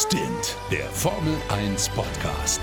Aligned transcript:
Stint, 0.00 0.56
der 0.70 0.84
Formel 0.90 1.34
1 1.48 1.88
Podcast. 1.88 2.60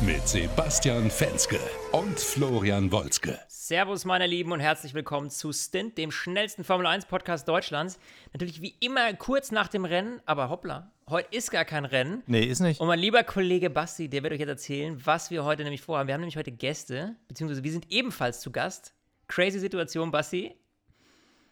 Mit 0.00 0.26
Sebastian 0.26 1.10
Fenske 1.10 1.60
und 1.92 2.18
Florian 2.18 2.90
Wolzke. 2.90 3.38
Servus, 3.46 4.06
meine 4.06 4.26
Lieben, 4.26 4.52
und 4.52 4.60
herzlich 4.60 4.94
willkommen 4.94 5.28
zu 5.28 5.52
Stint, 5.52 5.98
dem 5.98 6.12
schnellsten 6.12 6.64
Formel 6.64 6.86
1 6.86 7.04
Podcast 7.04 7.46
Deutschlands. 7.46 7.98
Natürlich 8.32 8.62
wie 8.62 8.74
immer 8.80 9.12
kurz 9.12 9.50
nach 9.50 9.68
dem 9.68 9.84
Rennen, 9.84 10.22
aber 10.24 10.48
hoppla, 10.48 10.92
heute 11.10 11.28
ist 11.36 11.50
gar 11.50 11.66
kein 11.66 11.84
Rennen. 11.84 12.22
Nee, 12.26 12.44
ist 12.44 12.60
nicht. 12.60 12.80
Und 12.80 12.86
mein 12.86 12.98
lieber 12.98 13.22
Kollege 13.22 13.68
Basti, 13.68 14.08
der 14.08 14.22
wird 14.22 14.32
euch 14.32 14.40
jetzt 14.40 14.48
erzählen, 14.48 14.98
was 15.04 15.30
wir 15.30 15.44
heute 15.44 15.62
nämlich 15.62 15.82
vorhaben. 15.82 16.06
Wir 16.06 16.14
haben 16.14 16.22
nämlich 16.22 16.38
heute 16.38 16.52
Gäste, 16.52 17.16
beziehungsweise 17.28 17.62
wir 17.62 17.72
sind 17.72 17.92
ebenfalls 17.92 18.40
zu 18.40 18.50
Gast. 18.50 18.94
Crazy 19.26 19.58
Situation, 19.58 20.10
Basti. 20.10 20.54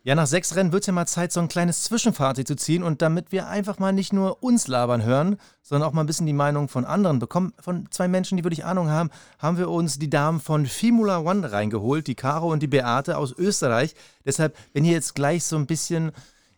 Ja, 0.06 0.14
nach 0.14 0.28
sechs 0.28 0.54
Rennen 0.54 0.70
wird 0.70 0.84
es 0.84 0.86
ja 0.86 0.92
mal 0.92 1.08
Zeit, 1.08 1.32
so 1.32 1.40
ein 1.40 1.48
kleines 1.48 1.82
Zwischenfazit 1.82 2.46
zu 2.46 2.54
ziehen. 2.54 2.84
Und 2.84 3.02
damit 3.02 3.32
wir 3.32 3.48
einfach 3.48 3.80
mal 3.80 3.92
nicht 3.92 4.12
nur 4.12 4.40
uns 4.40 4.68
labern 4.68 5.02
hören, 5.02 5.36
sondern 5.64 5.88
auch 5.88 5.92
mal 5.92 6.04
ein 6.04 6.06
bisschen 6.06 6.28
die 6.28 6.32
Meinung 6.32 6.68
von 6.68 6.84
anderen 6.84 7.18
bekommen, 7.18 7.52
von 7.58 7.90
zwei 7.90 8.06
Menschen, 8.06 8.36
die 8.36 8.44
wirklich 8.44 8.64
Ahnung 8.64 8.88
haben, 8.88 9.10
haben 9.40 9.58
wir 9.58 9.68
uns 9.68 9.98
die 9.98 10.08
Damen 10.08 10.38
von 10.38 10.66
Fimula 10.66 11.18
One 11.18 11.50
reingeholt, 11.50 12.06
die 12.06 12.14
Caro 12.14 12.52
und 12.52 12.62
die 12.62 12.68
Beate 12.68 13.16
aus 13.16 13.32
Österreich. 13.36 13.96
Deshalb, 14.24 14.56
wenn 14.72 14.84
ihr 14.84 14.92
jetzt 14.92 15.16
gleich 15.16 15.42
so 15.42 15.56
ein 15.56 15.66
bisschen 15.66 16.12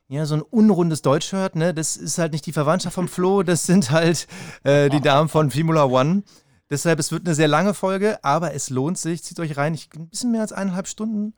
ja, 0.09 0.27
so 0.27 0.35
ein 0.35 0.43
unrundes 0.43 1.01
Deutsch 1.01 1.33
hört, 1.33 1.57
ne, 1.57 1.73
das 1.73 1.96
ist 1.96 2.19
halt 2.19 2.33
nicht 2.33 2.45
die 2.45 2.52
Verwandtschaft 2.52 2.96
vom 2.96 3.09
Flo, 3.09 3.43
das 3.45 3.65
sind 3.65 3.91
halt 3.91 4.27
äh, 4.62 4.91
die 4.91 5.01
Damen 5.01 5.30
von 5.30 5.51
Fimula 5.51 5.85
One. 5.85 6.23
Deshalb, 6.69 6.99
es 6.99 7.12
wird 7.12 7.24
eine 7.24 7.35
sehr 7.35 7.49
lange 7.49 7.73
Folge, 7.73 8.23
aber 8.23 8.52
es 8.52 8.69
lohnt 8.69 8.99
sich. 8.99 9.24
Zieht 9.24 9.41
euch 9.41 9.57
rein. 9.57 9.73
Ich, 9.73 9.88
ein 9.96 10.10
bisschen 10.10 10.33
mehr 10.33 10.43
als 10.43 10.52
eineinhalb 10.52 10.87
Stunden, 10.87 11.33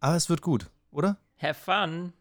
aber 0.00 0.16
es 0.16 0.30
wird 0.30 0.40
gut, 0.40 0.70
oder? 0.90 1.18
Have 1.40 1.54
fun. 1.54 2.12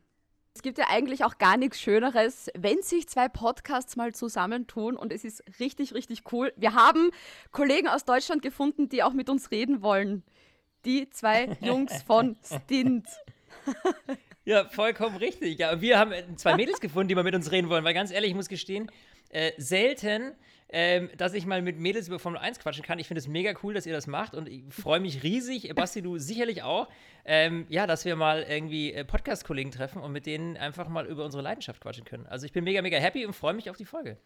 Es 0.55 0.63
gibt 0.63 0.77
ja 0.77 0.85
eigentlich 0.89 1.23
auch 1.23 1.37
gar 1.37 1.57
nichts 1.57 1.79
Schöneres, 1.79 2.49
wenn 2.57 2.81
sich 2.81 3.07
zwei 3.07 3.29
Podcasts 3.29 3.95
mal 3.95 4.13
zusammentun 4.13 4.97
und 4.97 5.13
es 5.13 5.23
ist 5.23 5.43
richtig, 5.59 5.93
richtig 5.93 6.23
cool. 6.31 6.51
Wir 6.57 6.73
haben 6.73 7.11
Kollegen 7.51 7.87
aus 7.87 8.03
Deutschland 8.03 8.41
gefunden, 8.41 8.89
die 8.89 9.03
auch 9.03 9.13
mit 9.13 9.29
uns 9.29 9.51
reden 9.51 9.81
wollen. 9.81 10.23
Die 10.85 11.09
zwei 11.09 11.57
Jungs 11.61 12.03
von 12.03 12.35
Stint. 12.43 13.07
Ja, 14.43 14.65
vollkommen 14.65 15.17
richtig. 15.17 15.59
Ja, 15.59 15.79
wir 15.79 15.99
haben 15.99 16.13
zwei 16.37 16.55
Mädels 16.55 16.81
gefunden, 16.81 17.09
die 17.09 17.15
mal 17.15 17.23
mit 17.23 17.35
uns 17.35 17.51
reden 17.51 17.69
wollen, 17.69 17.83
weil 17.83 17.93
ganz 17.93 18.11
ehrlich, 18.11 18.31
ich 18.31 18.35
muss 18.35 18.49
gestehen, 18.49 18.91
äh, 19.29 19.51
selten, 19.57 20.33
ähm, 20.71 21.09
dass 21.17 21.33
ich 21.33 21.45
mal 21.45 21.61
mit 21.61 21.79
Mädels 21.79 22.07
über 22.07 22.19
Formel 22.19 22.39
1 22.39 22.59
quatschen 22.59 22.83
kann. 22.83 22.99
Ich 22.99 23.07
finde 23.07 23.19
es 23.19 23.27
mega 23.27 23.53
cool, 23.63 23.73
dass 23.73 23.85
ihr 23.85 23.93
das 23.93 24.05
macht 24.07 24.35
und 24.35 24.47
ich 24.47 24.63
freue 24.69 24.99
mich 24.99 25.23
riesig, 25.23 25.73
Basti, 25.75 26.01
du 26.01 26.17
sicherlich 26.19 26.61
auch, 26.63 26.87
ähm, 27.25 27.65
ja, 27.69 27.87
dass 27.87 28.05
wir 28.05 28.15
mal 28.15 28.43
irgendwie 28.43 28.93
äh, 28.93 29.03
Podcast-Kollegen 29.03 29.71
treffen 29.71 30.01
und 30.01 30.11
mit 30.11 30.25
denen 30.25 30.57
einfach 30.57 30.87
mal 30.87 31.05
über 31.07 31.25
unsere 31.25 31.41
Leidenschaft 31.43 31.81
quatschen 31.81 32.05
können. 32.05 32.27
Also 32.27 32.45
ich 32.45 32.51
bin 32.51 32.63
mega, 32.63 32.81
mega 32.81 32.97
happy 32.97 33.25
und 33.25 33.33
freue 33.33 33.53
mich 33.53 33.69
auf 33.69 33.77
die 33.77 33.85
Folge. 33.85 34.17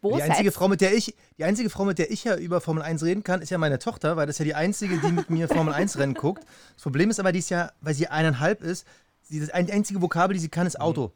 Wo 0.00 0.16
Die 0.16 0.22
einzige, 0.22 0.52
Frau, 0.52 0.68
mit 0.68 0.80
der 0.80 0.94
ich, 0.94 1.14
die 1.38 1.44
einzige 1.44 1.68
Frau, 1.70 1.84
mit 1.84 1.98
der 1.98 2.10
ich 2.10 2.22
ja 2.22 2.36
über 2.36 2.60
Formel 2.60 2.82
1 2.84 3.02
reden 3.02 3.24
kann, 3.24 3.42
ist 3.42 3.50
ja 3.50 3.58
meine 3.58 3.80
Tochter, 3.80 4.16
weil 4.16 4.26
das 4.26 4.36
ist 4.36 4.38
ja 4.38 4.44
die 4.44 4.54
einzige, 4.54 4.98
die 4.98 5.10
mit 5.10 5.30
mir 5.30 5.48
Formel 5.48 5.74
1 5.74 5.98
Rennen 5.98 6.14
guckt. 6.14 6.44
Das 6.74 6.82
Problem 6.84 7.10
ist 7.10 7.18
aber, 7.18 7.32
die 7.32 7.40
ist 7.40 7.50
ja, 7.50 7.72
weil 7.80 7.94
sie 7.94 8.06
eineinhalb 8.06 8.62
ist, 8.62 8.86
sie, 9.22 9.40
das 9.40 9.50
ein- 9.50 9.68
einzige 9.70 10.00
Vokabel, 10.00 10.34
die 10.34 10.40
sie 10.40 10.48
kann, 10.48 10.66
ist 10.68 10.80
Auto. 10.80 11.12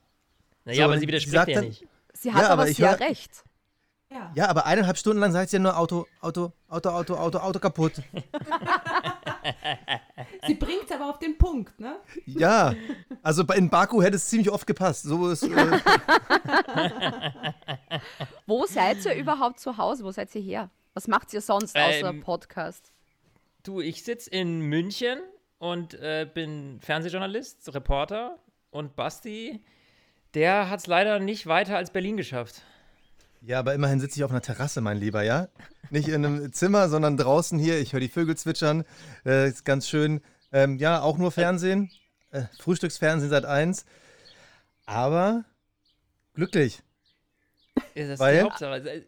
Naja, 0.65 0.79
So, 0.79 0.83
aber 0.85 0.99
sie 0.99 1.07
widerspricht 1.07 1.35
sagt 1.35 1.49
ja 1.51 1.55
dann- 1.61 1.69
nicht. 1.69 1.87
Sie 2.15 2.33
hat 2.33 2.43
Ja, 2.43 2.49
aber, 2.49 2.63
aber 2.63 2.71
ich 2.71 2.77
sehr 2.79 2.91
hör- 2.91 3.01
recht. 3.01 3.45
Ja, 4.35 4.49
aber 4.49 4.65
eineinhalb 4.67 4.97
Stunden 4.97 5.21
lang 5.21 5.33
sagt 5.33 5.51
sie 5.51 5.57
ja 5.57 5.63
nur 5.63 5.77
Auto, 5.77 6.07
Auto, 6.21 6.53
Auto, 6.69 6.89
Auto, 6.91 7.15
Auto, 7.15 7.39
Auto 7.39 7.59
kaputt. 7.59 7.93
Sie 10.47 10.55
bringt 10.55 10.85
es 10.87 10.93
aber 10.93 11.11
auf 11.11 11.19
den 11.19 11.37
Punkt, 11.39 11.79
ne? 11.79 11.97
Ja, 12.27 12.75
also 13.23 13.43
in 13.55 13.69
Baku 13.71 14.03
hätte 14.03 14.17
es 14.17 14.27
ziemlich 14.29 14.51
oft 14.51 14.67
gepasst. 14.67 15.03
So 15.05 15.29
ist, 15.29 15.43
äh, 15.43 15.49
Wo 18.47 18.67
seid 18.67 19.05
ihr 19.05 19.15
überhaupt 19.15 19.61
zu 19.61 19.77
Hause? 19.77 20.05
Wo 20.05 20.11
seid 20.11 20.35
ihr 20.35 20.43
her? 20.43 20.71
Was 20.95 21.07
macht 21.09 21.33
ihr 21.33 21.41
sonst 21.41 21.77
außer 21.77 22.09
Ähm, 22.11 22.23
Podcast? 22.23 22.93
Du, 23.63 23.81
ich 23.81 24.05
sitze 24.05 24.31
in 24.31 24.61
München 24.61 25.19
und 25.59 25.95
äh, 25.95 26.27
bin 26.33 26.81
Fernsehjournalist, 26.81 27.75
Reporter 27.75 28.39
und 28.71 28.97
Basti, 28.97 29.63
der 30.35 30.71
hat 30.71 30.81
es 30.81 30.87
leider 30.87 31.19
nicht 31.19 31.47
weiter 31.47 31.77
als 31.77 31.91
Berlin 31.91 32.17
geschafft. 32.17 32.63
Ja, 33.41 33.59
aber 33.59 33.75
immerhin 33.75 34.01
sitze 34.01 34.19
ich 34.19 34.25
auf 34.25 34.31
einer 34.31 34.43
Terrasse, 34.43 34.81
mein 34.81 34.99
Lieber, 34.99 35.23
ja? 35.23 35.49
Nicht 35.91 36.09
in 36.09 36.25
einem 36.25 36.53
Zimmer, 36.53 36.89
sondern 36.89 37.17
draußen 37.17 37.59
hier. 37.59 37.79
Ich 37.81 37.93
höre 37.93 38.01
die 38.01 38.09
Vögel 38.09 38.37
zwitschern. 38.37 38.85
Äh, 39.25 39.49
ist 39.49 39.65
ganz 39.65 39.89
schön. 39.89 40.21
Ähm, 40.53 40.79
ja, 40.79 41.01
auch 41.01 41.19
nur 41.19 41.31
Fernsehen. 41.33 41.91
Äh, 42.31 42.43
Frühstücksfernsehen 42.59 43.31
seit 43.31 43.45
eins. 43.45 43.85
Aber 44.87 45.45
glücklich. 46.35 46.83
Ja, 47.95 48.05
Das 48.05 48.09
ist 48.15 48.19
Weil- 48.19 48.37
die 48.39 48.43
Hauptsache. 48.43 49.05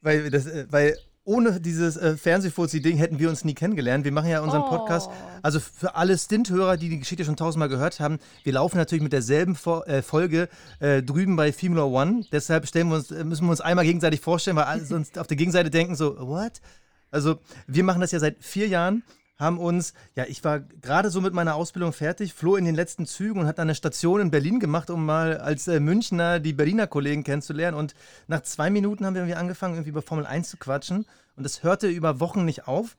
Weil, 0.00 0.30
das, 0.30 0.46
äh, 0.46 0.66
weil 0.70 0.98
ohne 1.24 1.60
dieses 1.60 1.96
äh, 1.96 2.16
Fernsehfuzzi-Ding 2.16 2.96
hätten 2.96 3.18
wir 3.18 3.28
uns 3.30 3.44
nie 3.44 3.54
kennengelernt. 3.54 4.04
Wir 4.04 4.12
machen 4.12 4.28
ja 4.28 4.40
unseren 4.40 4.62
Oh. 4.62 4.68
Podcast. 4.68 5.08
Also 5.42 5.58
für 5.60 5.94
alle 5.94 6.16
Stint-Hörer, 6.18 6.76
die 6.76 6.88
die 6.90 6.98
Geschichte 6.98 7.24
schon 7.24 7.36
tausendmal 7.36 7.68
gehört 7.68 7.98
haben, 8.00 8.18
wir 8.42 8.52
laufen 8.52 8.76
natürlich 8.76 9.02
mit 9.02 9.12
derselben 9.12 9.54
Fo 9.54 9.82
äh, 9.84 10.02
Folge 10.02 10.48
äh, 10.80 11.02
drüben 11.02 11.36
bei 11.36 11.52
Formula 11.52 11.84
One. 11.84 12.24
Deshalb 12.30 12.66
stellen 12.68 12.88
wir 12.88 12.96
uns, 12.96 13.10
äh, 13.10 13.24
müssen 13.24 13.46
wir 13.46 13.50
uns 13.50 13.60
einmal 13.62 13.84
gegenseitig 13.84 14.20
vorstellen, 14.20 14.56
weil 14.56 14.64
alle 14.64 14.84
sonst 14.84 15.18
auf 15.18 15.26
der 15.26 15.36
Gegenseite 15.36 15.70
denken 15.70 15.94
so, 15.96 16.16
what? 16.18 16.60
Also 17.10 17.38
wir 17.66 17.84
machen 17.84 18.00
das 18.00 18.10
ja 18.12 18.18
seit 18.18 18.42
vier 18.42 18.68
Jahren, 18.68 19.02
haben 19.36 19.58
uns, 19.58 19.94
ja, 20.14 20.24
ich 20.28 20.44
war 20.44 20.60
gerade 20.60 21.10
so 21.10 21.20
mit 21.20 21.34
meiner 21.34 21.54
Ausbildung 21.54 21.92
fertig, 21.92 22.34
floh 22.34 22.56
in 22.56 22.64
den 22.64 22.74
letzten 22.74 23.06
Zügen 23.06 23.40
und 23.40 23.46
hat 23.46 23.58
dann 23.58 23.68
eine 23.68 23.74
Station 23.74 24.20
in 24.20 24.30
Berlin 24.30 24.60
gemacht, 24.60 24.90
um 24.90 25.04
mal 25.04 25.38
als 25.38 25.66
äh, 25.66 25.80
Münchner 25.80 26.38
die 26.38 26.52
Berliner 26.52 26.86
Kollegen 26.86 27.24
kennenzulernen. 27.24 27.76
Und 27.76 27.94
nach 28.28 28.42
zwei 28.42 28.70
Minuten 28.70 29.04
haben 29.04 29.14
wir 29.14 29.22
irgendwie 29.22 29.38
angefangen, 29.38 29.74
irgendwie 29.74 29.90
über 29.90 30.02
Formel 30.02 30.26
1 30.26 30.50
zu 30.50 30.56
quatschen. 30.56 31.06
Und 31.36 31.42
das 31.42 31.62
hörte 31.62 31.88
über 31.88 32.20
Wochen 32.20 32.44
nicht 32.44 32.68
auf. 32.68 32.96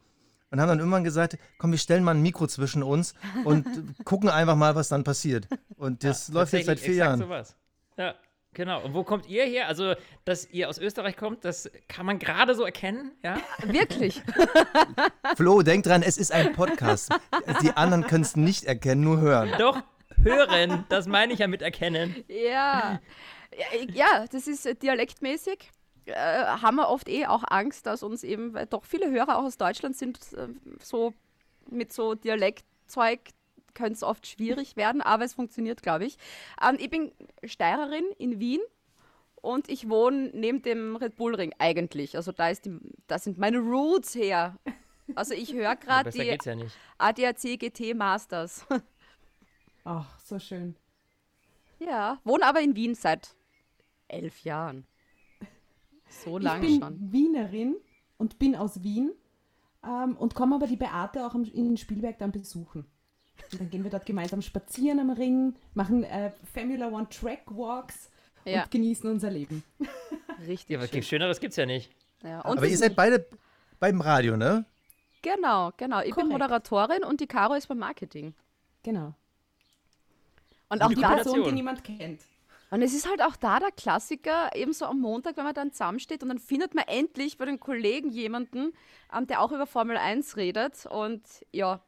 Und 0.52 0.62
haben 0.62 0.70
dann 0.70 0.80
irgendwann 0.80 1.04
gesagt, 1.04 1.38
komm, 1.58 1.72
wir 1.72 1.80
stellen 1.80 2.04
mal 2.04 2.16
ein 2.16 2.22
Mikro 2.22 2.48
zwischen 2.48 2.84
uns 2.84 3.14
und 3.44 3.66
gucken 4.06 4.30
einfach 4.30 4.56
mal, 4.56 4.76
was 4.76 4.88
dann 4.90 5.04
passiert. 5.04 5.48
Und 5.76 6.04
das 6.04 6.30
läuft 6.30 6.54
jetzt 6.54 6.68
seit 6.68 6.80
vier 6.80 6.94
Jahren. 6.96 7.20
Sowas. 7.20 7.56
Ja, 7.98 8.14
genau. 8.56 8.82
Und 8.84 8.96
wo 8.96 9.04
kommt 9.04 9.28
ihr 9.28 9.46
her? 9.46 9.68
Also, 9.68 9.94
dass 10.24 10.50
ihr 10.50 10.68
aus 10.68 10.80
Österreich 10.80 11.16
kommt, 11.16 11.46
das 11.46 11.70
kann 11.88 12.08
man 12.08 12.18
gerade 12.18 12.56
so 12.56 12.64
erkennen, 12.64 13.12
ja? 13.24 13.38
Wirklich? 13.64 14.24
Flo, 15.36 15.62
denk 15.62 15.84
dran, 15.84 16.02
es 16.02 16.18
ist 16.18 16.32
ein 16.32 16.54
Podcast. 16.54 17.14
Die 17.62 17.72
anderen 17.72 18.08
können 18.08 18.24
es 18.24 18.36
nicht 18.36 18.64
erkennen, 18.64 19.02
nur 19.02 19.20
hören. 19.20 19.52
Doch, 19.60 19.84
hören, 20.24 20.86
das 20.90 21.06
meine 21.06 21.34
ich 21.34 21.40
ja 21.40 21.48
mit 21.48 21.62
erkennen. 21.62 22.24
Ja. 22.28 23.00
Ja, 23.94 24.26
das 24.32 24.48
ist 24.48 24.82
dialektmäßig. 24.82 25.70
Äh, 26.06 26.14
haben 26.14 26.76
wir 26.76 26.90
oft 26.90 27.10
eh 27.10 27.26
auch 27.26 27.44
Angst, 27.48 27.86
dass 27.86 28.04
uns 28.04 28.24
eben, 28.24 28.54
weil 28.54 28.66
doch 28.68 28.86
viele 28.86 29.10
Hörer 29.10 29.38
auch 29.38 29.44
aus 29.44 29.58
Deutschland 29.58 29.96
sind, 29.96 30.20
äh, 30.34 30.48
so 30.80 31.14
mit 31.70 31.92
so 31.94 32.14
Dialektzeug 32.14 33.22
könnte 33.76 33.94
es 33.94 34.04
oft 34.04 34.26
schwierig 34.26 34.76
werden, 34.76 35.02
aber 35.02 35.26
es 35.26 35.34
funktioniert, 35.34 35.84
glaube 35.84 36.06
ich. 36.06 36.18
Ähm, 36.62 36.78
ich 36.80 36.90
bin 36.90 37.12
Steirerin 37.44 38.06
in 38.18 38.40
Wien 38.40 38.62
und 39.42 39.70
ich 39.70 39.90
wohne 39.90 40.32
neben 40.34 40.64
dem 40.64 40.96
Red 40.96 41.16
Bull 41.16 41.36
Ring 41.36 41.54
eigentlich. 41.60 42.16
Also 42.16 42.32
da, 42.32 42.50
ist 42.50 42.66
die, 42.66 42.80
da 43.08 43.20
sind 43.20 43.38
meine 43.38 43.60
Roots 43.60 44.16
her. 44.16 44.58
Also 45.14 45.36
ich 45.36 45.54
höre 45.54 45.76
gerade 45.76 46.10
die 46.10 46.20
geht's 46.20 46.46
ja 46.46 46.56
nicht. 46.56 46.76
ADAC 46.98 47.60
GT 47.60 47.94
Masters. 47.96 48.66
Ach, 49.84 50.20
so 50.20 50.40
schön. 50.40 50.76
Ja, 51.80 52.20
wohne 52.24 52.46
aber 52.46 52.62
in 52.62 52.76
Wien 52.76 52.96
seit 52.96 53.36
elf 54.08 54.44
Jahren. 54.44 54.88
So 56.10 56.38
Ich 56.38 56.44
lange 56.44 56.66
bin 56.66 56.82
schon. 56.82 57.12
Wienerin 57.12 57.76
und 58.18 58.40
bin 58.40 58.56
aus 58.56 58.82
Wien 58.82 59.12
ähm, 59.84 60.16
und 60.18 60.34
komme 60.34 60.56
aber 60.56 60.68
die 60.68 60.78
Beate 60.78 61.26
auch 61.26 61.36
am, 61.36 61.44
in 61.44 61.78
Spielberg 61.78 62.18
dann 62.18 62.32
besuchen. 62.32 62.86
Und 63.52 63.62
dann 63.62 63.70
gehen 63.70 63.84
wir 63.84 63.92
dort 63.92 64.06
gemeinsam 64.06 64.42
spazieren 64.42 65.00
am 65.00 65.10
Ring, 65.12 65.56
machen 65.74 66.04
äh, 66.04 66.32
Formula 66.54 66.88
One 66.88 67.08
Track 67.10 67.44
Walks 67.48 68.10
Ja. 68.46 68.64
und 68.64 68.72
genießen 68.72 69.10
unser 69.10 69.30
Leben. 69.32 69.64
Richtig 70.48 70.70
Ja, 70.70 70.80
aber 70.80 70.88
schön. 70.88 71.04
Schöneres 71.04 71.40
gibt's 71.40 71.56
ja 71.58 71.66
nicht. 71.66 71.92
Ja, 72.24 72.42
und 72.42 72.58
Aber 72.58 72.68
ihr 72.68 72.78
seid 72.78 72.96
beide 72.96 73.26
beim 73.80 74.02
Radio, 74.02 74.36
ne? 74.38 74.66
genau, 75.22 75.72
genau. 75.78 76.00
Ich 76.00 76.06
bin 76.06 76.14
Korrekt. 76.28 76.32
Moderatorin 76.32 77.04
und 77.04 77.20
die 77.20 77.28
Caro 77.28 77.54
ist 77.56 77.68
beim 77.68 77.80
Marketing. 77.80 78.34
Genau. 78.84 79.14
Und 80.70 80.82
auch 80.82 80.90
Die 80.90 80.96
da, 80.96 81.16
Person, 81.16 81.44
die 81.44 81.52
niemand 81.52 81.84
kennt. 81.84 82.22
und 82.72 82.82
es 82.82 82.94
ist 82.94 83.08
halt 83.10 83.22
auch 83.22 83.36
da 83.36 83.60
der 83.60 83.72
Klassiker, 83.72 84.50
ebenso 84.56 84.86
am 84.86 85.00
Montag, 85.00 85.38
wenn 85.38 85.44
man 85.44 85.54
dann 85.54 85.72
zusammensteht 85.72 86.24
und 86.24 86.30
dann 86.30 86.40
findet 86.40 86.74
man 86.74 86.86
endlich 86.88 87.38
bei 87.38 87.46
den 87.46 87.60
Kollegen 87.60 88.10
jemanden, 88.10 88.74
ähm, 89.16 89.28
der 89.28 89.42
auch 89.42 89.52
über 89.52 89.68
Formel 89.68 89.98
1 89.98 90.38
redet 90.38 90.86
und 90.88 91.22
ja, 91.52 91.82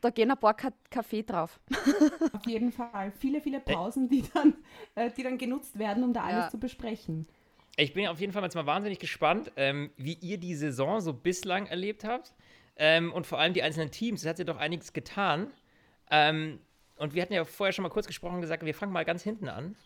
da 0.00 0.10
gehen 0.10 0.30
ein 0.30 0.36
paar 0.38 0.54
Ka 0.54 0.72
Kaffee 0.90 1.22
drauf. 1.22 1.58
Auf 2.32 2.46
jeden 2.46 2.72
Fall. 2.72 3.12
Viele, 3.18 3.40
viele 3.40 3.60
Pausen, 3.60 4.08
die 4.08 4.24
dann, 4.34 4.54
äh, 4.94 5.10
die 5.10 5.22
dann 5.22 5.38
genutzt 5.38 5.78
werden, 5.78 6.04
um 6.04 6.12
da 6.12 6.22
alles 6.24 6.44
Ja. 6.44 6.50
zu 6.50 6.58
besprechen. 6.58 7.26
Ich 7.76 7.92
bin 7.92 8.06
auf 8.06 8.20
jeden 8.20 8.32
Fall 8.32 8.42
jetzt 8.42 8.54
mal 8.54 8.66
wahnsinnig 8.66 8.98
gespannt, 8.98 9.52
ähm, 9.56 9.90
wie 9.96 10.14
ihr 10.14 10.38
die 10.38 10.54
Saison 10.54 11.00
so 11.00 11.12
bislang 11.12 11.66
erlebt 11.66 12.04
habt. 12.04 12.32
Ähm, 12.76 13.12
und 13.12 13.26
vor 13.26 13.38
allem 13.38 13.52
die 13.54 13.62
einzelnen 13.62 13.90
Teams. 13.90 14.22
Es 14.22 14.28
hat 14.28 14.38
ja 14.38 14.44
doch 14.44 14.58
einiges 14.58 14.92
getan. 14.92 15.50
Ähm, 16.10 16.60
und 16.96 17.14
wir 17.14 17.22
hatten 17.22 17.32
ja 17.34 17.44
vorher 17.44 17.72
schon 17.72 17.82
mal 17.82 17.88
kurz 17.90 18.06
gesprochen 18.06 18.36
und 18.36 18.40
gesagt, 18.40 18.64
wir 18.64 18.74
fangen 18.74 18.92
mal 18.92 19.04
ganz 19.04 19.22
hinten 19.22 19.48
an. 19.48 19.76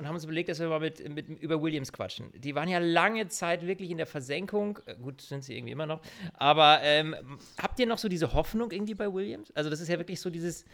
Und 0.00 0.08
haben 0.08 0.14
uns 0.14 0.24
überlegt, 0.24 0.48
dass 0.48 0.58
wir 0.58 0.68
mal 0.68 0.80
mit, 0.80 1.06
mit, 1.14 1.28
über 1.28 1.60
Williams 1.60 1.92
quatschen. 1.92 2.32
Die 2.34 2.54
waren 2.54 2.68
ja 2.68 2.78
lange 2.78 3.28
Zeit 3.28 3.66
wirklich 3.66 3.90
in 3.90 3.98
der 3.98 4.06
Versenkung. 4.06 4.78
Äh, 4.86 4.96
gut, 4.96 5.20
sind 5.20 5.44
sie 5.44 5.54
irgendwie 5.54 5.72
immer 5.72 5.86
noch. 5.86 6.00
Aber 6.34 6.80
ähm, 6.82 7.14
habt 7.58 7.78
ihr 7.78 7.86
noch 7.86 7.98
so 7.98 8.08
diese 8.08 8.32
Hoffnung 8.32 8.70
irgendwie 8.70 8.94
bei 8.94 9.12
Williams? 9.12 9.50
Also, 9.52 9.68
das 9.68 9.80
ist 9.80 9.88
ja 9.88 9.98
wirklich 9.98 10.20
so 10.20 10.30
dieses. 10.30 10.64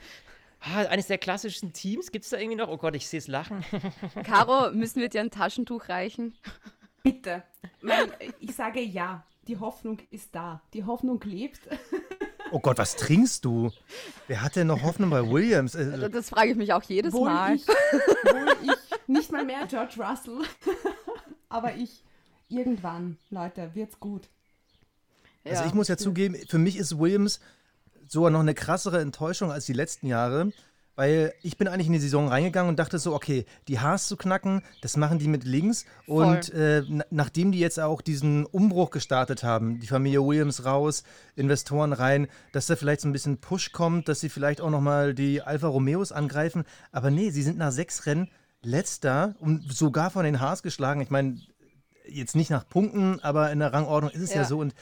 Ah, 0.61 0.85
eines 0.87 1.09
der 1.09 1.19
klassischen 1.19 1.73
Teams. 1.73 2.11
Gibt 2.13 2.25
es 2.25 2.31
da 2.31 2.39
irgendwie 2.39 2.57
noch? 2.57 2.69
Oh 2.69 2.79
Gott, 2.79 2.95
ich 2.95 3.07
sehe 3.09 3.19
es 3.19 3.27
lachen. 3.27 3.63
Caro, 4.25 4.71
müssen 4.71 5.01
wir 5.01 5.09
dir 5.09 5.21
ein 5.21 5.31
Taschentuch 5.31 5.89
reichen? 5.89 6.35
Bitte. 7.03 7.43
Mein, 7.83 8.11
ich 8.41 8.55
sage 8.55 8.81
ja. 8.81 9.25
Die 9.49 9.59
Hoffnung 9.59 9.99
ist 10.11 10.35
da. 10.35 10.63
Die 10.73 10.85
Hoffnung 10.85 11.21
lebt. 11.25 11.61
Oh 12.53 12.61
Gott, 12.61 12.79
was 12.79 12.95
trinkst 12.97 13.45
du? 13.45 13.73
Wer 14.29 14.43
hat 14.43 14.57
denn 14.57 14.69
noch 14.69 14.83
Hoffnung 14.83 15.11
bei 15.11 15.29
Williams? 15.29 15.75
Äh, 15.75 16.09
das 16.09 16.31
frage 16.31 16.53
ich 16.53 16.57
mich 16.57 16.73
auch 16.73 16.83
jedes 16.85 17.13
wohl 17.13 17.29
Mal. 17.29 17.57
Ich, 17.57 17.67
wohl 17.67 18.57
ich, 18.63 18.86
nicht 19.09 19.33
mal 19.33 19.45
mehr 19.45 19.67
George 19.67 19.95
Russell, 19.99 20.43
aber 21.49 21.75
ich. 21.75 22.03
Irgendwann, 22.49 23.19
Leute, 23.31 23.75
wird's 23.75 23.99
gut. 23.99 24.29
Also 25.45 25.65
ich 25.65 25.75
muss 25.75 25.89
ja 25.89 25.97
zugeben, 25.97 26.37
für 26.49 26.59
mich 26.59 26.77
ist 26.77 26.97
Williams 26.97 27.41
sogar 28.09 28.31
noch 28.31 28.41
eine 28.41 28.55
krassere 28.55 29.01
Enttäuschung 29.01 29.51
als 29.51 29.67
die 29.67 29.73
letzten 29.73 30.07
Jahre. 30.07 30.53
Weil 30.99 31.35
ich 31.43 31.59
bin 31.59 31.69
eigentlich 31.69 31.89
in 31.89 31.93
die 31.93 31.99
Saison 31.99 32.29
reingegangen 32.29 32.71
und 32.71 32.79
dachte 32.79 32.99
so, 32.99 33.15
okay, 33.15 33.45
die 33.69 33.81
Haars 33.81 34.09
zu 34.09 34.17
knacken, 34.17 34.63
das 34.81 34.97
machen 34.97 35.19
die 35.19 35.29
mit 35.29 35.45
links. 35.45 35.85
Voll. 36.07 36.25
Und 36.25 36.55
äh, 36.55 36.85
nachdem 37.11 37.53
die 37.53 37.59
jetzt 37.59 37.79
auch 37.79 38.01
diesen 38.01 38.47
Umbruch 38.47 38.91
gestartet 38.91 39.45
haben, 39.45 39.79
die 39.79 39.89
Familie 39.89 40.25
Williams 40.25 40.65
raus, 40.65 41.03
Investoren 41.35 41.93
rein, 41.93 42.29
dass 42.53 42.67
da 42.67 42.77
vielleicht 42.77 43.03
so 43.03 43.09
ein 43.09 43.13
bisschen 43.13 43.37
Push 43.37 43.73
kommt, 43.73 44.09
dass 44.09 44.21
sie 44.21 44.31
vielleicht 44.31 44.63
auch 44.63 44.71
nochmal 44.71 45.13
die 45.13 45.43
Alfa 45.43 45.67
Romeos 45.67 46.13
angreifen. 46.13 46.65
Aber 46.93 47.11
nee, 47.11 47.29
sie 47.29 47.43
sind 47.43 47.59
nach 47.59 47.73
sechs 47.73 48.07
Rennen 48.07 48.31
letzter 48.63 49.35
und 49.39 49.73
sogar 49.73 50.11
von 50.11 50.25
den 50.25 50.41
Haars 50.41 50.63
geschlagen. 50.63 51.01
Ich 51.01 51.11
meine, 51.11 51.41
jetzt 52.09 52.37
nicht 52.37 52.51
nach 52.51 52.69
Punkten, 52.69 53.21
aber 53.21 53.51
in 53.53 53.59
der 53.59 53.73
Rangordnung 53.73 54.13
ist 54.13 54.23
es 54.23 54.31
ja, 54.31 54.43
ja 54.43 54.45
so. 54.45 54.59
Und 54.59 54.75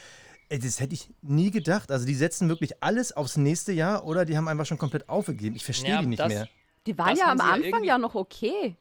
das 0.48 0.80
hätte 0.80 0.94
ich 0.94 1.12
nie 1.22 1.50
gedacht. 1.50 1.90
Also 1.90 2.06
die 2.06 2.14
setzen 2.14 2.48
wirklich 2.48 2.82
alles 2.82 3.12
aufs 3.12 3.36
nächste 3.36 3.72
Jahr 3.72 4.04
oder 4.04 4.24
die 4.24 4.36
haben 4.36 4.48
einfach 4.48 4.66
schon 4.66 4.78
komplett 4.78 5.08
aufgegeben. 5.08 5.56
Ich 5.56 5.64
verstehe 5.64 5.90
ja, 5.90 6.00
die 6.00 6.06
nicht 6.06 6.20
das, 6.20 6.28
mehr. 6.28 6.48
Die 6.86 6.96
waren 6.98 7.16
ja 7.16 7.30
am 7.30 7.40
Anfang 7.40 7.82
ja, 7.82 7.94
ja, 7.94 7.98
noch 7.98 8.14
okay. 8.14 8.76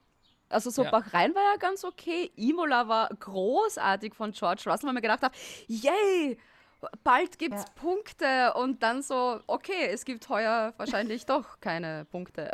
Also 0.49 0.69
so 0.69 0.83
ja. 0.83 0.91
Bahrain 0.91 1.33
war 1.33 1.41
ja 1.53 1.57
ganz 1.57 1.83
okay. 1.83 2.31
Imola 2.35 2.87
war 2.87 3.09
großartig 3.09 4.13
von 4.13 4.31
George 4.33 4.63
Russell, 4.67 4.87
weil 4.87 4.93
man 4.93 5.01
gedacht 5.01 5.21
hat, 5.21 5.33
yay, 5.67 6.37
bald 7.03 7.39
gibt 7.39 7.55
es 7.55 7.63
ja. 7.63 7.69
Punkte 7.75 8.53
und 8.55 8.83
dann 8.83 9.01
so, 9.01 9.39
okay, 9.47 9.87
es 9.89 10.05
gibt 10.05 10.27
heuer 10.29 10.73
wahrscheinlich 10.77 11.25
doch 11.25 11.59
keine 11.59 12.05
Punkte. 12.05 12.51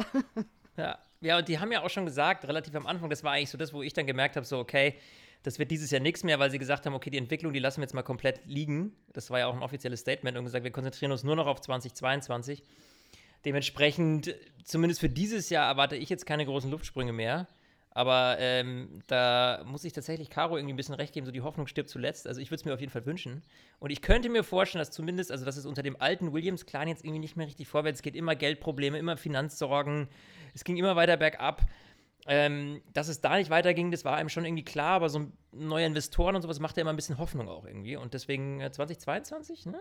Ja. 0.77 0.97
Ja, 1.21 1.37
und 1.37 1.47
die 1.47 1.59
haben 1.59 1.71
ja 1.71 1.83
auch 1.83 1.89
schon 1.89 2.05
gesagt, 2.05 2.47
relativ 2.47 2.75
am 2.75 2.87
Anfang, 2.87 3.09
das 3.09 3.23
war 3.23 3.33
eigentlich 3.33 3.49
so 3.49 3.57
das, 3.57 3.73
wo 3.73 3.81
ich 3.81 3.93
dann 3.93 4.07
gemerkt 4.07 4.35
habe, 4.35 4.45
so, 4.45 4.57
okay, 4.59 4.95
das 5.43 5.59
wird 5.59 5.71
dieses 5.71 5.89
Jahr 5.91 6.01
nichts 6.01 6.23
mehr, 6.23 6.39
weil 6.39 6.51
sie 6.51 6.59
gesagt 6.59 6.85
haben, 6.85 6.93
okay, 6.93 7.09
die 7.09 7.17
Entwicklung, 7.17 7.53
die 7.53 7.59
lassen 7.59 7.77
wir 7.77 7.83
jetzt 7.83 7.93
mal 7.93 8.03
komplett 8.03 8.41
liegen. 8.45 8.93
Das 9.13 9.29
war 9.29 9.39
ja 9.39 9.47
auch 9.47 9.55
ein 9.55 9.63
offizielles 9.63 10.01
Statement 10.01 10.37
und 10.37 10.43
gesagt, 10.43 10.63
wir 10.63 10.71
konzentrieren 10.71 11.11
uns 11.11 11.23
nur 11.23 11.35
noch 11.35 11.47
auf 11.47 11.61
2022. 11.61 12.63
Dementsprechend, 13.45 14.35
zumindest 14.65 14.99
für 14.99 15.09
dieses 15.09 15.49
Jahr, 15.49 15.69
erwarte 15.69 15.95
ich 15.95 16.09
jetzt 16.09 16.25
keine 16.25 16.45
großen 16.45 16.69
Luftsprünge 16.69 17.13
mehr. 17.13 17.47
Aber 17.91 18.37
ähm, 18.39 19.01
da 19.07 19.63
muss 19.65 19.83
ich 19.83 19.93
tatsächlich 19.93 20.29
Caro 20.29 20.57
irgendwie 20.57 20.73
ein 20.73 20.77
bisschen 20.77 20.95
recht 20.95 21.13
geben, 21.13 21.25
so 21.25 21.31
die 21.31 21.41
Hoffnung 21.41 21.67
stirbt 21.67 21.89
zuletzt. 21.89 22.27
Also 22.27 22.39
ich 22.39 22.51
würde 22.51 22.59
es 22.61 22.65
mir 22.65 22.73
auf 22.73 22.79
jeden 22.79 22.91
Fall 22.91 23.05
wünschen. 23.05 23.41
Und 23.79 23.89
ich 23.89 24.01
könnte 24.01 24.29
mir 24.29 24.43
vorstellen, 24.43 24.81
dass 24.81 24.91
zumindest, 24.91 25.31
also 25.31 25.43
dass 25.43 25.57
es 25.57 25.65
unter 25.65 25.83
dem 25.83 25.99
alten 25.99 26.31
Williams-Clan 26.31 26.87
jetzt 26.87 27.03
irgendwie 27.03 27.19
nicht 27.19 27.35
mehr 27.35 27.47
richtig 27.47 27.67
vorwärts 27.67 28.01
geht. 28.01 28.15
Immer 28.15 28.35
Geldprobleme, 28.35 28.97
immer 28.97 29.17
Finanzsorgen. 29.17 30.07
Es 30.53 30.63
ging 30.63 30.77
immer 30.77 30.95
weiter 30.95 31.17
bergab. 31.17 31.61
Ähm, 32.27 32.81
dass 32.93 33.07
es 33.07 33.21
da 33.21 33.37
nicht 33.37 33.49
weiterging, 33.49 33.89
das 33.91 34.05
war 34.05 34.15
einem 34.17 34.29
schon 34.29 34.45
irgendwie 34.45 34.65
klar, 34.65 34.91
aber 34.95 35.09
so 35.09 35.31
neue 35.51 35.85
Investoren 35.85 36.35
und 36.35 36.41
sowas 36.43 36.59
macht 36.59 36.77
ja 36.77 36.81
immer 36.81 36.91
ein 36.91 36.95
bisschen 36.95 37.17
Hoffnung 37.17 37.47
auch 37.49 37.65
irgendwie. 37.65 37.95
Und 37.95 38.13
deswegen 38.13 38.59
äh, 38.61 38.71
2022, 38.71 39.65
ne? 39.67 39.79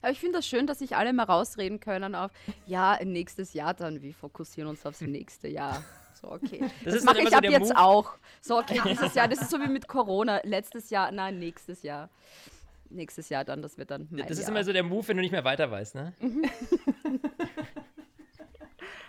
Aber 0.00 0.12
ich 0.12 0.20
finde 0.20 0.38
das 0.38 0.46
schön, 0.46 0.66
dass 0.66 0.78
sich 0.78 0.96
alle 0.96 1.12
mal 1.12 1.24
rausreden 1.24 1.80
können 1.80 2.14
auf, 2.14 2.30
ja, 2.66 2.98
nächstes 3.04 3.52
Jahr 3.54 3.74
dann, 3.74 4.00
wir 4.02 4.14
fokussieren 4.14 4.70
uns 4.70 4.86
aufs 4.86 5.00
nächste 5.00 5.48
Jahr. 5.48 5.82
So, 6.14 6.30
okay. 6.30 6.60
Das, 6.84 6.94
das 6.94 7.04
mache 7.04 7.20
ich 7.20 7.28
so 7.28 7.36
ab 7.36 7.44
jetzt 7.44 7.68
Move. 7.70 7.76
auch. 7.76 8.12
So, 8.40 8.58
okay, 8.58 8.80
dieses 8.88 9.14
Jahr, 9.14 9.28
das 9.28 9.42
ist 9.42 9.50
so 9.50 9.60
wie 9.60 9.68
mit 9.68 9.88
Corona. 9.88 10.40
Letztes 10.44 10.88
Jahr, 10.90 11.10
nein, 11.12 11.38
nächstes 11.38 11.82
Jahr. 11.82 12.08
Nächstes 12.88 13.28
Jahr 13.28 13.44
dann, 13.44 13.62
das 13.62 13.76
wird 13.76 13.90
dann 13.90 14.08
Das 14.12 14.30
ist 14.30 14.42
Jahr. 14.42 14.50
immer 14.50 14.64
so 14.64 14.72
der 14.72 14.84
Move, 14.84 15.06
wenn 15.08 15.16
du 15.16 15.22
nicht 15.22 15.32
mehr 15.32 15.44
weiter 15.44 15.70
weißt, 15.70 15.96
ne? 15.96 16.14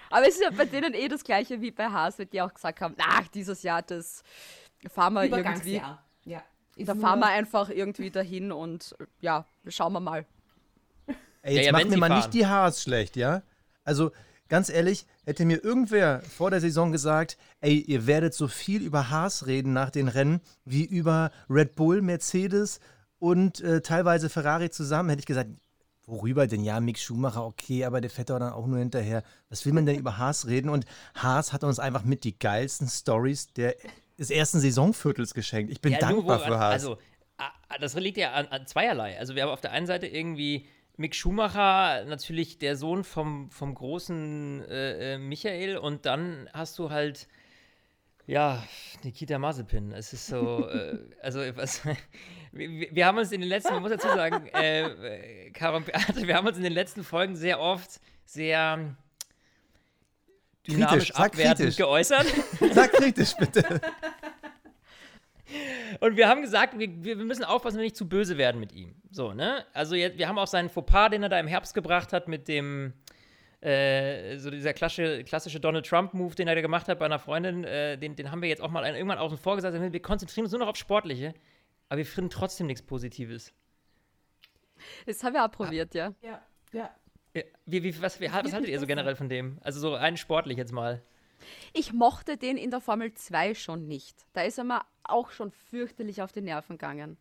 Aber 0.09 0.27
es 0.27 0.35
ist 0.35 0.43
ja 0.43 0.49
bei 0.51 0.65
denen 0.65 0.93
eh 0.93 1.07
das 1.07 1.23
gleiche 1.23 1.61
wie 1.61 1.71
bei 1.71 1.87
Haas, 1.87 2.17
die 2.17 2.41
auch 2.41 2.53
gesagt 2.53 2.81
haben, 2.81 2.95
ach, 2.99 3.27
dieses 3.29 3.63
Jahr, 3.63 3.81
das 3.81 4.23
fahren 4.89 5.13
wir 5.13 5.23
irgendwie. 5.25 5.81
Ja. 6.25 6.43
Da 6.79 6.95
fahren 6.95 7.19
wir 7.19 7.27
einfach 7.27 7.69
irgendwie 7.69 8.11
dahin 8.11 8.51
und 8.51 8.95
ja, 9.19 9.45
schauen 9.67 9.93
wir 9.93 9.99
mal. 9.99 10.25
Ey, 11.41 11.55
jetzt 11.55 11.65
ja, 11.65 11.71
ja, 11.71 11.71
macht 11.71 11.89
mir 11.89 11.97
mal 11.97 12.09
fahren. 12.09 12.19
nicht 12.19 12.33
die 12.33 12.45
Haas 12.45 12.83
schlecht, 12.83 13.15
ja? 13.15 13.41
Also, 13.83 14.11
ganz 14.49 14.69
ehrlich, 14.69 15.05
hätte 15.25 15.45
mir 15.45 15.63
irgendwer 15.63 16.21
vor 16.21 16.51
der 16.51 16.61
Saison 16.61 16.91
gesagt, 16.91 17.37
ey, 17.61 17.79
ihr 17.79 18.05
werdet 18.05 18.33
so 18.33 18.47
viel 18.47 18.81
über 18.83 19.09
Haas 19.09 19.47
reden 19.47 19.73
nach 19.73 19.89
den 19.89 20.07
Rennen 20.07 20.41
wie 20.65 20.83
über 20.83 21.31
Red 21.49 21.75
Bull, 21.75 22.01
Mercedes 22.01 22.79
und 23.19 23.61
äh, 23.61 23.81
teilweise 23.81 24.29
Ferrari 24.29 24.69
zusammen, 24.69 25.09
hätte 25.09 25.21
ich 25.21 25.25
gesagt, 25.25 25.49
Worüber 26.07 26.47
denn? 26.47 26.63
Ja, 26.63 26.79
Mick 26.79 26.97
Schumacher, 26.97 27.45
okay, 27.45 27.83
aber 27.83 27.99
der 27.99 28.09
doch 28.09 28.39
dann 28.39 28.53
auch 28.53 28.65
nur 28.65 28.79
hinterher. 28.79 29.23
Was 29.49 29.65
will 29.65 29.73
man 29.73 29.85
denn 29.85 29.99
über 29.99 30.17
Haas 30.17 30.47
reden? 30.47 30.69
Und 30.69 30.85
Haas 31.15 31.51
hat 31.51 31.65
uns 31.65 31.79
einfach 31.79 32.05
mit 32.05 32.23
die 32.23 32.39
geilsten 32.39 32.87
Stories 32.87 33.51
des 33.53 34.29
ersten 34.29 34.61
Saisonviertels 34.61 35.33
geschenkt. 35.33 35.69
Ich 35.69 35.81
bin 35.81 35.91
ja, 35.91 35.99
dankbar 35.99 36.39
für 36.39 36.57
Haas. 36.57 36.73
Also, 36.73 36.97
das 37.81 37.93
liegt 37.95 38.17
ja 38.17 38.31
an, 38.31 38.47
an, 38.47 38.65
zweierlei. 38.65 39.19
Also, 39.19 39.35
wir 39.35 39.43
haben 39.43 39.49
auf 39.49 39.59
der 39.59 39.73
einen 39.73 39.85
Seite 39.85 40.07
irgendwie 40.07 40.65
Mick 40.95 41.13
Schumacher, 41.13 42.05
natürlich 42.05 42.57
der 42.57 42.77
Sohn 42.77 43.03
vom, 43.03 43.51
vom 43.51 43.75
großen 43.75 44.63
äh, 44.69 45.15
äh 45.15 45.17
Michael, 45.17 45.77
und 45.77 46.05
dann 46.05 46.49
hast 46.53 46.79
du 46.79 46.89
halt 46.89 47.27
ja, 48.27 48.61
Nikita 49.03 49.39
Mazepin. 49.39 49.91
Es 49.93 50.13
ist 50.13 50.27
so, 50.27 50.69
äh, 50.69 50.97
also 51.21 51.39
was, 51.55 51.81
wir, 52.51 52.87
wir, 52.91 53.05
haben 53.05 53.17
uns 53.17 53.31
in 53.31 53.41
den 53.41 53.49
letzten, 53.49 53.73
man 53.73 53.81
muss 53.81 53.91
dazu 53.91 54.07
sagen, 54.07 54.47
äh, 54.47 55.51
Caro 55.51 55.77
und 55.77 55.85
Beate, 55.85 56.27
wir 56.27 56.35
haben 56.35 56.47
uns 56.47 56.57
in 56.57 56.63
den 56.63 56.73
letzten 56.73 57.03
Folgen 57.03 57.35
sehr 57.35 57.59
oft 57.59 57.99
sehr 58.25 58.95
dynamisch 60.67 60.89
kritisch, 60.89 61.15
abwertend 61.15 61.57
kritisch. 61.57 61.77
geäußert. 61.77 62.27
Sag 62.71 62.91
kritisch, 62.93 63.33
bitte. 63.37 63.81
Und 65.99 66.17
wir 66.17 66.27
haben 66.27 66.41
gesagt, 66.41 66.77
wir, 66.77 66.89
wir 67.03 67.15
müssen 67.15 67.43
aufpassen, 67.43 67.77
dass 67.77 67.81
wir 67.81 67.85
nicht 67.85 67.95
zu 67.95 68.07
böse 68.07 68.37
werden 68.37 68.59
mit 68.59 68.73
ihm. 68.73 68.95
So, 69.09 69.33
ne? 69.33 69.65
Also 69.73 69.95
jetzt, 69.95 70.17
wir 70.17 70.27
haben 70.27 70.37
auch 70.37 70.47
seinen 70.47 70.69
Fauxpas, 70.69 71.09
den 71.09 71.23
er 71.23 71.29
da 71.29 71.39
im 71.39 71.47
Herbst 71.47 71.73
gebracht 71.73 72.13
hat 72.13 72.27
mit 72.27 72.47
dem, 72.47 72.93
äh, 73.61 74.37
so 74.37 74.51
dieser 74.51 74.73
klassische, 74.73 75.23
klassische 75.23 75.59
Donald 75.59 75.85
Trump-Move, 75.85 76.35
den 76.35 76.47
er 76.47 76.55
da 76.55 76.61
gemacht 76.61 76.87
hat 76.87 76.99
bei 76.99 77.05
einer 77.05 77.19
Freundin, 77.19 77.63
äh, 77.63 77.97
den, 77.97 78.15
den 78.15 78.29
haben 78.29 78.41
wir 78.41 78.49
jetzt 78.49 78.61
auch 78.61 78.69
mal 78.69 78.85
irgendwann 78.85 79.17
außen 79.17 79.37
vor 79.37 79.55
gesagt. 79.55 79.75
Wir 79.79 80.01
konzentrieren 80.01 80.45
uns 80.45 80.51
nur 80.51 80.59
noch 80.59 80.67
auf 80.67 80.75
Sportliche, 80.75 81.33
aber 81.89 81.99
wir 81.99 82.05
finden 82.05 82.29
trotzdem 82.29 82.67
nichts 82.67 82.81
Positives. 82.81 83.53
Das 85.05 85.23
haben 85.23 85.33
wir 85.33 85.45
auch 85.45 85.51
probiert, 85.51 85.93
ja. 85.95 86.13
Ja, 86.21 86.41
ja. 86.71 86.89
ja 87.33 87.43
wie, 87.65 87.83
wie, 87.83 88.01
was, 88.01 88.19
wie, 88.19 88.25
was 88.25 88.33
haltet 88.53 88.67
ihr 88.67 88.79
so 88.79 88.87
generell 88.87 89.15
von 89.15 89.29
dem? 89.29 89.59
Also 89.61 89.79
so 89.79 89.93
rein 89.93 90.17
sportlich 90.17 90.57
jetzt 90.57 90.71
mal. 90.71 91.01
Ich 91.73 91.93
mochte 91.93 92.37
den 92.37 92.57
in 92.57 92.71
der 92.71 92.81
Formel 92.81 93.13
2 93.13 93.53
schon 93.53 93.87
nicht. 93.87 94.25
Da 94.33 94.41
ist 94.41 94.57
er 94.57 94.63
mir 94.63 94.81
auch 95.03 95.31
schon 95.31 95.51
fürchterlich 95.51 96.21
auf 96.21 96.31
die 96.31 96.41
Nerven 96.41 96.77
gegangen. 96.77 97.17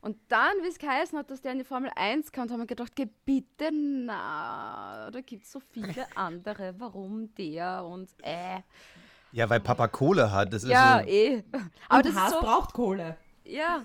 Und 0.00 0.18
dann, 0.28 0.52
wie 0.62 0.68
es 0.68 0.78
geheißen 0.78 1.18
hat, 1.18 1.30
dass 1.30 1.40
der 1.40 1.52
in 1.52 1.58
die 1.58 1.64
Formel 1.64 1.90
1 1.96 2.32
kommt, 2.32 2.50
haben 2.50 2.60
wir 2.60 2.66
gedacht, 2.66 2.92
bitte 3.24 3.70
na, 3.72 5.10
da 5.10 5.20
gibt 5.20 5.44
es 5.44 5.52
so 5.52 5.60
viele 5.60 6.06
andere, 6.14 6.74
warum 6.78 7.34
der 7.36 7.84
und 7.84 8.10
äh. 8.22 8.60
Ja, 9.32 9.48
weil 9.48 9.60
Papa 9.60 9.88
Kohle 9.88 10.30
hat. 10.30 10.52
Das 10.52 10.64
ja, 10.64 10.98
ist 10.98 11.06
so 11.06 11.10
eh. 11.10 11.44
Aber 11.88 11.96
und 11.96 12.06
das 12.06 12.14
Haas 12.14 12.32
so, 12.32 12.40
braucht 12.40 12.72
Kohle. 12.74 13.16
Ja. 13.44 13.84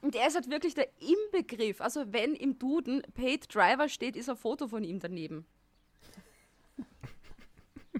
Und 0.00 0.14
er 0.14 0.28
ist 0.28 0.34
halt 0.34 0.50
wirklich 0.50 0.74
der 0.74 0.88
Inbegriff. 1.00 1.80
Also 1.80 2.12
wenn 2.12 2.34
im 2.34 2.58
Duden 2.58 3.02
Paid 3.14 3.52
Driver 3.52 3.88
steht, 3.88 4.16
ist 4.16 4.28
ein 4.28 4.36
Foto 4.36 4.68
von 4.68 4.84
ihm 4.84 5.00
daneben. 5.00 5.46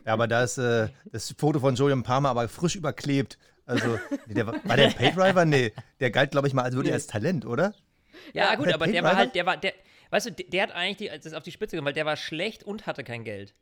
Ja, 0.04 0.12
aber 0.12 0.28
da 0.28 0.44
ist 0.44 0.58
äh, 0.58 0.88
das 1.06 1.34
Foto 1.36 1.60
von 1.60 1.74
Julian 1.74 2.02
Palmer 2.02 2.30
aber 2.30 2.48
frisch 2.48 2.76
überklebt. 2.76 3.38
Also, 3.66 3.98
nee, 4.26 4.34
der 4.34 4.46
war, 4.46 4.76
der 4.76 4.88
Paydriver? 4.88 5.44
Nee, 5.44 5.72
der 6.00 6.10
galt, 6.10 6.30
glaube 6.30 6.48
ich, 6.48 6.54
mal 6.54 6.62
als 6.62 6.74
würde 6.74 6.88
nee. 6.88 6.94
als 6.94 7.06
Talent, 7.06 7.44
oder? 7.44 7.74
Ja, 8.32 8.46
ja 8.46 8.54
gut, 8.54 8.72
aber 8.72 8.86
der 8.86 9.02
war 9.02 9.16
halt, 9.16 9.34
der 9.34 9.44
war, 9.44 9.56
der, 9.56 9.74
weißt 10.10 10.26
du, 10.26 10.32
der, 10.32 10.46
der 10.46 10.62
hat 10.62 10.72
eigentlich 10.72 11.10
die, 11.10 11.20
das 11.20 11.34
auf 11.34 11.42
die 11.42 11.52
Spitze 11.52 11.76
gemacht, 11.76 11.88
weil 11.88 11.94
der 11.94 12.06
war 12.06 12.16
schlecht 12.16 12.64
und 12.64 12.86
hatte 12.86 13.04
kein 13.04 13.24
Geld. 13.24 13.54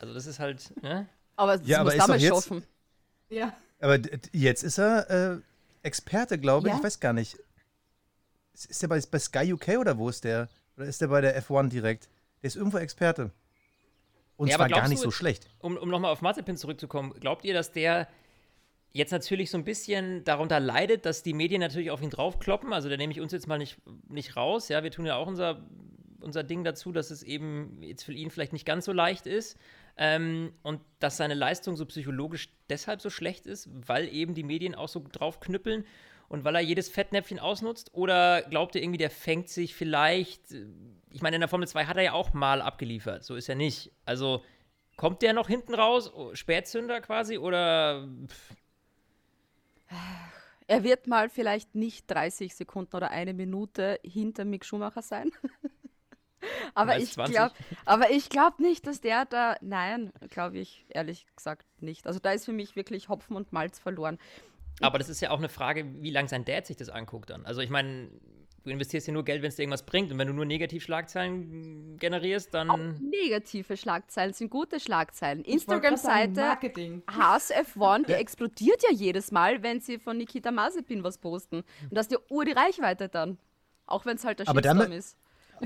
Also, 0.00 0.12
das 0.12 0.26
ist 0.26 0.38
halt, 0.38 0.70
ne? 0.82 1.08
Aber 1.36 1.56
das 1.56 1.66
ja, 1.66 1.82
muss 1.82 1.94
aber 1.94 2.02
damals 2.02 2.22
jetzt, 2.22 2.34
schaffen. 2.34 2.64
Ja. 3.30 3.56
Aber 3.80 3.98
jetzt 4.32 4.62
ist 4.62 4.78
er 4.78 5.10
äh, 5.10 5.40
Experte, 5.86 6.38
glaube 6.38 6.68
ich. 6.68 6.72
Ja? 6.72 6.78
Ich 6.78 6.84
weiß 6.84 7.00
gar 7.00 7.12
nicht. 7.12 7.38
Ist 8.52 8.82
der 8.82 8.88
bei, 8.88 9.00
bei 9.10 9.18
Sky 9.18 9.52
UK 9.52 9.78
oder 9.78 9.98
wo 9.98 10.08
ist 10.08 10.24
der? 10.24 10.48
Oder 10.76 10.86
ist 10.86 11.00
der 11.00 11.08
bei 11.08 11.20
der 11.20 11.40
F1 11.42 11.68
direkt? 11.68 12.08
Der 12.42 12.48
ist 12.48 12.56
irgendwo 12.56 12.78
Experte. 12.78 13.30
Und 14.36 14.48
Ja, 14.48 14.56
zwar 14.56 14.68
gar 14.68 14.88
nicht 14.88 14.98
du 14.98 15.04
so 15.04 15.10
schlecht. 15.10 15.48
um, 15.60 15.76
um 15.76 15.88
nochmal 15.88 16.12
auf 16.12 16.20
Mazepin 16.20 16.56
zurückzukommen, 16.56 17.14
glaubt 17.20 17.44
ihr, 17.44 17.54
dass 17.54 17.72
der 17.72 18.06
jetzt 18.92 19.10
natürlich 19.10 19.50
so 19.50 19.56
ein 19.58 19.64
bisschen 19.64 20.24
darunter 20.24 20.60
leidet, 20.60 21.06
dass 21.06 21.22
die 21.22 21.32
Medien 21.34 21.60
natürlich 21.60 21.90
auf 21.90 22.02
ihn 22.02 22.10
draufkloppen? 22.10 22.72
Also 22.72 22.88
da 22.88 22.96
nehme 22.96 23.12
ich 23.12 23.20
uns 23.20 23.32
jetzt 23.32 23.46
mal 23.46 23.58
nicht, 23.58 23.78
nicht 24.08 24.36
raus. 24.36 24.68
Ja, 24.68 24.82
wir 24.82 24.90
tun 24.90 25.06
ja 25.06 25.16
auch 25.16 25.26
unser, 25.26 25.66
unser 26.20 26.42
Ding 26.42 26.64
dazu, 26.64 26.92
dass 26.92 27.10
es 27.10 27.22
eben 27.22 27.82
jetzt 27.82 28.04
für 28.04 28.12
ihn 28.12 28.30
vielleicht 28.30 28.52
nicht 28.52 28.66
ganz 28.66 28.84
so 28.84 28.92
leicht 28.92 29.26
ist. 29.26 29.58
Ähm, 29.96 30.52
und 30.62 30.80
dass 30.98 31.16
seine 31.16 31.34
Leistung 31.34 31.76
so 31.76 31.86
psychologisch 31.86 32.50
deshalb 32.68 33.00
so 33.00 33.08
schlecht 33.10 33.46
ist, 33.46 33.68
weil 33.72 34.08
eben 34.08 34.34
die 34.34 34.42
Medien 34.42 34.74
auch 34.74 34.88
so 34.88 35.02
draufknüppeln 35.10 35.86
und 36.28 36.44
weil 36.44 36.54
er 36.54 36.60
jedes 36.60 36.88
Fettnäpfchen 36.88 37.38
ausnutzt? 37.38 37.94
Oder 37.94 38.42
glaubt 38.42 38.74
ihr 38.74 38.82
irgendwie, 38.82 38.98
der 38.98 39.10
fängt 39.10 39.48
sich 39.48 39.74
vielleicht, 39.74 40.52
äh, 40.52 40.66
ich 41.10 41.22
meine, 41.22 41.36
in 41.36 41.40
der 41.40 41.48
Formel 41.48 41.68
2 41.68 41.86
hat 41.86 41.96
er 41.96 42.02
ja 42.02 42.12
auch 42.12 42.34
mal 42.34 42.60
abgeliefert, 42.60 43.24
so 43.24 43.36
ist 43.36 43.48
er 43.48 43.54
nicht. 43.54 43.92
Also 44.04 44.44
kommt 44.96 45.22
der 45.22 45.32
noch 45.32 45.48
hinten 45.48 45.74
raus, 45.74 46.12
oh, 46.12 46.34
Spätzünder 46.34 47.00
quasi, 47.00 47.38
oder 47.38 48.08
pff, 48.26 48.56
Er 50.68 50.82
wird 50.82 51.06
mal 51.06 51.28
vielleicht 51.28 51.74
nicht 51.74 52.10
30 52.10 52.54
Sekunden 52.54 52.96
oder 52.96 53.10
eine 53.10 53.34
Minute 53.34 54.00
hinter 54.02 54.44
Mick 54.44 54.64
Schumacher 54.64 55.02
sein. 55.02 55.30
aber, 56.74 56.98
ich 56.98 57.12
20? 57.12 57.34
glaub, 57.34 57.52
aber 57.84 58.10
ich 58.10 58.28
glaube 58.28 58.62
nicht, 58.62 58.86
dass 58.86 59.00
der 59.00 59.24
da. 59.24 59.56
Nein, 59.60 60.12
glaube 60.30 60.58
ich 60.58 60.86
ehrlich 60.88 61.26
gesagt 61.36 61.66
nicht. 61.80 62.06
Also 62.06 62.18
da 62.18 62.32
ist 62.32 62.44
für 62.44 62.52
mich 62.52 62.76
wirklich 62.76 63.08
Hopfen 63.08 63.36
und 63.36 63.52
Malz 63.52 63.78
verloren. 63.78 64.18
Aber 64.80 64.98
das 64.98 65.08
ist 65.08 65.20
ja 65.20 65.30
auch 65.30 65.38
eine 65.38 65.48
Frage, 65.48 65.86
wie 66.02 66.10
lange 66.10 66.28
sein 66.28 66.44
Dad 66.44 66.66
sich 66.66 66.76
das 66.76 66.90
anguckt 66.90 67.30
dann. 67.30 67.46
Also 67.46 67.62
ich 67.62 67.70
meine, 67.70 68.10
du 68.64 68.70
investierst 68.70 69.06
ja 69.06 69.12
nur 69.14 69.24
Geld, 69.24 69.40
wenn 69.40 69.48
es 69.48 69.56
dir 69.56 69.62
irgendwas 69.62 69.86
bringt. 69.86 70.12
Und 70.12 70.18
wenn 70.18 70.28
du 70.28 70.34
nur 70.34 70.44
Negativschlagzeilen 70.44 71.96
generierst, 71.98 72.52
dann. 72.52 72.70
Auch 72.70 72.76
negative 73.00 73.76
Schlagzeilen 73.76 74.32
sind 74.34 74.50
gute 74.50 74.78
Schlagzeilen. 74.80 75.42
Instagram-Seite 75.44 76.40
Marketing. 76.40 77.02
Haas 77.10 77.50
F1, 77.52 78.06
die 78.06 78.12
explodiert 78.12 78.82
ja 78.82 78.90
jedes 78.94 79.32
Mal, 79.32 79.62
wenn 79.62 79.80
sie 79.80 79.98
von 79.98 80.18
Nikita 80.18 80.50
Mazepin 80.50 81.02
was 81.02 81.18
posten. 81.18 81.58
Und 81.82 81.92
das 81.92 82.06
ist 82.06 82.12
ja 82.12 82.18
ur 82.28 82.44
die 82.44 82.52
Reichweite 82.52 83.08
dann. 83.08 83.38
Auch 83.86 84.04
wenn 84.04 84.16
es 84.16 84.24
halt 84.24 84.40
der 84.40 84.48
Aber 84.48 84.58
Shitstorm 84.58 84.78
damit- 84.78 84.98
ist. 84.98 85.16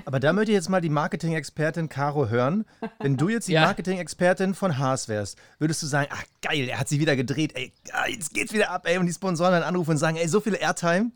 Aber 0.04 0.20
da 0.20 0.32
möchte 0.32 0.52
ich 0.52 0.56
jetzt 0.56 0.68
mal 0.68 0.80
die 0.80 0.88
Marketing-Expertin 0.88 1.88
Caro 1.88 2.28
hören. 2.28 2.64
Wenn 2.98 3.16
du 3.16 3.28
jetzt 3.28 3.48
die 3.48 3.52
Ja. 3.60 3.62
Marketing-Expertin 3.62 4.54
von 4.54 4.78
Haas 4.78 5.08
wärst, 5.08 5.38
würdest 5.58 5.82
du 5.82 5.86
sagen, 5.86 6.08
ach 6.12 6.24
geil, 6.42 6.68
er 6.68 6.78
hat 6.78 6.88
sich 6.88 7.00
wieder 7.00 7.16
gedreht, 7.16 7.54
ey, 7.56 7.72
ah, 7.92 8.06
jetzt 8.08 8.32
geht's 8.32 8.52
wieder 8.52 8.70
ab, 8.70 8.86
ey, 8.86 8.98
und 8.98 9.06
die 9.06 9.12
Sponsoren 9.12 9.52
dann 9.52 9.62
anrufen 9.62 9.92
und 9.92 9.96
sagen, 9.98 10.16
ey, 10.16 10.28
so 10.28 10.40
viel 10.40 10.54
Airtime. 10.54 11.10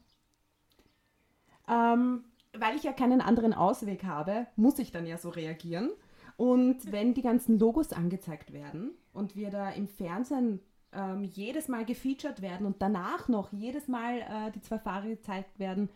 Ähm, 1.69 2.25
weil 2.57 2.77
ich 2.77 2.83
ja 2.83 2.93
keinen 2.93 3.21
anderen 3.21 3.55
Ausweg 3.55 4.05
habe, 4.05 4.47
muss 4.57 4.79
ich 4.79 4.93
dann 4.93 5.07
ja 5.07 5.19
so 5.19 5.31
reagieren. 5.31 5.91
Und 6.37 6.91
wenn 6.93 7.15
die 7.15 7.23
ganzen 7.23 7.59
Logos 7.59 7.93
angezeigt 7.93 8.53
werden 8.53 8.91
und 9.13 9.37
wir 9.37 9.51
da 9.51 9.71
im 9.71 9.87
Fernsehen 9.89 10.61
ähm, 10.93 11.25
jedes 11.25 11.69
Mal 11.69 11.85
gefeatured 11.85 12.43
werden 12.43 12.67
und 12.67 12.83
danach 12.83 13.29
noch 13.29 13.53
jedes 13.53 13.89
Mal 13.89 14.19
äh, 14.19 14.51
die 14.53 14.61
zwei 14.61 14.79
Fahrer 14.79 15.07
gezeigt 15.07 15.59
werden, 15.59 15.89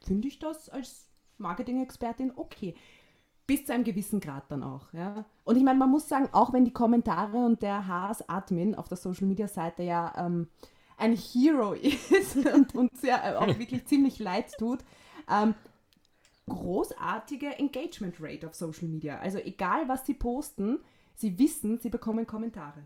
finde 0.00 0.28
ich 0.28 0.38
das 0.38 0.68
als 0.68 1.09
Marketing-Expertin 1.40 2.32
okay. 2.36 2.74
Bis 3.46 3.66
zu 3.66 3.72
einem 3.72 3.84
gewissen 3.84 4.20
Grad 4.20 4.50
dann 4.50 4.62
auch. 4.62 4.92
Ja? 4.92 5.24
Und 5.44 5.56
ich 5.56 5.64
meine, 5.64 5.78
man 5.78 5.90
muss 5.90 6.08
sagen, 6.08 6.28
auch 6.32 6.52
wenn 6.52 6.64
die 6.64 6.72
Kommentare 6.72 7.38
und 7.38 7.62
der 7.62 7.88
Haas-Admin 7.88 8.76
auf 8.76 8.88
der 8.88 8.96
Social-Media-Seite 8.96 9.82
ja 9.82 10.12
ähm, 10.16 10.48
ein 10.96 11.16
Hero 11.16 11.72
ist 11.72 12.36
und 12.36 12.74
uns 12.74 13.02
ja 13.02 13.38
auch 13.38 13.58
wirklich 13.58 13.86
ziemlich 13.86 14.18
leid 14.20 14.52
tut, 14.58 14.84
ähm, 15.28 15.54
großartige 16.48 17.58
Engagement 17.58 18.16
Rate 18.20 18.46
auf 18.46 18.54
Social 18.54 18.88
Media. 18.88 19.18
Also 19.18 19.38
egal, 19.38 19.88
was 19.88 20.06
sie 20.06 20.14
posten, 20.14 20.78
sie 21.14 21.38
wissen, 21.38 21.78
sie 21.78 21.90
bekommen 21.90 22.26
Kommentare. 22.26 22.82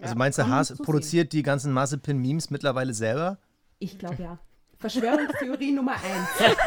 Also 0.00 0.14
meinst 0.14 0.38
du, 0.38 0.46
Haas 0.46 0.76
produziert 0.76 1.32
die 1.32 1.42
ganzen 1.42 1.72
Mazepin-Memes 1.72 2.50
mittlerweile 2.50 2.94
selber? 2.94 3.38
Ich 3.80 3.98
glaube 3.98 4.22
ja. 4.22 4.38
Verschwörungstheorie 4.78 5.72
Nummer 5.72 5.92
eins. 5.92 6.28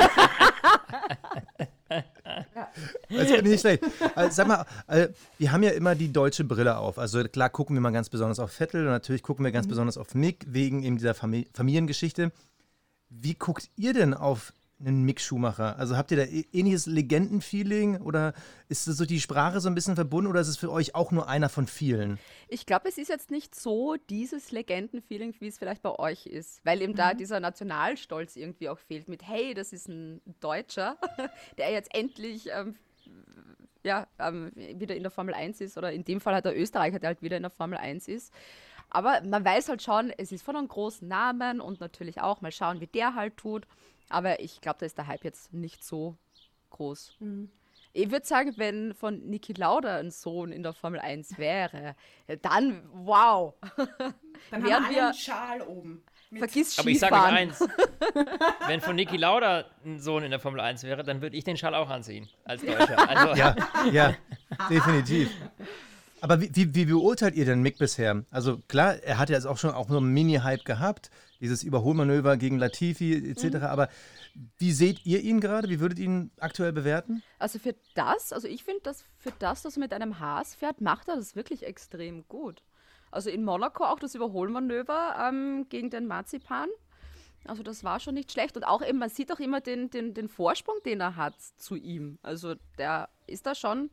Das 3.10 3.28
finde 3.28 3.38
ich 3.38 3.44
nicht 3.44 3.60
schlecht. 3.60 3.84
Also, 4.16 4.34
sag 4.34 4.48
mal, 4.48 4.66
äh, 4.88 5.10
wir 5.38 5.52
haben 5.52 5.64
ja 5.64 5.72
immer 5.72 5.96
die 5.96 6.12
deutsche 6.12 6.44
Brille 6.46 6.78
auf. 6.78 6.98
Also 6.98 7.24
klar 7.26 7.50
gucken 7.50 7.76
wir 7.76 7.82
mal 7.82 7.92
ganz 7.92 8.10
besonders 8.10 8.40
auf 8.40 8.52
Vettel 8.52 8.86
und 8.86 8.92
natürlich 8.92 9.24
gucken 9.24 9.44
wir 9.44 9.52
ganz 9.52 9.68
besonders 9.68 9.98
auf 9.98 10.16
Mick 10.16 10.46
wegen 10.48 10.84
eben 10.84 10.98
dieser 10.98 11.14
Famili 11.14 11.48
Familiengeschichte. 11.54 12.32
Wie 13.10 13.34
guckt 13.34 13.70
ihr 13.76 13.94
denn 13.94 14.14
auf 14.14 14.54
einen 14.86 15.04
Mick 15.04 15.22
Schumacher? 15.22 15.78
Also 15.78 15.98
habt 15.98 16.12
ihr 16.12 16.18
da 16.18 16.24
ähnliches 16.24 16.86
Legendenfeeling 16.86 18.02
oder 18.02 18.34
ist 18.70 18.88
das 18.88 18.98
so 18.98 19.06
die 19.06 19.20
Sprache 19.20 19.60
so 19.60 19.70
ein 19.70 19.76
bisschen 19.76 19.96
verbunden 19.96 20.30
oder 20.30 20.42
ist 20.42 20.48
es 20.48 20.58
für 20.58 20.72
euch 20.72 20.96
auch 20.96 21.12
nur 21.12 21.28
einer 21.28 21.50
von 21.50 21.68
vielen? 21.68 22.20
Ich 22.48 22.66
glaube, 22.66 22.90
es 22.90 22.98
ist 22.98 23.10
jetzt 23.10 23.32
nicht 23.32 23.56
so 23.56 23.96
dieses 24.10 24.52
Legendenfeeling, 24.52 25.36
wie 25.40 25.48
es 25.48 25.58
vielleicht 25.58 25.82
bei 25.82 25.98
euch 25.98 26.26
ist, 26.26 26.62
weil 26.66 26.82
eben 26.82 26.96
da 26.96 27.14
dieser 27.14 27.40
Nationalstolz 27.40 28.36
irgendwie 28.36 28.70
auch 28.70 28.80
fehlt 28.80 29.08
mit, 29.08 29.28
hey, 29.28 29.54
das 29.54 29.74
ist 29.74 29.88
ein 29.88 30.22
Deutscher, 30.40 30.98
der 31.58 31.72
jetzt 31.72 31.94
endlich 31.94 32.50
ähm, 32.54 32.76
ja, 33.84 34.08
ähm, 34.20 34.52
wieder 34.56 34.96
in 34.96 35.04
der 35.04 35.12
Formel 35.12 35.34
1 35.34 35.62
ist 35.62 35.78
oder 35.78 35.92
in 35.92 36.06
dem 36.06 36.22
Fall 36.22 36.36
hat 36.36 36.46
der 36.46 36.60
Österreicher, 36.60 37.00
der 37.00 37.10
halt 37.10 37.22
wieder 37.22 37.38
in 37.38 37.44
der 37.44 37.50
Formel 37.50 37.78
1 37.78 38.08
ist. 38.08 38.34
Aber 38.90 39.22
man 39.26 39.44
weiß 39.44 39.70
halt 39.70 39.82
schon, 39.82 40.12
es 40.18 40.32
ist 40.32 40.44
von 40.44 40.56
einem 40.56 40.68
großen 40.68 41.08
Namen 41.08 41.62
und 41.62 41.80
natürlich 41.80 42.20
auch 42.20 42.42
mal 42.42 42.52
schauen, 42.52 42.82
wie 42.82 42.88
der 42.88 43.16
halt 43.16 43.38
tut. 43.38 43.66
Aber 44.12 44.40
ich 44.40 44.62
glaube, 44.62 44.78
da 44.80 44.86
ist 44.86 44.98
der 44.98 45.08
Hype 45.08 45.24
jetzt 45.24 45.54
nicht 45.54 45.84
so 45.84 46.16
groß. 46.70 47.18
Ich 47.94 48.10
würde 48.12 48.26
sagen, 48.26 48.54
wenn 48.58 48.94
von 48.94 49.20
Niki 49.30 49.54
Lauda 49.54 49.98
ein 49.98 50.12
Sohn 50.12 50.52
in 50.52 50.64
der 50.64 50.74
Formel 50.74 51.00
1 51.00 51.38
wäre, 51.38 51.96
dann 52.42 52.82
wow. 52.94 53.54
Dann 54.50 54.64
Wären 54.64 54.74
haben 54.74 54.90
wir 54.90 54.96
wir- 54.96 55.06
einen 55.08 55.14
Schal 55.14 55.62
oben. 55.64 56.04
Vergiss 56.34 56.80
Aber 56.80 56.88
ich 56.90 57.00
sage 57.00 57.14
euch 57.16 57.22
eins: 57.24 57.60
Wenn 58.68 58.80
von 58.80 58.96
Niki 58.96 59.18
Lauda 59.18 59.66
ein 59.84 60.00
Sohn 60.00 60.24
in 60.24 60.32
der 60.32 60.40
Formel 60.40 60.62
1 60.62 60.84
wäre, 60.84 61.04
dann 61.04 61.22
würde 61.22 61.36
ich 61.36 61.44
den 61.44 61.58
Schal 61.58 61.76
auch 61.76 61.90
anziehen. 61.90 62.30
Als 62.46 62.62
Deutscher. 62.64 63.10
Also, 63.10 63.36
Ja, 63.38 63.54
ja, 63.92 64.16
definitiv. 64.70 65.30
Aber 66.22 66.40
wie, 66.40 66.52
wie, 66.54 66.76
wie 66.76 66.86
beurteilt 66.86 67.34
ihr 67.36 67.46
denn 67.46 67.64
Mick 67.64 67.80
bisher? 67.80 68.24
Also 68.30 68.60
klar, 68.68 68.98
er 69.04 69.18
hat 69.18 69.30
ja 69.30 69.36
jetzt 69.36 69.48
auch 69.48 69.58
schon 69.58 69.72
auch 69.72 69.90
nur 69.90 69.98
einen 69.98 70.14
Mini-Hype 70.14 70.66
gehabt, 70.66 71.10
dieses 71.40 71.64
Überholmanöver 71.64 72.38
gegen 72.38 72.60
Latifi 72.60 73.14
etc. 73.32 73.64
Aber 73.64 73.90
wie 74.60 74.72
seht 74.72 75.04
ihr 75.04 75.22
ihn 75.22 75.42
gerade? 75.42 75.68
Wie 75.70 75.80
würdet 75.80 75.98
ihr 75.98 76.06
ihn 76.06 76.32
aktuell 76.40 76.74
bewerten? 76.74 77.24
Also 77.40 77.58
für 77.58 77.76
das, 77.96 78.32
also 78.34 78.48
ich 78.48 78.64
finde, 78.64 78.82
dass 78.84 79.04
für 79.18 79.34
das, 79.40 79.64
dass 79.64 79.78
er 79.78 79.80
mit 79.80 79.94
einem 79.94 80.20
Haas 80.20 80.54
fährt, 80.54 80.80
macht 80.80 81.10
er 81.10 81.16
das 81.16 81.36
wirklich 81.36 81.66
extrem 81.66 82.28
gut. 82.28 82.62
Also 83.10 83.32
in 83.32 83.44
Monaco 83.44 83.84
auch 83.84 84.00
das 84.00 84.14
Überholmanöver 84.14 85.16
ähm, 85.28 85.66
gegen 85.70 85.90
den 85.90 86.06
Marzipan. 86.06 86.70
Also 87.46 87.64
das 87.64 87.84
war 87.84 88.00
schon 88.00 88.14
nicht 88.14 88.32
schlecht. 88.32 88.56
Und 88.56 88.64
auch 88.64 88.86
eben, 88.86 89.00
man 89.00 89.10
sieht 89.10 89.32
auch 89.34 89.40
immer 89.40 89.60
den, 89.60 89.90
den, 89.90 90.14
den 90.14 90.30
Vorsprung, 90.30 90.76
den 90.86 91.02
er 91.02 91.16
hat 91.16 91.34
zu 91.58 91.76
ihm. 91.76 92.20
Also 92.22 92.54
der 92.78 93.10
ist 93.26 93.48
da 93.48 93.56
schon, 93.56 93.90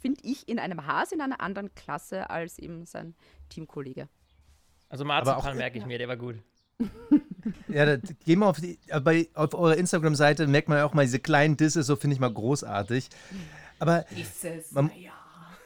finde 0.00 0.20
ich, 0.24 0.48
in 0.48 0.58
einem 0.58 0.86
Haas 0.86 1.12
in 1.12 1.20
einer 1.20 1.40
anderen 1.40 1.74
Klasse 1.74 2.30
als 2.30 2.58
eben 2.58 2.86
sein 2.86 3.14
Teamkollege. 3.48 4.08
also 4.88 5.04
Marzipan 5.04 5.56
merke 5.56 5.78
ich 5.78 5.86
mir, 5.86 5.98
der 5.98 6.08
war 6.08 6.16
gut. 6.16 6.36
Ja, 7.68 7.84
da, 7.86 7.96
gehen 8.24 8.40
wir 8.40 8.46
auf, 8.48 8.60
die, 8.60 8.78
äh, 8.88 9.00
bei, 9.00 9.28
auf 9.34 9.54
eurer 9.54 9.76
Instagram-Seite, 9.76 10.46
merkt 10.46 10.68
man 10.68 10.78
ja 10.78 10.84
auch 10.84 10.92
mal 10.92 11.04
diese 11.04 11.18
kleinen 11.20 11.56
Disse, 11.56 11.82
so 11.82 11.96
finde 11.96 12.14
ich 12.14 12.20
mal 12.20 12.32
großartig. 12.32 13.08
Aber 13.78 14.04
ist 14.10 14.44
es. 14.44 14.72
Man- 14.72 14.90
ja. 14.98 15.12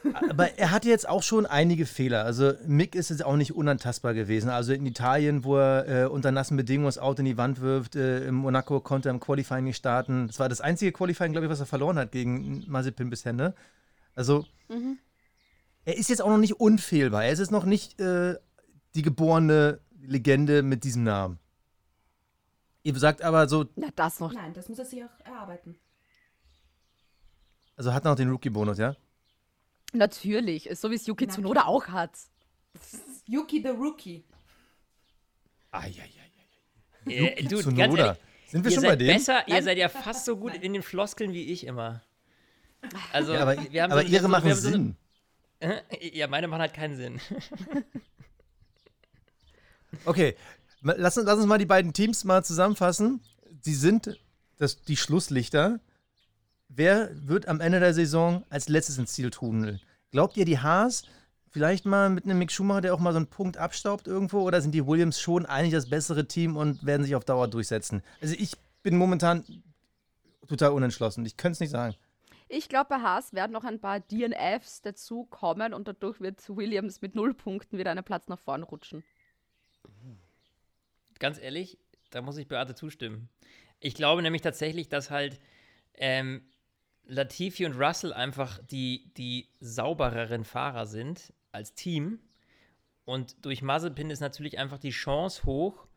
Aber 0.29 0.57
er 0.57 0.71
hatte 0.71 0.87
jetzt 0.87 1.09
auch 1.09 1.23
schon 1.23 1.45
einige 1.45 1.85
Fehler. 1.85 2.23
Also 2.23 2.53
Mick 2.67 2.95
ist 2.95 3.09
jetzt 3.09 3.25
auch 3.25 3.35
nicht 3.35 3.55
unantastbar 3.55 4.13
gewesen. 4.13 4.49
Also 4.49 4.71
in 4.71 4.85
Italien, 4.85 5.43
wo 5.43 5.57
er 5.57 6.03
äh, 6.03 6.05
unter 6.07 6.31
nassen 6.31 6.55
Bedingungen 6.57 6.85
das 6.87 6.99
Auto 6.99 7.19
in 7.19 7.25
die 7.25 7.37
Wand 7.37 7.59
wirft, 7.59 7.95
äh, 7.95 8.27
in 8.27 8.35
Monaco 8.35 8.79
konnte 8.79 9.09
er 9.09 9.13
im 9.13 9.19
Qualifying 9.19 9.63
nicht 9.65 9.77
starten. 9.77 10.27
Das 10.27 10.39
war 10.39 10.47
das 10.47 10.61
einzige 10.61 10.91
Qualifying, 10.91 11.31
glaube 11.31 11.47
ich, 11.47 11.51
was 11.51 11.59
er 11.59 11.65
verloren 11.65 11.97
hat 11.97 12.11
gegen 12.11 12.63
Mazepin 12.67 13.09
bisher. 13.09 13.33
Ne? 13.33 13.53
Also 14.15 14.45
er 15.83 15.97
ist 15.97 16.09
jetzt 16.09 16.21
auch 16.21 16.29
noch 16.29 16.37
nicht 16.37 16.59
unfehlbar. 16.59 17.25
Er 17.25 17.31
ist 17.31 17.39
jetzt 17.39 17.51
noch 17.51 17.65
nicht 17.65 17.99
äh, 17.99 18.35
die 18.95 19.01
geborene 19.01 19.79
Legende 20.01 20.63
mit 20.63 20.83
diesem 20.83 21.03
Namen. 21.03 21.37
Ihr 22.83 22.95
sagt 22.97 23.21
aber 23.21 23.47
so, 23.47 23.65
Na, 23.75 23.89
das 23.95 24.19
noch. 24.19 24.31
Nein, 24.33 24.53
das 24.53 24.69
muss 24.69 24.79
er 24.79 24.85
sich 24.85 25.03
auch 25.03 25.25
erarbeiten. 25.25 25.75
also 27.75 27.93
hat 27.93 28.05
er 28.05 28.11
noch 28.11 28.15
den 28.15 28.29
Rookie-Bonus, 28.29 28.77
ja? 28.77 28.95
Natürlich, 29.93 30.69
so 30.73 30.89
wie 30.91 30.95
es 30.95 31.07
Yuki 31.07 31.27
Tsunoda 31.27 31.65
auch 31.65 31.87
hat. 31.87 32.11
Yuki 33.27 33.61
the 33.61 33.69
Rookie. 33.69 34.23
Äh, 37.05 37.43
du, 37.43 37.49
ganz 37.57 37.63
Tsunoda. 37.63 38.05
ehrlich, 38.07 38.21
Sind 38.47 38.63
wir 38.63 38.71
ihr 38.71 38.75
schon 38.75 38.81
seid 38.81 38.89
bei 38.91 38.95
dem? 38.97 39.07
besser, 39.07 39.47
ihr 39.47 39.63
seid 39.63 39.77
ja 39.77 39.89
fast 39.89 40.25
so 40.25 40.37
gut 40.37 40.55
in 40.55 40.73
den 40.73 40.81
Floskeln 40.83 41.33
wie 41.33 41.43
ich 41.51 41.65
immer. 41.65 42.01
Also, 43.13 43.33
Ja, 43.33 43.41
aber, 43.41 43.55
wir 43.71 43.83
haben 43.83 43.91
aber 43.91 44.01
so, 44.01 44.07
ihre 44.07 44.23
so, 44.23 44.27
machen 44.29 44.53
so 44.55 44.67
eine- 44.67 44.77
Sinn. 44.77 44.95
Ja, 46.13 46.27
meine 46.27 46.47
machen 46.47 46.61
halt 46.61 46.73
keinen 46.73 46.95
Sinn. 46.95 47.19
Okay, 50.05 50.35
lass, 50.81 51.17
uns- 51.17 51.25
lass 51.25 51.37
uns 51.37 51.45
mal 51.47 51.57
die 51.57 51.65
beiden 51.65 51.93
Teams 51.93 52.23
mal 52.25 52.43
zusammenfassen. 52.43 53.21
Sie 53.61 53.73
sind 53.73 54.19
das, 54.57 54.81
die 54.83 54.97
Schlusslichter. 54.97 55.79
wer 56.67 57.09
wird 57.13 57.47
am 57.47 57.61
Ende 57.61 57.79
der 57.79 57.93
Saison 57.93 58.43
als 58.49 58.67
letztes 58.67 58.97
ins 58.97 59.13
Ziel 59.13 59.29
trudeln? 59.29 59.79
Glaubt 60.11 60.35
ihr, 60.35 60.43
die 60.45 60.59
Haas 60.59 61.03
vielleicht 61.49 61.85
mal 61.85 62.09
mit 62.09 62.25
einem 62.25 62.37
Mick 62.39 62.51
Schumacher, 62.51 62.81
der 62.81 62.93
auch 62.93 62.99
mal 62.99 63.13
so 63.13 63.17
einen 63.17 63.27
Punkt 63.27 63.55
abstaubt 63.57 64.07
irgendwo? 64.07 64.41
Oder 64.41 64.61
sind 64.61 64.73
die 64.73 64.85
Williams 64.85 65.19
schon 65.21 65.45
eigentlich 65.45 65.71
das 65.73 65.89
bessere 65.89 66.27
Team 66.27 66.57
und 66.57 66.85
werden 66.85 67.03
sich 67.03 67.15
auf 67.15 67.23
Dauer 67.23 67.47
durchsetzen? 67.47 68.03
Also 68.21 68.35
ich 68.37 68.51
bin 68.83 68.97
momentan 68.97 69.45
total 70.47 70.71
unentschlossen. 70.71 71.25
Ich 71.25 71.37
könnte 71.37 71.53
es 71.53 71.59
nicht 71.61 71.69
sagen. 71.71 71.95
Ich 72.57 72.69
glaube, 72.69 72.87
bei 72.87 73.01
Haas 73.01 73.33
werden 73.33 73.51
noch 73.51 73.65
ein 73.65 73.81
paar 73.81 73.99
DNFs 73.99 74.81
dazukommen 74.81 75.73
und 75.73 75.89
dadurch 75.89 76.21
wird 76.21 76.39
Williams 76.47 77.01
mit 77.01 77.13
null 77.13 77.33
Punkten 77.33 77.77
wieder 77.77 77.91
einen 77.91 78.05
Platz 78.05 78.29
nach 78.29 78.39
vorn 78.39 78.63
rutschen. 78.63 79.03
Ganz 81.19 81.37
ehrlich, 81.37 81.77
da 82.11 82.21
muss 82.21 82.37
ich 82.37 82.47
Beate 82.47 82.73
zustimmen. 82.73 83.27
Ich 83.81 83.93
glaube 83.93 84.21
nämlich 84.21 84.41
tatsächlich, 84.41 84.87
dass 84.87 85.11
halt 85.11 85.41
ähm, 85.95 86.47
Latifi 87.03 87.65
und 87.65 87.75
Russell 87.77 88.13
einfach 88.13 88.59
die, 88.63 89.11
die 89.17 89.49
saubereren 89.59 90.45
Fahrer 90.45 90.85
sind 90.85 91.33
als 91.51 91.73
Team. 91.73 92.21
Und 93.03 93.45
durch 93.45 93.63
Mazepin 93.63 94.09
ist 94.09 94.21
natürlich 94.21 94.59
einfach 94.59 94.79
die 94.79 94.91
Chance 94.91 95.43
hoch, 95.43 95.87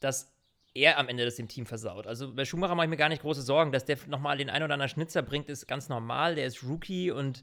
dass 0.00 0.32
er 0.74 0.98
am 0.98 1.08
Ende 1.08 1.24
das 1.24 1.36
dem 1.36 1.48
Team 1.48 1.66
versaut. 1.66 2.06
Also 2.06 2.32
bei 2.32 2.44
Schumacher 2.44 2.74
mache 2.74 2.86
ich 2.86 2.90
mir 2.90 2.96
gar 2.96 3.08
nicht 3.08 3.22
große 3.22 3.42
Sorgen, 3.42 3.72
dass 3.72 3.84
der 3.84 3.98
nochmal 4.06 4.38
den 4.38 4.50
ein 4.50 4.62
oder 4.62 4.74
anderen 4.74 4.88
Schnitzer 4.88 5.22
bringt, 5.22 5.48
ist 5.48 5.66
ganz 5.66 5.88
normal. 5.88 6.34
Der 6.36 6.46
ist 6.46 6.62
Rookie 6.62 7.10
und 7.10 7.42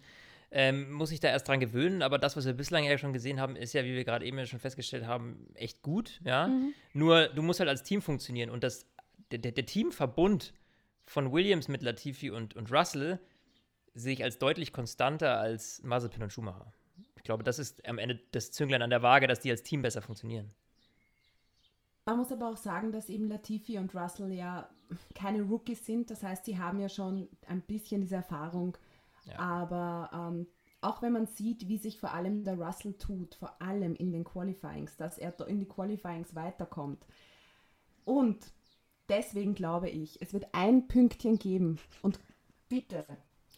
ähm, 0.49 0.91
muss 0.91 1.09
sich 1.09 1.19
da 1.19 1.27
erst 1.29 1.47
dran 1.47 1.59
gewöhnen. 1.59 2.01
Aber 2.01 2.19
das, 2.19 2.37
was 2.37 2.45
wir 2.45 2.53
bislang 2.53 2.85
ja 2.85 2.97
schon 2.97 3.13
gesehen 3.13 3.39
haben, 3.39 3.55
ist 3.55 3.73
ja, 3.73 3.83
wie 3.83 3.95
wir 3.95 4.05
gerade 4.05 4.25
eben 4.25 4.37
ja 4.37 4.45
schon 4.45 4.59
festgestellt 4.59 5.05
haben, 5.05 5.47
echt 5.55 5.81
gut. 5.81 6.21
Ja? 6.23 6.47
Mhm. 6.47 6.73
Nur 6.93 7.27
du 7.27 7.41
musst 7.41 7.59
halt 7.59 7.69
als 7.69 7.83
Team 7.83 8.01
funktionieren 8.01 8.49
und 8.49 8.63
das, 8.63 8.85
der, 9.31 9.39
der, 9.39 9.51
der 9.51 9.65
Teamverbund 9.65 10.53
von 11.05 11.31
Williams 11.31 11.67
mit 11.67 11.81
Latifi 11.81 12.31
und, 12.31 12.55
und 12.55 12.71
Russell 12.71 13.19
sehe 13.93 14.13
ich 14.13 14.23
als 14.23 14.37
deutlich 14.37 14.71
konstanter 14.71 15.39
als 15.39 15.81
Mazepin 15.83 16.23
und 16.23 16.31
Schumacher. 16.31 16.71
Ich 17.15 17.23
glaube, 17.23 17.43
das 17.43 17.59
ist 17.59 17.85
am 17.87 17.97
Ende 17.97 18.19
das 18.31 18.51
Zünglein 18.51 18.81
an 18.81 18.89
der 18.89 19.01
Waage, 19.01 19.27
dass 19.27 19.39
die 19.39 19.51
als 19.51 19.63
Team 19.63 19.81
besser 19.81 20.01
funktionieren. 20.01 20.53
Man 22.07 22.19
muss 22.19 22.31
aber 22.31 22.47
auch 22.47 22.57
sagen, 22.57 22.93
dass 22.93 23.09
eben 23.09 23.27
Latifi 23.27 23.77
und 23.77 23.93
Russell 23.93 24.31
ja 24.31 24.69
keine 25.13 25.41
Rookies 25.41 25.85
sind. 25.85 26.09
Das 26.09 26.23
heißt, 26.23 26.45
sie 26.45 26.57
haben 26.57 26.79
ja 26.79 26.87
schon 26.87 27.27
ein 27.47 27.61
bisschen 27.61 27.99
diese 27.99 28.15
Erfahrung. 28.15 28.77
Ja. 29.25 29.37
Aber 29.39 30.09
ähm, 30.13 30.47
auch 30.79 31.01
wenn 31.01 31.11
man 31.11 31.27
sieht, 31.27 31.67
wie 31.67 31.77
sich 31.77 31.99
vor 31.99 32.13
allem 32.13 32.45
der 32.45 32.57
Russell 32.57 32.93
tut, 32.93 33.35
vor 33.35 33.61
allem 33.61 33.93
in 33.93 34.13
den 34.13 34.23
Qualifyings, 34.23 34.95
dass 34.95 35.17
er 35.17 35.37
in 35.49 35.59
die 35.59 35.67
Qualifyings 35.67 36.33
weiterkommt. 36.33 37.05
Und 38.05 38.53
deswegen 39.09 39.53
glaube 39.53 39.89
ich, 39.89 40.21
es 40.21 40.31
wird 40.31 40.45
ein 40.53 40.87
Pünktchen 40.87 41.37
geben. 41.37 41.77
Und 42.01 42.21
bitte, 42.69 43.05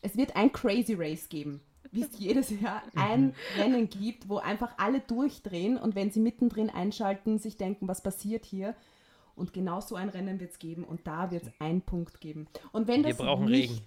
es 0.02 0.18
wird 0.18 0.36
ein 0.36 0.52
Crazy 0.52 0.96
Race 0.96 1.30
geben 1.30 1.62
wie 1.92 2.04
es 2.04 2.18
jedes 2.20 2.50
Jahr 2.62 2.84
ein 2.96 3.34
Rennen 3.58 3.90
gibt, 3.90 4.30
wo 4.30 4.38
einfach 4.38 4.74
alle 4.78 5.00
durchdrehen 5.00 5.78
und 5.78 5.96
wenn 5.96 6.12
sie 6.12 6.20
mittendrin 6.20 6.70
einschalten, 6.70 7.38
sich 7.40 7.58
denken, 7.58 7.88
was 7.88 8.02
passiert 8.02 8.46
hier. 8.46 8.76
Und 9.36 9.54
genau 9.54 9.80
so 9.80 9.96
ein 9.96 10.10
Rennen 10.10 10.40
wird 10.42 10.52
es 10.52 10.60
geben 10.60 10.84
und 10.84 11.08
da 11.08 11.32
wird 11.32 11.44
es 11.44 11.52
einen 11.60 11.82
Punkt 11.82 12.20
geben. 12.20 12.48
Und 12.74 12.88
wenn 12.90 13.04
Wir 13.04 13.12
das 13.12 13.18
brauchen 13.20 13.46
nicht, 13.46 13.84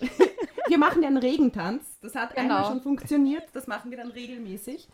Regen. 0.00 0.10
wir 0.68 0.78
machen 0.78 1.02
ja 1.02 1.08
einen 1.08 1.18
Regentanz. 1.18 1.98
Das 2.00 2.16
hat 2.16 2.34
Genau. 2.34 2.56
einmal 2.56 2.64
schon 2.64 2.82
funktioniert. 2.82 3.44
Das 3.52 3.68
machen 3.68 3.90
wir 3.92 3.98
dann 3.98 4.10
regelmäßig. 4.10 4.88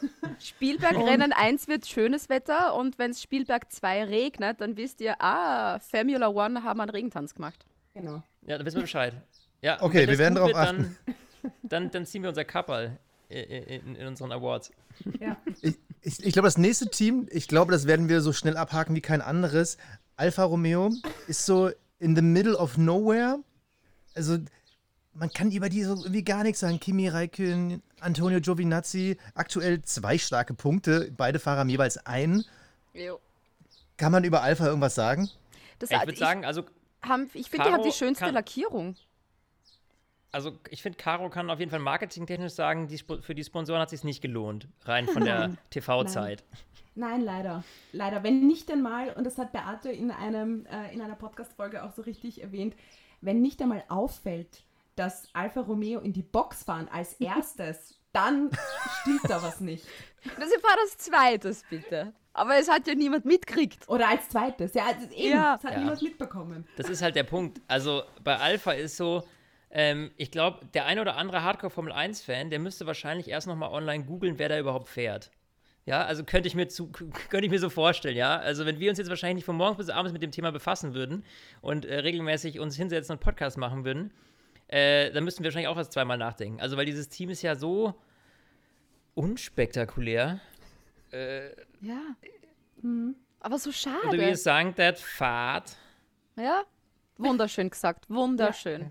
Spielbergrennen 0.38 1.32
1 1.34 1.68
wird 1.68 1.86
schönes 1.86 2.28
Wetter 2.30 2.74
und 2.74 2.98
wenn 2.98 3.10
es 3.10 3.22
Spielberg 3.22 3.70
2 3.70 4.04
regnet, 4.04 4.60
dann 4.62 4.76
wisst 4.78 5.00
ihr, 5.02 5.20
ah, 5.20 5.78
Formula 5.80 6.28
One 6.28 6.62
haben 6.64 6.80
einen 6.80 6.90
Regentanz 6.90 7.34
gemacht. 7.34 7.66
Genau. 7.92 8.22
Ja, 8.46 8.56
dann 8.56 8.64
wissen 8.66 8.76
wir 8.76 8.82
Bescheid. 8.82 9.14
Ja, 9.60 9.76
Okay, 9.82 10.08
wir 10.08 10.16
werden 10.16 10.36
drauf 10.36 10.48
wird, 10.48 10.56
Dann, 10.56 10.96
dann, 11.62 11.90
dann 11.90 12.06
ziehen 12.06 12.22
wir 12.22 12.28
unser 12.30 12.44
Kapperl 12.44 12.98
in, 13.28 13.94
in, 13.96 14.06
unseren 14.08 14.32
Awards. 14.32 14.72
Ja. 15.20 15.36
Ich, 15.62 15.78
ich, 16.02 16.24
ich 16.24 16.32
glaube, 16.32 16.46
das 16.48 16.58
nächste 16.58 16.90
Team, 16.90 17.28
ich 17.30 17.46
glaube, 17.48 17.72
das 17.72 17.86
werden 17.86 18.08
wir 18.08 18.20
so 18.22 18.32
schnell 18.32 18.56
abhaken 18.56 18.94
wie 18.96 19.00
kein 19.00 19.20
anderes. 19.20 19.76
Alfa 20.16 20.44
Romeo 20.44 20.90
ist 21.28 21.46
so 21.46 21.70
in 21.98 22.16
the 22.16 22.22
middle 22.22 22.56
of 22.56 22.76
nowhere. 22.76 23.38
Also, 24.14 24.38
man 25.14 25.30
kann 25.30 25.50
über 25.52 25.68
die 25.68 25.82
so 25.84 25.94
irgendwie 25.96 26.24
gar 26.24 26.42
nichts 26.42 26.60
sagen. 26.60 26.80
Kimi 26.80 27.08
Räikkönen, 27.08 27.82
Antonio 28.00 28.40
Giovinazzi, 28.40 29.16
aktuell 29.34 29.82
zwei 29.82 30.18
starke 30.18 30.54
Punkte. 30.54 31.12
Beide 31.16 31.38
Fahrer 31.38 31.60
haben 31.60 31.68
jeweils 31.68 31.98
einen. 32.06 32.44
Kann 33.96 34.12
man 34.12 34.24
über 34.24 34.42
Alfa 34.42 34.66
irgendwas 34.66 34.94
sagen? 34.94 35.28
Das, 35.78 35.90
Ich 35.90 36.00
würde 36.00 36.16
sagen, 36.18 36.44
also, 36.44 36.64
haben, 37.02 37.30
ich 37.34 37.48
finde, 37.50 37.66
die 37.66 37.72
haben 37.72 37.82
die 37.82 37.92
schönste 37.92 38.24
kann- 38.24 38.34
Lackierung. 38.34 38.96
Also 40.32 40.52
ich 40.70 40.82
finde, 40.82 40.96
Caro 40.98 41.28
kann 41.30 41.50
auf 41.50 41.58
jeden 41.58 41.70
Fall 41.70 41.80
marketingtechnisch 41.80 42.52
sagen, 42.52 42.88
die, 42.88 42.98
für 43.20 43.34
die 43.34 43.44
Sponsoren 43.44 43.80
hat 43.80 43.88
es 43.88 44.00
sich 44.00 44.04
nicht 44.04 44.20
gelohnt, 44.22 44.68
rein 44.84 45.06
von 45.08 45.24
der 45.24 45.54
TV-Zeit. 45.70 46.44
Nein, 46.94 47.20
leider. 47.22 47.64
Leider. 47.92 48.22
Wenn 48.22 48.46
nicht 48.46 48.70
einmal, 48.70 49.10
und 49.14 49.24
das 49.24 49.38
hat 49.38 49.52
Beate 49.52 49.90
in, 49.90 50.10
einem, 50.10 50.66
äh, 50.66 50.92
in 50.92 51.00
einer 51.00 51.14
Podcast-Folge 51.14 51.82
auch 51.84 51.92
so 51.92 52.02
richtig 52.02 52.42
erwähnt, 52.42 52.74
wenn 53.20 53.40
nicht 53.40 53.60
einmal 53.62 53.84
auffällt, 53.88 54.64
dass 54.96 55.28
Alfa 55.32 55.60
Romeo 55.60 56.00
in 56.00 56.12
die 56.12 56.22
Box 56.22 56.64
fahren 56.64 56.88
als 56.92 57.12
erstes, 57.20 57.96
dann 58.12 58.50
stimmt 59.02 59.20
da 59.28 59.42
was 59.42 59.60
nicht. 59.60 59.84
Das 60.24 60.50
war 60.50 60.76
das 60.84 60.98
Zweites, 60.98 61.62
bitte. 61.70 62.12
Aber 62.32 62.56
es 62.58 62.68
hat 62.70 62.86
ja 62.86 62.94
niemand 62.94 63.24
mitkriegt. 63.24 63.88
Oder 63.88 64.08
als 64.08 64.28
zweites. 64.28 64.74
Ja, 64.74 64.86
also 64.86 65.06
eben, 65.14 65.30
Ja. 65.32 65.54
das 65.56 65.64
hat 65.64 65.72
Ja. 65.72 65.78
niemand 65.80 66.02
mitbekommen. 66.02 66.66
Das 66.76 66.88
ist 66.88 67.02
halt 67.02 67.14
der 67.16 67.24
Punkt. 67.24 67.60
Also 67.68 68.02
bei 68.22 68.36
Alpha 68.36 68.72
ist 68.72 68.96
so, 68.96 69.22
ähm, 69.70 70.10
ich 70.16 70.30
glaube, 70.30 70.66
der 70.74 70.86
ein 70.86 70.98
oder 70.98 71.16
andere 71.16 71.42
Hardcore-Formel-1-Fan, 71.42 72.50
der 72.50 72.58
müsste 72.58 72.86
wahrscheinlich 72.86 73.28
erst 73.28 73.46
nochmal 73.46 73.70
online 73.70 74.04
googeln, 74.04 74.38
wer 74.38 74.48
da 74.48 74.58
überhaupt 74.58 74.88
fährt. 74.88 75.30
Ja, 75.86 76.04
also 76.04 76.24
könnte 76.24 76.48
ich 76.48 76.54
mir 76.54 76.68
zu, 76.68 76.88
könnte 77.30 77.44
ich 77.44 77.50
mir 77.50 77.58
so 77.58 77.70
vorstellen, 77.70 78.16
ja. 78.16 78.36
Also 78.38 78.66
wenn 78.66 78.80
wir 78.80 78.90
uns 78.90 78.98
jetzt 78.98 79.08
wahrscheinlich 79.08 79.36
nicht 79.36 79.44
von 79.44 79.56
morgens 79.56 79.78
bis 79.78 79.88
abends 79.90 80.12
mit 80.12 80.22
dem 80.22 80.30
Thema 80.32 80.50
befassen 80.52 80.94
würden 80.94 81.24
und 81.60 81.84
äh, 81.84 82.00
regelmäßig 82.00 82.58
uns 82.58 82.76
hinsetzen 82.76 83.14
und 83.14 83.20
Podcast 83.20 83.58
machen 83.58 83.84
würden, 83.84 84.12
äh, 84.68 85.10
dann 85.12 85.24
müssten 85.24 85.42
wir 85.42 85.48
wahrscheinlich 85.48 85.68
auch 85.68 85.76
erst 85.76 85.92
zweimal 85.92 86.18
nachdenken. 86.18 86.60
Also 86.60 86.76
weil 86.76 86.86
dieses 86.86 87.08
Team 87.08 87.30
ist 87.30 87.42
ja 87.42 87.54
so 87.54 87.94
unspektakulär. 89.14 90.40
Ja. 91.80 92.00
Aber 93.40 93.58
so 93.58 93.72
schade. 93.72 94.06
Oder 94.08 94.18
wie 94.18 94.30
es 94.30 94.42
sagen, 94.42 94.74
der 94.76 94.94
Fahrt. 94.94 95.76
Ja, 96.36 96.62
wunderschön 97.16 97.70
gesagt, 97.70 98.08
wunderschön. 98.08 98.90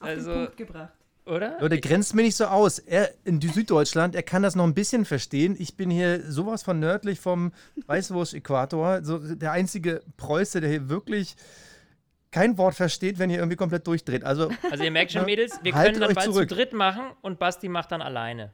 Auf 0.00 0.08
Also- 0.08 0.30
den 0.32 0.44
Punkt 0.44 0.56
gebracht. 0.56 0.92
Oder? 1.26 1.56
Leute, 1.60 1.80
grenzt 1.80 2.14
mir 2.14 2.22
nicht 2.22 2.36
so 2.36 2.44
aus. 2.44 2.78
Er 2.78 3.10
in 3.24 3.40
Süddeutschland, 3.40 4.14
er 4.14 4.22
kann 4.22 4.44
das 4.44 4.54
noch 4.54 4.62
ein 4.62 4.74
bisschen 4.74 5.04
verstehen. 5.04 5.56
Ich 5.58 5.76
bin 5.76 5.90
hier 5.90 6.22
sowas 6.30 6.62
von 6.62 6.78
nördlich 6.78 7.18
vom 7.18 7.50
Weißwurst-Äquator. 7.86 9.02
So 9.02 9.18
der 9.18 9.50
einzige 9.50 10.02
Preuße, 10.18 10.60
der 10.60 10.70
hier 10.70 10.88
wirklich 10.88 11.34
kein 12.30 12.56
Wort 12.58 12.76
versteht, 12.76 13.18
wenn 13.18 13.30
ihr 13.30 13.38
irgendwie 13.38 13.56
komplett 13.56 13.86
durchdreht. 13.88 14.22
Also, 14.22 14.50
Also 14.70 14.84
ihr 14.84 14.90
merkt 14.92 15.10
schon, 15.12 15.24
Mädels, 15.24 15.58
wir 15.62 15.72
können 15.72 15.98
dann 15.98 16.14
bald 16.14 16.26
zurück. 16.26 16.48
zu 16.48 16.54
dritt 16.54 16.72
machen 16.72 17.02
und 17.22 17.40
Basti 17.40 17.68
macht 17.68 17.90
dann 17.90 18.02
alleine. 18.02 18.52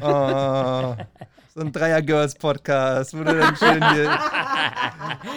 Oh, 0.00 0.96
so 1.54 1.60
ein 1.60 1.72
Dreier-Girls-Podcast, 1.72 3.14
wo 3.14 3.24
du 3.24 3.36
dann 3.36 3.56
schön 3.56 3.92
hier, 3.92 4.18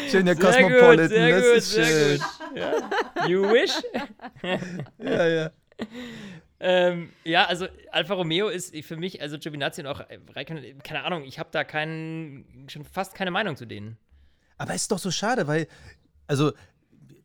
schön 0.10 0.26
hier 0.26 0.36
Cosmopolitan, 0.36 1.30
das 1.30 1.46
ist 1.46 1.74
schön. 1.74 2.22
Ja. 2.56 3.28
You 3.28 3.44
wish? 3.44 3.72
Ja, 4.98 5.28
ja. 5.28 5.52
ähm, 6.60 7.14
ja, 7.24 7.46
also 7.46 7.68
Alfa 7.92 8.14
Romeo 8.16 8.50
ist 8.50 8.76
für 8.86 8.98
mich, 8.98 9.22
also 9.22 9.38
Giovinazzi 9.38 9.82
und 9.82 9.88
auch 9.88 10.02
Raikkonen, 10.36 10.84
keine 10.84 11.04
Ahnung, 11.04 11.24
ich 11.24 11.40
habe 11.40 11.50
da 11.52 11.64
kein, 11.64 12.68
schon 12.70 12.84
fast 12.84 13.16
keine 13.16 13.32
Meinung 13.32 13.56
zu 13.56 13.66
denen. 13.66 13.98
Aber 14.58 14.74
es 14.74 14.82
ist 14.84 14.92
doch 14.92 15.00
so 15.00 15.12
schade, 15.12 15.48
weil, 15.48 15.68
also, 16.28 16.52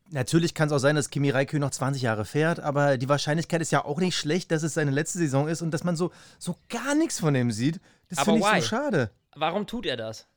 natürlich 0.09 0.53
kann 0.53 0.67
es 0.67 0.73
auch 0.73 0.79
sein, 0.79 0.95
dass 0.95 1.09
Kimi 1.09 1.29
Räikkönen 1.29 1.61
noch 1.61 1.71
20 1.71 2.01
Jahre 2.01 2.25
fährt, 2.25 2.59
aber 2.59 2.97
die 2.97 3.09
Wahrscheinlichkeit 3.09 3.61
ist 3.61 3.71
ja 3.71 3.83
auch 3.85 3.99
nicht 3.99 4.15
schlecht, 4.17 4.51
dass 4.51 4.63
es 4.63 4.73
seine 4.73 4.91
letzte 4.91 5.17
Saison 5.19 5.47
ist 5.47 5.61
und 5.61 5.71
dass 5.71 5.83
man 5.83 5.95
so, 5.95 6.11
so 6.39 6.55
gar 6.69 6.95
nichts 6.95 7.19
von 7.19 7.35
ihm 7.35 7.51
sieht. 7.51 7.79
Das 8.09 8.19
Aber 8.19 8.33
finde 8.33 8.47
ich 8.47 8.53
why? 8.53 8.61
so 8.61 8.67
schade. 8.67 9.11
Warum 9.35 9.67
tut 9.67 9.85
er 9.85 9.97
das? 9.97 10.27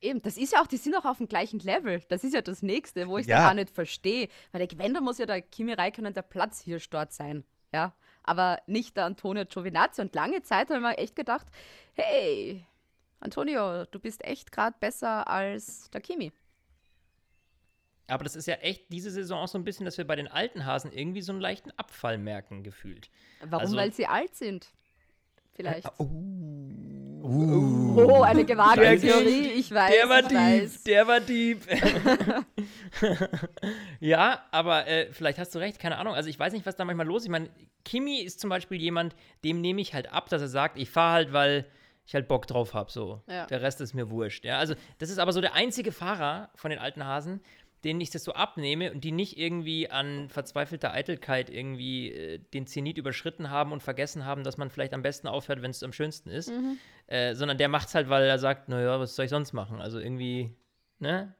Eben, 0.00 0.20
das 0.20 0.36
ist 0.36 0.52
ja 0.52 0.60
auch, 0.60 0.66
die 0.66 0.76
sind 0.76 0.94
auch 0.96 1.04
auf 1.06 1.16
dem 1.16 1.28
gleichen 1.28 1.60
Level. 1.60 2.02
Das 2.08 2.24
ist 2.24 2.34
ja 2.34 2.42
das 2.42 2.60
Nächste, 2.62 3.08
wo 3.08 3.16
ich 3.16 3.26
Ja. 3.26 3.38
da 3.38 3.42
gar 3.46 3.54
nicht 3.54 3.70
verstehe. 3.70 4.28
Weil 4.52 4.66
der, 4.66 4.78
wenn, 4.78 4.92
dann 4.92 5.02
muss 5.04 5.16
ja 5.18 5.24
der 5.24 5.40
Kimi 5.40 5.72
Räikkönen 5.72 6.12
der 6.12 6.22
Platz 6.22 6.60
hier 6.60 6.78
dort 6.90 7.12
sein. 7.14 7.44
Ja, 7.72 7.94
aber 8.22 8.58
nicht 8.66 8.96
der 8.96 9.06
Antonio 9.06 9.44
Giovinazzi. 9.46 10.02
Und 10.02 10.14
lange 10.14 10.42
Zeit 10.42 10.68
habe 10.68 10.74
ich 10.76 10.82
mir 10.82 10.98
echt 10.98 11.16
gedacht, 11.16 11.46
hey, 11.94 12.66
Antonio, 13.20 13.86
du 13.86 13.98
bist 13.98 14.22
echt 14.24 14.52
gerade 14.52 14.76
besser 14.78 15.26
als 15.28 15.88
der 15.90 16.02
Kimi. 16.02 16.32
Aber 18.06 18.24
das 18.24 18.36
ist 18.36 18.46
ja 18.46 18.54
echt 18.56 18.92
diese 18.92 19.10
Saison 19.10 19.40
auch 19.40 19.48
so 19.48 19.56
ein 19.58 19.64
bisschen, 19.64 19.84
dass 19.84 19.96
wir 19.96 20.06
bei 20.06 20.16
den 20.16 20.28
alten 20.28 20.66
Hasen 20.66 20.92
irgendwie 20.92 21.22
so 21.22 21.32
einen 21.32 21.40
leichten 21.40 21.70
Abfall 21.76 22.18
merken, 22.18 22.62
gefühlt. 22.62 23.10
Warum? 23.40 23.60
Also- 23.62 23.76
Weil 23.76 23.92
sie 23.92 24.06
alt 24.06 24.34
sind. 24.34 24.68
Vielleicht. 25.54 25.88
Uh. 26.00 27.94
Oh, 27.96 28.22
eine 28.22 28.44
gewagte 28.44 28.98
Theorie, 28.98 29.46
ich 29.52 29.72
weiß. 29.72 29.92
Der 29.94 30.08
war 30.08 30.24
weiß. 30.24 30.82
der 30.82 31.06
war 31.06 31.20
Dieb. 31.20 31.62
ja, 34.00 34.44
aber 34.50 34.86
äh, 34.86 35.12
vielleicht 35.12 35.38
hast 35.38 35.54
du 35.54 35.58
recht, 35.58 35.78
keine 35.78 35.96
Ahnung. 35.98 36.14
Also 36.14 36.28
ich 36.28 36.38
weiß 36.38 36.52
nicht, 36.52 36.66
was 36.66 36.76
da 36.76 36.84
manchmal 36.84 37.06
los 37.06 37.22
ist. 37.22 37.26
Ich 37.26 37.30
meine, 37.30 37.48
Kimi 37.84 38.20
ist 38.20 38.40
zum 38.40 38.50
Beispiel 38.50 38.78
jemand, 38.80 39.14
dem 39.44 39.60
nehme 39.60 39.80
ich 39.80 39.94
halt 39.94 40.12
ab, 40.12 40.28
dass 40.28 40.42
er 40.42 40.48
sagt, 40.48 40.76
ich 40.78 40.90
fahre 40.90 41.12
halt, 41.14 41.32
weil 41.32 41.64
ich 42.04 42.14
halt 42.14 42.28
Bock 42.28 42.46
drauf 42.46 42.74
habe. 42.74 42.90
So. 42.90 43.22
Ja. 43.26 43.46
Der 43.46 43.62
Rest 43.62 43.80
ist 43.80 43.94
mir 43.94 44.10
wurscht. 44.10 44.44
Ja? 44.44 44.58
Also 44.58 44.74
das 44.98 45.08
ist 45.08 45.18
aber 45.18 45.32
so 45.32 45.40
der 45.40 45.54
einzige 45.54 45.92
Fahrer 45.92 46.50
von 46.54 46.70
den 46.70 46.78
alten 46.78 47.04
Hasen, 47.06 47.40
denen 47.84 48.00
ich 48.00 48.10
das 48.10 48.24
so 48.24 48.32
abnehme 48.32 48.90
und 48.92 49.04
die 49.04 49.12
nicht 49.12 49.38
irgendwie 49.38 49.90
an 49.90 50.28
verzweifelter 50.28 50.92
Eitelkeit 50.92 51.50
irgendwie 51.50 52.10
äh, 52.10 52.38
den 52.38 52.66
Zenit 52.66 52.98
überschritten 52.98 53.50
haben 53.50 53.72
und 53.72 53.82
vergessen 53.82 54.24
haben, 54.24 54.42
dass 54.44 54.56
man 54.56 54.70
vielleicht 54.70 54.94
am 54.94 55.02
besten 55.02 55.28
aufhört, 55.28 55.62
wenn 55.62 55.70
es 55.70 55.82
am 55.82 55.92
schönsten 55.92 56.30
ist. 56.30 56.48
Äh, 57.06 57.34
sondern 57.34 57.58
der 57.58 57.68
macht 57.68 57.88
es 57.88 57.94
halt, 57.94 58.08
weil 58.08 58.24
er 58.24 58.38
sagt, 58.38 58.68
naja, 58.68 58.98
was 58.98 59.14
soll 59.14 59.26
ich 59.26 59.30
sonst 59.30 59.52
machen? 59.52 59.80
Also 59.80 59.98
irgendwie, 59.98 60.54
ne? 60.98 61.34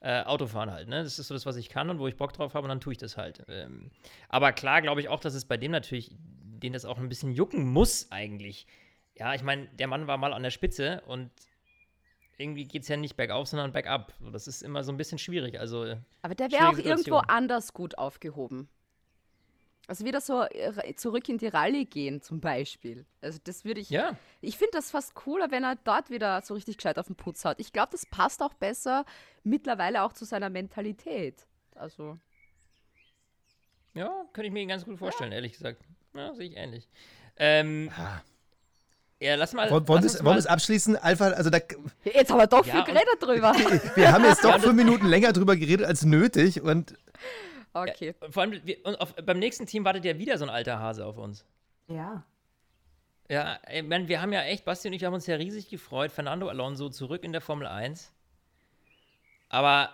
Äh, 0.00 0.22
Autofahren 0.22 0.70
halt, 0.70 0.88
ne? 0.88 1.02
Das 1.02 1.18
ist 1.18 1.28
so 1.28 1.34
das, 1.34 1.44
was 1.44 1.56
ich 1.56 1.68
kann 1.68 1.90
und 1.90 1.98
wo 1.98 2.06
ich 2.06 2.16
Bock 2.16 2.32
drauf 2.32 2.54
habe 2.54 2.64
und 2.64 2.68
dann 2.70 2.80
tue 2.80 2.92
ich 2.92 2.98
das 2.98 3.16
halt. 3.16 3.44
Ähm, 3.48 3.90
aber 4.28 4.52
klar 4.52 4.80
glaube 4.80 5.00
ich 5.00 5.08
auch, 5.08 5.20
dass 5.20 5.34
es 5.34 5.44
bei 5.44 5.56
dem 5.56 5.72
natürlich, 5.72 6.10
den 6.18 6.72
das 6.72 6.84
auch 6.84 6.98
ein 6.98 7.08
bisschen 7.08 7.32
jucken 7.32 7.70
muss 7.70 8.10
eigentlich. 8.10 8.66
Ja, 9.14 9.34
ich 9.34 9.42
meine, 9.42 9.66
der 9.78 9.88
Mann 9.88 10.06
war 10.06 10.16
mal 10.16 10.32
an 10.32 10.42
der 10.42 10.50
Spitze 10.50 11.02
und 11.06 11.30
irgendwie 12.40 12.64
geht 12.64 12.82
es 12.82 12.88
ja 12.88 12.96
nicht 12.96 13.16
bergauf, 13.16 13.48
sondern 13.48 13.72
bergab. 13.72 14.14
Das 14.32 14.46
ist 14.48 14.62
immer 14.62 14.82
so 14.82 14.90
ein 14.92 14.96
bisschen 14.96 15.18
schwierig. 15.18 15.58
Also, 15.60 15.84
äh, 15.84 15.98
Aber 16.22 16.34
der 16.34 16.50
wäre 16.50 16.68
auch 16.68 16.78
irgendwo 16.78 17.16
anders 17.16 17.72
gut 17.72 17.98
aufgehoben. 17.98 18.68
Also 19.86 20.04
wieder 20.04 20.20
so 20.20 20.42
äh, 20.44 20.94
zurück 20.94 21.28
in 21.28 21.38
die 21.38 21.48
Rallye 21.48 21.84
gehen 21.84 22.22
zum 22.22 22.40
Beispiel. 22.40 23.06
Also 23.20 23.40
das 23.42 23.64
würde 23.64 23.80
ich. 23.80 23.90
ja, 23.90 24.16
Ich 24.40 24.56
finde 24.56 24.72
das 24.74 24.90
fast 24.92 25.14
cooler, 25.14 25.50
wenn 25.50 25.64
er 25.64 25.74
dort 25.82 26.10
wieder 26.10 26.40
so 26.42 26.54
richtig 26.54 26.76
gescheit 26.76 26.96
auf 26.98 27.08
den 27.08 27.16
Putz 27.16 27.44
hat. 27.44 27.58
Ich 27.58 27.72
glaube, 27.72 27.88
das 27.90 28.06
passt 28.06 28.40
auch 28.40 28.54
besser 28.54 29.04
mittlerweile 29.42 30.04
auch 30.04 30.12
zu 30.12 30.24
seiner 30.24 30.48
Mentalität. 30.48 31.44
Also. 31.74 32.18
ja, 33.94 34.24
könnte 34.32 34.46
ich 34.46 34.52
mir 34.52 34.64
ganz 34.66 34.84
gut 34.84 34.98
vorstellen, 34.98 35.32
ehrlich 35.32 35.52
gesagt. 35.52 35.82
Ja, 36.14 36.34
sehe 36.34 36.48
ich 36.50 36.56
ähnlich. 36.56 36.88
Ähm, 37.36 37.90
Ah. 37.96 38.20
Ja, 39.20 39.34
lass 39.36 39.52
mal. 39.52 39.70
Wollen, 39.70 39.86
wollen 39.86 40.02
lass 40.02 40.04
wir 40.04 40.06
es- 40.06 40.14
uns 40.16 40.24
wollen 40.24 40.26
wir 40.26 40.30
mal- 40.32 40.38
es 40.38 40.46
abschließen? 40.46 40.96
Einfach, 40.96 41.32
also 41.36 41.50
da, 41.50 41.58
Jetzt 42.04 42.30
haben 42.30 42.38
wir 42.38 42.46
doch 42.46 42.66
Ja, 42.66 42.72
viel 42.84 42.84
geredet 42.94 43.16
drüber. 43.20 43.52
wir 43.96 44.12
haben 44.12 44.24
jetzt 44.24 44.42
doch 44.44 44.58
fünf 44.60 44.74
Minuten 44.74 45.06
länger 45.06 45.32
drüber 45.32 45.56
geredet 45.56 45.86
als 45.86 46.04
nötig 46.04 46.60
und 46.62 46.94
Okay. 47.72 48.14
Vor 48.30 48.42
allem, 48.42 48.60
wir, 48.64 48.84
und 48.84 49.00
auf, 49.00 49.14
beim 49.14 49.38
nächsten 49.38 49.64
Team 49.66 49.84
wartet 49.84 50.04
ja 50.04 50.18
wieder 50.18 50.36
so 50.38 50.44
ein 50.44 50.50
alter 50.50 50.80
Hase 50.80 51.06
auf 51.06 51.16
uns. 51.18 51.44
Ja. 51.86 52.24
Ja, 53.28 53.60
ich 53.72 53.84
mein, 53.84 54.08
wir 54.08 54.20
haben 54.20 54.32
ja 54.32 54.42
echt, 54.42 54.64
Basti 54.64 54.88
und 54.88 54.94
ich, 54.94 55.04
haben 55.04 55.14
uns 55.14 55.28
ja 55.28 55.36
riesig 55.36 55.68
gefreut. 55.68 56.10
Fernando 56.10 56.48
Alonso 56.48 56.88
zurück 56.88 57.22
in 57.22 57.30
der 57.30 57.40
Formel 57.40 57.68
1. 57.68 58.12
Aber 59.48 59.90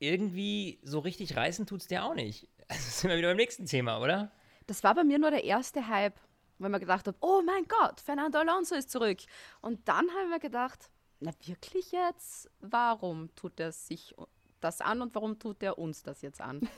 irgendwie 0.00 0.80
so 0.82 0.98
richtig 0.98 1.36
reißen 1.36 1.66
tut's 1.66 1.86
der 1.86 2.04
auch 2.04 2.14
nicht. 2.14 2.48
Also 2.70 2.82
sind 2.90 3.08
wir 3.10 3.16
wieder 3.16 3.28
beim 3.28 3.36
nächsten 3.38 3.64
Thema, 3.64 3.98
oder? 3.98 4.30
Das 4.66 4.84
war 4.84 4.94
bei 4.94 5.02
mir 5.02 5.18
nur 5.18 5.30
der 5.30 5.42
erste 5.44 5.88
Hype, 5.88 6.16
weil 6.58 6.70
man 6.70 6.80
gedacht 6.80 7.06
hat, 7.06 7.16
oh 7.20 7.42
mein 7.44 7.66
Gott, 7.66 8.00
Fernando 8.00 8.38
Alonso 8.38 8.74
ist 8.74 8.90
zurück. 8.90 9.18
Und 9.60 9.86
dann 9.88 10.08
haben 10.10 10.30
wir 10.30 10.38
gedacht, 10.38 10.90
na 11.20 11.32
wirklich 11.44 11.92
jetzt? 11.92 12.50
Warum 12.60 13.34
tut 13.34 13.58
er 13.60 13.72
sich 13.72 14.14
das 14.60 14.80
an 14.80 15.02
und 15.02 15.14
warum 15.14 15.38
tut 15.38 15.62
er 15.62 15.78
uns 15.78 16.02
das 16.02 16.22
jetzt 16.22 16.40
an? 16.40 16.68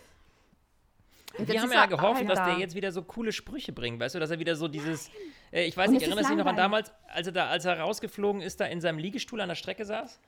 Und 1.39 1.49
Wir 1.49 1.61
haben 1.63 1.73
ja 1.73 1.87
gehofft, 1.87 2.29
dass 2.29 2.39
da. 2.39 2.47
der 2.47 2.59
jetzt 2.59 2.75
wieder 2.75 2.93
so 2.93 3.03
coole 3.03 3.33
Sprüche 3.33 3.73
bringt, 3.73 4.01
weißt 4.01 4.15
du, 4.15 4.19
dass 4.19 4.31
er 4.31 4.39
wieder 4.39 4.57
so 4.57 4.69
dieses, 4.69 5.11
äh, 5.53 5.65
ich 5.65 5.77
weiß 5.77 5.89
Und 5.89 5.95
nicht, 5.95 6.03
erinnerst 6.03 6.31
du 6.31 6.35
dich 6.35 6.45
noch 6.45 6.51
an 6.51 6.57
damals, 6.57 6.93
als 7.07 7.27
er 7.27 7.33
da, 7.33 7.47
als 7.49 7.65
er 7.65 7.79
rausgeflogen 7.79 8.43
ist, 8.43 8.61
da 8.61 8.67
in 8.67 8.81
seinem 8.81 8.99
Liegestuhl 8.99 9.41
an 9.41 9.49
der 9.49 9.57
Strecke 9.57 9.85
saß? 9.85 10.19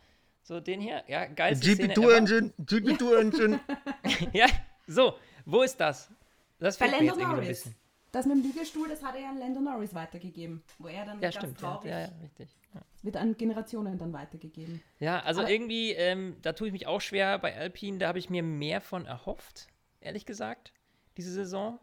So 0.43 0.61
den 0.61 0.81
hier? 0.81 1.05
Ja, 1.07 1.27
geilste 1.27 1.75
Szene 1.75 1.95
GP2 1.95 2.03
ever. 2.03 2.17
Engine, 2.17 2.53
GP2 2.61 3.17
Engine. 3.17 3.61
Ja, 4.33 4.47
so, 4.87 5.15
wo 5.45 5.63
ist 5.63 5.77
das? 5.77 6.11
Das 6.59 6.77
fehlt 6.77 6.93
mir 6.93 7.05
jetzt 7.05 7.17
irgendwie 7.17 7.37
so 7.37 7.41
ein 7.41 7.49
bisschen. 7.49 7.82
Das 8.13 8.27
mit 8.27 8.37
dem 8.37 8.43
Liegestuhl, 8.43 8.89
das 8.89 9.03
hat 9.03 9.15
er 9.15 9.23
ja 9.23 9.31
an 9.31 9.39
Lando 9.39 9.61
Norris 9.61 9.95
weitergegeben. 9.95 10.63
Wo 10.79 10.87
er 10.89 11.07
dann 11.07 11.17
Ja, 11.17 11.31
ganz 11.31 11.35
stimmt. 11.37 11.61
Ja, 11.63 11.69
traurig 11.75 11.91
ja, 11.91 12.01
ja, 12.01 12.09
richtig. 12.23 12.55
Ja. 12.75 12.81
wird 13.03 13.17
an 13.17 13.37
Generationen 13.37 13.99
dann 13.99 14.13
weitergegeben. 14.13 14.83
Ja, 15.01 15.21
also 15.21 15.41
Aber- 15.41 15.51
irgendwie, 15.51 15.93
ähm, 15.93 16.37
da 16.43 16.53
tue 16.53 16.67
ich 16.69 16.73
mich 16.73 16.87
auch 16.87 17.01
schwer 17.01 17.39
bei 17.39 17.57
Alpine. 17.57 17.99
Da 17.99 18.09
habe 18.09 18.19
ich 18.19 18.29
mir 18.31 18.43
mehr 18.43 18.81
von 18.83 19.07
erhofft, 19.07 19.67
ehrlich 20.01 20.27
gesagt, 20.27 20.73
diese 21.17 21.33
Saison. 21.33 21.79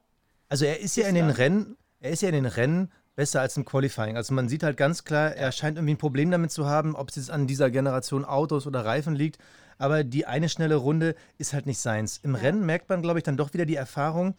Also 0.50 0.66
er 0.66 0.80
ist 0.80 0.96
ja 0.98 1.08
in 1.08 1.16
den 1.16 1.30
Rennen, 1.32 1.78
er 2.00 2.12
ist 2.12 2.22
ja 2.22 2.30
in 2.30 2.36
den 2.36 2.46
Rennen 2.46 2.92
besser 3.16 3.42
als 3.42 3.58
im 3.58 3.66
Qualifying. 3.66 4.16
Also 4.16 4.34
man 4.34 4.50
sieht 4.50 4.64
halt 4.64 4.78
ganz 4.78 5.04
klar, 5.04 5.32
er 5.36 5.52
scheint 5.52 5.78
irgendwie 5.78 5.96
ein 5.96 5.98
Problem 6.00 6.30
damit 6.32 6.52
zu 6.52 6.68
haben, 6.68 6.96
ob 6.96 7.10
es 7.10 7.16
jetzt 7.18 7.32
an 7.32 7.48
dieser 7.48 7.70
Generation 7.72 8.24
Autos 8.24 8.66
oder 8.68 8.86
Reifen 8.86 9.16
liegt. 9.16 9.40
Aber 9.80 10.04
die 10.04 10.26
eine 10.26 10.48
schnelle 10.48 10.76
Runde 10.76 11.16
ist 11.38 11.54
halt 11.54 11.66
nicht 11.66 11.80
seins. 11.80 12.18
Im 12.18 12.36
Rennen 12.36 12.66
merkt 12.66 12.88
man, 12.90 13.02
glaube 13.02 13.20
ich, 13.20 13.24
dann 13.24 13.36
doch 13.38 13.54
wieder 13.54 13.66
die 13.66 13.76
Erfahrung, 13.76 14.36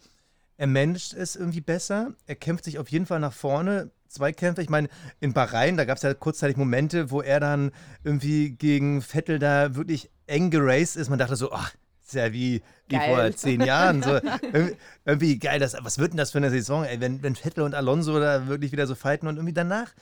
er 0.57 0.67
managt 0.67 1.13
es 1.13 1.35
irgendwie 1.35 1.61
besser. 1.61 2.13
Er 2.27 2.35
kämpft 2.35 2.65
sich 2.65 2.79
auf 2.79 2.89
jeden 2.89 3.05
Fall 3.05 3.19
nach 3.19 3.33
vorne. 3.33 3.91
Zweikämpfe, 4.07 4.61
ich 4.61 4.69
meine, 4.69 4.89
in 5.21 5.33
Bahrain, 5.33 5.77
da 5.77 5.85
gab 5.85 5.95
es 5.95 6.03
ja 6.03 6.13
kurzzeitig 6.13 6.57
Momente, 6.57 7.11
wo 7.11 7.21
er 7.21 7.39
dann 7.39 7.71
irgendwie 8.03 8.51
gegen 8.51 9.01
Vettel 9.01 9.39
da 9.39 9.75
wirklich 9.75 10.11
eng 10.27 10.49
geraced 10.49 10.97
ist. 10.97 11.09
Man 11.09 11.17
dachte 11.17 11.37
so, 11.37 11.51
ach, 11.53 11.73
ist 12.05 12.15
ja 12.15 12.33
wie, 12.33 12.61
wie 12.89 12.97
vor 12.97 13.31
zehn 13.31 13.61
Jahren. 13.61 14.03
So, 14.03 14.15
irgendwie, 14.41 14.75
irgendwie 15.05 15.39
geil, 15.39 15.59
das, 15.59 15.75
was 15.79 15.97
wird 15.97 16.11
denn 16.11 16.17
das 16.17 16.31
für 16.31 16.39
eine 16.39 16.49
Saison, 16.49 16.83
ey, 16.83 16.99
wenn, 16.99 17.23
wenn 17.23 17.35
Vettel 17.35 17.63
und 17.63 17.73
Alonso 17.73 18.19
da 18.19 18.47
wirklich 18.47 18.71
wieder 18.71 18.85
so 18.85 18.95
fighten 18.95 19.27
und 19.27 19.37
irgendwie 19.37 19.53
danach. 19.53 19.93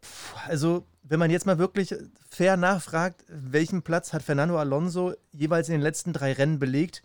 Puh, 0.00 0.38
also, 0.46 0.86
wenn 1.02 1.18
man 1.18 1.30
jetzt 1.30 1.46
mal 1.46 1.58
wirklich 1.58 1.94
fair 2.28 2.56
nachfragt, 2.58 3.24
welchen 3.28 3.82
Platz 3.82 4.12
hat 4.12 4.22
Fernando 4.22 4.58
Alonso 4.58 5.14
jeweils 5.32 5.68
in 5.68 5.74
den 5.74 5.80
letzten 5.80 6.12
drei 6.12 6.32
Rennen 6.32 6.58
belegt? 6.58 7.02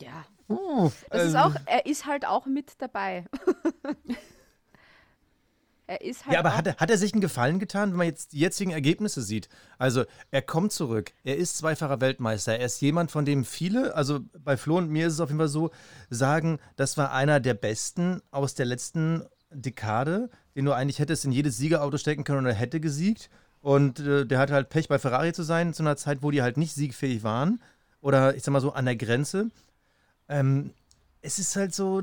Ja, 0.00 0.24
Uh, 0.48 0.90
das 1.10 1.26
ist 1.26 1.34
also- 1.36 1.56
auch, 1.56 1.60
er 1.66 1.86
ist 1.86 2.06
halt 2.06 2.26
auch 2.26 2.46
mit 2.46 2.72
dabei. 2.78 3.24
er 5.86 6.00
ist 6.00 6.24
halt 6.24 6.34
Ja, 6.34 6.40
aber 6.40 6.56
hat 6.56 6.66
er, 6.66 6.76
hat 6.76 6.90
er 6.90 6.98
sich 6.98 7.12
einen 7.12 7.20
Gefallen 7.20 7.58
getan, 7.58 7.90
wenn 7.90 7.98
man 7.98 8.06
jetzt 8.06 8.32
die 8.32 8.38
jetzigen 8.38 8.70
Ergebnisse 8.72 9.22
sieht? 9.22 9.48
Also, 9.78 10.04
er 10.30 10.42
kommt 10.42 10.72
zurück. 10.72 11.12
Er 11.24 11.36
ist 11.36 11.58
zweifacher 11.58 12.00
Weltmeister. 12.00 12.58
Er 12.58 12.66
ist 12.66 12.80
jemand, 12.80 13.10
von 13.10 13.24
dem 13.24 13.44
viele, 13.44 13.94
also 13.94 14.20
bei 14.38 14.56
Flo 14.56 14.78
und 14.78 14.90
mir 14.90 15.06
ist 15.06 15.14
es 15.14 15.20
auf 15.20 15.30
jeden 15.30 15.38
Fall 15.38 15.48
so, 15.48 15.70
sagen, 16.10 16.58
das 16.76 16.96
war 16.96 17.12
einer 17.12 17.38
der 17.40 17.54
besten 17.54 18.20
aus 18.30 18.54
der 18.54 18.66
letzten 18.66 19.24
Dekade, 19.50 20.30
den 20.54 20.64
du 20.64 20.72
eigentlich 20.72 21.00
hättest 21.00 21.24
in 21.24 21.32
jedes 21.32 21.56
Siegerauto 21.56 21.96
stecken 21.96 22.24
können 22.24 22.38
und 22.38 22.46
er 22.46 22.54
hätte 22.54 22.80
gesiegt. 22.80 23.30
Und 23.60 24.00
äh, 24.00 24.26
der 24.26 24.38
hatte 24.38 24.54
halt 24.54 24.68
Pech, 24.68 24.88
bei 24.88 24.98
Ferrari 24.98 25.32
zu 25.32 25.42
sein, 25.42 25.74
zu 25.74 25.82
einer 25.82 25.96
Zeit, 25.96 26.22
wo 26.22 26.30
die 26.30 26.42
halt 26.42 26.56
nicht 26.56 26.74
siegfähig 26.74 27.22
waren. 27.22 27.60
Oder 28.00 28.34
ich 28.34 28.42
sag 28.42 28.52
mal 28.52 28.60
so 28.60 28.72
an 28.72 28.84
der 28.86 28.96
Grenze. 28.96 29.50
Ähm, 30.30 30.72
es 31.20 31.38
ist 31.38 31.56
halt 31.56 31.74
so, 31.74 32.02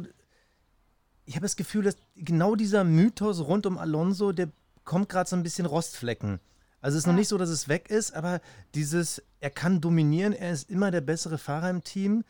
ich 1.26 1.36
habe 1.36 1.46
das 1.46 1.56
Gefühl, 1.56 1.84
dass 1.84 1.96
genau 2.16 2.56
dieser 2.56 2.84
Mythos 2.84 3.40
rund 3.40 3.66
um 3.66 3.78
Alonso, 3.78 4.34
der 4.34 4.50
kommt 4.84 5.10
gerade 5.10 5.30
so 5.30 5.36
ein 5.36 5.44
bisschen 5.44 5.66
Rostflecken. 5.66 6.40
Also 6.82 6.98
es 6.98 7.04
ist 7.04 7.08
noch 7.08 7.16
nicht 7.16 7.30
so, 7.30 7.38
dass 7.38 7.50
es 7.50 7.68
weg 7.68 7.90
ist, 7.90 8.14
aber 8.14 8.40
dieses, 8.76 9.24
er 9.40 9.50
kann 9.50 9.82
dominieren, 9.82 10.34
er 10.34 10.52
ist 10.52 10.70
immer 10.70 10.92
der 10.92 11.02
bessere 11.02 11.38
Fahrer 11.38 11.70
im 11.70 11.84
Team. 11.84 12.24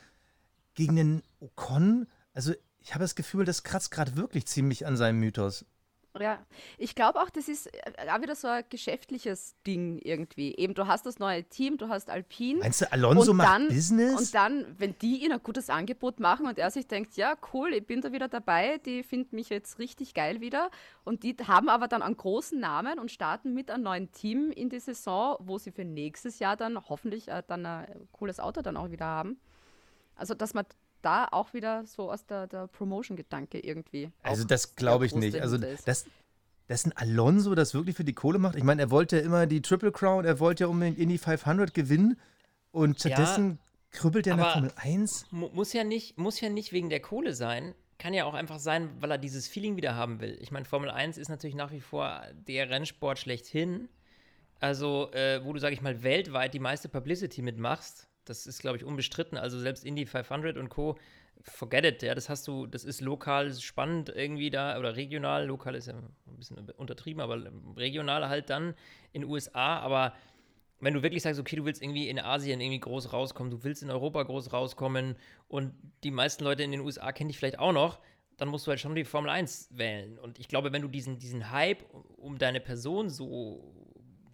Gegen 0.73 0.95
den 0.95 1.23
Ocon, 1.39 2.07
also 2.33 2.53
ich 2.79 2.93
habe 2.93 3.03
das 3.03 3.15
Gefühl, 3.15 3.45
das 3.45 3.63
kratzt 3.63 3.91
gerade 3.91 4.15
wirklich 4.15 4.45
ziemlich 4.45 4.85
an 4.85 4.95
seinem 4.95 5.19
Mythos. 5.19 5.65
Ja, 6.21 6.45
ich 6.77 6.95
glaube 6.95 7.21
auch, 7.21 7.29
das 7.29 7.47
ist 7.47 7.67
äh, 7.67 8.09
auch 8.09 8.21
wieder 8.21 8.35
so 8.35 8.47
ein 8.47 8.63
geschäftliches 8.69 9.55
Ding 9.65 9.99
irgendwie. 10.03 10.55
Eben, 10.55 10.73
du 10.73 10.87
hast 10.87 11.05
das 11.05 11.19
neue 11.19 11.43
Team, 11.43 11.77
du 11.77 11.89
hast 11.89 12.09
Alpine. 12.09 12.59
Meinst 12.59 12.81
du, 12.81 12.91
Alonso 12.91 13.33
macht 13.33 13.49
dann, 13.49 13.67
Business? 13.67 14.19
Und 14.19 14.33
dann, 14.33 14.65
wenn 14.77 14.97
die 14.99 15.23
ihnen 15.23 15.33
ein 15.33 15.43
gutes 15.43 15.69
Angebot 15.69 16.19
machen 16.19 16.47
und 16.47 16.57
er 16.57 16.71
sich 16.71 16.87
denkt, 16.87 17.15
ja, 17.17 17.35
cool, 17.53 17.73
ich 17.73 17.85
bin 17.85 18.01
da 18.01 18.11
wieder 18.11 18.27
dabei, 18.27 18.77
die 18.79 19.03
finden 19.03 19.35
mich 19.35 19.49
jetzt 19.49 19.79
richtig 19.79 20.13
geil 20.13 20.41
wieder. 20.41 20.69
Und 21.03 21.23
die 21.23 21.35
haben 21.47 21.69
aber 21.69 21.87
dann 21.87 22.01
einen 22.01 22.17
großen 22.17 22.59
Namen 22.59 22.99
und 22.99 23.11
starten 23.11 23.53
mit 23.53 23.71
einem 23.71 23.83
neuen 23.83 24.11
Team 24.11 24.51
in 24.51 24.69
die 24.69 24.79
Saison, 24.79 25.37
wo 25.39 25.57
sie 25.57 25.71
für 25.71 25.85
nächstes 25.85 26.39
Jahr 26.39 26.57
dann 26.57 26.77
hoffentlich 26.89 27.27
äh, 27.27 27.43
dann 27.47 27.65
ein 27.65 28.07
cooles 28.11 28.39
Auto 28.39 28.61
dann 28.61 28.77
auch 28.77 28.91
wieder 28.91 29.05
haben. 29.05 29.39
Also, 30.15 30.33
dass 30.33 30.53
man 30.53 30.65
da 31.07 31.27
auch 31.31 31.53
wieder 31.53 31.85
so 31.85 32.11
aus 32.11 32.25
der, 32.25 32.47
der 32.47 32.67
Promotion-Gedanke 32.67 33.59
irgendwie. 33.59 34.11
Also 34.23 34.43
das 34.43 34.75
glaube 34.75 35.05
ich 35.05 35.15
nicht. 35.15 35.39
Also 35.39 35.55
ist. 35.57 35.87
das, 35.87 36.05
dass 36.67 36.85
ein 36.85 36.91
Alonso 36.97 37.55
das 37.55 37.73
wirklich 37.73 37.95
für 37.95 38.03
die 38.03 38.13
Kohle 38.13 38.39
macht. 38.39 38.55
Ich 38.57 38.63
meine, 38.63 38.81
er 38.81 38.91
wollte 38.91 39.17
ja 39.17 39.23
immer 39.23 39.45
die 39.47 39.61
Triple 39.61 39.91
Crown, 39.93 40.25
er 40.25 40.39
wollte 40.41 40.65
ja 40.65 40.67
unbedingt 40.67 40.97
Indy 40.99 41.17
500 41.17 41.73
gewinnen 41.73 42.19
und 42.71 42.99
stattdessen 42.99 43.59
krüppelt 43.91 44.27
er 44.27 44.33
aber- 44.33 44.51
Formel 44.51 44.71
1. 44.75 45.27
Mu- 45.31 45.49
Muss 45.53 45.71
ja, 45.71 45.85
nicht, 45.85 46.17
muss 46.17 46.41
ja 46.41 46.49
nicht 46.49 46.73
wegen 46.73 46.89
der 46.89 46.99
Kohle 46.99 47.33
sein. 47.33 47.73
Kann 47.99 48.13
ja 48.13 48.25
auch 48.25 48.33
einfach 48.35 48.59
sein, 48.59 48.89
weil 48.99 49.09
er 49.11 49.17
dieses 49.17 49.47
Feeling 49.47 49.77
wieder 49.77 49.95
haben 49.95 50.19
will. 50.19 50.37
Ich 50.41 50.51
meine, 50.51 50.65
Formel 50.65 50.89
1 50.91 51.17
ist 51.17 51.29
natürlich 51.29 51.55
nach 51.55 51.71
wie 51.71 51.79
vor 51.81 52.21
der 52.47 52.69
Rennsport 52.69 53.17
schlechthin. 53.17 53.87
Also, 54.59 55.09
äh, 55.13 55.43
wo 55.45 55.53
du, 55.53 55.59
sag 55.59 55.71
ich 55.71 55.81
mal, 55.81 56.03
weltweit 56.03 56.53
die 56.53 56.59
meiste 56.59 56.89
Publicity 56.89 57.41
mitmachst. 57.41 58.07
Das 58.29 58.45
ist, 58.47 58.59
glaube 58.59 58.77
ich, 58.77 58.83
unbestritten. 58.83 59.37
Also 59.37 59.59
selbst 59.59 59.85
Indy 59.85 60.05
500 60.05 60.57
und 60.57 60.69
Co. 60.69 60.97
Forget 61.41 61.85
it, 61.85 62.03
ja, 62.03 62.15
das 62.15 62.29
hast 62.29 62.47
du, 62.47 62.65
das 62.65 62.83
ist 62.83 62.99
lokal 62.99 63.53
spannend 63.53 64.09
irgendwie 64.09 64.49
da 64.49 64.77
oder 64.77 64.95
regional. 64.95 65.45
Lokal 65.45 65.75
ist 65.75 65.87
ja 65.87 65.93
ein 65.93 66.37
bisschen 66.37 66.57
untertrieben, 66.71 67.21
aber 67.21 67.41
regional 67.77 68.27
halt 68.27 68.49
dann 68.49 68.73
in 69.13 69.23
USA. 69.23 69.79
Aber 69.79 70.13
wenn 70.79 70.93
du 70.93 71.03
wirklich 71.03 71.23
sagst, 71.23 71.39
okay, 71.39 71.55
du 71.55 71.65
willst 71.65 71.81
irgendwie 71.81 72.09
in 72.09 72.19
Asien 72.19 72.59
irgendwie 72.59 72.79
groß 72.79 73.13
rauskommen, 73.13 73.51
du 73.51 73.63
willst 73.63 73.81
in 73.81 73.89
Europa 73.89 74.23
groß 74.23 74.51
rauskommen 74.51 75.15
und 75.47 75.73
die 76.03 76.11
meisten 76.11 76.43
Leute 76.43 76.63
in 76.63 76.71
den 76.71 76.81
USA 76.81 77.11
kennen 77.11 77.29
dich 77.29 77.37
vielleicht 77.37 77.59
auch 77.59 77.71
noch, 77.71 77.99
dann 78.37 78.49
musst 78.49 78.67
du 78.67 78.69
halt 78.69 78.79
schon 78.79 78.93
die 78.93 79.03
Formel 79.03 79.31
1 79.31 79.69
wählen. 79.71 80.19
Und 80.19 80.37
ich 80.39 80.47
glaube, 80.47 80.71
wenn 80.71 80.83
du 80.83 80.87
diesen, 80.87 81.17
diesen 81.17 81.51
Hype 81.51 81.83
um 82.17 82.37
deine 82.37 82.59
Person 82.59 83.09
so, 83.09 83.76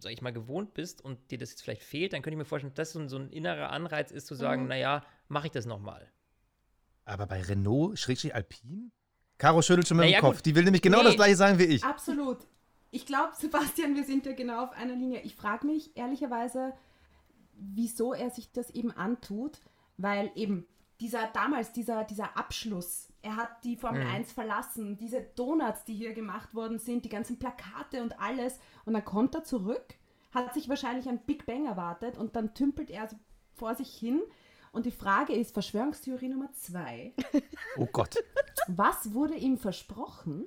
sag 0.04 0.12
ich 0.12 0.22
mal, 0.22 0.32
gewohnt 0.34 0.74
bist 0.74 1.04
und 1.04 1.32
dir 1.32 1.38
das 1.38 1.50
jetzt 1.52 1.64
vielleicht 1.64 1.82
fehlt, 1.84 2.14
dann 2.14 2.22
könnte 2.22 2.36
ich 2.36 2.38
mir 2.40 2.46
vorstellen, 2.46 2.74
dass 2.76 2.90
das 2.90 2.94
so 2.94 3.00
ein, 3.00 3.10
so 3.10 3.18
ein 3.18 3.30
innerer 3.30 3.72
Anreiz 3.72 4.12
ist, 4.12 4.28
zu 4.28 4.36
sagen, 4.36 4.64
Mhm. 4.64 4.68
naja, 4.70 5.04
mache 5.28 5.48
ich 5.48 5.52
das 5.52 5.66
nochmal. 5.66 6.12
Aber 7.06 7.26
bei 7.28 7.42
Renault, 7.42 7.98
Schrägstrich 8.00 8.36
Alpine? 8.36 8.92
Caro 9.38 9.62
schüttelt 9.62 9.88
schon 9.88 9.98
mit 9.98 10.06
Naja, 10.06 10.20
dem 10.20 10.22
Kopf. 10.22 10.36
gut. 10.38 10.46
Die 10.46 10.56
will 10.56 10.64
nämlich 10.64 10.82
genau 10.82 11.00
Nee. 11.00 11.06
das 11.06 11.16
gleiche 11.16 11.36
sagen 11.36 11.60
wie 11.60 11.64
ich. 11.64 11.84
Absolut. 11.84 12.48
Ich 12.92 13.06
glaube, 13.06 13.34
Sebastian, 13.40 13.96
wir 13.96 14.04
sind 14.06 14.26
ja 14.26 14.34
genau 14.34 14.64
auf 14.64 14.72
einer 14.74 14.96
Linie. 14.96 15.22
Ich 15.22 15.36
frage 15.36 15.66
mich 15.66 15.98
ehrlicherweise, 15.98 16.74
wieso 17.54 18.14
er 18.14 18.30
sich 18.30 18.52
das 18.52 18.70
eben 18.70 18.92
antut, 18.92 19.60
weil 19.98 20.32
eben 20.36 20.66
dieser 21.00 21.28
damals, 21.34 21.72
dieser, 21.74 22.04
dieser 22.04 22.38
Abschluss, 22.38 23.10
er 23.24 23.36
hat 23.38 23.64
die 23.64 23.76
Formel 23.78 24.04
Mhm. 24.04 24.12
1 24.12 24.32
verlassen, 24.34 24.98
diese 24.98 25.22
Donuts, 25.22 25.84
die 25.86 25.96
hier 25.96 26.14
gemacht 26.14 26.54
worden 26.54 26.78
sind, 26.78 27.06
die 27.06 27.10
ganzen 27.10 27.40
Plakate 27.40 28.02
und 28.04 28.20
alles. 28.20 28.60
Und 28.86 28.94
dann 28.94 29.04
kommt 29.06 29.34
er 29.34 29.44
zurück, 29.44 29.96
hat 30.32 30.54
sich 30.54 30.70
wahrscheinlich 30.70 31.08
ein 31.10 31.20
Big 31.26 31.46
Bang 31.46 31.66
erwartet 31.66 32.18
und 32.18 32.36
dann 32.36 32.54
tümpelt 32.54 32.90
er 32.92 33.08
so 33.08 33.16
vor 33.56 33.74
sich 33.76 33.94
hin. 33.96 34.22
Und 34.72 34.86
die 34.86 34.92
Frage 34.92 35.34
ist, 35.34 35.54
Verschwörungstheorie 35.54 36.30
Nummer 36.30 36.52
zwei, 36.54 37.14
Oh 37.78 37.86
Gott. 37.92 38.16
was 38.68 39.14
wurde 39.14 39.36
ihm 39.36 39.58
versprochen 39.58 40.46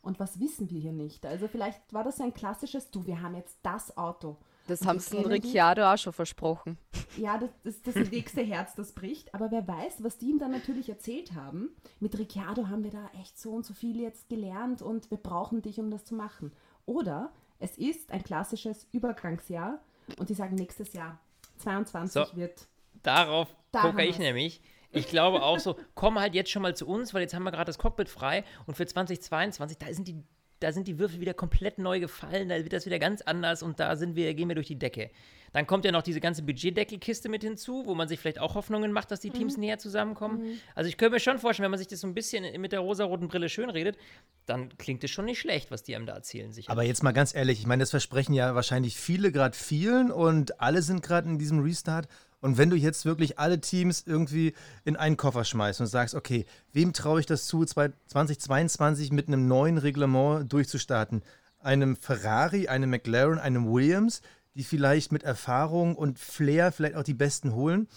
und 0.00 0.18
was 0.20 0.38
wissen 0.40 0.70
wir 0.70 0.80
hier 0.80 0.92
nicht? 0.92 1.26
Also 1.26 1.48
vielleicht 1.48 1.92
war 1.92 2.04
das 2.04 2.20
ein 2.20 2.32
klassisches, 2.34 2.90
du, 2.90 3.06
wir 3.06 3.20
haben 3.20 3.34
jetzt 3.34 3.58
das 3.62 3.96
Auto. 3.98 4.38
Das 4.68 4.86
haben 4.86 5.00
sie. 5.00 5.16
Ricciardo 5.16 5.92
auch 5.92 5.98
schon 5.98 6.12
versprochen. 6.12 6.78
Ja, 7.16 7.38
das 7.38 7.50
ist 7.64 7.86
das 7.86 8.10
nächste 8.10 8.42
Herz, 8.42 8.74
das 8.76 8.92
bricht. 8.92 9.34
Aber 9.34 9.50
wer 9.50 9.66
weiß, 9.66 10.04
was 10.04 10.18
die 10.18 10.26
ihm 10.30 10.38
dann 10.38 10.52
natürlich 10.52 10.88
erzählt 10.88 11.34
haben. 11.34 11.70
Mit 12.00 12.18
Ricciardo 12.18 12.68
haben 12.68 12.84
wir 12.84 12.90
da 12.90 13.10
echt 13.20 13.38
so 13.38 13.50
und 13.50 13.66
so 13.66 13.74
viel 13.74 14.00
jetzt 14.00 14.28
gelernt 14.28 14.82
und 14.82 15.10
wir 15.10 15.18
brauchen 15.18 15.62
dich, 15.62 15.80
um 15.80 15.90
das 15.90 16.04
zu 16.04 16.14
machen. 16.14 16.52
Oder 16.86 17.32
es 17.58 17.76
ist 17.76 18.12
ein 18.12 18.22
klassisches 18.22 18.86
Übergangsjahr 18.92 19.80
und 20.18 20.28
die 20.28 20.34
sagen, 20.34 20.54
nächstes 20.54 20.92
Jahr, 20.92 21.18
22 21.58 22.12
So. 22.12 22.36
wird 22.36 22.68
Darauf 23.02 23.48
Da 23.72 23.82
gucke 23.82 24.04
ich 24.04 24.18
nämlich. 24.18 24.60
Ich 24.90 25.08
glaube 25.08 25.42
auch 25.42 25.58
so, 25.58 25.76
komm 25.94 26.18
halt 26.18 26.34
jetzt 26.34 26.50
schon 26.50 26.62
mal 26.62 26.74
zu 26.74 26.86
uns, 26.86 27.12
weil 27.12 27.20
jetzt 27.20 27.34
haben 27.34 27.42
wir 27.42 27.50
gerade 27.50 27.66
das 27.66 27.78
Cockpit 27.78 28.08
frei 28.08 28.44
und 28.66 28.74
für 28.76 28.86
2022, 28.86 29.76
da 29.76 29.92
sind 29.92 30.08
die, 30.08 30.22
da 30.60 30.72
sind 30.72 30.88
die 30.88 30.98
Würfel 30.98 31.20
wieder 31.20 31.34
komplett 31.34 31.78
neu 31.78 32.00
gefallen, 32.00 32.48
da 32.48 32.56
wird 32.56 32.72
das 32.72 32.86
wieder 32.86 32.98
ganz 32.98 33.22
anders 33.22 33.62
und 33.62 33.78
da 33.80 33.94
sind 33.96 34.16
wir, 34.16 34.34
gehen 34.34 34.48
wir 34.48 34.54
durch 34.54 34.66
die 34.68 34.78
Decke. 34.78 35.10
Dann 35.52 35.66
kommt 35.66 35.86
ja 35.86 35.92
noch 35.92 36.02
diese 36.02 36.20
ganze 36.20 36.42
Budgetdeckelkiste 36.42 37.30
mit 37.30 37.42
hinzu, 37.42 37.86
wo 37.86 37.94
man 37.94 38.06
sich 38.06 38.20
vielleicht 38.20 38.38
auch 38.38 38.54
Hoffnungen 38.54 38.92
macht, 38.92 39.10
dass 39.10 39.20
die 39.20 39.30
Teams 39.30 39.56
Mhm. 39.56 39.60
näher 39.62 39.78
zusammenkommen. 39.78 40.58
Also 40.74 40.88
ich 40.88 40.98
könnte 40.98 41.14
mir 41.14 41.20
schon 41.20 41.38
vorstellen, 41.38 41.64
wenn 41.64 41.70
man 41.70 41.78
sich 41.78 41.86
das 41.88 42.00
so 42.00 42.06
ein 42.06 42.12
bisschen 42.12 42.60
mit 42.60 42.72
der 42.72 42.80
rosaroten 42.80 43.28
Brille 43.28 43.48
schön 43.48 43.70
redet, 43.70 43.96
dann 44.44 44.76
klingt 44.76 45.02
es 45.04 45.10
schon 45.10 45.24
nicht 45.24 45.38
schlecht, 45.38 45.70
was 45.70 45.82
die 45.82 45.96
einem 45.96 46.04
da 46.04 46.14
erzählen. 46.14 46.52
Sicher. 46.52 46.70
Aber 46.70 46.82
jetzt 46.82 47.02
mal 47.02 47.12
ganz 47.12 47.34
ehrlich, 47.34 47.60
ich 47.60 47.66
meine, 47.66 47.80
das 47.82 47.90
versprechen 47.90 48.34
ja 48.34 48.54
wahrscheinlich 48.54 48.96
viele 48.96 49.32
gerade 49.32 49.56
vielen 49.56 50.10
und 50.10 50.60
alle 50.60 50.82
sind 50.82 51.02
gerade 51.02 51.28
in 51.28 51.38
diesem 51.38 51.60
Restart. 51.60 52.08
Und 52.40 52.56
wenn 52.56 52.70
du 52.70 52.76
jetzt 52.76 53.04
wirklich 53.04 53.38
alle 53.38 53.60
Teams 53.60 54.04
irgendwie 54.06 54.54
in 54.84 54.96
einen 54.96 55.16
Koffer 55.16 55.44
schmeißt 55.44 55.80
und 55.80 55.86
sagst, 55.86 56.14
okay, 56.14 56.46
wem 56.72 56.92
traue 56.92 57.20
ich 57.20 57.26
das 57.26 57.46
zu, 57.46 57.64
zwei- 57.64 57.92
2022 58.06 59.10
mit 59.10 59.26
einem 59.28 59.48
neuen 59.48 59.78
Reglement 59.78 60.52
durchzustarten? 60.52 61.22
Einem 61.58 61.96
Ferrari, 61.96 62.68
einem 62.68 62.90
McLaren, 62.90 63.38
einem 63.40 63.72
Williams, 63.72 64.22
die 64.54 64.62
vielleicht 64.62 65.10
mit 65.10 65.24
Erfahrung 65.24 65.96
und 65.96 66.18
Flair 66.18 66.70
vielleicht 66.70 66.94
auch 66.94 67.02
die 67.02 67.14
Besten 67.14 67.54
holen? 67.54 67.88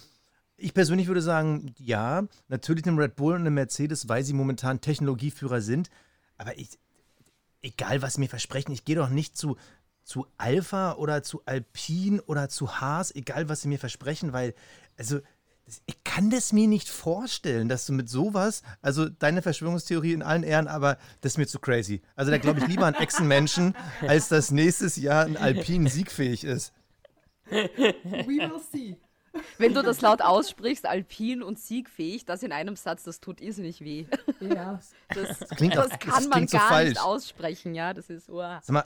Ich 0.58 0.74
persönlich 0.74 1.08
würde 1.08 1.22
sagen, 1.22 1.74
ja, 1.78 2.24
natürlich 2.48 2.86
einem 2.86 2.98
Red 2.98 3.16
Bull 3.16 3.34
und 3.36 3.42
einem 3.42 3.56
Mercedes, 3.56 4.10
weil 4.10 4.24
sie 4.24 4.34
momentan 4.34 4.82
Technologieführer 4.82 5.62
sind. 5.62 5.90
Aber 6.38 6.58
ich, 6.58 6.80
egal 7.62 8.02
was 8.02 8.16
sie 8.16 8.22
mir 8.22 8.30
versprechen, 8.30 8.72
ich 8.72 8.86
gehe 8.86 8.96
doch 8.96 9.10
nicht 9.10 9.38
zu, 9.38 9.58
zu 10.04 10.26
Alpha 10.38 10.94
oder 10.94 11.24
zu 11.24 11.42
Alpine 11.46 12.22
oder 12.24 12.50
zu 12.50 12.80
Haas, 12.82 13.14
egal 13.16 13.50
was 13.50 13.62
sie 13.62 13.68
mir 13.68 13.80
versprechen, 13.80 14.34
weil, 14.34 14.54
also, 14.98 15.20
das, 15.66 15.82
ich 15.86 16.04
kann 16.04 16.30
das 16.32 16.52
mir 16.54 16.68
nicht 16.68 16.90
vorstellen, 16.90 17.70
dass 17.70 17.86
du 17.86 17.94
mit 17.94 18.10
sowas, 18.10 18.64
also 18.82 19.08
deine 19.08 19.42
Verschwörungstheorie 19.42 20.12
in 20.14 20.24
allen 20.24 20.44
Ehren, 20.44 20.68
aber 20.68 20.98
das 21.22 21.34
ist 21.34 21.38
mir 21.38 21.48
zu 21.48 21.60
crazy. 21.60 22.02
Also 22.16 22.32
da 22.32 22.38
glaube 22.40 22.60
ich 22.60 22.68
lieber 22.68 22.86
an 22.88 22.96
Echsenmenschen, 22.96 23.76
als 24.08 24.28
dass 24.28 24.52
nächstes 24.52 24.98
Jahr 24.98 25.26
ein 25.26 25.38
Alpine 25.38 25.90
siegfähig 25.90 26.44
ist. 26.44 26.74
We 27.50 27.94
will 28.04 28.60
see. 28.72 28.98
Wenn 29.58 29.74
du 29.74 29.82
das 29.82 30.02
laut 30.02 30.22
aussprichst, 30.22 30.86
alpin 30.86 31.42
und 31.42 31.58
siegfähig, 31.58 32.26
das 32.26 32.44
in 32.44 32.52
einem 32.52 32.76
Satz, 32.76 33.04
das 33.04 33.22
tut 33.22 33.40
irrsinnig 33.40 33.80
weh. 33.82 34.06
Ja. 34.42 34.80
Das, 35.10 35.40
klingt 35.56 35.78
auch- 35.78 35.84
das 35.88 35.92
das 35.92 36.00
kann 36.00 36.24
man 36.26 36.32
klingt 36.40 36.50
so 36.50 36.58
gar 36.58 36.68
falsch. 36.68 36.90
nicht 36.90 37.02
aussprechen, 37.02 37.74
ja. 37.76 37.94
Das 37.94 38.10
ist, 38.10 38.30
uah. 38.30 38.60
Sag 38.62 38.74
mal, 38.74 38.86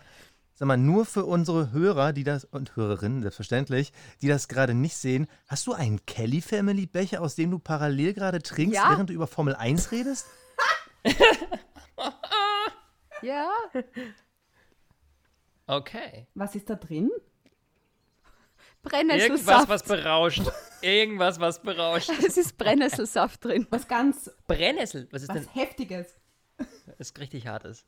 sag 0.55 0.67
mal, 0.67 0.77
nur 0.77 1.05
für 1.05 1.25
unsere 1.25 1.71
Hörer, 1.71 2.13
die 2.13 2.23
das, 2.23 2.45
und 2.45 2.75
Hörerinnen, 2.75 3.21
selbstverständlich, 3.21 3.91
die 4.21 4.27
das 4.27 4.47
gerade 4.47 4.73
nicht 4.73 4.95
sehen, 4.95 5.27
hast 5.47 5.67
du 5.67 5.73
einen 5.73 6.05
Kelly 6.05 6.41
Family 6.41 6.85
Becher, 6.87 7.21
aus 7.21 7.35
dem 7.35 7.51
du 7.51 7.59
parallel 7.59 8.13
gerade 8.13 8.41
trinkst, 8.41 8.75
Ja. 8.75 8.89
während 8.91 9.09
du 9.09 9.13
über 9.13 9.27
Formel 9.27 9.55
1 9.55 9.91
redest? 9.91 10.25
Ja, 13.21 13.49
okay. 15.67 16.27
Was 16.35 16.53
ist 16.53 16.69
da 16.69 16.75
drin? 16.75 17.09
Irgendwas, 18.83 19.47
was 19.67 19.83
Brennnesselsaft. 19.83 19.87
berauscht. 19.87 20.43
Irgendwas, 20.81 21.39
was 21.39 21.61
berauscht. 21.61 22.11
Es 22.27 22.37
ist 22.37 22.57
Brennnesselsaft 22.57 23.43
drin. 23.43 23.65
Was 23.71 23.87
ganz, 23.87 24.29
Brennnessel. 24.47 25.07
Was 25.11 25.23
ist 25.23 25.29
denn? 25.33 25.45
was 25.47 25.55
Heftiges. 25.55 26.07
ist 26.99 27.17
richtig 27.19 27.47
hartes. 27.47 27.85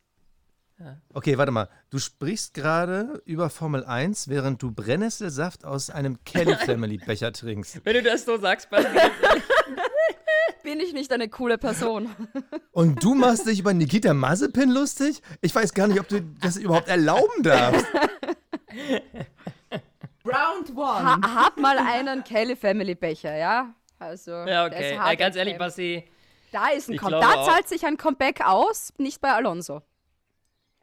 Okay, 1.13 1.37
warte 1.37 1.51
mal. 1.51 1.69
Du 1.89 1.97
sprichst 1.97 2.53
gerade 2.53 3.21
über 3.25 3.49
Formel 3.49 3.83
1, 3.83 4.27
während 4.27 4.61
du 4.61 4.71
Brennnesselsaft 4.71 5.65
aus 5.65 5.89
einem 5.89 6.23
Kelly 6.23 6.55
Family 6.65 6.97
Becher 6.97 7.31
trinkst. 7.33 7.81
Wenn 7.83 7.95
du 7.95 8.03
das 8.03 8.25
so 8.25 8.37
sagst, 8.37 8.69
Bin 10.63 10.79
ich 10.81 10.93
nicht 10.93 11.11
eine 11.13 11.29
coole 11.29 11.57
Person? 11.57 12.13
Und 12.71 13.01
du 13.01 13.15
machst 13.15 13.47
dich 13.47 13.59
über 13.59 13.73
Nikita 13.73 14.13
Mazepin 14.13 14.69
lustig? 14.69 15.21
Ich 15.41 15.55
weiß 15.55 15.73
gar 15.73 15.87
nicht, 15.87 15.99
ob 15.99 16.09
du 16.09 16.21
das 16.41 16.57
überhaupt 16.57 16.89
erlauben 16.89 17.41
darfst. 17.41 17.85
Round 20.25 20.75
one. 20.75 21.05
Ha 21.05 21.19
hab 21.45 21.57
mal 21.57 21.77
einen 21.79 22.23
Kelly 22.23 22.55
Family 22.55 22.95
Becher, 22.95 23.35
ja? 23.35 23.73
Also, 23.97 24.31
ja, 24.31 24.65
okay. 24.65 24.95
Ja, 24.95 25.15
ganz 25.15 25.35
ehrlich. 25.37 25.57
Basti, 25.57 26.03
Da 26.51 26.67
ist 26.67 26.89
ein 26.89 26.93
ich 26.95 26.99
Com 26.99 27.07
glaube 27.09 27.25
Da 27.25 27.33
auch. 27.35 27.47
zahlt 27.47 27.67
sich 27.67 27.85
ein 27.85 27.97
Comeback 27.97 28.41
aus, 28.45 28.93
nicht 28.97 29.21
bei 29.21 29.31
Alonso. 29.31 29.81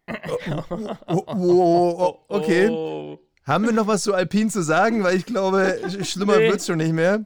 Oh, 0.07 0.65
oh, 1.07 1.25
oh, 1.27 1.97
oh, 1.99 2.25
okay. 2.29 2.69
Oh, 2.69 3.19
Haben 3.47 3.65
wir 3.65 3.73
noch 3.73 3.87
was 3.87 4.03
zu 4.03 4.15
Alpine 4.15 4.51
zu 4.51 4.63
sagen? 4.63 5.03
Weil 5.03 5.17
ich 5.17 5.27
glaube, 5.27 5.81
sch- 5.87 6.05
schlimmer 6.05 6.37
Nee. 6.39 6.51
wird's 6.51 6.67
schon 6.67 6.79
nicht 6.79 6.93
mehr. 6.93 7.25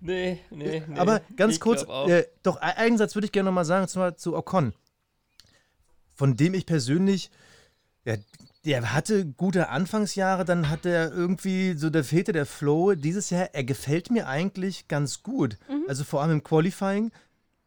nee, 0.00 0.40
nee, 0.50 0.82
nee. 0.86 0.98
Aber 0.98 1.20
ganz 1.36 1.54
Ich 1.54 1.60
kurz, 1.60 1.82
äh, 2.08 2.24
doch, 2.42 2.56
e- 2.56 2.60
einen 2.76 2.98
Satz 2.98 3.14
würde 3.14 3.26
ich 3.26 3.32
gerne 3.32 3.48
noch 3.50 3.54
mal 3.54 3.64
sagen, 3.64 3.82
und 3.82 3.88
zwar 3.88 4.16
zu 4.16 4.36
Ocon. 4.36 4.72
Von 6.14 6.36
dem 6.36 6.54
ich 6.54 6.64
persönlich, 6.66 7.30
ja, 8.04 8.16
der 8.64 8.94
hatte 8.94 9.26
gute 9.26 9.68
Anfangsjahre, 9.68 10.44
dann 10.44 10.70
hat 10.70 10.86
er 10.86 11.12
irgendwie, 11.12 11.74
so 11.74 11.90
der 11.90 12.04
fehlte 12.04 12.32
der 12.32 12.46
Flow. 12.46 12.94
Dieses 12.94 13.28
Jahr, 13.30 13.50
er 13.52 13.64
gefällt 13.64 14.10
mir 14.10 14.28
eigentlich 14.28 14.88
ganz 14.88 15.22
gut. 15.22 15.58
Also 15.88 16.04
vor 16.04 16.22
allem 16.22 16.32
im 16.32 16.44
Qualifying. 16.44 17.10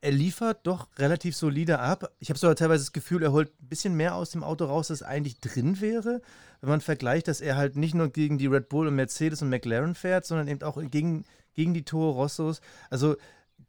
Er 0.08 0.14
liefert 0.14 0.66
doch 0.66 0.88
relativ 1.00 1.36
solide 1.36 1.80
ab. 1.80 2.14
Ich 2.20 2.30
habe 2.30 2.40
sogar 2.40 2.56
teilweise 2.56 2.86
das 2.86 2.94
Gefühl, 2.94 3.24
er 3.24 3.34
holt 3.34 3.50
ein 3.62 3.68
bisschen 3.68 3.94
mehr 3.94 4.16
aus 4.16 4.30
dem 4.30 4.42
Auto 4.42 4.64
raus, 4.64 4.90
als 4.90 5.04
eigentlich 5.04 5.42
drin 5.42 5.82
wäre. 5.82 6.22
Wenn 6.62 6.70
man 6.70 6.80
vergleicht, 6.80 7.28
dass 7.28 7.42
er 7.42 7.58
halt 7.58 7.76
nicht 7.76 7.94
nur 7.94 8.08
gegen 8.08 8.38
die 8.38 8.48
Red 8.48 8.70
Bull 8.70 8.88
und 8.88 8.96
Mercedes 8.96 9.42
und 9.42 9.50
McLaren 9.50 9.96
fährt, 9.96 10.26
sondern 10.26 10.48
eben 10.48 10.64
auch 10.64 10.82
gegen, 10.90 11.26
gegen 11.56 11.74
die 11.74 11.84
Toro 11.84 12.12
Rossos. 12.12 12.62
Also, 12.90 13.18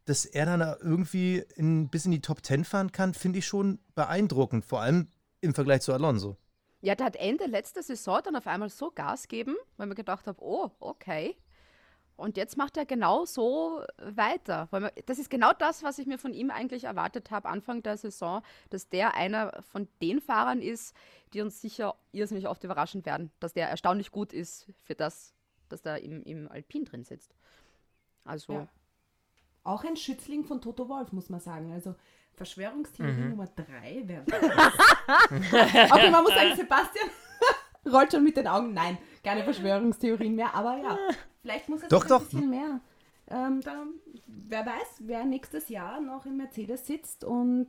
dass 0.04 0.26
er 0.26 0.46
dann 0.46 0.60
irgendwie 0.80 1.42
in, 1.56 1.88
bis 1.88 2.04
in 2.04 2.12
die 2.12 2.20
Top 2.20 2.46
10 2.46 2.64
fahren 2.64 2.92
kann, 2.92 3.14
finde 3.14 3.40
ich 3.40 3.46
schon 3.48 3.80
beeindruckend. 3.96 4.64
Vor 4.64 4.80
allem 4.80 5.08
im 5.40 5.54
Vergleich 5.54 5.80
zu 5.80 5.92
Alonso. 5.92 6.36
Ja, 6.82 6.94
der 6.94 7.06
hat 7.06 7.16
Ende 7.16 7.46
letzter 7.46 7.82
Saison 7.82 8.20
dann 8.22 8.36
auf 8.36 8.46
einmal 8.46 8.68
so 8.68 8.92
Gas 8.92 9.26
geben, 9.26 9.56
weil 9.76 9.88
man 9.88 9.96
gedacht 9.96 10.28
habe, 10.28 10.40
oh, 10.40 10.70
okay. 10.78 11.34
Und 12.18 12.36
jetzt 12.36 12.56
macht 12.56 12.76
er 12.76 12.84
genau 12.84 13.24
so 13.24 13.80
weiter. 14.02 14.68
Das 15.06 15.20
ist 15.20 15.30
genau 15.30 15.52
das, 15.52 15.84
was 15.84 15.98
ich 16.00 16.06
mir 16.06 16.18
von 16.18 16.34
ihm 16.34 16.50
eigentlich 16.50 16.84
erwartet 16.84 17.30
habe, 17.30 17.48
Anfang 17.48 17.82
der 17.84 17.96
Saison, 17.96 18.42
dass 18.70 18.88
der 18.88 19.14
einer 19.14 19.62
von 19.62 19.86
den 20.02 20.20
Fahrern 20.20 20.60
ist, 20.60 20.96
die 21.32 21.40
uns 21.40 21.60
sicher 21.60 21.94
irrsinnig 22.10 22.48
oft 22.48 22.64
überraschen 22.64 23.06
werden. 23.06 23.30
Dass 23.38 23.52
der 23.52 23.68
erstaunlich 23.70 24.10
gut 24.10 24.32
ist 24.32 24.66
für 24.84 24.96
das, 24.96 25.32
dass 25.68 25.80
der 25.82 26.02
im, 26.02 26.22
im 26.24 26.50
Alpin 26.50 26.84
drin 26.84 27.04
sitzt. 27.04 27.34
Also, 28.24 28.52
Ja. 28.52 28.68
Auch 29.62 29.84
ein 29.84 29.96
Schützling 29.96 30.44
von 30.44 30.60
Toto 30.60 30.88
Wolf, 30.88 31.12
muss 31.12 31.28
man 31.28 31.40
sagen. 31.40 31.72
Also 31.72 31.94
Verschwörungstheorie 32.34 33.12
Mhm. 33.12 33.30
Nummer 33.30 33.46
drei. 33.46 34.02
Wer 34.06 34.26
weiß. 34.26 35.90
okay, 35.92 36.10
man 36.10 36.22
muss 36.24 36.34
sagen, 36.34 36.56
Sebastian 36.56 37.10
rollt 37.92 38.10
schon 38.12 38.24
mit 38.24 38.36
den 38.36 38.46
Augen. 38.48 38.72
Nein, 38.74 38.98
keine 39.28 39.44
Verschwörungstheorien 39.44 40.34
mehr, 40.34 40.54
aber 40.54 40.78
ja, 40.78 40.96
vielleicht 41.42 41.68
muss 41.68 41.82
es 41.82 41.88
Doch, 41.88 42.02
ein 42.04 42.08
doch. 42.08 42.22
bisschen 42.24 42.50
mehr. 42.50 42.80
Ähm, 43.30 43.60
da, 43.62 43.84
wer 44.26 44.64
weiß, 44.64 45.00
wer 45.00 45.24
nächstes 45.26 45.68
Jahr 45.68 46.00
noch 46.00 46.24
im 46.24 46.38
Mercedes 46.38 46.86
sitzt 46.86 47.24
und. 47.24 47.68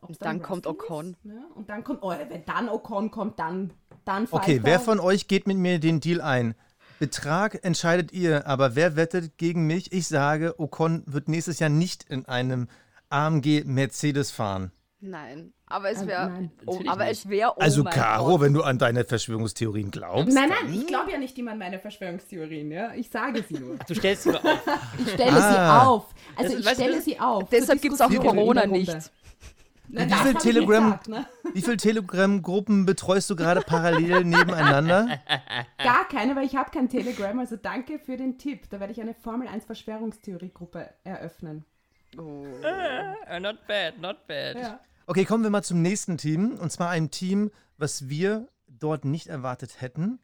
Und 0.00 0.20
dann 0.20 0.42
kommt 0.42 0.66
Russell 0.66 0.80
Ocon. 0.82 1.10
Ist, 1.12 1.24
ne? 1.26 1.44
Und 1.54 1.68
dann 1.70 1.84
kommt, 1.84 2.02
oh, 2.02 2.10
wenn 2.10 2.44
dann 2.46 2.68
Ocon 2.68 3.10
kommt, 3.10 3.38
dann, 3.38 3.72
dann 4.04 4.26
Okay, 4.30 4.60
wer 4.64 4.72
er- 4.74 4.80
von 4.80 4.98
euch 4.98 5.28
geht 5.28 5.46
mit 5.46 5.58
mir 5.58 5.78
den 5.78 6.00
Deal 6.00 6.20
ein? 6.20 6.54
Betrag 6.98 7.64
entscheidet 7.64 8.12
ihr, 8.12 8.46
aber 8.46 8.74
wer 8.74 8.96
wettet 8.96 9.36
gegen 9.36 9.66
mich? 9.66 9.92
Ich 9.92 10.08
sage, 10.08 10.58
Ocon 10.58 11.02
wird 11.06 11.28
nächstes 11.28 11.58
Jahr 11.58 11.70
nicht 11.70 12.04
in 12.04 12.26
einem 12.26 12.68
AMG 13.10 13.64
Mercedes 13.64 14.30
fahren. 14.30 14.72
Nein, 15.00 15.52
aber 15.72 15.90
es 15.90 15.98
Ah, 16.02 16.06
wäre. 16.06 16.50
oh, 16.66 16.80
aber 16.86 17.04
nicht. 17.04 17.12
es 17.24 17.28
wäre. 17.28 17.52
Oh 17.56 17.60
also, 17.60 17.84
Caro, 17.84 18.26
Gott. 18.32 18.40
wenn 18.42 18.52
du 18.54 18.62
an 18.62 18.78
deine 18.78 19.04
Verschwörungstheorien 19.04 19.90
glaubst. 19.90 20.34
Nein, 20.34 20.48
nein, 20.50 20.72
ich 20.74 20.86
glaube 20.86 21.10
ja 21.10 21.18
nicht 21.18 21.36
immer 21.38 21.52
an 21.52 21.58
meine 21.58 21.78
Verschwörungstheorien, 21.78 22.70
ja. 22.70 22.92
Ich 22.94 23.10
sage 23.10 23.42
sie 23.48 23.54
nur. 23.58 23.76
Du 23.88 23.94
stellst 23.94 24.24
sie 24.24 24.30
nur 24.30 24.44
auf. 24.44 24.60
Ich 24.98 25.12
stelle 25.12 25.32
Ah. 25.32 25.80
sie 25.80 25.86
auf. 25.88 26.14
Also 26.36 26.50
Das- 26.52 26.60
ich 26.60 26.66
weißt 26.66 26.80
du, 26.80 26.84
stelle 26.84 27.02
sie 27.02 27.20
auf. 27.20 27.48
Deshalb 27.50 27.80
gibt 27.82 27.94
es 27.94 28.00
auch 28.00 28.10
Corona 28.14 28.66
nicht. 28.66 28.94
Na, 29.94 30.06
Wie 30.08 30.12
viel 30.14 30.32
ich 30.32 30.38
Telegram- 30.38 30.84
gesagt, 30.84 31.08
ne? 31.08 31.26
Wie 31.52 31.60
viele 31.60 31.76
Telegram-Gruppen 31.76 32.86
betreust 32.86 33.28
du 33.28 33.36
gerade 33.36 33.60
parallel 33.60 34.24
nebeneinander? 34.24 35.18
Gar 35.76 36.08
keine, 36.08 36.34
weil 36.34 36.46
ich 36.46 36.56
habe 36.56 36.70
kein 36.70 36.88
Telegram. 36.88 37.38
Also 37.38 37.56
danke 37.56 37.98
für 37.98 38.16
den 38.16 38.38
Tipp. 38.38 38.70
Da 38.70 38.80
werde 38.80 38.92
ich 38.92 39.00
eine 39.02 39.12
Formel 39.12 39.48
1 39.48 39.66
Verschwörungstheorie-Gruppe 39.66 40.88
eröffnen. 41.04 41.66
Oh. 42.16 42.20
Uh, 42.22 43.40
not 43.40 43.66
bad, 43.66 43.98
not 44.00 44.26
bad. 44.26 44.56
Ja. 44.56 44.80
Okay, 45.14 45.26
kommen 45.26 45.42
wir 45.44 45.50
mal 45.50 45.62
zum 45.62 45.82
nächsten 45.82 46.16
Team. 46.16 46.52
Und 46.58 46.72
zwar 46.72 46.88
einem 46.88 47.10
Team, 47.10 47.50
was 47.76 48.08
wir 48.08 48.48
dort 48.66 49.04
nicht 49.04 49.26
erwartet 49.26 49.82
hätten. 49.82 50.20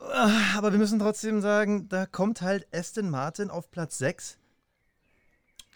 Ah, 0.00 0.56
Aber 0.56 0.72
wir 0.72 0.78
müssen 0.80 0.98
trotzdem 0.98 1.40
sagen, 1.40 1.88
da 1.88 2.04
kommt 2.04 2.42
halt 2.42 2.66
Aston 2.74 3.08
Martin 3.10 3.48
auf 3.48 3.70
Platz 3.70 3.96
6 3.98 4.38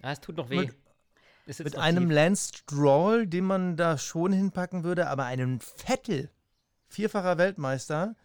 Ah, 0.02 0.10
es 0.10 0.18
tut 0.20 0.36
noch 0.38 0.50
weh. 0.50 0.56
Mit- 1.46 1.58
mit 1.60 1.78
einem 1.78 2.08
tief. 2.08 2.14
Lance 2.16 2.52
Stroll, 2.52 3.28
den 3.28 3.44
man 3.44 3.76
da 3.76 3.96
schon 3.96 4.32
hinpacken 4.32 4.82
würde, 4.82 5.06
aber 5.08 5.26
einem 5.26 5.60
Vettel, 5.60 6.30
vierfacher 6.88 7.38
Weltmeister, 7.38 8.16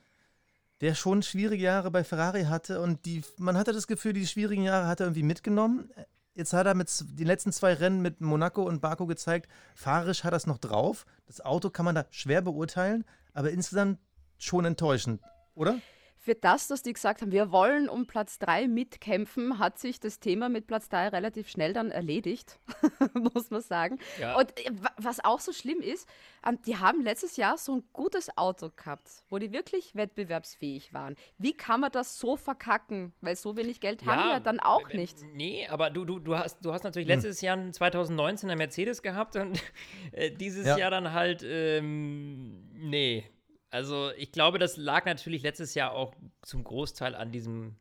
der 0.81 0.95
schon 0.95 1.21
schwierige 1.21 1.63
Jahre 1.63 1.91
bei 1.91 2.03
Ferrari 2.03 2.45
hatte 2.45 2.81
und 2.81 3.05
die, 3.05 3.23
man 3.37 3.55
hatte 3.55 3.71
das 3.71 3.85
Gefühl, 3.85 4.13
die 4.13 4.25
schwierigen 4.25 4.63
Jahre 4.63 4.87
hat 4.87 4.99
er 4.99 5.05
irgendwie 5.05 5.21
mitgenommen. 5.21 5.91
Jetzt 6.37 6.53
hat 6.53 6.67
er 6.67 6.75
mit 6.75 6.87
den 7.17 7.25
letzten 7.25 7.51
zwei 7.51 7.73
Rennen 7.73 8.03
mit 8.03 8.21
Monaco 8.21 8.61
und 8.61 8.79
Baku 8.79 9.07
gezeigt, 9.07 9.49
fahrerisch 9.73 10.23
hat 10.23 10.33
er 10.33 10.37
es 10.37 10.45
noch 10.45 10.59
drauf. 10.59 11.07
Das 11.25 11.41
Auto 11.41 11.71
kann 11.71 11.83
man 11.83 11.95
da 11.95 12.05
schwer 12.11 12.43
beurteilen, 12.43 13.05
aber 13.33 13.49
insgesamt 13.49 13.97
schon 14.37 14.63
enttäuschend, 14.63 15.19
oder? 15.55 15.79
Für 16.27 16.35
das, 16.35 16.67
dass 16.67 16.83
die 16.83 16.91
gesagt 16.91 17.21
haben, 17.21 17.31
wir 17.31 17.53
wollen 17.53 17.87
um 17.87 18.05
Platz 18.05 18.37
3 18.39 18.67
mitkämpfen, 18.67 19.59
hat 19.59 19.79
sich 19.79 20.01
das 20.01 20.19
Thema 20.19 20.49
mit 20.49 20.67
Platz 20.67 20.89
3 20.89 21.07
relativ 21.07 21.47
schnell 21.47 21.71
dann 21.71 21.89
erledigt, 21.89 22.59
muss 23.13 23.49
man 23.49 23.61
sagen. 23.61 23.97
Ja. 24.19 24.35
Und 24.37 24.51
äh, 24.59 24.71
wa- 24.81 24.91
was 24.97 25.23
auch 25.23 25.39
so 25.39 25.53
schlimm 25.53 25.79
ist, 25.79 26.05
ähm, 26.45 26.59
die 26.65 26.75
haben 26.75 27.01
letztes 27.01 27.37
Jahr 27.37 27.57
so 27.57 27.75
ein 27.77 27.83
gutes 27.93 28.37
Auto 28.37 28.71
gehabt, 28.75 29.09
wo 29.29 29.37
die 29.39 29.53
wirklich 29.53 29.95
wettbewerbsfähig 29.95 30.93
waren. 30.93 31.15
Wie 31.37 31.53
kann 31.53 31.79
man 31.79 31.93
das 31.93 32.19
so 32.19 32.35
verkacken? 32.35 33.13
Weil 33.21 33.37
so 33.37 33.55
wenig 33.55 33.79
Geld 33.79 34.05
haben 34.05 34.27
wir 34.29 34.41
dann 34.41 34.59
auch 34.59 34.89
nicht. 34.91 35.15
Nee, 35.33 35.65
aber 35.69 35.89
du, 35.91 36.03
du, 36.03 36.19
du, 36.19 36.37
hast, 36.37 36.59
du 36.59 36.73
hast 36.73 36.81
Hm. 36.83 36.89
natürlich 36.89 37.07
letztes 37.07 37.39
Jahr 37.39 37.71
2019 37.71 38.49
einen 38.49 38.57
Mercedes 38.57 39.01
gehabt 39.01 39.37
und 39.37 39.63
äh, 40.11 40.29
dieses 40.29 40.65
Ja. 40.67 40.77
Jahr 40.77 40.91
dann 40.91 41.13
halt, 41.13 41.41
ähm, 41.47 42.67
nee. 42.73 43.23
Also 43.69 44.11
ich 44.17 44.31
glaube, 44.31 44.59
das 44.59 44.77
lag 44.77 45.05
natürlich 45.05 45.43
letztes 45.43 45.73
Jahr 45.73 45.91
auch 45.91 46.13
zum 46.41 46.63
Großteil 46.63 47.15
an 47.15 47.31
diesem 47.31 47.75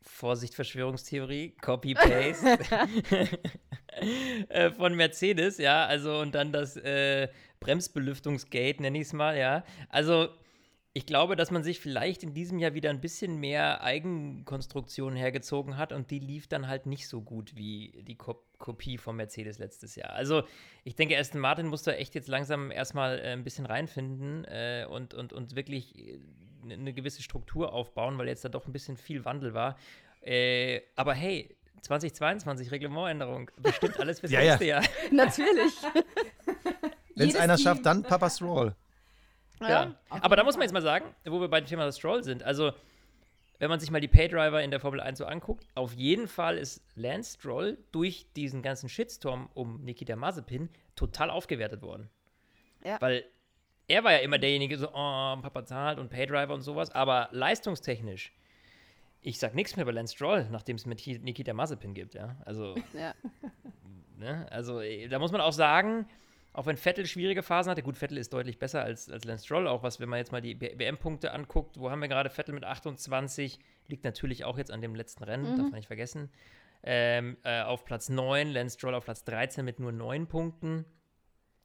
Vorsicht, 0.00 0.54
Verschwörungstheorie, 0.54 1.56
Copy-Paste 1.60 2.58
äh, 4.48 4.70
von 4.70 4.94
Mercedes, 4.94 5.58
ja, 5.58 5.84
also 5.86 6.20
und 6.20 6.34
dann 6.34 6.52
das 6.52 6.76
äh, 6.76 7.28
Bremsbelüftungsgate, 7.60 8.82
nenne 8.82 8.98
ich 8.98 9.08
es 9.08 9.12
mal, 9.12 9.36
ja. 9.36 9.64
Also 9.88 10.28
ich 10.96 11.04
glaube, 11.04 11.36
dass 11.36 11.50
man 11.50 11.62
sich 11.62 11.78
vielleicht 11.78 12.22
in 12.22 12.32
diesem 12.32 12.58
Jahr 12.58 12.72
wieder 12.72 12.88
ein 12.88 13.02
bisschen 13.02 13.36
mehr 13.38 13.82
Eigenkonstruktion 13.82 15.14
hergezogen 15.14 15.76
hat 15.76 15.92
und 15.92 16.10
die 16.10 16.18
lief 16.18 16.46
dann 16.46 16.68
halt 16.68 16.86
nicht 16.86 17.06
so 17.06 17.20
gut 17.20 17.54
wie 17.54 18.02
die 18.08 18.14
Ko 18.16 18.42
Kopie 18.58 18.96
von 18.96 19.14
Mercedes 19.16 19.58
letztes 19.58 19.94
Jahr. 19.96 20.14
Also 20.14 20.42
ich 20.84 20.94
denke, 20.96 21.18
Aston 21.18 21.42
Martin 21.42 21.66
muss 21.66 21.82
da 21.82 21.92
echt 21.92 22.14
jetzt 22.14 22.28
langsam 22.28 22.70
erstmal 22.70 23.18
äh, 23.18 23.32
ein 23.34 23.44
bisschen 23.44 23.66
reinfinden 23.66 24.46
äh, 24.46 24.86
und, 24.88 25.12
und, 25.12 25.34
und 25.34 25.54
wirklich 25.54 25.98
äh, 25.98 26.18
eine 26.72 26.94
gewisse 26.94 27.22
Struktur 27.22 27.74
aufbauen, 27.74 28.16
weil 28.16 28.28
jetzt 28.28 28.46
da 28.46 28.48
doch 28.48 28.66
ein 28.66 28.72
bisschen 28.72 28.96
viel 28.96 29.26
Wandel 29.26 29.52
war. 29.52 29.76
Äh, 30.22 30.80
aber 30.94 31.12
hey, 31.12 31.54
2022 31.82 32.70
Reglementänderung, 32.70 33.50
bestimmt 33.58 34.00
alles 34.00 34.20
fürs 34.20 34.32
Ja, 34.32 34.40
ja. 34.40 34.46
nächste 34.52 34.64
Jahr. 34.64 34.82
Natürlich. 35.12 35.74
Wenn 37.14 37.28
es 37.28 37.36
einer 37.36 37.56
Team- 37.56 37.64
schafft, 37.64 37.84
dann 37.84 38.02
Papa 38.02 38.30
Stroll. 38.30 38.74
Ja. 39.60 39.94
auf 40.10 40.22
Aber 40.24 40.36
da 40.36 40.44
muss 40.44 40.56
man 40.56 40.62
jetzt 40.62 40.72
mal 40.72 40.82
sagen, 40.82 41.06
wo 41.24 41.40
wir 41.40 41.48
beim 41.48 41.64
Thema 41.64 41.90
Stroll 41.92 42.22
sind, 42.24 42.42
also 42.42 42.72
wenn 43.58 43.70
man 43.70 43.80
sich 43.80 43.90
mal 43.90 44.00
die 44.00 44.08
Paydriver 44.08 44.62
in 44.62 44.70
der 44.70 44.80
Formel 44.80 45.00
1 45.00 45.18
so 45.18 45.24
anguckt, 45.24 45.66
auf 45.74 45.94
jeden 45.94 46.28
Fall 46.28 46.58
ist 46.58 46.82
Lance 46.94 47.38
Stroll 47.38 47.78
durch 47.90 48.26
diesen 48.36 48.60
ganzen 48.62 48.88
Shitstorm 48.88 49.48
um 49.54 49.82
Nikita 49.82 50.14
Mazepin 50.14 50.68
total 50.94 51.30
aufgewertet 51.30 51.80
worden. 51.80 52.10
Ja. 52.84 53.00
Weil 53.00 53.24
er 53.88 54.04
war 54.04 54.12
ja 54.12 54.18
immer 54.18 54.38
derjenige, 54.38 54.76
so, 54.76 54.88
oh, 54.88 54.92
Papa 55.40 55.64
zahlt 55.64 55.98
und 55.98 56.10
Paydriver 56.10 56.52
und 56.52 56.60
sowas, 56.62 56.90
aber 56.90 57.28
leistungstechnisch, 57.30 58.32
ich 59.22 59.38
sag 59.38 59.54
nichts 59.54 59.76
mehr 59.76 59.84
bei 59.86 59.92
Lance 59.92 60.14
Stroll, 60.14 60.46
nachdem 60.50 60.76
es 60.76 60.84
mit 60.86 61.04
Nikita 61.06 61.54
Mazepin 61.54 61.94
gibt, 61.94 62.14
ja. 62.14 62.36
Also, 62.44 62.74
Ja. 62.92 63.14
ne? 64.18 64.46
also 64.50 64.80
da 65.08 65.18
muss 65.18 65.32
man 65.32 65.40
auch 65.40 65.52
sagen, 65.52 66.06
auch 66.56 66.64
wenn 66.64 66.78
Vettel 66.78 67.06
schwierige 67.06 67.42
Phasen 67.42 67.70
hatte, 67.70 67.82
gut, 67.82 67.98
Vettel 67.98 68.16
ist 68.16 68.32
deutlich 68.32 68.58
besser 68.58 68.82
als, 68.82 69.10
als 69.10 69.24
Lance 69.24 69.44
Stroll, 69.44 69.68
auch 69.68 69.82
was, 69.82 70.00
wenn 70.00 70.08
man 70.08 70.18
jetzt 70.18 70.32
mal 70.32 70.40
die 70.40 70.58
WM-Punkte 70.58 71.32
anguckt, 71.32 71.78
wo 71.78 71.90
haben 71.90 72.00
wir 72.00 72.08
gerade 72.08 72.30
Vettel 72.30 72.54
mit 72.54 72.64
28, 72.64 73.58
liegt 73.88 74.04
natürlich 74.04 74.44
auch 74.44 74.56
jetzt 74.56 74.70
an 74.70 74.80
dem 74.80 74.94
letzten 74.94 75.22
Rennen, 75.24 75.44
darf 75.56 75.66
man 75.66 75.72
nicht 75.72 75.86
vergessen. 75.86 76.30
Ähm, 76.82 77.36
äh, 77.42 77.60
auf 77.60 77.84
Platz 77.84 78.08
9, 78.08 78.48
Lance 78.48 78.78
Stroll 78.78 78.94
auf 78.94 79.04
Platz 79.04 79.22
13 79.24 79.66
mit 79.66 79.80
nur 79.80 79.92
9 79.92 80.28
Punkten. 80.28 80.86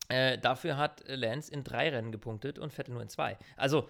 Äh, 0.10 0.38
dafür 0.38 0.75
hat 0.75 1.04
Lance 1.08 1.49
in 1.49 1.63
drei 1.63 1.88
Rennen 1.89 2.12
gepunktet 2.12 2.60
und 2.60 2.73
Vettel 2.73 2.93
nur 2.93 3.01
in 3.01 3.10
zwei. 3.10 3.38
Also, 3.56 3.88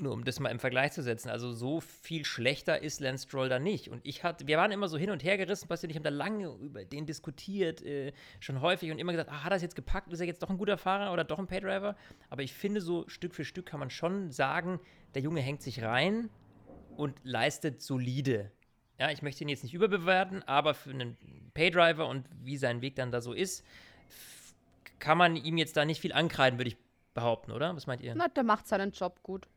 nur 0.00 0.12
um 0.12 0.24
das 0.24 0.40
mal 0.40 0.50
im 0.50 0.58
Vergleich 0.58 0.92
zu 0.92 1.02
setzen, 1.02 1.28
also 1.28 1.52
so 1.52 1.80
viel 1.80 2.24
schlechter 2.24 2.82
ist 2.82 3.00
Lance 3.00 3.26
Stroll 3.26 3.48
da 3.48 3.58
nicht. 3.58 3.88
Und 3.88 4.00
ich 4.04 4.24
hatte, 4.24 4.46
wir 4.46 4.58
waren 4.58 4.72
immer 4.72 4.88
so 4.88 4.98
hin 4.98 5.10
und 5.10 5.22
her 5.22 5.36
gerissen, 5.36 5.68
Basti 5.68 5.86
und 5.86 5.90
ich 5.90 5.96
haben 5.96 6.02
da 6.02 6.10
lange 6.10 6.48
über 6.60 6.84
den 6.84 7.06
diskutiert, 7.06 7.82
äh, 7.82 8.12
schon 8.40 8.60
häufig 8.60 8.90
und 8.90 8.98
immer 8.98 9.12
gesagt, 9.12 9.30
ah, 9.30 9.44
hat 9.44 9.52
er 9.52 9.56
es 9.56 9.62
jetzt 9.62 9.76
gepackt, 9.76 10.12
ist 10.12 10.20
er 10.20 10.26
jetzt 10.26 10.42
doch 10.42 10.50
ein 10.50 10.58
guter 10.58 10.78
Fahrer 10.78 11.12
oder 11.12 11.24
doch 11.24 11.38
ein 11.38 11.46
Paydriver? 11.46 11.96
Aber 12.28 12.42
ich 12.42 12.52
finde, 12.52 12.80
so 12.80 13.08
Stück 13.08 13.34
für 13.34 13.44
Stück 13.44 13.66
kann 13.66 13.80
man 13.80 13.90
schon 13.90 14.30
sagen, 14.30 14.80
der 15.14 15.22
Junge 15.22 15.40
hängt 15.40 15.62
sich 15.62 15.82
rein 15.82 16.30
und 16.96 17.16
leistet 17.22 17.82
solide. 17.82 18.50
Ja, 18.98 19.10
ich 19.10 19.22
möchte 19.22 19.44
ihn 19.44 19.48
jetzt 19.48 19.62
nicht 19.62 19.74
überbewerten, 19.74 20.42
aber 20.42 20.74
für 20.74 20.90
einen 20.90 21.16
Paydriver 21.54 22.06
und 22.06 22.26
wie 22.42 22.56
sein 22.56 22.82
Weg 22.82 22.96
dann 22.96 23.10
da 23.10 23.20
so 23.20 23.32
ist, 23.32 23.64
kann 24.98 25.16
man 25.16 25.36
ihm 25.36 25.56
jetzt 25.56 25.76
da 25.76 25.84
nicht 25.84 26.00
viel 26.00 26.12
ankreiden, 26.12 26.58
würde 26.58 26.68
ich 26.68 26.76
behaupten, 27.14 27.52
oder? 27.52 27.74
Was 27.74 27.86
meint 27.86 28.02
ihr? 28.02 28.14
Na, 28.14 28.28
der 28.28 28.44
macht 28.44 28.66
seinen 28.66 28.92
Job 28.92 29.22
gut. 29.22 29.48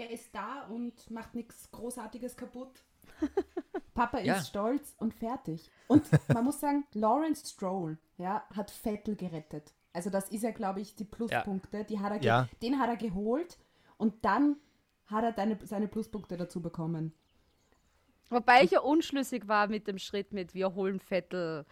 Er 0.00 0.08
ist 0.08 0.34
da 0.34 0.62
und 0.70 1.10
macht 1.10 1.34
nichts 1.34 1.70
Großartiges 1.72 2.34
kaputt. 2.34 2.82
Papa 3.94 4.16
ist 4.16 4.26
Ja. 4.26 4.40
stolz 4.40 4.94
und 4.96 5.12
fertig. 5.12 5.70
Und 5.88 6.04
man 6.32 6.42
muss 6.42 6.58
sagen, 6.58 6.86
Lawrence 6.94 7.46
Stroll 7.46 7.98
ja, 8.16 8.42
hat 8.56 8.70
Vettel 8.70 9.14
gerettet. 9.14 9.74
Also 9.92 10.08
das 10.08 10.30
ist 10.30 10.42
ja, 10.42 10.52
glaube 10.52 10.80
ich, 10.80 10.94
die 10.94 11.04
Pluspunkte. 11.04 11.84
Die 11.84 12.00
hat 12.00 12.12
er 12.12 12.22
Ja. 12.22 12.48
Den 12.62 12.78
hat 12.78 12.88
er 12.88 12.96
geholt 12.96 13.58
und 13.98 14.24
dann 14.24 14.56
hat 15.04 15.22
er 15.22 15.32
deine, 15.32 15.58
seine 15.66 15.86
Pluspunkte 15.86 16.38
dazu 16.38 16.62
bekommen. 16.62 17.12
Wobei 18.30 18.62
ich 18.62 18.70
ja 18.70 18.80
unschlüssig 18.80 19.48
war 19.48 19.66
mit 19.66 19.86
dem 19.86 19.98
Schritt 19.98 20.32
mit 20.32 20.54
wir 20.54 20.74
holen 20.74 20.98
Vettel. 20.98 21.66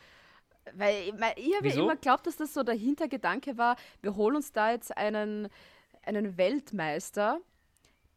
Weil 0.75 1.15
ich, 1.37 1.57
habe 1.57 1.69
ja 1.69 1.75
immer 1.77 1.95
geglaubt, 1.95 2.27
dass 2.27 2.37
das 2.37 2.53
so 2.53 2.63
der 2.63 2.75
Hintergedanke 2.75 3.57
war, 3.57 3.77
wir 4.03 4.17
holen 4.17 4.37
uns 4.37 4.53
da 4.53 4.73
jetzt 4.73 4.95
einen, 4.99 5.49
einen 6.03 6.37
Weltmeister, 6.37 7.41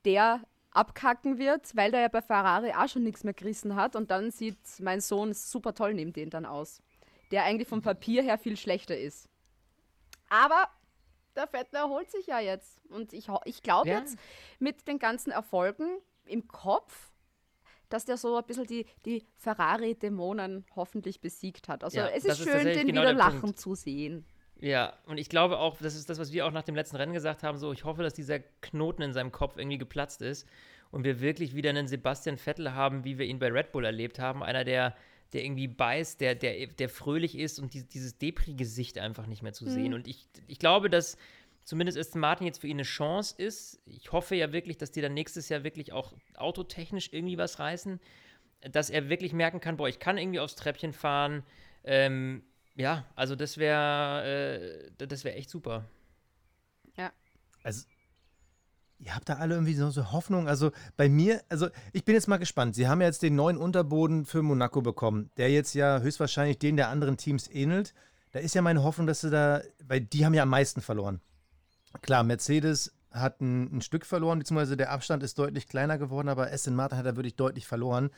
der 0.05 0.41
abkacken 0.71 1.37
wird, 1.37 1.75
weil 1.75 1.91
der 1.91 2.01
ja 2.01 2.07
bei 2.07 2.21
Ferrari 2.21 2.71
auch 2.71 2.87
schon 2.87 3.03
nichts 3.03 3.23
mehr 3.23 3.33
gerissen 3.33 3.75
hat 3.75 3.95
und 3.95 4.09
dann 4.09 4.31
sieht 4.31 4.57
mein 4.79 5.01
Sohn 5.01 5.33
super 5.33 5.73
toll 5.73 5.93
neben 5.93 6.13
den 6.13 6.29
dann 6.29 6.45
aus. 6.45 6.81
Der 7.31 7.43
eigentlich 7.43 7.67
vom 7.67 7.81
Papier 7.81 8.23
her 8.23 8.37
viel 8.37 8.55
schlechter 8.57 8.97
ist. 8.97 9.27
Aber 10.29 10.67
der 11.35 11.47
Vettel 11.47 11.75
erholt 11.77 12.09
sich 12.11 12.27
ja 12.27 12.39
jetzt. 12.39 12.81
Und 12.89 13.13
ich, 13.13 13.27
ich 13.45 13.61
glaube 13.63 13.89
Ja. 13.89 13.99
jetzt 13.99 14.17
mit 14.59 14.87
den 14.87 14.99
ganzen 14.99 15.31
Erfolgen 15.31 15.87
im 16.25 16.47
Kopf, 16.47 17.11
dass 17.89 18.05
der 18.05 18.15
so 18.17 18.37
ein 18.37 18.43
bisschen 18.45 18.65
die, 18.67 18.85
die 19.05 19.25
Ferrari-Dämonen 19.37 20.65
hoffentlich 20.75 21.19
besiegt 21.19 21.67
hat. 21.67 21.83
Also 21.83 21.97
Ja, 21.97 22.07
es 22.07 22.23
ist 22.25 22.39
ist 22.39 22.43
schön, 22.43 22.65
den 22.65 22.87
genau 22.87 23.01
wieder 23.01 23.09
der 23.09 23.13
lachen 23.13 23.41
Punkt. 23.41 23.59
zu 23.59 23.75
sehen. 23.75 24.25
Ja, 24.61 24.93
und 25.07 25.17
ich 25.17 25.27
glaube 25.27 25.57
auch, 25.57 25.77
das 25.77 25.95
ist 25.95 26.09
das, 26.09 26.19
was 26.19 26.31
wir 26.31 26.45
auch 26.45 26.51
nach 26.51 26.63
dem 26.63 26.75
letzten 26.75 26.95
Rennen 26.95 27.13
gesagt 27.13 27.41
haben, 27.41 27.57
so, 27.57 27.73
ich 27.73 27.83
hoffe, 27.83 28.03
dass 28.03 28.13
dieser 28.13 28.39
Knoten 28.61 29.01
in 29.01 29.11
seinem 29.11 29.31
Kopf 29.31 29.57
irgendwie 29.57 29.79
geplatzt 29.79 30.21
ist 30.21 30.47
und 30.91 31.03
wir 31.03 31.19
wirklich 31.19 31.55
wieder 31.55 31.71
einen 31.71 31.87
Sebastian 31.87 32.37
Vettel 32.37 32.73
haben, 32.73 33.03
wie 33.03 33.17
wir 33.17 33.25
ihn 33.25 33.39
bei 33.39 33.51
Red 33.51 33.71
Bull 33.71 33.85
erlebt 33.85 34.19
haben. 34.19 34.43
Einer, 34.43 34.63
der, 34.63 34.95
der 35.33 35.43
irgendwie 35.43 35.67
beißt, 35.67 36.21
der, 36.21 36.35
der, 36.35 36.67
der 36.67 36.89
fröhlich 36.89 37.37
ist 37.37 37.59
und 37.59 37.73
die, 37.73 37.83
dieses 37.83 38.19
Depri-Gesicht 38.19 38.99
einfach 38.99 39.25
nicht 39.25 39.41
mehr 39.41 39.53
zu 39.53 39.65
sehen. 39.67 39.89
Mhm. 39.89 39.93
Und 39.95 40.07
ich, 40.07 40.27
ich 40.47 40.59
glaube, 40.59 40.91
dass 40.91 41.17
zumindest 41.63 41.97
Aston 41.97 42.21
Martin 42.21 42.45
jetzt 42.45 42.61
für 42.61 42.67
ihn 42.67 42.77
eine 42.77 42.83
Chance 42.83 43.35
ist. 43.37 43.81
Ich 43.85 44.11
hoffe 44.11 44.35
ja 44.35 44.51
wirklich, 44.51 44.77
dass 44.77 44.91
die 44.91 45.01
dann 45.01 45.13
nächstes 45.13 45.49
Jahr 45.49 45.63
wirklich 45.63 45.91
auch 45.93 46.13
autotechnisch 46.35 47.09
irgendwie 47.11 47.37
was 47.37 47.59
reißen, 47.59 47.99
dass 48.71 48.89
er 48.89 49.09
wirklich 49.09 49.33
merken 49.33 49.59
kann, 49.59 49.77
boah, 49.77 49.87
ich 49.87 49.99
kann 49.99 50.17
irgendwie 50.17 50.39
aufs 50.39 50.55
Treppchen 50.55 50.93
fahren. 50.93 51.43
Ähm, 51.83 52.43
ja, 52.75 53.05
also 53.15 53.35
das 53.35 53.57
wäre 53.57 54.89
äh, 54.97 55.07
das 55.07 55.23
wäre 55.23 55.35
echt 55.35 55.49
super. 55.49 55.85
Also, 57.63 57.85
ihr 58.99 59.15
habt 59.15 59.29
da 59.29 59.35
alle 59.35 59.55
irgendwie 59.55 59.73
so, 59.73 59.89
so 59.89 60.11
Hoffnung. 60.11 60.47
Also, 60.47 60.71
bei 60.97 61.09
mir, 61.09 61.41
also, 61.49 61.69
ich 61.93 62.05
bin 62.05 62.15
jetzt 62.15 62.27
mal 62.27 62.37
gespannt. 62.37 62.75
Sie 62.75 62.87
haben 62.87 63.01
ja 63.01 63.07
jetzt 63.07 63.21
den 63.21 63.35
neuen 63.35 63.57
Unterboden 63.57 64.25
für 64.25 64.41
Monaco 64.41 64.81
bekommen, 64.81 65.29
der 65.37 65.51
jetzt 65.51 65.73
ja 65.73 65.99
höchstwahrscheinlich 65.99 66.59
den 66.59 66.77
der 66.77 66.89
anderen 66.89 67.17
Teams 67.17 67.49
ähnelt. 67.49 67.93
Da 68.31 68.39
ist 68.39 68.55
ja 68.55 68.61
meine 68.61 68.83
Hoffnung, 68.83 69.07
dass 69.07 69.21
sie 69.21 69.29
da, 69.29 69.61
weil 69.85 70.01
die 70.01 70.25
haben 70.25 70.33
ja 70.33 70.43
am 70.43 70.49
meisten 70.49 70.81
verloren. 70.81 71.21
Klar, 72.01 72.23
Mercedes 72.23 72.93
hat 73.11 73.41
ein, 73.41 73.77
ein 73.77 73.81
Stück 73.81 74.05
verloren, 74.05 74.39
beziehungsweise 74.39 74.77
der 74.77 74.91
Abstand 74.91 75.21
ist 75.21 75.37
deutlich 75.37 75.67
kleiner 75.67 75.97
geworden, 75.97 76.29
aber 76.29 76.49
Aston 76.49 76.75
Martin 76.75 76.97
hat 76.97 77.05
da 77.05 77.17
wirklich 77.17 77.35
deutlich 77.35 77.67
verloren. 77.67 78.09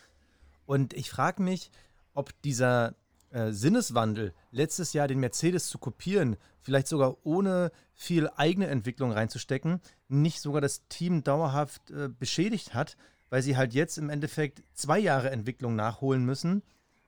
Und 0.67 0.93
ich 0.93 1.09
frage 1.09 1.41
mich, 1.41 1.71
ob 2.13 2.39
dieser 2.43 2.93
äh, 3.33 3.51
Sinneswandel, 3.51 4.33
letztes 4.51 4.93
Jahr 4.93 5.07
den 5.07 5.19
Mercedes 5.19 5.67
zu 5.67 5.77
kopieren, 5.77 6.37
vielleicht 6.61 6.87
sogar 6.87 7.17
ohne 7.25 7.71
viel 7.93 8.29
eigene 8.35 8.67
Entwicklung 8.67 9.11
reinzustecken, 9.11 9.81
nicht 10.07 10.39
sogar 10.39 10.61
das 10.61 10.87
Team 10.87 11.23
dauerhaft 11.23 11.91
äh, 11.91 12.07
beschädigt 12.07 12.73
hat, 12.73 12.95
weil 13.29 13.41
sie 13.41 13.57
halt 13.57 13.73
jetzt 13.73 13.97
im 13.97 14.09
Endeffekt 14.09 14.63
zwei 14.73 14.99
Jahre 14.99 15.31
Entwicklung 15.31 15.75
nachholen 15.75 16.23
müssen. 16.25 16.61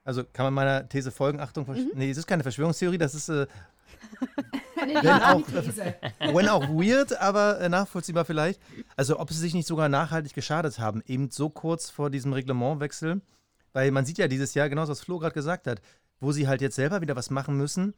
Also 0.03 0.23
kann 0.23 0.45
man 0.45 0.53
meiner 0.53 0.87
These 0.89 1.11
folgen? 1.11 1.39
Achtung, 1.39 1.65
Versch- 1.65 1.87
nee, 1.95 2.09
es 2.11 2.17
ist 2.17 2.27
keine 2.27 2.43
Verschwörungstheorie, 2.43 2.97
das 2.97 3.15
ist 3.15 3.29
äh, 3.29 3.47
Wenn 4.75 5.07
auch- 5.07 5.41
wenn 6.19 6.49
auch 6.49 6.67
weird, 6.69 7.19
aber 7.19 7.59
äh, 7.59 7.69
nachvollziehbar 7.69 8.25
vielleicht. 8.25 8.59
Also 8.95 9.19
ob 9.19 9.31
sie 9.31 9.39
sich 9.39 9.53
nicht 9.53 9.67
sogar 9.67 9.89
nachhaltig 9.89 10.33
geschadet 10.33 10.79
haben, 10.79 11.01
eben 11.07 11.31
so 11.31 11.49
kurz 11.49 11.89
vor 11.89 12.09
diesem 12.09 12.33
Reglementwechsel. 12.33 13.21
Weil 13.73 13.91
man 13.91 14.05
sieht 14.05 14.17
ja 14.19 14.27
dieses 14.27 14.53
Jahr, 14.53 14.69
genau 14.69 14.87
was 14.87 15.01
Flo 15.01 15.19
gerade 15.19 15.33
gesagt 15.33 15.67
hat, 15.67 15.81
wo 16.19 16.31
sie 16.31 16.47
halt 16.47 16.61
jetzt 16.61 16.75
selber 16.75 17.01
wieder 17.01 17.15
was 17.15 17.29
machen 17.29 17.57
müssen. 17.57 17.93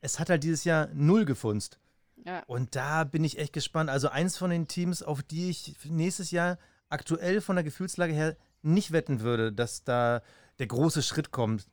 Es 0.00 0.18
hat 0.18 0.30
halt 0.30 0.42
dieses 0.44 0.64
Jahr 0.64 0.88
null 0.92 1.24
gefunzt. 1.24 1.78
Ja. 2.24 2.42
Und 2.46 2.76
da 2.76 3.04
bin 3.04 3.24
ich 3.24 3.38
echt 3.38 3.52
gespannt. 3.52 3.90
Also 3.90 4.08
eins 4.08 4.36
von 4.36 4.50
den 4.50 4.68
Teams, 4.68 5.02
auf 5.02 5.22
die 5.22 5.50
ich 5.50 5.76
nächstes 5.84 6.30
Jahr 6.30 6.58
aktuell 6.88 7.40
von 7.40 7.56
der 7.56 7.64
Gefühlslage 7.64 8.12
her 8.12 8.36
nicht 8.62 8.92
wetten 8.92 9.20
würde, 9.20 9.52
dass 9.52 9.84
da 9.84 10.22
der 10.58 10.66
große 10.66 11.02
Schritt 11.02 11.30
kommt. 11.30 11.66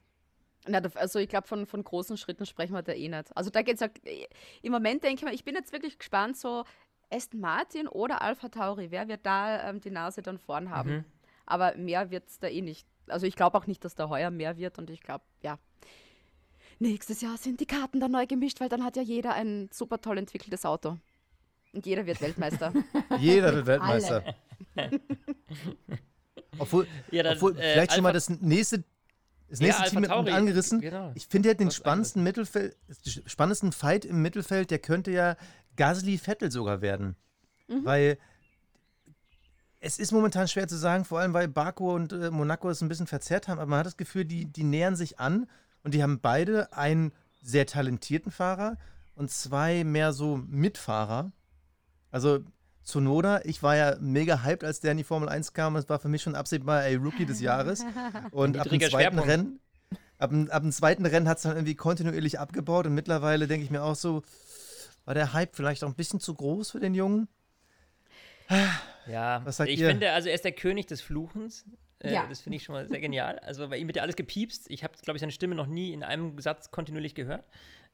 Na, 0.68 0.80
also 0.96 1.20
ich 1.20 1.30
glaube, 1.30 1.48
von, 1.48 1.66
von 1.66 1.84
großen 1.84 2.18
Schritten 2.18 2.46
sprechen 2.46 2.74
wir 2.74 2.82
da 2.82 2.94
eh 2.94 3.08
nicht. 3.08 3.36
Also 3.36 3.50
da 3.50 3.62
geht 3.62 3.82
es 3.82 3.90
im 4.62 4.72
Moment 4.72 5.04
denke 5.04 5.20
ich 5.20 5.24
mal, 5.24 5.34
ich 5.34 5.44
bin 5.44 5.56
jetzt 5.56 5.72
wirklich 5.72 5.98
gespannt, 5.98 6.38
so 6.38 6.64
Aston 7.10 7.40
Martin 7.40 7.88
oder 7.88 8.22
Alpha 8.22 8.50
Tauri, 8.50 8.92
wer 8.92 9.08
wird 9.08 9.26
da 9.26 9.70
ähm, 9.70 9.80
die 9.80 9.92
Nase 9.92 10.22
dann 10.22 10.38
vorn 10.38 10.70
haben? 10.70 10.92
Mhm. 10.92 11.06
Aber 11.46 11.76
mehr 11.76 12.12
wird 12.12 12.28
es 12.28 12.40
da 12.40 12.48
eh 12.48 12.62
nicht. 12.62 12.86
Also 13.10 13.26
ich 13.26 13.36
glaube 13.36 13.58
auch 13.58 13.68
nicht, 13.68 13.84
dass 13.86 13.96
da 13.96 14.10
heuer 14.10 14.30
mehr 14.32 14.58
wird 14.58 14.78
und 14.78 14.90
ich 14.90 15.02
glaube, 15.02 15.24
ja. 15.42 15.58
Nächstes 16.80 17.22
Jahr 17.22 17.38
sind 17.38 17.60
die 17.60 17.66
Karten 17.66 18.00
dann 18.00 18.12
neu 18.12 18.28
gemischt, 18.28 18.60
weil 18.60 18.70
dann 18.70 18.84
hat 18.84 18.96
ja 18.98 19.02
jeder 19.02 19.34
ein 19.34 19.68
super 19.72 20.00
toll 20.00 20.18
entwickeltes 20.20 20.64
Auto. 20.66 20.98
Und 21.74 21.86
jeder 21.86 22.06
wird 22.06 22.22
Weltmeister. 22.22 22.72
Jeder 23.20 23.54
wird 23.54 23.66
Weltmeister. 23.66 24.24
Obwohl, 26.60 26.88
Ja, 27.12 27.24
dann, 27.24 27.36
obwohl 27.38 27.58
äh, 27.58 27.74
vielleicht 27.74 27.94
schon 27.94 28.04
mal 28.04 28.10
Alpha- 28.10 28.14
das 28.14 28.30
nächste, 28.42 28.84
das 29.50 29.60
Ja, 29.60 29.66
nächste 29.66 29.84
Alpha 29.84 29.92
Team 30.02 30.24
mit, 30.26 30.34
angerissen. 30.34 30.82
Genau. 30.82 31.12
Ich 31.16 31.28
finde 31.28 31.50
ja 31.50 31.56
den 31.56 31.68
Was 31.68 31.76
spannendsten 31.76 32.24
Mittelfeld, 32.24 32.78
den 33.06 33.24
spannendsten 33.28 33.72
Fight 33.72 34.06
im 34.06 34.22
Mittelfeld, 34.22 34.72
der 34.72 34.80
könnte 34.80 35.12
ja 35.12 35.36
Gasly 35.76 36.18
Vettel 36.18 36.52
sogar 36.52 36.82
werden. 36.82 37.16
Weil 37.68 38.18
es 39.80 40.00
ist 40.00 40.12
momentan 40.12 40.48
schwer 40.48 40.68
zu 40.68 40.78
sagen, 40.78 41.06
vor 41.06 41.20
allem 41.20 41.34
weil 41.34 41.48
Baku 41.48 41.94
und 41.94 42.14
äh, 42.14 42.32
Monaco 42.32 42.70
es 42.70 42.82
ein 42.82 42.90
bisschen 42.90 43.08
verzerrt 43.08 43.48
haben, 43.48 43.60
aber 43.60 43.70
man 43.70 43.80
hat 43.80 43.86
das 43.86 43.98
Gefühl, 43.98 44.26
die, 44.26 44.46
die 44.46 44.64
nähern 44.64 44.96
sich 44.96 45.20
an 45.20 45.48
und 45.84 45.94
die 45.94 46.02
haben 46.02 46.20
beide 46.20 46.74
einen 46.74 47.12
sehr 47.42 47.66
talentierten 47.66 48.32
Fahrer 48.32 48.78
und 49.16 49.32
zwei 49.32 49.84
mehr 49.84 50.14
so 50.14 50.38
Mitfahrer. 50.38 51.32
Also 52.12 52.40
Tsunoda, 52.84 53.42
ich 53.44 53.62
war 53.64 53.76
ja 53.76 53.98
mega 54.00 54.44
hyped, 54.44 54.64
als 54.64 54.80
der 54.80 54.92
in 54.92 54.98
die 54.98 55.04
Formel 55.04 55.28
1 55.30 55.54
kam. 55.54 55.74
Das 55.74 55.90
war 55.90 56.00
für 56.00 56.08
mich 56.08 56.22
schon 56.22 56.36
absehbar, 56.36 56.84
ey, 56.86 56.96
Rookie 56.96 57.26
des 57.26 57.42
Jahres. 57.42 57.84
Und 58.32 58.58
ab 58.58 58.70
dem 58.70 58.80
zweiten. 58.80 59.20
Rennen, 59.20 59.60
ab 60.18 60.32
ab 60.50 60.62
dem 60.62 60.72
zweiten 60.72 61.06
Rennen 61.06 61.28
hat 61.28 61.38
es 61.38 61.44
dann 61.44 61.56
irgendwie 61.56 61.76
kontinuierlich 61.76 62.40
abgebaut 62.40 62.88
und 62.88 62.96
mittlerweile 62.96 63.48
denke 63.48 63.64
ich 63.66 63.72
mir 63.72 63.84
auch 63.84 63.96
so, 63.96 64.24
war 65.06 65.14
der 65.14 65.34
Hype 65.34 65.56
vielleicht 65.56 65.84
auch 65.84 65.90
ein 65.90 65.96
bisschen 65.96 66.20
zu 66.20 66.34
groß 66.34 66.72
für 66.72 66.80
den 66.80 66.94
Jungen? 66.94 67.28
Ja, 69.10 69.42
Was 69.46 69.58
sagt 69.58 69.70
ich 69.70 69.80
ihr? 69.80 69.90
finde, 69.90 70.12
also 70.12 70.30
er 70.30 70.36
ist 70.36 70.44
der 70.46 70.52
König 70.52 70.86
des 70.88 71.02
Fluchens. 71.02 71.66
Äh, 72.00 72.14
Ja. 72.14 72.26
Das 72.28 72.42
finde 72.42 72.58
ich 72.58 72.64
schon 72.64 72.74
mal 72.74 72.88
sehr 72.88 73.00
genial. 73.00 73.40
Also 73.40 73.68
bei 73.70 73.78
ihm 73.78 73.88
wird 73.88 73.98
ja 73.98 74.04
alles 74.04 74.16
gepiepst. 74.16 74.70
Ich 74.70 74.84
habe, 74.84 74.94
glaube 75.02 75.18
ich, 75.18 75.22
seine 75.22 75.32
Stimme 75.32 75.56
noch 75.56 75.68
nie 75.68 75.94
in 75.94 76.04
einem 76.04 76.40
Satz 76.40 76.70
kontinuierlich 76.72 77.16
gehört. 77.16 77.44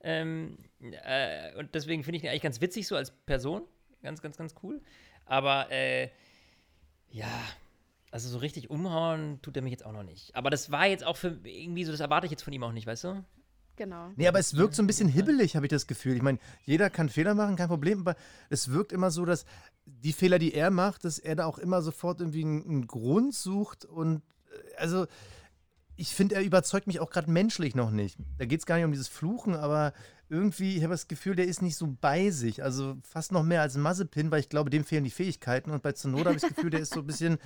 Ähm, 0.02 0.58
äh, 0.82 1.56
und 1.56 1.74
deswegen 1.76 2.04
finde 2.04 2.18
ich 2.18 2.24
ihn 2.24 2.30
eigentlich 2.30 2.42
ganz 2.42 2.60
witzig 2.60 2.88
so 2.88 2.96
als 2.96 3.12
Person. 3.12 3.64
Ganz, 4.02 4.22
ganz, 4.22 4.36
ganz 4.38 4.56
cool. 4.64 4.82
Aber 5.26 5.72
äh, 5.72 6.10
ja, 7.10 7.30
also 8.12 8.28
so 8.30 8.40
richtig 8.40 8.70
umhauen 8.70 9.40
tut 9.42 9.56
er 9.56 9.62
mich 9.62 9.72
jetzt 9.72 9.86
auch 9.86 9.94
noch 9.94 10.04
nicht. 10.04 10.36
Aber 10.36 10.50
das 10.50 10.72
war 10.72 10.86
jetzt 10.88 11.06
auch 11.06 11.16
für 11.16 11.40
irgendwie 11.44 11.86
so, 11.86 11.92
das 11.92 12.02
erwarte 12.02 12.26
ich 12.26 12.32
jetzt 12.32 12.44
von 12.44 12.52
ihm 12.54 12.64
auch 12.64 12.74
nicht, 12.74 12.86
weißt 12.86 13.06
du? 13.06 13.24
Genau. 13.76 14.12
Nee, 14.16 14.28
aber 14.28 14.40
es 14.40 14.56
wirkt 14.56 14.76
so 14.76 14.84
ein 14.84 14.88
bisschen 14.88 15.10
hibbelig, 15.10 15.56
habe 15.56 15.66
ich 15.66 15.72
das 15.72 15.88
Gefühl. 15.88 16.16
Ich 16.16 16.22
meine, 16.22 16.40
jeder 16.64 16.90
kann 16.90 17.10
Fehler 17.10 17.36
machen, 17.36 17.56
kein 17.56 17.68
Problem, 17.68 18.02
aber 18.02 18.16
es 18.50 18.72
wirkt 18.72 18.92
immer 18.92 19.12
so, 19.12 19.26
dass 19.26 19.46
die 19.86 20.14
Fehler, 20.14 20.40
die 20.40 20.54
er 20.54 20.72
macht, 20.72 21.06
dass 21.06 21.20
er 21.20 21.36
da 21.36 21.46
auch 21.46 21.58
immer 21.58 21.82
sofort 21.82 22.20
irgendwie 22.20 22.44
einen, 22.44 22.64
einen 22.66 22.88
Grund 22.88 23.34
sucht 23.34 23.86
und 23.86 24.22
äh, 24.52 24.76
also 24.78 25.08
ich 25.96 26.16
finde, 26.16 26.36
er 26.36 26.44
überzeugt 26.44 26.88
mich 26.88 27.00
auch 27.00 27.10
gerade 27.10 27.30
menschlich 27.30 27.76
noch 27.76 27.92
nicht. 27.92 28.18
Da 28.38 28.46
geht 28.46 28.60
es 28.60 28.66
gar 28.66 28.78
nicht 28.78 28.86
um 28.86 28.92
dieses 28.92 29.08
Fluchen, 29.08 29.56
aber 29.56 29.94
irgendwie, 30.30 30.78
ich 30.78 30.84
habe 30.84 30.94
das 30.94 31.08
Gefühl, 31.08 31.36
der 31.36 31.46
ist 31.46 31.62
nicht 31.62 31.76
so 31.76 31.96
bei 32.02 32.32
sich. 32.32 32.64
Also 32.64 32.98
fast 33.04 33.32
noch 33.32 33.44
mehr 33.44 33.62
als 33.62 33.78
Mazepin, 33.78 34.32
weil 34.32 34.40
ich 34.40 34.50
glaube, 34.50 34.70
dem 34.72 34.84
fehlen 34.84 35.04
die 35.04 35.12
Fähigkeiten. 35.12 35.70
Und 35.70 35.84
bei 35.84 35.92
Tsunoda 35.92 36.26
habe 36.26 36.36
ich 36.36 36.42
das 36.42 36.56
Gefühl, 36.56 36.72
der 36.72 36.80
ist 36.80 36.94
so 36.94 37.02
ein 37.02 37.06
bisschen, 37.06 37.38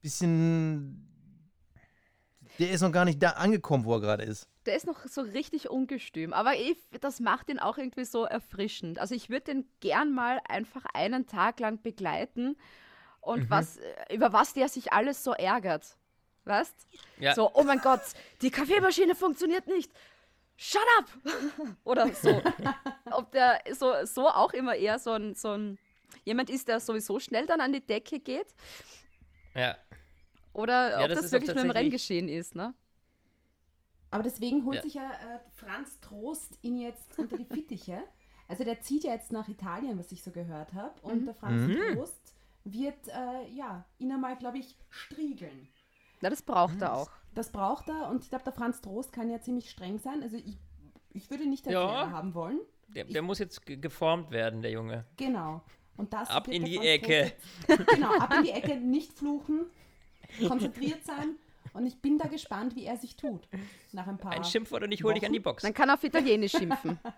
bisschen, 0.00 1.06
der 2.58 2.70
ist 2.70 2.80
noch 2.80 2.92
gar 2.92 3.04
nicht 3.04 3.22
da 3.22 3.30
angekommen, 3.30 3.84
wo 3.84 3.94
er 3.94 4.00
gerade 4.00 4.24
ist. 4.24 4.48
Der 4.66 4.76
ist 4.76 4.86
noch 4.86 5.06
so 5.06 5.22
richtig 5.22 5.70
ungestüm, 5.70 6.32
aber 6.32 6.54
ich, 6.54 6.76
das 7.00 7.20
macht 7.20 7.48
ihn 7.48 7.58
auch 7.58 7.78
irgendwie 7.78 8.04
so 8.04 8.24
erfrischend. 8.24 8.98
Also 8.98 9.14
ich 9.14 9.30
würde 9.30 9.44
den 9.52 9.68
gern 9.80 10.12
mal 10.12 10.40
einfach 10.48 10.84
einen 10.94 11.26
Tag 11.26 11.60
lang 11.60 11.80
begleiten 11.82 12.56
und 13.20 13.50
was, 13.50 13.78
äh, 13.78 14.14
über 14.14 14.32
was 14.32 14.52
der 14.52 14.68
sich 14.68 14.92
alles 14.92 15.24
so 15.24 15.32
ärgert. 15.32 15.96
Weißt? 16.44 16.74
Ja. 17.18 17.34
So, 17.34 17.50
oh 17.54 17.62
mein 17.62 17.78
Gott, 17.78 18.00
die 18.40 18.50
Kaffeemaschine 18.50 19.14
funktioniert 19.14 19.66
nicht. 19.68 19.92
Shut 20.56 20.82
up! 20.98 21.08
Oder 21.84 22.12
so. 22.12 22.42
Ob 23.10 23.30
der 23.32 23.60
so, 23.72 24.04
so 24.04 24.28
auch 24.28 24.52
immer 24.52 24.74
eher 24.74 24.98
so 24.98 25.12
ein, 25.12 25.34
so 25.34 25.52
ein 25.52 25.78
jemand 26.24 26.50
ist, 26.50 26.68
der 26.68 26.80
sowieso 26.80 27.18
schnell 27.20 27.46
dann 27.46 27.60
an 27.60 27.72
die 27.72 27.84
Decke 27.84 28.18
geht. 28.18 28.46
Ja. 29.54 29.76
Oder 30.52 30.90
Ja, 30.90 31.02
ob 31.02 31.08
das 31.08 31.22
das, 31.22 31.32
wirklich 31.32 31.54
nur 31.54 31.64
im 31.64 31.70
Renngeschehen 31.70 32.28
ist, 32.28 32.54
ne? 32.54 32.74
Aber 34.10 34.22
deswegen 34.22 34.64
holt 34.66 34.76
Ja. 34.76 34.82
sich 34.82 34.94
ja 34.94 35.10
äh, 35.10 35.38
Franz 35.54 35.98
Trost 36.00 36.58
ihn 36.62 36.76
jetzt 36.78 37.18
unter 37.18 37.38
die 37.38 37.46
Fittiche. 37.46 38.02
Also 38.48 38.64
der 38.64 38.80
zieht 38.82 39.04
ja 39.04 39.12
jetzt 39.14 39.32
nach 39.32 39.48
Italien, 39.48 39.98
was 39.98 40.12
ich 40.12 40.22
so 40.22 40.30
gehört 40.30 40.74
habe. 40.74 40.92
Und 41.00 41.24
der 41.24 41.34
Franz 41.34 41.62
Mhm. 41.68 41.94
Trost 41.94 42.34
wird 42.64 43.08
äh, 43.08 43.48
ja, 43.54 43.86
ihn 43.98 44.12
einmal, 44.12 44.36
glaube 44.36 44.58
ich, 44.58 44.76
striegeln. 44.90 45.68
Na, 46.20 46.28
das 46.28 46.42
braucht 46.42 46.80
er 46.82 46.94
auch. 46.94 47.10
Das 47.34 47.50
braucht 47.50 47.88
er 47.88 48.08
und 48.10 48.22
ich 48.22 48.28
glaube, 48.28 48.44
der 48.44 48.52
Franz 48.52 48.82
Trost 48.82 49.12
kann 49.12 49.30
ja 49.30 49.40
ziemlich 49.40 49.70
streng 49.70 49.98
sein. 49.98 50.22
Also 50.22 50.36
ich, 50.36 50.58
ich 51.14 51.30
würde 51.30 51.46
nicht 51.48 51.66
als 51.66 51.72
Ja. 51.74 52.10
Haben 52.10 52.34
wollen. 52.34 52.60
Der, 52.88 53.04
der 53.04 53.22
muss 53.22 53.38
jetzt 53.38 53.64
ge- 53.64 53.78
geformt 53.78 54.30
werden, 54.30 54.60
der 54.60 54.70
Junge. 54.72 55.06
Genau. 55.16 55.62
Und 55.96 56.12
das 56.12 56.28
Ab 56.28 56.48
in 56.48 56.62
der 56.64 56.70
die 56.70 56.86
Ecke. 56.86 57.32
Trost 57.66 57.78
jetzt- 57.80 57.86
Genau, 57.94 58.12
ab 58.18 58.34
in 58.36 58.42
die 58.44 58.50
Ecke, 58.50 58.76
nicht 58.76 59.14
fluchen, 59.14 59.64
konzentriert 60.48 61.04
sein. 61.04 61.36
Und 61.74 61.86
ich 61.86 61.96
bin 62.00 62.18
da 62.18 62.28
gespannt, 62.28 62.76
wie 62.76 62.84
er 62.84 62.96
sich 62.98 63.16
tut. 63.16 63.48
Nach 63.92 64.06
ein 64.06 64.18
paar 64.18 64.32
Ein 64.32 64.44
Schimpfwort 64.44 64.82
und 64.82 64.92
ich 64.92 65.02
hole 65.04 65.14
dich 65.14 65.24
an 65.24 65.32
die 65.32 65.40
Box. 65.40 65.62
Dann 65.62 65.72
kann 65.72 65.88
er 65.88 65.94
auf 65.94 66.04
Italienisch 66.04 66.52
schimpfen. 66.52 66.98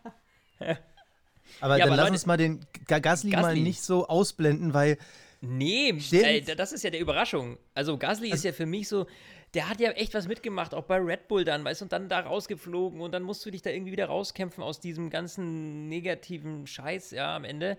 Aber 1.61 1.77
Ja, 1.77 1.85
dann 1.85 1.89
aber 1.89 1.97
lass 1.97 1.99
Leute- 2.07 2.13
uns 2.13 2.27
mal 2.27 2.37
den 2.37 2.67
Ga- 2.87 2.99
Gasly, 3.01 3.31
mal 3.33 3.55
nicht 3.57 3.83
so 3.83 4.07
ausblenden, 4.07 4.73
weil 4.75 4.97
Nee, 5.41 5.95
ey, 6.13 6.41
da- 6.41 6.55
das 6.55 6.73
ist 6.73 6.85
ja 6.85 6.91
der 6.91 7.01
Überraschung. 7.01 7.59
Also 7.75 7.99
Gasly 7.99 8.31
ist 8.31 8.45
ja 8.45 8.53
für 8.53 8.65
mich 8.67 8.89
so 8.89 9.07
der 9.53 9.69
hat 9.69 9.79
ja 9.81 9.91
echt 9.93 10.15
was 10.15 10.27
mitgemacht, 10.27 10.75
auch 10.75 10.83
bei 10.83 10.97
Red 10.97 11.29
Bull 11.29 11.45
dann, 11.45 11.65
weißt 11.65 11.81
du, 11.81 11.85
und 11.85 11.93
dann 11.93 12.09
da 12.09 12.19
rausgeflogen 12.21 13.01
und 13.01 13.13
dann 13.13 13.23
musst 13.23 13.47
du 13.47 13.53
dich 13.53 13.63
da 13.63 13.71
irgendwie 13.71 13.93
wieder 13.93 14.07
rauskämpfen 14.07 14.65
aus 14.65 14.81
diesem 14.81 15.11
ganzen 15.11 15.89
negativen 15.89 16.67
Scheiß, 16.67 17.13
ja, 17.13 17.37
am 17.37 17.45
Ende. 17.45 17.79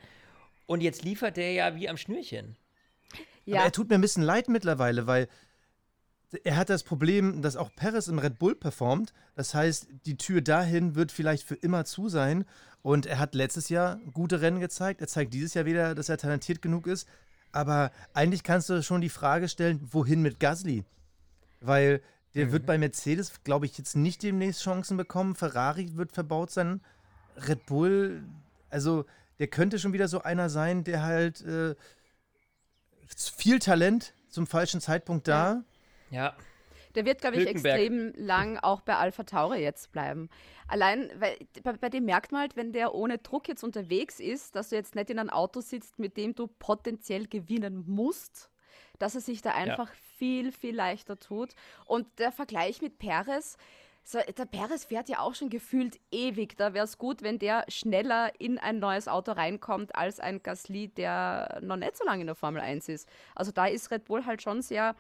Und 0.68 0.80
jetzt 0.82 1.04
liefert 1.04 1.36
der 1.36 1.52
ja 1.52 1.76
wie 1.76 1.90
am 1.90 1.98
Schnürchen. 1.98 2.56
Ja. 3.46 3.58
Aber 3.58 3.66
er 3.66 3.72
tut 3.72 3.90
mir 3.90 3.96
ein 3.96 4.02
bisschen 4.02 4.24
leid 4.24 4.50
mittlerweile, 4.50 5.08
weil 5.08 5.28
er 6.44 6.58
hat 6.58 6.70
das 6.70 6.84
Problem, 6.84 7.42
dass 7.42 7.56
auch 7.56 7.74
Perez 7.76 8.08
im 8.08 8.20
Red 8.20 8.40
Bull 8.40 8.56
performt. 8.56 9.14
Das 9.36 9.54
heißt, 9.54 9.88
die 10.06 10.18
Tür 10.18 10.42
dahin 10.42 10.96
wird 10.96 11.12
vielleicht 11.12 11.44
für 11.44 11.56
immer 11.56 11.86
zu 11.86 12.10
sein. 12.10 12.46
Und 12.82 13.06
er 13.06 13.20
hat 13.20 13.36
letztes 13.36 13.70
Jahr 13.70 14.00
gute 14.14 14.42
Rennen 14.42 14.60
gezeigt. 14.60 15.02
Er 15.02 15.08
zeigt 15.08 15.34
dieses 15.34 15.54
Jahr 15.54 15.66
wieder, 15.66 15.96
dass 15.96 16.10
er 16.10 16.18
talentiert 16.18 16.62
genug 16.62 16.88
ist. 16.88 17.08
Aber 17.52 17.92
eigentlich 18.14 18.44
kannst 18.44 18.70
du 18.70 18.84
schon 18.84 19.02
die 19.02 19.10
Frage 19.10 19.48
stellen, 19.48 19.80
wohin 19.92 20.22
mit 20.22 20.40
Gasly? 20.40 20.84
Weil 21.62 22.02
der 22.36 22.48
mhm. 22.48 22.52
wird 22.52 22.66
bei 22.66 22.78
Mercedes, 22.78 23.44
glaube 23.44 23.66
ich, 23.66 23.78
jetzt 23.78 23.96
nicht 23.96 24.22
demnächst 24.22 24.62
Chancen 24.62 24.98
bekommen. 24.98 25.36
Ferrari 25.36 25.96
wird 25.96 26.12
verbaut 26.12 26.52
sein. 26.52 26.82
Red 27.38 27.66
Bull, 27.66 28.24
also 28.70 29.06
der 29.40 29.48
könnte 29.48 29.80
schon 29.80 29.94
wieder 29.94 30.08
so 30.08 30.22
einer 30.22 30.50
sein, 30.50 30.84
der 30.84 31.04
halt 31.04 31.42
äh, 31.42 31.76
viel 33.38 33.60
Talent 33.60 34.14
zum 34.30 34.48
falschen 34.48 34.82
Zeitpunkt 34.82 35.28
da. 35.28 35.64
Ja. 36.12 36.36
Der 36.96 37.06
wird, 37.06 37.20
glaube 37.20 37.38
ich, 37.38 37.48
extrem 37.48 38.14
lang 38.16 38.58
auch 38.58 38.82
bei 38.82 38.96
Alpha 38.96 39.24
Tauri 39.24 39.62
jetzt 39.62 39.92
bleiben. 39.92 40.30
Allein, 40.68 41.12
weil 41.20 41.38
bei, 41.64 41.74
bei, 41.74 41.90
dem 41.90 42.06
merkt 42.06 42.32
man 42.32 42.42
halt, 42.42 42.56
wenn 42.56 42.72
der 42.72 42.96
ohne 42.96 43.18
Druck 43.18 43.48
jetzt 43.48 43.64
unterwegs 43.64 44.20
ist, 44.20 44.56
dass 44.56 44.70
du 44.70 44.76
jetzt 44.76 44.96
nicht 44.96 45.10
in 45.10 45.20
einem 45.20 45.30
Auto 45.30 45.62
sitzt, 45.62 46.00
mit 46.00 46.16
dem 46.18 46.36
du 46.36 46.48
potenziell 46.48 47.28
gewinnen 47.28 47.84
musst, 47.86 48.50
dass 48.98 49.14
er 49.14 49.22
sich 49.22 49.42
da 49.42 49.52
einfach 49.52 49.90
ja. 49.90 49.96
viel, 50.18 50.52
viel 50.52 50.76
leichter 50.76 51.20
tut. 51.20 51.54
Und 51.86 52.08
der 52.18 52.32
Vergleich 52.32 52.82
mit 52.82 52.98
Perez, 52.98 53.58
so, 54.08 54.20
der 54.20 54.46
Perez 54.46 54.86
fährt 54.86 55.10
ja 55.10 55.20
auch 55.20 55.34
schon 55.34 55.50
gefühlt 55.50 56.00
ewig. 56.12 56.56
Da 56.58 56.76
wäre 56.76 56.86
es 56.86 57.00
gut, 57.00 57.24
wenn 57.24 57.40
der 57.40 57.66
schneller 57.70 58.32
in 58.40 58.60
ein 58.60 58.78
neues 58.78 59.08
Auto 59.08 59.32
reinkommt 59.32 59.96
als 59.96 60.20
ein 60.20 60.44
Gasly, 60.44 60.90
der 60.90 61.60
noch 61.64 61.76
nicht 61.76 61.98
so 61.98 62.06
lange 62.06 62.22
in 62.22 62.28
der 62.28 62.36
Formel 62.36 62.62
1 62.62 62.88
ist. 62.88 63.10
Also 63.34 63.52
da 63.52 63.66
ist 63.66 63.90
Red 63.90 64.06
Bull 64.06 64.24
halt 64.28 64.44
schon 64.44 64.62
sehr 64.62 64.96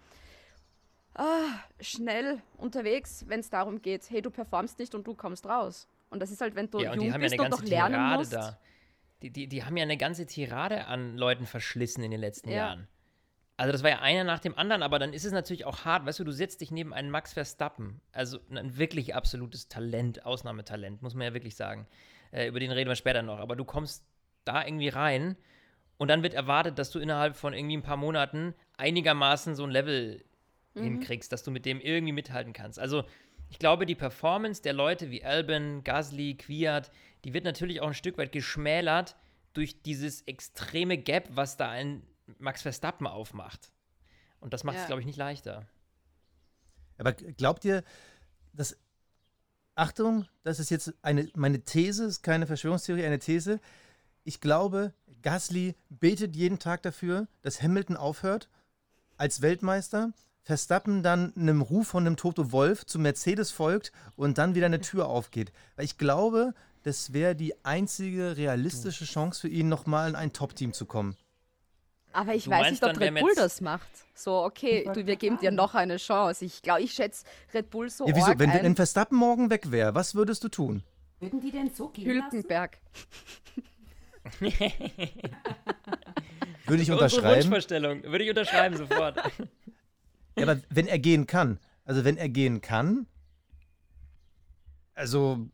ah, 1.14 1.45
schnell 1.80 2.41
unterwegs, 2.58 3.26
wenn 3.28 3.41
es 3.41 3.51
darum 3.51 3.80
geht, 3.84 4.10
hey, 4.10 4.24
du 4.24 4.32
performst 4.32 4.80
nicht 4.80 4.95
und 4.95 5.06
du 5.06 5.14
kommst 5.14 5.45
raus. 5.45 5.88
Und 6.10 6.20
das 6.20 6.32
ist 6.32 6.41
halt, 6.41 6.56
wenn 6.56 6.72
du 6.72 6.80
ja, 6.80 6.95
jung 6.95 7.14
bist 7.20 7.36
ja 7.36 7.43
und 7.43 7.51
noch 7.51 7.62
lernen 7.62 7.93
Tirade 7.93 8.18
musst. 8.18 8.34
Da. 8.34 8.60
Die, 9.22 9.30
die, 9.30 9.47
die 9.47 9.64
haben 9.64 9.78
ja 9.78 9.84
eine 9.84 9.97
ganze 9.97 10.26
Tirade 10.26 10.88
an 10.88 11.16
Leuten 11.16 11.45
verschlissen 11.45 12.03
in 12.03 12.10
den 12.10 12.20
letzten 12.20 12.49
ja. 12.49 12.56
Jahren. 12.56 12.88
Also 13.58 13.72
das 13.72 13.84
war 13.84 13.89
ja 13.89 14.01
einer 14.01 14.26
nach 14.26 14.39
dem 14.39 14.58
anderen, 14.58 14.84
aber 14.84 14.99
dann 14.99 15.14
ist 15.14 15.24
es 15.24 15.32
natürlich 15.32 15.66
auch 15.66 15.86
hart, 15.86 16.06
weißt 16.06 16.20
du, 16.20 16.24
du 16.26 16.32
setzt 16.32 16.60
dich 16.60 16.72
neben 16.72 16.93
einen 16.93 17.10
Max 17.10 17.34
Verstappen, 17.34 18.01
also 18.12 18.39
ein 18.49 18.78
wirklich 18.78 19.16
absolutes 19.16 19.70
Talent, 19.70 20.26
Ausnahmetalent, 20.26 21.01
muss 21.01 21.16
man 21.16 21.28
ja 21.28 21.34
wirklich 21.34 21.56
sagen. 21.56 21.88
Äh, 22.32 22.47
über 22.47 22.60
den 22.60 22.72
reden 22.72 22.89
wir 22.89 22.95
später 22.95 23.22
noch, 23.22 23.39
aber 23.39 23.56
du 23.56 23.64
kommst 23.64 24.06
da 24.43 24.66
irgendwie 24.66 24.89
rein 24.89 25.38
und 25.97 26.10
dann 26.10 26.22
wird 26.22 26.34
erwartet, 26.34 26.78
dass 26.78 26.91
du 26.91 26.99
innerhalb 26.99 27.38
von 27.38 27.53
irgendwie 27.53 27.78
ein 27.78 27.82
paar 27.82 27.97
Monaten 27.97 28.53
einigermaßen 28.76 29.56
so 29.56 29.64
ein 29.64 29.72
Level 29.72 30.24
mhm. 30.74 30.84
hinkriegst, 30.84 31.32
dass 31.32 31.43
du 31.43 31.51
mit 31.51 31.66
dem 31.66 31.80
irgendwie 31.80 32.14
mithalten 32.14 32.51
kannst. 32.51 32.78
Also 32.78 33.06
ich 33.49 33.60
glaube, 33.60 33.86
die 33.86 33.95
Performance 33.95 34.62
der 34.62 34.74
Leute 34.74 35.12
wie 35.12 35.24
Albin, 35.24 35.84
Gasly, 35.86 36.36
Kwiat, 36.36 36.91
die 37.24 37.34
wird 37.34 37.45
natürlich 37.45 37.80
auch 37.80 37.88
ein 37.88 37.93
Stück 37.93 38.18
weit 38.18 38.34
geschmälert 38.34 39.16
durch 39.53 39.82
dieses 39.82 40.24
extreme 40.24 40.97
Gap, 40.97 41.30
was 41.32 41.56
da 41.56 41.70
ein 41.70 42.03
Max 42.39 42.61
Verstappen 42.61 43.07
aufmacht. 43.07 43.71
Und 44.39 44.53
das 44.53 44.63
macht 44.63 44.78
es, 44.78 44.88
glaube 44.88 45.01
ich, 45.01 45.07
nicht 45.07 45.17
leichter. 45.17 45.65
Aber 46.97 47.13
glaubt 47.13 47.65
ihr, 47.65 47.84
dass 48.53 48.78
Achtung, 49.76 50.26
das 50.43 50.59
ist 50.59 50.69
jetzt 50.69 50.93
eine, 51.01 51.30
meine 51.36 51.61
These, 51.61 52.05
ist 52.05 52.23
keine 52.23 52.47
Verschwörungstheorie, 52.47 53.05
eine 53.05 53.19
These. 53.19 53.59
Ich 54.23 54.39
glaube, 54.39 54.93
Gasly 55.21 55.76
betet 55.89 56.36
jeden 56.36 56.59
Tag 56.59 56.82
dafür, 56.84 57.28
dass 57.41 57.61
Hamilton 57.61 57.97
aufhört 57.97 58.49
als 59.17 59.41
Weltmeister, 59.41 60.13
Verstappen 60.43 61.01
dann 61.01 61.36
einem 61.36 61.61
Ruf 61.61 61.88
von 61.88 62.05
einem 62.05 62.17
Toto 62.17 62.51
Wolf 62.51 62.86
zu 62.86 62.99
Mercedes 62.99 63.51
folgt 63.51 63.91
und 64.15 64.38
dann 64.38 64.53
wieder 64.55 64.67
eine 64.67 64.82
Tür 64.82 65.07
aufgeht. 65.07 65.51
Weil 65.76 65.86
ich 65.86 65.97
glaube, 65.97 66.53
das 66.84 67.13
wäre 67.13 67.36
die 67.36 67.65
einzige 67.65 68.38
realistische 68.38 69.05
Chance 69.05 69.41
für 69.41 69.47
ihn, 69.47 69.69
nochmal 69.69 70.07
in 70.07 70.15
ein 70.15 70.34
Top-Team 70.34 70.71
zu 70.71 70.86
kommen. 70.86 71.17
Aber 72.16 72.34
ich 72.34 72.45
du 72.45 72.51
weiß 72.51 72.72
nicht, 72.72 72.84
ob 72.84 72.97
Red 72.97 73.20
Bull 73.20 73.34
das 73.36 73.59
macht. 73.59 73.89
So, 74.13 74.43
okay, 74.43 74.89
du, 74.93 75.05
wir 75.05 75.18
geben 75.18 75.38
dir 75.38 75.51
noch 75.51 75.76
eine 75.76 75.97
Chance. 75.97 76.45
Ich 76.45 76.61
glaube, 76.61 76.82
ich 76.82 76.93
schätze 76.93 77.26
Red 77.53 77.70
Bull 77.70 77.89
so. 77.89 78.07
Ja, 78.07 78.16
wieso? 78.16 78.39
Wenn, 78.39 78.49
ein. 78.51 78.63
wenn 78.63 78.76
Verstappen 78.78 79.18
morgen 79.18 79.49
weg 79.49 79.70
wäre, 79.70 79.93
was 79.95 80.16
würdest 80.16 80.41
du 80.45 80.47
tun? 80.47 80.82
Würden 81.20 81.41
die 81.41 81.51
denn 81.51 81.72
so 81.74 81.89
gehen 81.89 82.05
Hülkenberg. 82.05 82.78
Würde 86.66 86.82
ich 86.82 86.89
unterschreiben. 86.89 87.36
Wunschvorstellung. 87.36 88.03
Würde 88.03 88.24
ich 88.24 88.30
unterschreiben 88.30 88.78
sofort. 88.78 89.18
Ja, 90.38 90.43
aber 90.43 90.61
wenn 90.70 90.88
er 90.88 90.99
gehen 90.99 91.28
kann, 91.28 91.59
also 91.84 92.05
wenn 92.05 92.16
er 92.18 92.30
gehen 92.30 92.61
kann, 92.61 93.07
also 94.93 95.49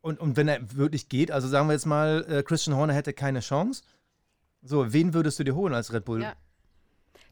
und, 0.00 0.18
und 0.20 0.36
wenn 0.36 0.48
er 0.48 0.76
wirklich 0.76 1.08
geht, 1.08 1.30
also 1.30 1.48
sagen 1.48 1.68
wir 1.68 1.72
jetzt 1.72 1.86
mal, 1.86 2.24
äh, 2.28 2.42
Christian 2.42 2.76
Horner 2.76 2.94
hätte 2.94 3.12
keine 3.12 3.40
Chance. 3.40 3.82
So, 4.66 4.92
wen 4.92 5.14
würdest 5.14 5.38
du 5.38 5.44
dir 5.44 5.54
holen 5.54 5.74
als 5.74 5.92
Red 5.92 6.04
Bull? 6.04 6.22
Ja. 6.22 6.34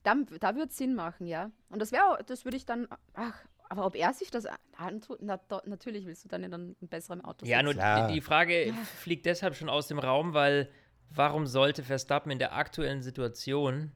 Da, 0.02 0.14
da 0.40 0.54
würde 0.54 0.68
es 0.68 0.76
Sinn 0.76 0.94
machen, 0.94 1.26
ja. 1.26 1.50
Und 1.68 1.80
das 1.80 1.90
wäre, 1.90 2.18
das 2.26 2.44
würde 2.44 2.56
ich 2.56 2.66
dann, 2.66 2.88
ach, 3.14 3.34
aber 3.68 3.86
ob 3.86 3.96
er 3.96 4.12
sich 4.12 4.30
das 4.30 4.46
antut, 4.76 5.18
na, 5.22 5.36
do, 5.36 5.60
natürlich 5.64 6.06
willst 6.06 6.24
du 6.24 6.28
dann 6.28 6.44
in 6.44 6.54
einem 6.54 6.76
besseren 6.80 7.22
Auto 7.22 7.40
sitzen. 7.40 7.50
Ja, 7.50 7.62
nur 7.62 7.72
Klar. 7.72 8.12
die 8.12 8.20
Frage 8.20 8.68
ja. 8.68 8.74
fliegt 9.00 9.26
deshalb 9.26 9.56
schon 9.56 9.68
aus 9.68 9.88
dem 9.88 9.98
Raum, 9.98 10.34
weil 10.34 10.70
warum 11.10 11.46
sollte 11.46 11.82
Verstappen 11.82 12.30
in 12.30 12.38
der 12.38 12.54
aktuellen 12.54 13.02
Situation 13.02 13.92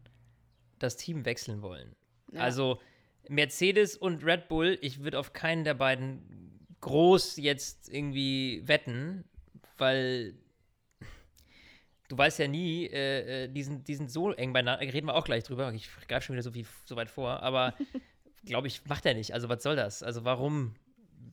das 0.78 0.96
Team 0.96 1.24
wechseln 1.24 1.62
wollen? 1.62 1.94
Ja. 2.32 2.40
Also 2.40 2.80
Mercedes 3.28 3.96
und 3.96 4.24
Red 4.24 4.48
Bull, 4.48 4.78
ich 4.80 5.02
würde 5.02 5.18
auf 5.18 5.32
keinen 5.32 5.64
der 5.64 5.74
beiden 5.74 6.66
groß 6.80 7.36
jetzt 7.36 7.88
irgendwie 7.92 8.62
wetten, 8.66 9.24
weil 9.76 10.34
du 12.08 12.18
weißt 12.18 12.38
ja 12.38 12.48
nie, 12.48 12.86
äh, 12.86 13.44
äh 13.44 13.48
die, 13.48 13.62
sind, 13.62 13.86
die 13.88 13.94
sind 13.94 14.10
so 14.10 14.32
eng 14.32 14.52
beieinander, 14.52 14.80
reden 14.80 15.06
wir 15.06 15.14
auch 15.14 15.24
gleich 15.24 15.44
drüber, 15.44 15.72
ich 15.72 15.88
greife 16.08 16.26
schon 16.26 16.34
wieder 16.34 16.42
so, 16.42 16.50
viel, 16.50 16.66
so 16.84 16.96
weit 16.96 17.10
vor, 17.10 17.42
aber 17.42 17.74
glaube 18.44 18.66
ich, 18.66 18.84
macht 18.86 19.06
er 19.06 19.14
nicht. 19.14 19.34
Also 19.34 19.48
was 19.48 19.62
soll 19.62 19.76
das? 19.76 20.02
Also 20.02 20.24
warum? 20.24 20.74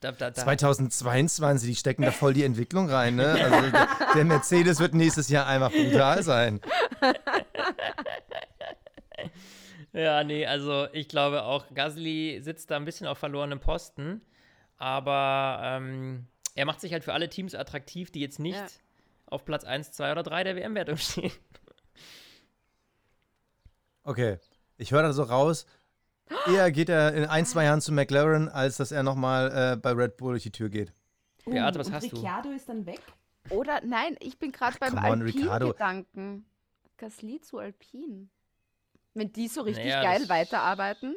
Da, 0.02 0.12
da, 0.12 0.30
da. 0.30 0.34
2022, 0.34 1.70
die 1.70 1.76
stecken 1.76 2.02
da 2.02 2.12
voll 2.12 2.34
die 2.34 2.44
Entwicklung 2.44 2.90
rein, 2.90 3.16
ne? 3.16 3.28
Also 3.28 3.72
der 4.16 4.26
Mercedes 4.26 4.80
wird 4.80 4.94
nächstes 4.94 5.30
Jahr 5.30 5.48
einfach 5.48 5.72
brutal 5.72 6.22
sein. 6.22 6.60
Ja, 9.96 10.26
nee, 10.26 10.46
also 10.46 10.88
ich 10.92 11.08
glaube 11.08 11.44
auch, 11.44 11.74
Gasly 11.74 12.42
sitzt 12.42 12.70
da 12.70 12.76
ein 12.76 12.84
bisschen 12.84 13.08
auf 13.08 13.18
verlorenem 13.18 13.62
Posten, 13.62 14.22
aber 14.76 15.62
ähm, 15.64 16.28
er 16.54 16.66
macht 16.66 16.82
sich 16.82 16.92
halt 16.92 17.06
für 17.06 17.14
alle 17.14 17.30
Teams 17.30 17.56
attraktiv, 17.56 18.12
die 18.12 18.20
jetzt 18.20 18.38
nicht 18.38 18.58
ja. 18.58 18.68
Auf 19.28 19.46
Platz 19.46 19.64
1, 19.64 19.92
2 19.92 20.12
oder 20.12 20.24
3 20.24 20.44
der 20.44 20.56
WM-Wertung 20.56 20.98
stehen. 20.98 21.32
Okay, 24.04 24.38
ich 24.78 24.92
höre 24.92 25.02
da 25.02 25.14
so 25.14 25.24
raus, 25.24 25.66
eher 26.48 26.72
geht 26.72 26.90
er 26.90 27.14
in 27.14 27.26
ein, 27.26 27.46
zwei 27.46 27.64
Jahren 27.64 27.82
zu 27.82 27.92
McLaren, 27.92 28.50
als 28.50 28.78
dass 28.78 28.92
er 28.92 29.04
nochmal 29.04 29.74
äh, 29.74 29.78
bei 29.78 29.92
Red 29.92 30.18
Bull 30.18 30.34
durch 30.34 30.44
die 30.44 30.52
Tür 30.52 30.70
geht. 30.70 30.94
Uh, 31.46 31.52
Beate, 31.52 31.80
was 31.80 31.92
hast 31.92 32.04
Ricciardo 32.04 32.20
du? 32.22 32.22
Ricciardo 32.22 32.52
ist 32.52 32.70
dann 32.70 32.86
weg? 32.86 33.02
Oder 33.50 33.82
nein, 33.84 34.16
ich 34.20 34.38
bin 34.38 34.52
gerade 34.52 34.78
beim 34.80 34.98
Alpin-Gedanken. 34.98 36.46
Gasly 36.98 37.42
zu 37.42 37.60
Alpin. 37.60 38.30
Wenn 39.14 39.32
die 39.32 39.48
so 39.48 39.62
richtig 39.62 39.86
naja, 39.86 40.02
geil 40.02 40.30
weiterarbeiten 40.30 41.16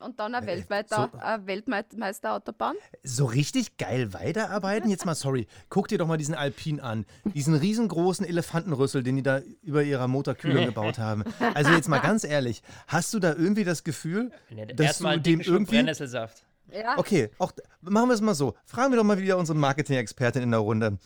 und 0.00 0.18
dann 0.18 0.34
ein, 0.34 0.44
äh, 0.44 0.46
Weltweiter, 0.46 1.10
so, 1.12 1.18
ein 1.18 1.46
Weltmeister 1.46 2.40
bauen? 2.40 2.76
So 3.02 3.26
richtig 3.26 3.76
geil 3.76 4.12
weiterarbeiten? 4.12 4.90
Jetzt 4.90 5.06
mal, 5.06 5.14
sorry, 5.14 5.46
guck 5.68 5.88
dir 5.88 5.98
doch 5.98 6.06
mal 6.06 6.16
diesen 6.16 6.34
Alpin 6.34 6.80
an. 6.80 7.06
Diesen 7.24 7.54
riesengroßen 7.54 8.26
Elefantenrüssel, 8.26 9.02
den 9.02 9.16
die 9.16 9.22
da 9.22 9.40
über 9.62 9.82
ihrer 9.82 10.08
Motorkühlung 10.08 10.66
gebaut 10.66 10.98
haben. 10.98 11.24
Also 11.54 11.70
jetzt 11.72 11.88
mal 11.88 11.98
ganz 11.98 12.24
ehrlich, 12.24 12.62
hast 12.86 13.12
du 13.14 13.18
da 13.18 13.30
irgendwie 13.34 13.64
das 13.64 13.84
Gefühl, 13.84 14.30
ja, 14.50 14.66
dass 14.66 14.98
du 14.98 15.20
dem 15.20 15.40
irgendwie... 15.40 15.76
Brennnesselsaft. 15.76 16.44
Ja. 16.72 16.98
Okay, 16.98 17.30
auch, 17.38 17.52
machen 17.80 18.08
wir 18.08 18.14
es 18.14 18.20
mal 18.20 18.34
so. 18.34 18.54
Fragen 18.64 18.92
wir 18.92 18.96
doch 18.96 19.04
mal 19.04 19.18
wieder 19.18 19.38
unsere 19.38 19.58
Marketing-Expertin 19.58 20.42
in 20.42 20.50
der 20.50 20.60
Runde. 20.60 20.98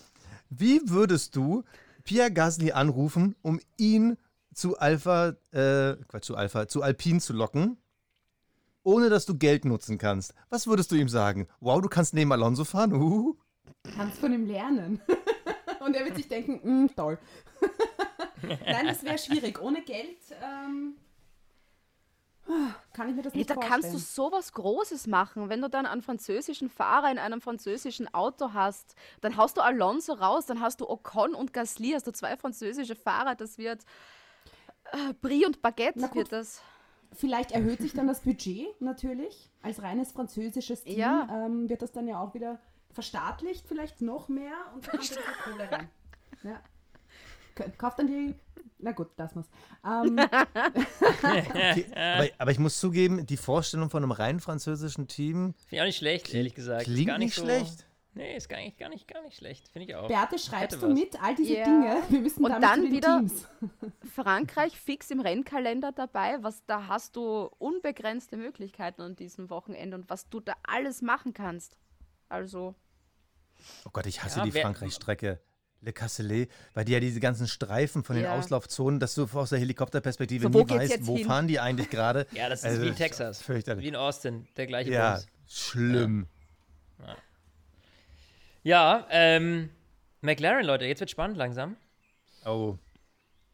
Wie 0.51 0.80
würdest 0.84 1.34
du 1.36 1.64
Pierre 2.05 2.30
Gasly 2.30 2.72
anrufen, 2.72 3.34
um 3.42 3.61
ihn 3.78 4.18
zu 4.55 4.78
Alpha, 4.78 5.34
äh, 5.53 5.97
Quatsch, 6.07 6.24
zu 6.24 6.36
Alpha, 6.36 6.68
zu 6.68 6.82
Alpin 6.82 7.20
zu 7.20 7.32
locken, 7.32 7.78
ohne 8.85 9.09
dass 9.11 9.26
du 9.26 9.37
Geld 9.37 9.64
nutzen 9.64 9.99
kannst. 9.99 10.35
Was 10.51 10.66
würdest 10.68 10.93
du 10.93 10.95
ihm 10.97 11.09
sagen? 11.09 11.49
Wow, 11.61 11.80
du 11.82 11.89
kannst 11.89 12.14
neben 12.14 12.30
Alonso 12.32 12.64
fahren? 12.64 12.93
Uh. 12.93 13.35
Kannst 13.97 14.18
von 14.18 14.32
ihm 14.32 14.47
lernen. 14.47 15.01
Und 15.80 15.95
er 15.97 16.05
wird 16.05 16.16
sich 16.16 16.28
denken, 16.28 16.85
mm, 16.85 16.91
toll. 16.97 17.18
Nein, 18.43 18.87
das 18.87 19.03
wäre 19.03 19.18
schwierig. 19.18 19.61
Ohne 19.61 19.82
Geld. 19.82 20.18
Ähm 20.43 20.97
Kann 22.93 23.09
ich 23.09 23.16
mir 23.16 23.22
das 23.22 23.32
Hey, 23.32 23.39
nicht 23.41 23.51
da 23.51 23.55
vorstellen. 23.55 23.82
kannst 23.82 23.95
du 23.95 23.99
sowas 23.99 24.53
Großes 24.53 25.07
machen, 25.07 25.49
wenn 25.49 25.61
du 25.61 25.68
dann 25.68 25.87
einen 25.87 26.03
französischen 26.03 26.68
Fahrer 26.70 27.11
in 27.11 27.18
einem 27.18 27.41
französischen 27.41 28.12
Auto 28.14 28.53
hast. 28.53 28.95
Dann 29.22 29.37
haust 29.37 29.57
du 29.57 29.62
Alonso 29.62 30.12
raus, 30.14 30.47
dann 30.47 30.61
hast 30.61 30.80
du 30.80 30.89
Ocon 30.89 31.35
und 31.35 31.53
Gasly, 31.53 31.93
hast 31.93 32.07
du 32.07 32.12
zwei 32.12 32.37
französische 32.37 32.95
Fahrer. 32.97 33.35
Das 33.35 33.57
wird 33.59 33.85
äh, 34.93 35.12
Brie 35.20 35.45
und 35.47 35.61
Baguette 35.62 35.99
Na 36.01 36.07
gut. 36.09 36.16
wird 36.16 36.32
das. 36.32 36.62
Vielleicht 37.14 37.52
erhöht 37.52 37.80
sich 37.80 37.92
dann 37.92 38.06
das 38.06 38.20
Budget 38.20 38.80
natürlich. 38.80 39.50
Als 39.62 39.82
reines 39.82 40.12
französisches 40.12 40.84
Team 40.84 40.98
Ja. 40.98 41.28
ähm, 41.46 41.68
wird 41.68 41.82
das 41.82 41.92
dann 41.92 42.06
ja 42.08 42.20
auch 42.20 42.34
wieder 42.34 42.58
verstaatlicht, 42.92 43.66
vielleicht 43.66 44.00
noch 44.00 44.28
mehr 44.28 44.52
und 44.74 44.86
dann 44.86 44.98
kommt 44.98 45.18
Kohle 45.44 45.70
rein. 45.70 45.88
Ja. 46.42 46.60
Kauft 47.78 47.98
dann 48.00 48.06
die. 48.08 48.34
Na 48.78 48.92
gut, 48.92 49.08
lassen 49.16 49.36
wir's. 49.36 49.48
Ähm, 49.84 50.18
Okay, 51.22 51.86
aber, 51.94 52.28
aber 52.38 52.50
ich 52.50 52.58
muss 52.58 52.78
zugeben, 52.78 53.24
die 53.26 53.36
Vorstellung 53.36 53.90
von 53.90 54.02
einem 54.02 54.12
rein 54.12 54.40
französischen 54.40 55.06
Team 55.08 55.54
Finde 55.66 55.76
ich 55.76 55.80
auch 55.80 55.86
nicht 55.86 55.96
schlecht, 55.98 56.34
ehrlich 56.34 56.54
gesagt. 56.54 56.82
Ist 56.82 56.92
klingt 56.94 57.08
gar 57.08 57.18
nicht 57.18 57.34
so, 57.34 57.42
schlecht. 57.42 57.86
Nee, 58.16 58.36
ist 58.36 58.48
gar 58.48 58.58
nicht, 58.58 58.78
gar 58.78 58.88
nicht, 58.88 59.08
gar 59.08 59.22
nicht 59.22 59.36
schlecht. 59.36 59.68
Finde 59.68 59.88
ich 59.88 59.94
auch. 59.96 60.06
Beate, 60.06 60.38
schreibst 60.38 60.80
du 60.80 60.86
was. 60.88 60.94
mit 60.94 61.20
all 61.20 61.34
diese 61.34 61.54
Ja. 61.56 61.64
Dinge? 61.64 61.96
Wir 62.08 62.20
müssen 62.20 62.44
Und 62.44 62.50
damit 62.50 62.62
dann 62.64 62.76
zu 62.80 62.82
den 62.86 62.92
wieder- 62.92 63.18
Teams. 63.18 63.48
Frankreich 64.14 64.78
fix 64.78 65.10
im 65.10 65.20
Rennkalender 65.20 65.90
dabei, 65.92 66.38
was 66.42 66.64
da 66.66 66.86
hast 66.86 67.16
du 67.16 67.50
unbegrenzte 67.58 68.36
Möglichkeiten 68.36 69.02
an 69.02 69.16
diesem 69.16 69.50
Wochenende 69.50 69.96
und 69.96 70.08
was 70.08 70.28
du 70.28 70.38
da 70.40 70.54
alles 70.62 71.02
machen 71.02 71.32
kannst. 71.34 71.76
Also, 72.28 72.74
Oh 73.84 73.90
Gott, 73.92 74.06
ich 74.06 74.22
hasse 74.22 74.38
Ja, 74.40 74.44
die 74.44 74.52
Frankreich-Strecke. 74.52 75.40
Le 75.80 75.92
Casselet, 75.92 76.50
weil 76.72 76.84
die 76.86 76.92
ja 76.92 77.00
diese 77.00 77.20
ganzen 77.20 77.46
Streifen 77.46 78.04
von 78.04 78.16
den 78.16 78.24
Ja. 78.24 78.34
Auslaufzonen, 78.38 79.00
dass 79.00 79.14
du 79.14 79.24
aus 79.34 79.50
der 79.50 79.58
Helikopterperspektive 79.58 80.44
So, 80.44 80.54
wo 80.54 80.62
nie 80.62 80.70
weißt, 80.70 81.06
wo 81.06 81.16
hin? 81.16 81.26
fahren 81.26 81.46
die 81.46 81.60
eigentlich 81.60 81.90
gerade. 81.90 82.26
Ja, 82.32 82.48
das 82.48 82.60
ist 82.60 82.64
Also, 82.66 82.82
wie 82.82 82.88
in 82.88 82.96
Texas. 82.96 83.42
fürchterlich. 83.42 83.84
Wie 83.84 83.88
in 83.88 83.96
Austin, 83.96 84.46
der 84.56 84.66
gleiche 84.66 84.90
Ja, 84.92 85.14
Bums. 85.16 85.26
schlimm. 85.46 86.26
Ja, 87.06 87.16
ähm, 88.64 89.70
McLaren, 90.20 90.64
Leute, 90.64 90.84
jetzt 90.86 91.00
wird 91.00 91.10
spannend 91.10 91.36
langsam. 91.36 91.76
Oh. 92.44 92.76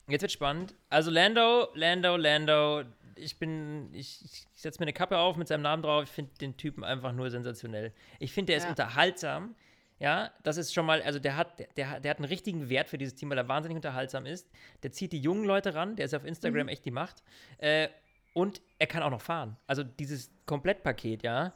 Jetzt 0.08 0.22
wird 0.22 0.32
spannend. 0.32 0.74
Also 0.88 1.10
Lando, 1.10 1.68
Lando, 1.74 2.16
Lando. 2.16 2.82
Ich 3.16 3.38
bin, 3.38 3.92
ich, 3.92 4.24
ich 4.24 4.46
setze 4.54 4.80
mir 4.80 4.84
eine 4.84 4.92
Kappe 4.92 5.18
auf 5.18 5.36
mit 5.36 5.46
seinem 5.48 5.62
Namen 5.62 5.82
drauf. 5.82 6.04
Ich 6.04 6.10
finde 6.10 6.32
den 6.40 6.56
Typen 6.56 6.84
einfach 6.84 7.12
nur 7.12 7.30
sensationell. 7.30 7.92
Ich 8.18 8.32
finde, 8.32 8.52
der 8.52 8.56
ist 8.58 8.64
Ja. 8.64 8.70
unterhaltsam. 8.70 9.54
Ja, 9.98 10.30
das 10.44 10.56
ist 10.56 10.72
schon 10.72 10.86
mal, 10.86 11.02
also 11.02 11.18
der 11.18 11.36
hat, 11.36 11.58
der, 11.58 11.66
der, 11.76 11.90
hat- 11.90 12.04
der 12.04 12.10
hat 12.12 12.16
einen 12.18 12.24
richtigen 12.28 12.70
Wert 12.70 12.88
für 12.88 12.96
dieses 12.96 13.14
Team, 13.16 13.28
weil 13.28 13.36
er 13.36 13.48
wahnsinnig 13.48 13.76
unterhaltsam 13.76 14.24
ist. 14.24 14.48
Der 14.82 14.92
zieht 14.92 15.12
die 15.12 15.20
jungen 15.20 15.44
Leute 15.44 15.74
ran, 15.74 15.94
der 15.94 16.06
ist 16.06 16.14
auf 16.14 16.24
Instagram 16.24 16.68
echt 16.68 16.86
die 16.86 16.90
Macht. 16.90 17.22
Äh, 17.58 17.88
und 18.32 18.62
er 18.78 18.86
kann 18.86 19.02
auch 19.02 19.10
noch 19.10 19.20
fahren. 19.20 19.58
Also 19.66 19.82
dieses 19.84 20.30
Komplettpaket, 20.46 21.22
ja. 21.22 21.52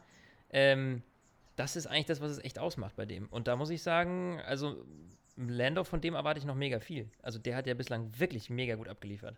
Ähm, 0.50 1.02
das 1.56 1.76
ist 1.76 1.86
eigentlich 1.86 2.06
das, 2.06 2.20
was 2.20 2.30
es 2.32 2.38
echt 2.44 2.58
ausmacht 2.58 2.96
bei 2.96 3.06
dem. 3.06 3.26
Und 3.28 3.46
da 3.48 3.56
muss 3.56 3.70
ich 3.70 3.82
sagen, 3.82 4.40
also 4.46 4.84
Lando, 5.36 5.84
von 5.84 6.00
dem 6.00 6.14
erwarte 6.14 6.38
ich 6.38 6.44
noch 6.46 6.54
mega 6.54 6.80
viel. 6.80 7.10
Also 7.22 7.38
der 7.38 7.56
hat 7.56 7.66
ja 7.66 7.74
bislang 7.74 8.18
wirklich 8.18 8.50
mega 8.50 8.74
gut 8.76 8.88
abgeliefert. 8.88 9.36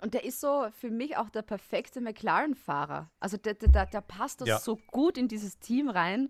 und 0.00 0.14
der 0.14 0.24
ist 0.24 0.40
so 0.40 0.66
für 0.72 0.90
mich 0.90 1.16
auch 1.16 1.30
der 1.30 1.42
perfekte 1.42 2.00
McLaren-Fahrer. 2.00 3.10
Also 3.20 3.36
der, 3.36 3.54
der, 3.54 3.86
der, 3.86 4.00
passt 4.00 4.40
das 4.40 4.48
Ja. 4.48 4.58
so 4.58 4.76
gut 4.76 5.16
in 5.18 5.28
dieses 5.28 5.58
Team 5.58 5.88
rein. 5.88 6.28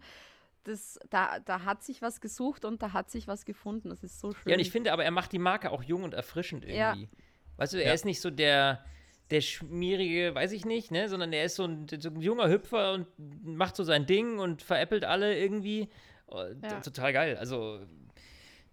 Das, 0.64 0.98
da, 1.10 1.40
da 1.40 1.64
hat 1.64 1.82
sich 1.82 2.02
was 2.02 2.20
gesucht 2.20 2.64
und 2.64 2.82
da 2.82 2.92
hat 2.92 3.10
sich 3.10 3.26
was 3.26 3.44
gefunden. 3.44 3.88
Das 3.88 4.04
ist 4.04 4.20
so 4.20 4.32
schön. 4.32 4.50
Ja, 4.50 4.54
und 4.54 4.60
ich 4.60 4.70
finde 4.70 4.92
aber, 4.92 5.04
er 5.04 5.10
macht 5.10 5.32
die 5.32 5.38
Marke 5.40 5.70
auch 5.70 5.82
jung 5.82 6.04
und 6.04 6.14
erfrischend 6.14 6.64
Ja. 6.64 6.90
irgendwie. 6.92 7.08
Weißt 7.56 7.72
du, 7.72 7.78
er 7.78 7.88
Ja. 7.88 7.92
ist 7.94 8.04
nicht 8.04 8.20
so 8.20 8.30
der, 8.30 8.84
der 9.32 9.40
schmierige, 9.40 10.34
weiß 10.34 10.52
ich 10.52 10.64
nicht, 10.64 10.90
ne, 10.90 11.08
sondern 11.08 11.32
er 11.32 11.44
ist 11.44 11.56
so 11.56 11.64
ein, 11.64 11.86
so 11.88 12.08
ein 12.10 12.20
junger 12.20 12.48
Hüpfer 12.48 12.92
und 12.92 13.06
macht 13.44 13.74
so 13.76 13.82
sein 13.84 14.06
Ding 14.06 14.38
und 14.38 14.62
veräppelt 14.62 15.04
alle 15.04 15.36
irgendwie. 15.38 15.88
Oh, 16.26 16.42
Ja. 16.62 16.80
Total 16.80 17.12
geil. 17.12 17.36
Also, 17.36 17.80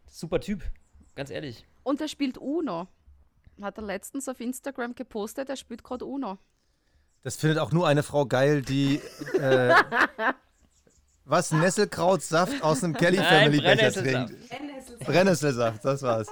super 0.06 0.40
Typ, 0.40 0.64
ganz 1.16 1.30
ehrlich. 1.32 1.66
Und 1.84 2.02
er 2.02 2.08
spielt 2.08 2.38
Uno. 2.38 2.88
Hat 3.62 3.78
er 3.78 3.84
letztens 3.84 4.30
auf 4.30 4.40
Instagram 4.40 4.96
gepostet, 4.96 5.50
er 5.50 5.56
spielt 5.56 5.84
gerade 5.84 6.06
Uno. 6.06 6.38
Das 7.24 7.36
findet 7.36 7.58
auch 7.60 7.72
nur 7.72 7.88
eine 7.88 8.04
Frau 8.04 8.26
geil, 8.26 8.62
die 8.62 9.02
äh, 9.40 9.74
was 11.26 11.52
Nesselkrautsaft 11.52 12.64
aus 12.64 12.84
einem 12.84 12.94
Kelly 12.94 13.18
Family 13.18 13.58
Becher 13.60 13.92
Brennnesselsaft. 13.92 14.28
trinkt. 14.50 15.00
Brennnesselsaft, 15.06 15.86
das 15.86 16.02
war's. 16.02 16.28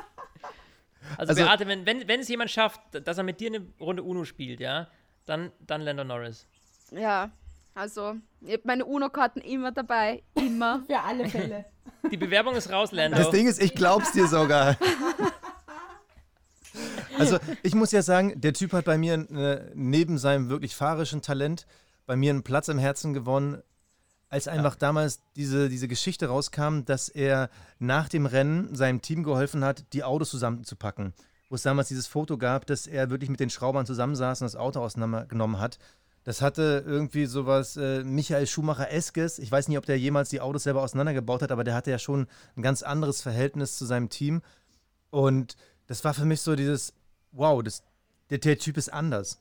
Also, 1.17 1.31
Also- 1.31 1.43
Beate, 1.43 1.67
wenn, 1.67 1.85
wenn, 1.85 2.07
wenn 2.07 2.19
es 2.19 2.27
jemand 2.27 2.51
schafft, 2.51 2.81
dass 2.91 3.17
er 3.17 3.23
mit 3.23 3.39
dir 3.39 3.47
eine 3.53 3.65
Runde 3.79 4.03
Uno 4.03 4.25
spielt, 4.25 4.59
ja, 4.59 4.87
dann, 5.25 5.51
dann 5.65 5.81
Lando 5.81 6.03
Norris. 6.03 6.47
Ja, 6.91 7.31
also 7.73 8.15
ich 8.41 8.53
habe 8.53 8.63
meine 8.65 8.85
Uno-Karten 8.85 9.39
immer 9.41 9.71
dabei. 9.71 10.23
Immer. 10.35 10.83
Für 10.87 10.99
alle 10.99 11.29
Fälle. 11.29 11.65
Die 12.11 12.17
Bewerbung 12.17 12.55
ist 12.55 12.71
raus, 12.71 12.91
Lando. 12.91 13.17
Das 13.17 13.29
Ding 13.31 13.47
ist, 13.47 13.61
ich 13.61 13.75
glaub's 13.75 14.11
dir 14.11 14.27
sogar. 14.27 14.77
Also, 17.17 17.39
ich 17.63 17.73
muss 17.73 17.91
ja 17.91 18.03
sagen, 18.03 18.39
der 18.39 18.53
Typ 18.53 18.73
hat 18.73 18.85
bei 18.85 18.99
mir 18.99 19.13
äh, 19.15 19.71
neben 19.73 20.19
seinem 20.19 20.49
wirklich 20.49 20.75
fahrischen 20.75 21.23
Talent 21.23 21.65
bei 22.05 22.15
mir 22.15 22.29
einen 22.29 22.43
Platz 22.43 22.67
im 22.67 22.77
Herzen 22.77 23.13
gewonnen, 23.15 23.63
als 24.29 24.47
einfach 24.47 24.75
damals 24.75 25.21
diese, 25.35 25.69
diese 25.69 25.87
Geschichte 25.87 26.27
rauskam, 26.27 26.81
dass 26.85 27.09
er 27.09 27.49
nach 27.79 28.09
dem 28.09 28.25
Rennen 28.25 28.75
seinem 28.75 29.01
Team 29.01 29.23
geholfen 29.23 29.63
hat, 29.63 29.85
die 29.93 30.03
Autos 30.03 30.29
zusammenzupacken. 30.29 31.13
Wo 31.49 31.55
es 31.55 31.61
damals 31.61 31.87
dieses 31.87 32.07
Foto 32.07 32.37
gab, 32.37 32.65
dass 32.65 32.87
er 32.87 33.09
wirklich 33.09 33.29
mit 33.29 33.39
den 33.39 33.49
Schraubern 33.49 33.85
zusammensaß 33.85 34.41
und 34.41 34.45
das 34.45 34.57
Auto 34.57 34.81
auseinandergenommen 34.81 35.59
hat. 35.59 35.79
Das 36.25 36.41
hatte 36.41 36.83
irgendwie 36.85 37.25
sowas 37.25 37.77
äh, 37.77 38.03
Michael 38.03 38.47
Schumacher-eskes. 38.47 39.39
Ich 39.39 39.49
weiß 39.49 39.69
nicht, 39.69 39.77
ob 39.77 39.85
der 39.85 39.97
jemals 39.97 40.27
die 40.27 40.41
Autos 40.41 40.63
selber 40.63 40.81
auseinandergebaut 40.81 41.41
hat, 41.41 41.51
aber 41.53 41.63
der 41.63 41.73
hatte 41.73 41.89
ja 41.89 41.99
schon 41.99 42.27
ein 42.57 42.61
ganz 42.61 42.83
anderes 42.83 43.21
Verhältnis 43.21 43.77
zu 43.77 43.85
seinem 43.85 44.09
Team. 44.09 44.41
Und 45.09 45.55
das 45.85 46.03
war 46.03 46.13
für 46.13 46.25
mich 46.25 46.41
so 46.41 46.57
dieses, 46.57 46.93
wow, 47.31 47.63
das, 47.63 47.81
der, 48.29 48.39
der 48.39 48.57
Typ 48.57 48.75
ist 48.75 48.91
anders. 48.91 49.39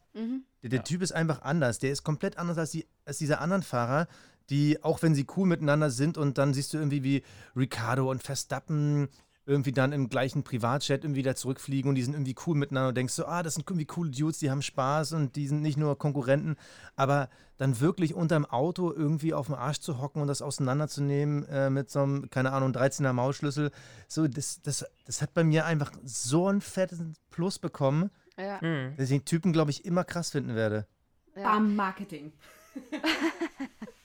Der, 0.62 0.70
der 0.70 0.84
Typ 0.84 1.03
ist 1.03 1.11
einfach 1.11 1.43
anders. 1.43 1.80
Der 1.80 1.91
ist 1.91 2.05
komplett 2.05 2.39
anders 2.39 2.57
als, 2.57 2.70
die, 2.70 2.87
als 3.05 3.18
diese 3.18 3.41
anderen 3.41 3.64
Fahrer, 3.64 4.07
die, 4.51 4.82
auch 4.82 5.03
wenn 5.03 5.14
sie 5.14 5.26
cool 5.36 5.47
miteinander 5.47 5.90
sind 5.90 6.18
und 6.18 6.38
dann 6.38 6.55
siehst 6.55 6.72
du 6.72 6.78
irgendwie 6.78 7.03
wie 7.05 7.22
Ricardo 7.57 8.11
und 8.11 8.22
Verstappen 8.22 9.09
irgendwie 9.49 9.70
dann 9.70 9.92
im 9.92 10.09
gleichen 10.09 10.42
Privatjet 10.42 11.05
irgendwie 11.05 11.22
da 11.22 11.36
zurückfliegen 11.36 11.88
und 11.88 11.94
die 11.94 12.03
sind 12.03 12.14
irgendwie 12.14 12.34
cool 12.47 12.57
miteinander 12.57 12.88
und 12.88 12.97
denkst 12.97 13.14
so, 13.14 13.26
ah, 13.26 13.44
das 13.44 13.55
sind 13.55 13.68
irgendwie 13.70 13.84
coole 13.86 14.11
Dudes, 14.11 14.38
die 14.40 14.51
haben 14.51 14.61
Spaß 14.61 15.12
und 15.12 15.36
die 15.36 15.47
sind 15.47 15.62
nicht 15.62 15.76
nur 15.78 15.97
Konkurrenten, 15.97 16.57
aber 16.97 17.28
dann 17.57 17.78
wirklich 17.78 18.12
unterm 18.14 18.44
Auto 18.44 18.92
irgendwie 18.92 19.34
auf 19.34 19.47
dem 19.47 19.55
Arsch 19.55 19.78
zu 19.78 20.01
hocken 20.01 20.20
und 20.20 20.26
das 20.26 20.42
auseinanderzunehmen 20.42 21.44
äh, 21.49 21.70
mit 21.70 21.90
so 21.90 22.01
einem, 22.03 22.28
keine 22.28 22.53
Ahnung, 22.53 22.72
13er 22.72 23.12
Maulschlüssel, 23.12 23.70
so, 24.09 24.26
das, 24.26 24.62
das, 24.62 24.84
das 25.07 25.22
hat 25.22 25.32
bei 25.32 25.44
mir 25.44 25.64
einfach 25.64 25.92
so 26.05 26.49
ein 26.49 26.61
fettes 26.61 27.01
Plus 27.30 27.61
bekommen, 27.61 28.11
Ja, 28.36 28.61
Hm. 28.61 28.94
dass 28.97 29.11
ich 29.11 29.16
den 29.20 29.24
Typen, 29.26 29.53
glaube 29.53 29.70
ich, 29.70 29.84
immer 29.84 30.03
krass 30.03 30.30
finden 30.30 30.57
werde. 30.57 30.88
ja. 31.36 31.44
Bam, 31.53 31.76
Marketing. 31.76 32.32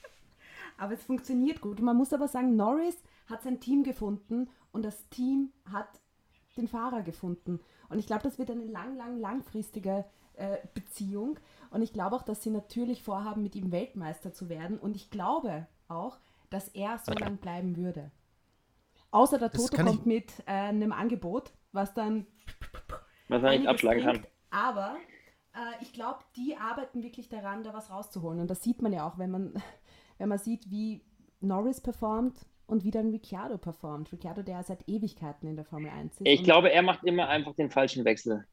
aber 0.82 0.94
es 0.94 1.02
funktioniert 1.04 1.60
gut. 1.60 1.80
Man 1.80 1.96
muss 1.96 2.12
aber 2.12 2.26
sagen, 2.26 2.56
Norris 2.56 2.96
hat 3.26 3.42
sein 3.42 3.60
Team 3.60 3.84
gefunden 3.84 4.50
und 4.72 4.84
das 4.84 5.08
Team 5.10 5.52
hat 5.70 5.88
den 6.56 6.66
Fahrer 6.66 7.02
gefunden. 7.02 7.60
Und 7.88 8.00
ich 8.00 8.06
glaube, 8.08 8.24
das 8.24 8.36
wird 8.36 8.50
eine 8.50 8.64
lang, 8.64 8.96
lang, 8.96 9.16
langfristige 9.20 10.04
äh, 10.34 10.58
Beziehung. 10.74 11.38
Und 11.70 11.82
ich 11.82 11.92
glaube 11.92 12.16
auch, 12.16 12.22
dass 12.22 12.42
sie 12.42 12.50
natürlich 12.50 13.04
vorhaben, 13.04 13.44
mit 13.44 13.54
ihm 13.54 13.70
Weltmeister 13.70 14.32
zu 14.32 14.48
werden. 14.48 14.76
Und 14.76 14.96
ich 14.96 15.08
glaube 15.08 15.68
auch, 15.86 16.18
dass 16.50 16.66
er 16.68 16.98
so 16.98 17.12
lang 17.12 17.36
bleiben 17.36 17.76
würde. 17.76 18.10
Außer 19.12 19.38
der 19.38 19.52
Toto 19.52 19.76
ich- 19.76 19.84
kommt 19.84 20.04
mit 20.04 20.40
äh, 20.46 20.50
einem 20.50 20.92
Angebot, 20.92 21.52
was 21.70 21.94
dann 21.94 22.26
Was 23.28 23.40
man 23.40 23.56
nicht 23.56 23.68
abschlagen 23.68 24.02
kann. 24.02 24.26
Aber 24.50 24.96
äh, 25.54 25.80
ich 25.80 25.92
glaube, 25.92 26.18
die 26.34 26.56
arbeiten 26.56 27.04
wirklich 27.04 27.28
daran, 27.28 27.62
da 27.62 27.72
was 27.72 27.90
rauszuholen. 27.90 28.40
Und 28.40 28.50
das 28.50 28.64
sieht 28.64 28.82
man 28.82 28.92
ja 28.92 29.06
auch, 29.06 29.16
wenn 29.18 29.30
man, 29.30 29.54
wenn 30.18 30.28
man 30.28 30.38
sieht, 30.38 30.70
wie 30.70 31.02
Norris 31.40 31.80
performt 31.80 32.46
und 32.66 32.84
wie 32.84 32.90
dann 32.90 33.10
Ricciardo 33.10 33.58
performt. 33.58 34.12
Ricciardo, 34.12 34.42
der 34.42 34.62
seit 34.62 34.88
Ewigkeiten 34.88 35.48
in 35.48 35.56
der 35.56 35.64
Formel 35.64 35.90
1 35.90 36.14
ist. 36.14 36.20
Ich 36.24 36.42
glaube, 36.44 36.70
er 36.72 36.82
macht 36.82 37.04
immer 37.04 37.28
einfach 37.28 37.54
den 37.54 37.70
falschen 37.70 38.04
Wechsel. 38.04 38.46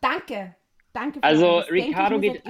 Danke. 0.00 0.56
Danke 0.92 1.18
für 1.18 1.24
Also, 1.24 1.58
Ricciardo 1.58 2.20
geht-. 2.20 2.42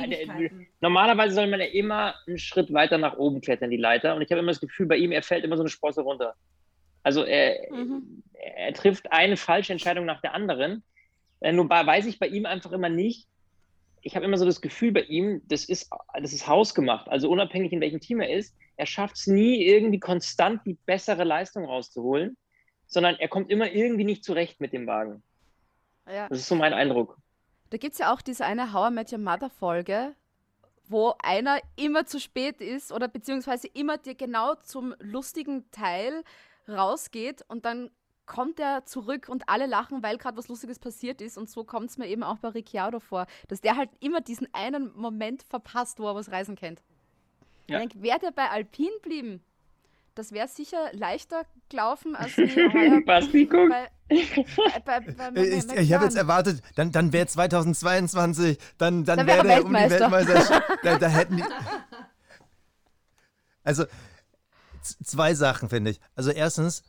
Normalerweise 0.81 1.35
soll 1.35 1.47
man 1.47 1.61
ja 1.61 1.67
immer 1.67 2.15
einen 2.27 2.39
Schritt 2.39 2.73
weiter 2.73 2.99
nach 2.99 3.17
oben 3.17 3.41
klettern, 3.41 3.71
die 3.71 3.79
Leiter. 3.79 4.15
Und 4.15 4.23
ich 4.23 4.31
habe 4.31 4.41
immer 4.41 4.53
das 4.53 4.61
Gefühl, 4.61 4.87
bei 4.87 4.97
ihm, 4.97 5.13
er 5.13 5.23
fällt 5.23 5.45
immer 5.45 5.57
so 5.57 5.63
eine 5.63 5.71
Sprosse 5.71 6.03
runter. 6.03 6.35
Also 7.03 7.25
er, 7.25 7.73
Mhm. 7.73 8.23
er 8.33 8.73
trifft 8.75 9.11
eine 9.13 9.37
falsche 9.37 9.73
Entscheidung 9.73 10.05
nach 10.05 10.21
der 10.21 10.35
anderen. 10.35 10.83
Äh, 11.41 11.53
Nur 11.53 11.69
weiß 11.69 12.07
ich 12.07 12.19
bei 12.19 12.29
ihm 12.29 12.47
einfach 12.47 12.73
immer 12.73 12.89
nicht. 12.89 13.29
Ich 14.07 14.15
habe 14.15 14.25
immer 14.25 14.37
so 14.37 14.45
das 14.45 14.61
Gefühl 14.61 14.93
bei 14.93 15.03
ihm, 15.03 15.43
das 15.49 15.65
ist, 15.65 15.91
das 16.21 16.33
ist 16.33 16.47
hausgemacht. 16.47 17.09
Also 17.09 17.31
unabhängig 17.31 17.73
in 17.73 17.81
welchem 17.81 18.01
Team 18.01 18.21
er 18.21 18.31
ist, 18.31 18.55
er 18.77 18.87
schafft 18.87 19.17
es 19.17 19.27
nie, 19.27 19.65
irgendwie 19.65 19.99
konstant 19.99 20.61
die 20.67 20.75
bessere 20.75 21.25
Leistung 21.25 21.65
rauszuholen, 21.65 22.37
sondern 22.87 23.17
er 23.17 23.29
kommt 23.29 23.51
immer 23.51 23.71
irgendwie 23.71 24.05
nicht 24.05 24.23
zurecht 24.25 24.61
mit 24.61 24.73
dem 24.73 24.87
Wagen. 24.87 25.23
ja. 26.07 26.29
Das 26.29 26.39
ist 26.39 26.49
so 26.49 26.55
mein 26.55 26.75
Eindruck. 26.75 27.17
Da 27.71 27.79
gibt 27.79 27.95
es 27.95 27.99
ja 27.99 28.13
auch 28.13 28.21
diese 28.21 28.45
eine 28.45 28.73
How 28.73 28.91
I 28.91 28.95
Met 28.95 29.13
Your 29.13 29.19
Mother 29.19 29.51
Folge, 29.51 30.15
wo 30.87 31.15
einer 31.23 31.59
immer 31.77 32.05
zu 32.05 32.21
spät 32.21 32.61
ist 32.61 32.93
oder 32.93 33.09
beziehungsweise 33.09 33.69
immer 33.69 33.97
dir 33.97 34.15
genau 34.15 34.55
zum 34.57 34.95
lustigen 35.01 35.71
Teil 35.71 36.23
rausgeht 36.69 37.43
und 37.49 37.65
dann 37.65 37.91
kommt 38.27 38.59
er 38.59 38.85
zurück 38.87 39.29
und 39.29 39.49
alle 39.49 39.66
lachen, 39.66 40.03
weil 40.03 40.16
gerade 40.18 40.37
was 40.37 40.49
Lustiges 40.49 40.79
passiert 40.79 41.20
ist. 41.20 41.37
Und 41.37 41.51
so 41.51 41.64
kommt 41.64 41.91
es 41.91 41.99
mir 41.99 42.09
eben 42.09 42.22
auch 42.22 42.39
bei 42.39 42.49
Ricciardo 42.49 43.01
vor, 43.01 43.27
dass 43.49 43.61
der 43.61 43.77
halt 43.77 43.91
immer 44.01 44.20
diesen 44.20 44.49
einen 44.53 44.93
Moment 44.97 45.43
verpasst, 45.43 45.99
wo 45.99 46.09
er 46.09 46.14
was 46.14 46.31
Reisen 46.31 46.57
kennt. 46.57 46.83
Ja. 47.68 47.81
Ich 47.81 47.89
denke, 47.89 48.03
wäre 48.03 48.18
der 48.18 48.31
bei 48.31 48.51
Alpine 48.51 48.97
blieben, 49.03 49.43
das 50.14 50.33
wäre 50.33 50.49
sicher 50.49 50.91
leichter 50.93 51.43
gelaufen 51.68 52.14
als 52.14 52.37
Basti, 53.07 53.47
guck. 53.47 53.68
bei, 53.68 53.91
bei, 54.09 55.01
bei, 55.01 55.01
bei, 55.01 55.31
bei 55.31 55.41
Ich, 55.43 55.66
ich 55.72 55.93
habe 55.93 56.05
jetzt 56.05 56.16
erwartet, 56.16 56.62
dann, 56.77 56.93
dann 56.93 57.12
wäre 57.12 57.27
2022, 57.27 58.59
dann, 58.79 59.05
dann 59.05 59.18
Dann 59.18 59.27
wär 59.27 59.37
wäre 59.45 59.49
er 59.49 59.55
der 59.57 59.64
um 59.64 59.72
die 59.72 59.75
Weltmeister. 59.75 60.12
Weltmeisterschaft. 60.12 60.85
Da, 60.85 60.99
da 60.99 61.09
hätten 61.09 61.37
die. 61.39 61.45
Also, 63.66 63.87
zwei 64.83 65.35
Sachen 65.35 65.70
finde 65.70 65.93
ich. 65.93 66.01
Also, 66.14 66.31
erstens, 66.31 66.83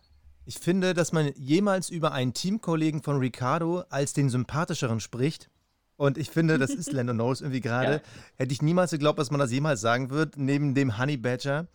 ich 0.46 0.60
finde, 0.60 0.94
dass 0.94 1.12
man 1.12 1.32
jemals 1.36 1.90
über 1.90 2.12
einen 2.12 2.34
Teamkollegen 2.34 3.02
von 3.02 3.18
Ricardo 3.18 3.84
als 3.90 4.14
den 4.14 4.30
sympathischeren 4.30 5.00
spricht. 5.00 5.50
Und 5.98 6.18
ich 6.18 6.30
finde, 6.30 6.58
das 6.60 6.72
ist 6.72 6.92
Lando 6.94 7.14
Norris 7.14 7.42
irgendwie 7.42 7.62
gerade. 7.62 7.94
Ja. 7.94 8.02
Hätte 8.36 8.54
ich 8.54 8.62
niemals 8.62 8.92
geglaubt, 8.92 9.18
dass 9.18 9.32
man 9.32 9.40
das 9.40 9.52
jemals 9.52 9.82
sagen 9.82 10.10
wird, 10.10 10.38
neben 10.38 10.76
dem 10.76 10.98
Honey 10.98 11.18
Badger. 11.18 11.68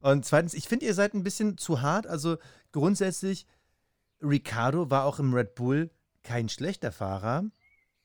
Und 0.00 0.24
zweitens, 0.24 0.54
ich 0.54 0.66
finde, 0.66 0.86
ihr 0.86 0.94
seid 0.94 1.14
ein 1.14 1.22
bisschen 1.22 1.58
zu 1.58 1.82
hart. 1.82 2.06
Also 2.06 2.38
grundsätzlich, 2.72 3.46
Ricardo 4.22 4.90
war 4.90 5.04
auch 5.04 5.18
im 5.18 5.34
Red 5.34 5.54
Bull 5.54 5.90
kein 6.22 6.48
schlechter 6.48 6.92
Fahrer, 6.92 7.44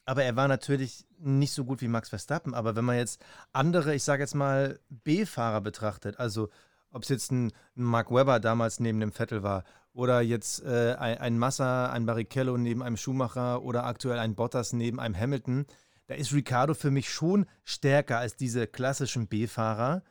aber 0.05 0.23
er 0.23 0.35
war 0.35 0.47
natürlich 0.47 1.05
nicht 1.17 1.53
so 1.53 1.65
gut 1.65 1.81
wie 1.81 1.87
Max 1.87 2.09
Verstappen. 2.09 2.53
Aber 2.53 2.75
wenn 2.75 2.85
man 2.85 2.97
jetzt 2.97 3.23
andere, 3.53 3.95
ich 3.95 4.03
sage 4.03 4.23
jetzt 4.23 4.35
mal, 4.35 4.79
B-Fahrer 4.89 5.61
betrachtet, 5.61 6.19
also 6.19 6.49
ob 6.95 7.03
es 7.03 7.09
jetzt 7.09 7.31
ein, 7.31 7.51
Mark 7.75 8.09
Webber 8.09 8.39
damals 8.39 8.79
neben 8.79 8.99
dem 8.99 9.11
Vettel 9.11 9.43
war 9.43 9.63
oder 9.93 10.21
jetzt 10.21 10.63
äh, 10.63 10.95
ein, 10.97 11.17
ein 11.17 11.37
Massa, 11.37 11.91
ein 11.91 12.05
Barrichello 12.05 12.57
neben 12.57 12.81
einem 12.81 12.97
Schumacher 12.97 13.61
oder 13.63 13.85
aktuell 13.85 14.17
ein 14.17 14.35
Bottas 14.35 14.73
neben 14.73 14.99
einem 14.99 15.17
Hamilton, 15.17 15.65
da 16.07 16.15
ist 16.15 16.33
Ricardo 16.33 16.73
für 16.73 16.91
mich 16.91 17.09
schon 17.09 17.45
stärker 17.63 18.19
als 18.19 18.37
diese 18.37 18.67
klassischen 18.67 19.27
B-Fahrer. 19.27 20.03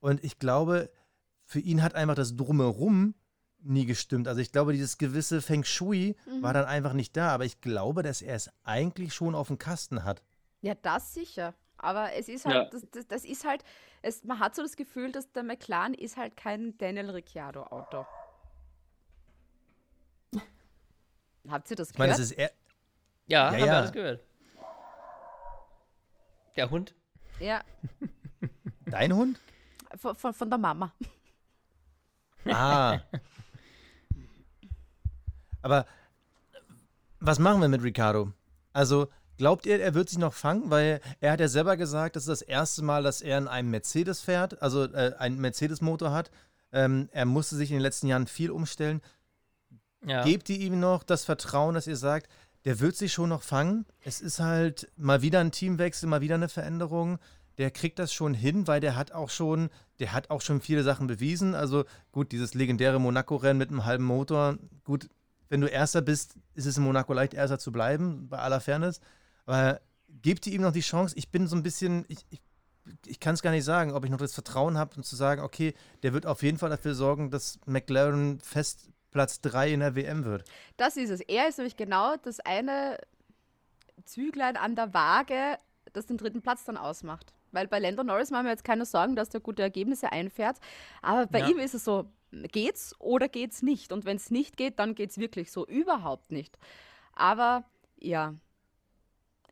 Und 0.00 0.24
ich 0.24 0.38
glaube, 0.38 0.90
für 1.44 1.60
ihn 1.60 1.82
hat 1.82 1.94
einfach 1.94 2.14
das 2.14 2.36
Drumherum 2.36 3.14
nie 3.60 3.86
gestimmt. 3.86 4.26
Also 4.26 4.40
ich 4.40 4.52
glaube, 4.52 4.72
dieses 4.72 4.98
gewisse 4.98 5.42
Feng 5.42 5.64
Shui 5.64 6.16
war 6.40 6.54
dann 6.54 6.64
einfach 6.64 6.94
nicht 6.94 7.16
da. 7.16 7.28
Aber 7.28 7.44
ich 7.44 7.60
glaube, 7.60 8.02
dass 8.02 8.22
er 8.22 8.34
es 8.34 8.50
eigentlich 8.62 9.14
schon 9.14 9.34
auf 9.34 9.48
dem 9.48 9.58
Kasten 9.58 10.04
hat. 10.04 10.22
Ja, 10.62 10.74
das 10.74 11.12
sicher. 11.12 11.54
Aber 11.84 12.12
es 12.14 12.28
ist 12.28 12.46
halt, 12.46 12.54
Ja. 12.54 12.64
das, 12.64 12.86
das, 12.90 13.06
das 13.06 13.24
ist 13.24 13.44
halt, 13.44 13.62
es, 14.02 14.24
man 14.24 14.38
hat 14.38 14.54
so 14.54 14.62
das 14.62 14.74
Gefühl, 14.76 15.12
dass 15.12 15.30
der 15.32 15.42
McLaren 15.42 15.92
ist 15.94 16.16
halt 16.16 16.36
kein 16.36 16.76
Daniel 16.78 17.10
Ricciardo-Auto. 17.10 18.06
Habt 21.48 21.70
ihr 21.70 21.76
das 21.76 21.90
Ich 21.90 21.98
meine, 21.98 22.12
gehört? 22.12 22.20
das 22.20 22.30
ist 22.30 22.38
eher. 22.38 22.50
Ja, 23.26 23.44
Ja, 23.44 23.46
haben 23.50 23.58
wir 23.58 23.66
ja. 23.66 23.78
alles 23.78 23.92
gehört. 23.92 24.24
Der 26.56 26.70
Hund? 26.70 26.94
ja, 27.40 27.62
Dein 28.86 29.12
Hund? 29.12 29.40
von, 29.96 30.14
von, 30.14 30.32
von 30.34 30.48
der 30.50 30.58
Mama. 30.58 30.92
Ah. 32.46 33.00
Aber 35.62 35.86
was 37.20 37.38
machen 37.38 37.60
wir 37.60 37.68
mit 37.68 37.82
Ricardo? 37.82 38.32
Also, 38.72 39.08
glaubt 39.36 39.66
ihr, 39.66 39.80
er 39.80 39.94
wird 39.94 40.08
sich 40.08 40.18
noch 40.18 40.34
fangen? 40.34 40.70
Weil 40.70 41.00
er 41.20 41.32
hat 41.32 41.40
ja 41.40 41.48
selber 41.48 41.76
gesagt, 41.76 42.16
das 42.16 42.24
ist 42.24 42.28
das 42.28 42.42
erste 42.42 42.82
Mal, 42.82 43.02
dass 43.02 43.22
er 43.22 43.38
in 43.38 43.48
einem 43.48 43.70
Mercedes 43.70 44.20
fährt, 44.20 44.60
also 44.62 44.84
äh, 44.84 45.14
einen 45.18 45.40
Mercedes-Motor 45.40 46.12
hat. 46.12 46.30
Ähm, 46.72 47.08
er 47.12 47.24
musste 47.24 47.56
sich 47.56 47.70
in 47.70 47.76
den 47.76 47.82
letzten 47.82 48.08
Jahren 48.08 48.26
viel 48.26 48.50
umstellen. 48.50 49.00
Ja. 50.06 50.24
Gebt 50.24 50.48
ihr 50.50 50.58
ihm 50.58 50.80
noch 50.80 51.02
das 51.02 51.24
Vertrauen, 51.24 51.74
dass 51.74 51.86
ihr 51.86 51.96
sagt, 51.96 52.28
der 52.64 52.80
wird 52.80 52.96
sich 52.96 53.12
schon 53.12 53.28
noch 53.28 53.42
fangen? 53.42 53.86
Es 54.02 54.20
ist 54.20 54.40
halt 54.40 54.90
mal 54.96 55.22
wieder 55.22 55.40
ein 55.40 55.52
Teamwechsel, 55.52 56.08
mal 56.08 56.20
wieder 56.20 56.34
eine 56.34 56.48
Veränderung. 56.48 57.18
Der 57.58 57.70
kriegt 57.70 57.98
das 57.98 58.12
schon 58.12 58.34
hin, 58.34 58.66
weil 58.66 58.80
der 58.80 58.96
hat 58.96 59.12
auch 59.12 59.30
schon, 59.30 59.70
der 60.00 60.12
hat 60.12 60.30
auch 60.30 60.40
schon 60.40 60.60
viele 60.60 60.82
Sachen 60.82 61.06
bewiesen. 61.06 61.54
Also 61.54 61.84
gut, 62.10 62.32
dieses 62.32 62.54
legendäre 62.54 63.00
Monaco-Rennen 63.00 63.58
mit 63.58 63.70
einem 63.70 63.84
halben 63.84 64.04
Motor. 64.04 64.58
Gut, 64.82 65.08
wenn 65.48 65.60
du 65.60 65.68
Erster 65.68 66.02
bist, 66.02 66.36
ist 66.54 66.66
es 66.66 66.76
in 66.76 66.82
Monaco 66.82 67.12
leicht, 67.12 67.34
Erster 67.34 67.58
zu 67.58 67.70
bleiben, 67.70 68.28
bei 68.28 68.38
aller 68.38 68.60
Fairness. 68.60 69.00
Aber 69.46 69.80
gebt 70.22 70.46
ihr 70.46 70.52
ihm 70.54 70.62
noch 70.62 70.72
die 70.72 70.80
Chance? 70.80 71.14
Ich 71.16 71.30
bin 71.30 71.46
so 71.46 71.56
ein 71.56 71.62
bisschen, 71.62 72.04
ich, 72.08 72.18
ich, 72.30 72.40
ich 73.06 73.20
kann 73.20 73.34
es 73.34 73.42
gar 73.42 73.50
nicht 73.50 73.64
sagen, 73.64 73.92
ob 73.92 74.04
ich 74.04 74.10
noch 74.10 74.18
das 74.18 74.34
Vertrauen 74.34 74.78
habe, 74.78 74.96
um 74.96 75.02
zu 75.02 75.16
sagen, 75.16 75.42
okay, 75.42 75.74
der 76.02 76.12
wird 76.12 76.26
auf 76.26 76.42
jeden 76.42 76.58
Fall 76.58 76.70
dafür 76.70 76.94
sorgen, 76.94 77.30
dass 77.30 77.58
McLaren 77.66 78.40
fest 78.40 78.88
Platz 79.10 79.40
3 79.42 79.72
in 79.72 79.80
der 79.80 79.94
WM 79.94 80.24
wird. 80.24 80.44
Das 80.76 80.96
ist 80.96 81.10
es. 81.10 81.20
Er 81.20 81.48
ist 81.48 81.58
nämlich 81.58 81.76
genau 81.76 82.16
das 82.16 82.40
eine 82.40 82.98
Züglein 84.04 84.56
an 84.56 84.74
der 84.74 84.92
Waage, 84.92 85.58
das 85.92 86.06
den 86.06 86.16
dritten 86.18 86.42
Platz 86.42 86.64
dann 86.64 86.76
ausmacht. 86.76 87.32
Weil 87.52 87.68
bei 87.68 87.78
Lando 87.78 88.02
Norris 88.02 88.30
machen 88.32 88.46
wir 88.46 88.50
jetzt 88.50 88.64
keine 88.64 88.84
Sorgen, 88.84 89.14
dass 89.14 89.28
der 89.28 89.40
gute 89.40 89.62
Ergebnisse 89.62 90.10
einfährt. 90.10 90.56
Aber 91.02 91.26
bei 91.26 91.40
Ja. 91.40 91.48
ihm 91.48 91.58
ist 91.58 91.74
es 91.74 91.84
so, 91.84 92.10
geht's 92.32 92.94
oder 92.98 93.28
geht's 93.28 93.62
nicht? 93.62 93.92
Und 93.92 94.04
wenn 94.04 94.16
es 94.16 94.32
nicht 94.32 94.56
geht, 94.56 94.80
dann 94.80 94.96
geht's 94.96 95.18
wirklich 95.18 95.52
so 95.52 95.64
überhaupt 95.64 96.32
nicht. 96.32 96.58
Aber 97.12 97.62
ja, 98.00 98.34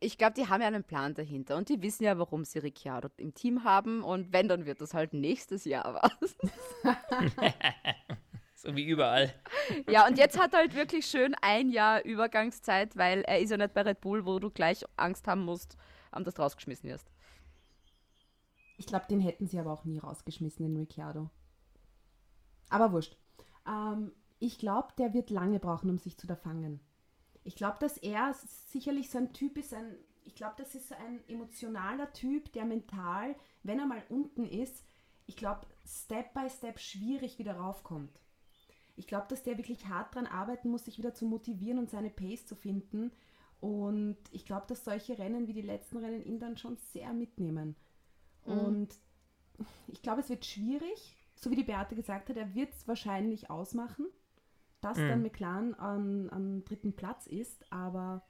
ich 0.03 0.17
glaube, 0.17 0.33
die 0.33 0.47
haben 0.47 0.61
ja 0.61 0.67
einen 0.67 0.83
Plan 0.83 1.13
dahinter 1.13 1.57
und 1.57 1.69
die 1.69 1.81
wissen 1.81 2.03
ja, 2.03 2.17
warum 2.17 2.43
sie 2.43 2.59
Ricciardo 2.59 3.09
im 3.17 3.33
Team 3.33 3.63
haben. 3.63 4.03
Und 4.03 4.33
wenn, 4.33 4.47
dann 4.47 4.65
wird 4.65 4.81
das 4.81 4.93
halt 4.93 5.13
nächstes 5.13 5.65
Jahr 5.65 5.99
was. 6.01 6.35
So 8.55 8.77
wie 8.77 8.85
überall. 8.85 9.33
Ja, 9.89 10.07
und 10.07 10.17
jetzt 10.17 10.39
hat 10.39 10.53
er 10.53 10.59
halt 10.59 10.73
wirklich 10.73 11.05
schön 11.05 11.35
ein 11.41 11.69
Jahr 11.69 12.01
Übergangszeit, 12.05 12.95
weil 12.95 13.21
er 13.23 13.39
ist 13.41 13.49
ja 13.49 13.57
nicht 13.57 13.73
bei 13.73 13.81
Red 13.81 13.99
Bull, 13.99 14.25
wo 14.25 14.39
du 14.39 14.49
gleich 14.49 14.85
Angst 14.95 15.27
haben 15.27 15.43
musst, 15.43 15.75
dass 16.13 16.33
du 16.33 16.41
rausgeschmissen 16.41 16.89
wirst. 16.89 17.11
Ich 18.77 18.85
glaube, 18.85 19.05
den 19.09 19.19
hätten 19.19 19.47
sie 19.47 19.59
aber 19.59 19.73
auch 19.73 19.83
nie 19.83 19.99
rausgeschmissen, 19.99 20.65
den 20.65 20.77
Ricciardo. 20.77 21.29
Aber 22.69 22.93
wurscht. 22.93 23.17
Ähm, 23.67 24.13
ich 24.39 24.59
glaube, 24.59 24.93
der 24.97 25.13
wird 25.13 25.29
lange 25.29 25.59
brauchen, 25.59 25.89
um 25.89 25.97
sich 25.97 26.17
zu 26.17 26.25
da 26.25 26.37
fangen. 26.37 26.79
Ich 27.43 27.55
glaube, 27.55 27.77
dass 27.79 27.97
er 27.97 28.33
sicherlich 28.69 29.09
so 29.09 29.17
ein 29.17 29.33
Typ 29.33 29.57
ist, 29.57 29.73
ein, 29.73 29.95
ich 30.23 30.35
glaube, 30.35 30.55
das 30.57 30.75
ist 30.75 30.89
so 30.89 30.95
ein 30.95 31.27
emotionaler 31.27 32.11
Typ, 32.13 32.51
der 32.53 32.65
mental, 32.65 33.35
wenn 33.63 33.79
er 33.79 33.85
mal 33.85 34.03
unten 34.09 34.45
ist, 34.45 34.83
ich 35.25 35.35
glaube, 35.35 35.67
Step 35.85 36.33
by 36.33 36.49
Step 36.49 36.79
schwierig 36.79 37.39
wieder 37.39 37.55
raufkommt. 37.55 38.19
Ich 38.95 39.07
glaube, 39.07 39.27
dass 39.29 39.43
der 39.43 39.57
wirklich 39.57 39.87
hart 39.87 40.13
dran 40.15 40.27
arbeiten 40.27 40.69
muss, 40.69 40.85
sich 40.85 40.97
wieder 40.97 41.13
zu 41.13 41.25
motivieren 41.25 41.79
und 41.79 41.89
seine 41.89 42.09
Pace 42.09 42.45
zu 42.45 42.55
finden. 42.55 43.11
Und 43.59 44.17
ich 44.31 44.45
glaube, 44.45 44.67
dass 44.67 44.83
solche 44.83 45.17
Rennen 45.17 45.47
wie 45.47 45.53
die 45.53 45.61
letzten 45.61 45.97
Rennen 45.97 46.23
ihn 46.23 46.39
dann 46.39 46.57
schon 46.57 46.77
sehr 46.77 47.13
mitnehmen. 47.13 47.75
Und 48.45 48.99
ich 49.87 50.01
glaube, 50.01 50.21
es 50.21 50.29
wird 50.29 50.45
schwierig, 50.45 51.15
so 51.35 51.49
wie 51.49 51.55
die 51.55 51.63
Beate 51.63 51.95
gesagt 51.95 52.29
hat, 52.29 52.37
er 52.37 52.53
wird 52.53 52.73
es 52.73 52.87
wahrscheinlich 52.87 53.49
ausmachen, 53.49 54.05
dass 54.83 54.97
dann 54.97 55.21
McLaren 55.21 55.73
an, 55.75 56.29
an 56.29 56.63
dritten 56.65 56.93
Platz 56.93 57.27
ist, 57.27 57.65
aber 57.71 58.23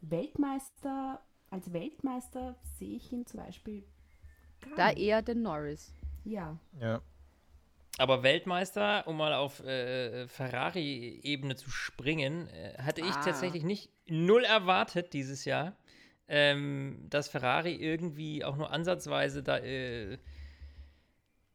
Weltmeister, 0.00 1.20
als 1.50 1.72
Weltmeister 1.72 2.56
sehe 2.78 2.96
ich 2.96 3.12
ihn 3.12 3.26
zum 3.26 3.40
Beispiel 3.40 3.84
gar 4.60 4.76
Da 4.76 4.88
nicht. 4.88 4.98
eher 4.98 5.22
den 5.22 5.42
Norris. 5.42 5.92
Ja. 6.24 6.58
Ja. 6.80 7.00
Aber 7.98 8.22
Weltmeister, 8.22 9.06
um 9.06 9.16
mal 9.16 9.32
auf 9.32 9.60
äh, 9.64 10.28
Ferrari-Ebene 10.28 11.56
zu 11.56 11.70
springen, 11.70 12.48
äh, 12.48 12.74
hatte 12.82 13.00
ich 13.00 13.10
Ah. 13.10 13.22
tatsächlich 13.24 13.64
nicht 13.64 13.90
null 14.06 14.44
erwartet 14.44 15.14
dieses 15.14 15.44
Jahr, 15.46 15.74
ähm, 16.28 17.06
dass 17.08 17.28
Ferrari 17.28 17.74
irgendwie 17.74 18.44
auch 18.44 18.56
nur 18.56 18.70
ansatzweise 18.70 19.42
da 19.42 19.58
äh, 19.58 20.18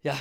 ja, 0.01 0.17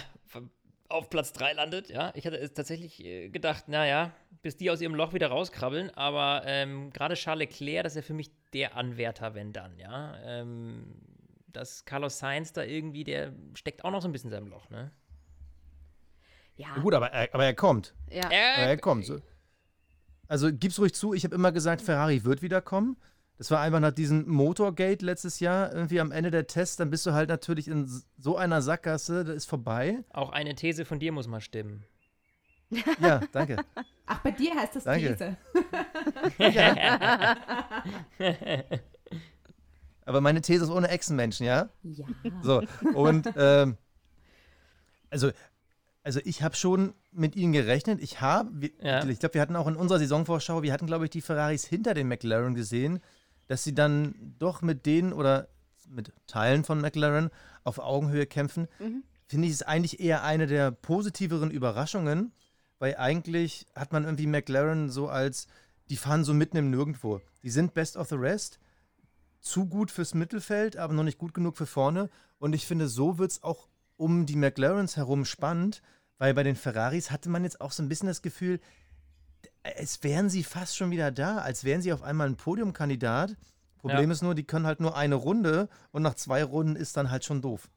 auf 0.91 1.09
Platz 1.11 1.33
3 1.33 1.53
landet. 1.55 1.89
Ja, 1.89 2.13
ich 2.15 2.27
hatte 2.27 2.37
es 2.37 2.53
tatsächlich 2.53 3.05
äh, 3.05 3.29
gedacht, 3.29 3.69
naja, 3.69 4.13
bis 4.43 4.57
die 4.57 4.71
aus 4.71 4.81
ihrem 4.81 4.95
Loch 4.95 5.13
wieder 5.13 5.29
rauskrabbeln, 5.29 5.91
aber 5.91 6.43
ähm, 6.47 6.91
gerade 6.93 7.15
Charles 7.15 7.49
Leclerc, 7.49 7.85
das 7.85 7.93
ist 7.93 7.97
ja 7.97 8.03
für 8.03 8.15
mich 8.15 8.31
der 8.53 8.77
Anwärter, 8.77 9.35
wenn 9.35 9.53
dann, 9.53 9.79
ja. 9.79 10.17
Ähm, 10.25 10.95
dass 11.49 11.85
Carlos 11.85 12.19
Sainz 12.19 12.53
da 12.53 12.63
irgendwie, 12.63 13.05
der 13.05 13.33
steckt 13.55 13.85
auch 13.85 13.91
noch 13.91 14.03
so 14.03 14.09
ein 14.09 14.13
bisschen 14.13 14.31
in 14.31 14.37
seinem 14.37 14.49
Loch, 14.49 14.71
ne? 14.71 14.91
Ja, 16.57 16.75
Gut, 16.83 16.95
aber 16.95 17.11
er, 17.11 17.33
aber 17.33 17.45
er 17.45 17.55
kommt. 17.55 17.95
ja. 18.11 18.27
Aber 18.27 18.67
er 18.67 18.77
kommt. 18.77 19.07
So. 19.07 19.21
Also 20.29 20.53
gib's 20.53 20.79
ruhig 20.79 20.95
zu, 20.95 21.15
ich 21.15 21.25
habe 21.25 21.35
immer 21.35 21.53
gesagt, 21.53 21.83
Ferrari 21.83 22.25
wird 22.25 22.43
wiederkommen. 22.43 22.97
Das 23.41 23.51
war 23.51 23.61
einfach 23.63 23.81
nach 23.81 23.93
diesem 23.93 24.29
Motorgate 24.29 25.03
letztes 25.03 25.41
Jahr, 25.41 25.73
irgendwie 25.73 25.99
am 25.99 26.13
Ende 26.13 26.31
der 26.31 26.47
Tests, 26.47 26.77
dann 26.77 26.91
bist 26.91 27.07
du 27.07 27.15
halt 27.15 27.31
natürlich 27.31 27.69
in 27.69 27.91
so 28.19 28.37
einer 28.37 28.61
Sackgasse, 28.61 29.25
das 29.25 29.35
ist 29.35 29.47
vorbei. 29.47 30.05
Auch 30.11 30.29
eine 30.29 30.55
These 30.55 30.85
von 30.85 31.01
dir 31.01 31.11
muss 31.11 31.27
mal 31.27 31.41
stimmen. 31.41 31.83
Ja, 33.01 33.21
danke. 33.33 33.57
Ach, 34.05 34.21
bei 34.21 34.33
dir 34.33 34.55
heißt 34.55 34.77
das 34.77 34.85
Danke. 34.85 35.17
These. 35.17 35.37
Aber 40.05 40.21
meine 40.21 40.43
These 40.43 40.65
ist 40.65 40.71
ohne 40.71 40.89
Echsenmenschen, 40.89 41.47
ja? 41.47 41.71
Ja. 41.83 42.05
So, 42.43 42.63
und 42.95 43.27
ähm, 43.37 43.79
also, 45.09 45.31
also 46.03 46.21
ich 46.25 46.43
habe 46.43 46.57
schon 46.57 46.93
mit 47.11 47.37
ihnen 47.37 47.55
gerechnet. 47.55 48.03
Ich 48.03 48.21
habe, 48.21 48.71
Ja. 48.83 49.03
ich 49.07 49.19
glaube, 49.19 49.35
wir 49.35 49.41
hatten 49.41 49.57
auch 49.57 49.67
in 49.67 49.77
unserer 49.77 49.99
Saisonvorschau, 49.99 50.63
wir 50.63 50.75
hatten, 50.75 50.87
glaube 50.87 51.05
ich, 51.05 51.11
die 51.11 51.23
Ferraris 51.23 51.65
hinter 51.65 51.95
den 51.95 52.07
McLaren 52.09 52.55
gesehen, 52.55 53.01
dass 53.51 53.65
sie 53.65 53.75
dann 53.75 54.15
doch 54.39 54.63
mit 54.63 54.87
denen 54.87 55.13
oder 55.13 55.49
mit 55.89 56.13
Teilen 56.29 56.63
von 56.63 56.81
McLaren 56.81 57.31
auf 57.65 57.81
Augenhöhe 57.81 58.25
kämpfen. 58.25 58.69
Finde 59.27 59.49
ich 59.49 59.55
es 59.55 59.63
eigentlich 59.65 59.99
eher 59.99 60.23
eine 60.23 60.47
der 60.47 60.71
positiveren 60.71 61.51
Überraschungen, 61.51 62.31
weil 62.79 62.95
eigentlich 62.97 63.67
hat 63.75 63.93
man 63.93 64.05
irgendwie 64.05 64.29
McLaren 64.29 64.89
so 64.89 65.09
als, 65.09 65.49
die 65.89 65.97
fahren 65.97 66.23
so 66.23 66.33
mitten 66.33 66.59
im 66.59 66.71
Nirgendwo. 66.71 67.21
Die 67.43 67.51
sind 67.51 67.75
best 67.75 67.97
of 67.97 68.09
the 68.09 68.15
rest 68.15 68.61
zu 69.41 69.67
gut 69.67 69.91
fürs 69.91 70.15
Mittelfeld, 70.15 70.77
aber 70.77 70.95
noch 70.95 71.03
nicht 71.03 71.19
gut 71.19 71.35
genug 71.35 71.57
für 71.57 71.67
vorne. 71.67 72.09
Und 72.39 72.53
ich 72.53 72.69
finde, 72.69 72.87
so 72.87 73.19
wird 73.19 73.33
es 73.33 73.43
auch 73.43 73.67
um 73.97 74.27
die 74.27 74.37
McLarens 74.37 74.97
herum 74.97 75.25
spannend, 75.25 75.83
weil 76.19 76.35
bei 76.35 76.45
den 76.45 76.55
Ferraris 76.55 77.11
hatte 77.11 77.29
man 77.29 77.43
jetzt 77.43 77.61
auch 77.61 77.73
so 77.73 77.83
ein 77.83 77.89
bisschen 77.89 78.07
das 78.07 78.23
Gefühl, 78.23 78.61
es 79.63 80.03
wären 80.03 80.29
sie 80.31 80.43
fast 80.45 80.77
schon 80.77 80.91
wieder 80.91 81.11
da, 81.11 81.39
als 81.39 81.65
wären 81.65 81.83
sie 81.83 81.93
auf 81.93 82.03
einmal 82.03 82.27
ein 82.29 82.37
Podiumkandidat. 82.37 83.37
Problem 83.79 84.11
Ja. 84.11 84.13
ist 84.13 84.23
nur, 84.23 84.35
die 84.35 84.45
können 84.45 84.67
halt 84.67 84.81
nur 84.81 84.97
eine 84.97 85.15
Runde 85.15 85.69
und 85.93 86.03
nach 86.03 86.15
zwei 86.15 86.45
Runden 86.45 86.77
ist 86.77 86.97
dann 86.97 87.11
halt 87.11 87.25
schon 87.25 87.41
doof. 87.41 87.69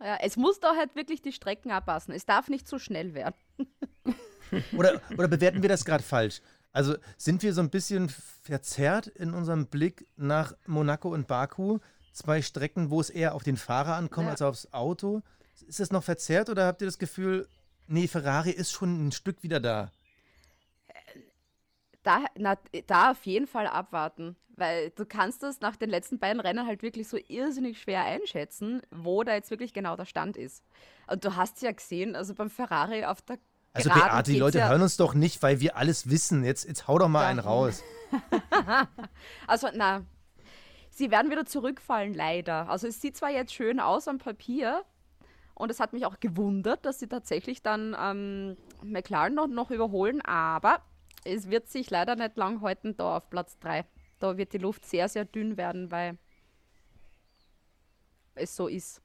Ja, 0.00 0.16
es 0.22 0.36
muss 0.38 0.60
da 0.60 0.74
halt 0.76 0.94
wirklich 0.96 1.20
die 1.20 1.32
Strecken 1.32 1.70
abpassen. 1.70 2.14
Es 2.14 2.24
darf 2.24 2.48
nicht 2.48 2.66
zu 2.66 2.78
schnell 2.78 3.12
werden. 3.14 3.34
Oder, 4.76 5.00
oder 5.16 5.28
bewerten 5.28 5.62
wir 5.62 5.68
das 5.68 5.84
gerade 5.84 6.02
falsch? 6.02 6.40
Also 6.72 6.96
sind 7.16 7.42
wir 7.44 7.54
so 7.54 7.60
ein 7.60 7.70
bisschen 7.70 8.08
verzerrt 8.42 9.06
in 9.06 9.32
unserem 9.32 9.66
Blick 9.66 10.08
nach 10.16 10.54
Monaco 10.66 11.12
und 11.12 11.28
Baku? 11.28 11.78
Zwei 12.12 12.42
Strecken, 12.42 12.90
wo 12.90 13.00
es 13.00 13.10
eher 13.10 13.34
auf 13.36 13.44
den 13.44 13.56
Fahrer 13.56 13.94
ankommt 13.94 14.26
Ja. 14.26 14.32
als 14.32 14.42
aufs 14.42 14.72
Auto. 14.72 15.22
Ist 15.68 15.78
das 15.78 15.92
noch 15.92 16.02
verzerrt 16.02 16.48
oder 16.50 16.66
habt 16.66 16.80
ihr 16.82 16.88
das 16.88 16.98
Gefühl, 16.98 17.46
nee, 17.86 18.08
Ferrari 18.08 18.50
ist 18.50 18.72
schon 18.72 19.06
ein 19.06 19.12
Stück 19.12 19.42
wieder 19.44 19.60
da? 19.60 19.92
Da, 22.02 22.24
na, 22.36 22.56
da 22.86 23.10
auf 23.10 23.24
jeden 23.26 23.46
Fall 23.46 23.66
abwarten, 23.66 24.36
weil 24.56 24.90
du 24.90 25.04
kannst 25.04 25.42
das 25.42 25.60
nach 25.60 25.76
den 25.76 25.90
letzten 25.90 26.18
beiden 26.18 26.40
Rennen 26.40 26.66
halt 26.66 26.82
wirklich 26.82 27.08
so 27.08 27.18
irrsinnig 27.28 27.80
schwer 27.80 28.04
einschätzen, 28.04 28.80
wo 28.90 29.22
da 29.22 29.34
jetzt 29.34 29.50
wirklich 29.50 29.74
genau 29.74 29.96
der 29.96 30.06
Stand 30.06 30.36
ist. 30.38 30.64
Und 31.08 31.24
du 31.24 31.36
hast 31.36 31.60
ja 31.60 31.72
gesehen, 31.72 32.16
also 32.16 32.34
beim 32.34 32.48
Ferrari 32.48 33.04
auf 33.04 33.20
der 33.22 33.38
Also 33.74 33.90
Geraden 33.90 34.10
Beate, 34.12 34.32
die 34.32 34.38
Leute 34.38 34.58
ja, 34.58 34.68
hören 34.68 34.80
uns 34.82 34.96
doch 34.96 35.12
nicht, 35.12 35.42
weil 35.42 35.60
wir 35.60 35.76
alles 35.76 36.08
wissen. 36.08 36.42
Jetzt, 36.44 36.66
jetzt 36.66 36.88
hau 36.88 36.98
doch 36.98 37.08
mal 37.08 37.22
Ja. 37.24 37.28
einen 37.28 37.38
raus. 37.40 37.82
Also, 39.46 39.68
na, 39.74 40.02
sie 40.90 41.10
werden 41.10 41.30
wieder 41.30 41.44
zurückfallen, 41.46 42.14
leider. 42.14 42.68
Also, 42.68 42.86
es 42.86 43.00
sieht 43.00 43.16
zwar 43.16 43.30
jetzt 43.30 43.52
schön 43.54 43.78
aus 43.80 44.08
am 44.08 44.18
Papier 44.18 44.84
und 45.54 45.70
es 45.70 45.80
hat 45.80 45.92
mich 45.92 46.06
auch 46.06 46.18
gewundert, 46.20 46.84
dass 46.86 46.98
sie 46.98 47.08
tatsächlich 47.08 47.62
dann 47.62 47.94
ähm, 48.00 48.56
McLaren 48.82 49.34
noch, 49.34 49.46
noch 49.48 49.70
überholen, 49.70 50.20
aber 50.22 50.80
es 51.24 51.50
wird 51.50 51.68
sich 51.68 51.90
leider 51.90 52.16
nicht 52.16 52.36
lang 52.36 52.60
halten 52.62 52.96
da 52.96 53.16
auf 53.18 53.30
Platz 53.30 53.58
3. 53.58 53.84
Da 54.18 54.36
wird 54.36 54.52
die 54.52 54.58
Luft 54.58 54.84
sehr, 54.84 55.08
sehr 55.08 55.24
dünn 55.24 55.56
werden, 55.56 55.90
weil 55.90 56.18
es 58.34 58.54
so 58.54 58.68
ist. 58.68 59.02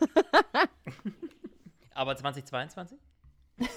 Aber 1.94 2.16
2022? 2.16 2.98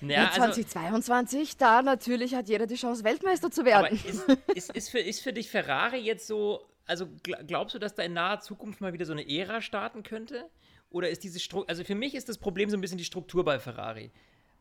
Ja, 0.00 0.08
ja, 0.08 0.24
also, 0.26 0.60
2022, 0.62 1.56
da 1.56 1.80
natürlich 1.80 2.34
hat 2.34 2.48
jeder 2.48 2.66
die 2.66 2.74
Chance, 2.74 3.04
Weltmeister 3.04 3.50
zu 3.50 3.62
aber 3.62 3.90
werden. 3.90 3.98
ist, 4.04 4.28
ist, 4.54 4.70
ist, 4.76 4.88
für, 4.90 4.98
ist 4.98 5.22
für 5.22 5.32
dich 5.32 5.48
Ferrari 5.48 5.98
jetzt 5.98 6.26
so, 6.26 6.60
also 6.84 7.06
gl- 7.06 7.42
glaubst 7.44 7.74
du, 7.74 7.78
dass 7.78 7.94
da 7.94 8.02
in 8.02 8.12
naher 8.12 8.40
Zukunft 8.40 8.82
mal 8.82 8.92
wieder 8.92 9.06
so 9.06 9.12
eine 9.12 9.26
Ära 9.26 9.62
starten 9.62 10.02
könnte? 10.02 10.50
Oder 10.90 11.08
ist 11.08 11.24
diese 11.24 11.40
Struktur, 11.40 11.70
also 11.70 11.84
für 11.84 11.94
mich 11.94 12.14
ist 12.14 12.28
das 12.28 12.36
Problem 12.36 12.68
so 12.68 12.76
ein 12.76 12.82
bisschen 12.82 12.98
die 12.98 13.04
Struktur 13.04 13.44
bei 13.44 13.58
Ferrari. 13.58 14.10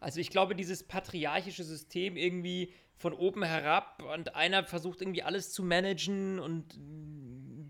Also 0.04 0.20
ich 0.20 0.30
glaube, 0.30 0.54
dieses 0.54 0.84
patriarchische 0.84 1.64
System 1.64 2.18
irgendwie 2.18 2.74
von 2.97 3.14
oben 3.14 3.41
herab 3.41 4.04
und 4.14 4.36
einer 4.36 4.66
versucht 4.66 5.01
irgendwie 5.01 5.24
alles 5.24 5.54
zu 5.54 5.64
managen 5.64 6.39
und 6.39 6.76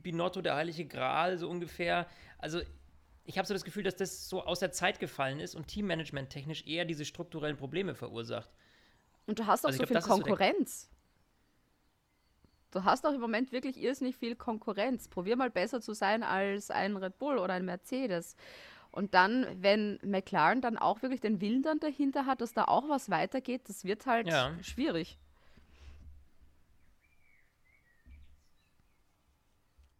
Binotto 0.01 0.41
der 0.41 0.55
heilige 0.55 0.85
Gral 0.85 1.37
so 1.37 1.47
ungefähr. 1.47 2.07
Also 2.39 2.61
ich 3.23 3.37
habe 3.37 3.47
so 3.47 3.53
das 3.53 3.63
Gefühl, 3.63 3.83
dass 3.83 3.97
das 3.97 4.27
so 4.29 4.43
aus 4.43 4.59
der 4.59 4.71
Zeit 4.71 4.99
gefallen 4.99 5.39
ist 5.39 5.53
und 5.53 5.67
Teammanagement 5.67 6.31
technisch 6.31 6.65
eher 6.65 6.85
diese 6.85 7.05
strukturellen 7.05 7.55
Probleme 7.55 7.93
verursacht. 7.93 8.49
Und 9.27 9.37
du 9.37 9.45
hast 9.45 9.63
auch 9.63 9.69
Also 9.69 9.77
so 9.77 9.85
glaub, 9.85 9.89
viel 9.89 10.01
so 10.01 10.09
Konkurrenz. 10.09 10.89
du 12.71 12.83
hast 12.83 13.05
auch 13.05 13.13
im 13.13 13.21
Moment 13.21 13.51
wirklich 13.51 13.77
irrsinnig 13.77 14.17
viel 14.17 14.35
Konkurrenz. 14.35 15.07
Probier 15.07 15.35
mal 15.35 15.51
besser 15.51 15.81
zu 15.81 15.93
sein 15.93 16.23
als 16.23 16.71
ein 16.71 16.97
Red 16.97 17.19
Bull 17.19 17.37
oder 17.37 17.53
ein 17.53 17.63
Mercedes. 17.63 18.35
Und 18.93 19.15
dann, 19.15 19.47
wenn 19.59 19.97
McLaren 20.03 20.61
dann 20.61 20.77
auch 20.77 21.01
wirklich 21.01 21.19
den 21.19 21.41
Willen 21.41 21.63
dann 21.63 21.79
dahinter 21.79 22.27
hat, 22.27 22.41
dass 22.41 22.53
da 22.53 22.65
auch 22.65 22.87
was 22.89 23.09
weitergeht, 23.09 23.67
das 23.67 23.83
wird 23.85 24.05
halt 24.05 24.27
Ja. 24.27 24.53
schwierig. 24.61 25.17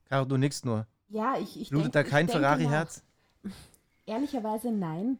Caro, 0.05 0.25
du 0.25 0.37
nix 0.37 0.63
nur. 0.63 0.85
Ja, 1.09 1.37
ich, 1.39 1.59
ich 1.59 1.69
Blutet 1.69 1.95
denk- 1.95 2.05
da 2.05 2.09
kein 2.09 2.29
Ferrari-Herz? 2.29 3.03
Ehrlicherweise 4.05 4.71
nein. 4.71 5.17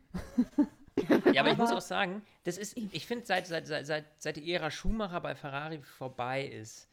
Ja, 1.32 1.42
aber 1.42 1.52
ich 1.52 1.58
muss 1.58 1.72
auch 1.72 1.82
sagen, 1.82 2.22
das 2.44 2.60
ist, 2.60 2.78
ich 2.78 3.08
finde, 3.08 3.26
seit, 3.26 3.48
seit, 3.48 3.66
seit, 3.66 3.88
seit, 3.88 4.06
seit 4.22 4.36
die 4.36 4.54
Ära 4.54 4.70
Schumacher 4.70 5.20
bei 5.22 5.34
Ferrari 5.34 5.82
vorbei 5.82 6.46
ist, 6.46 6.88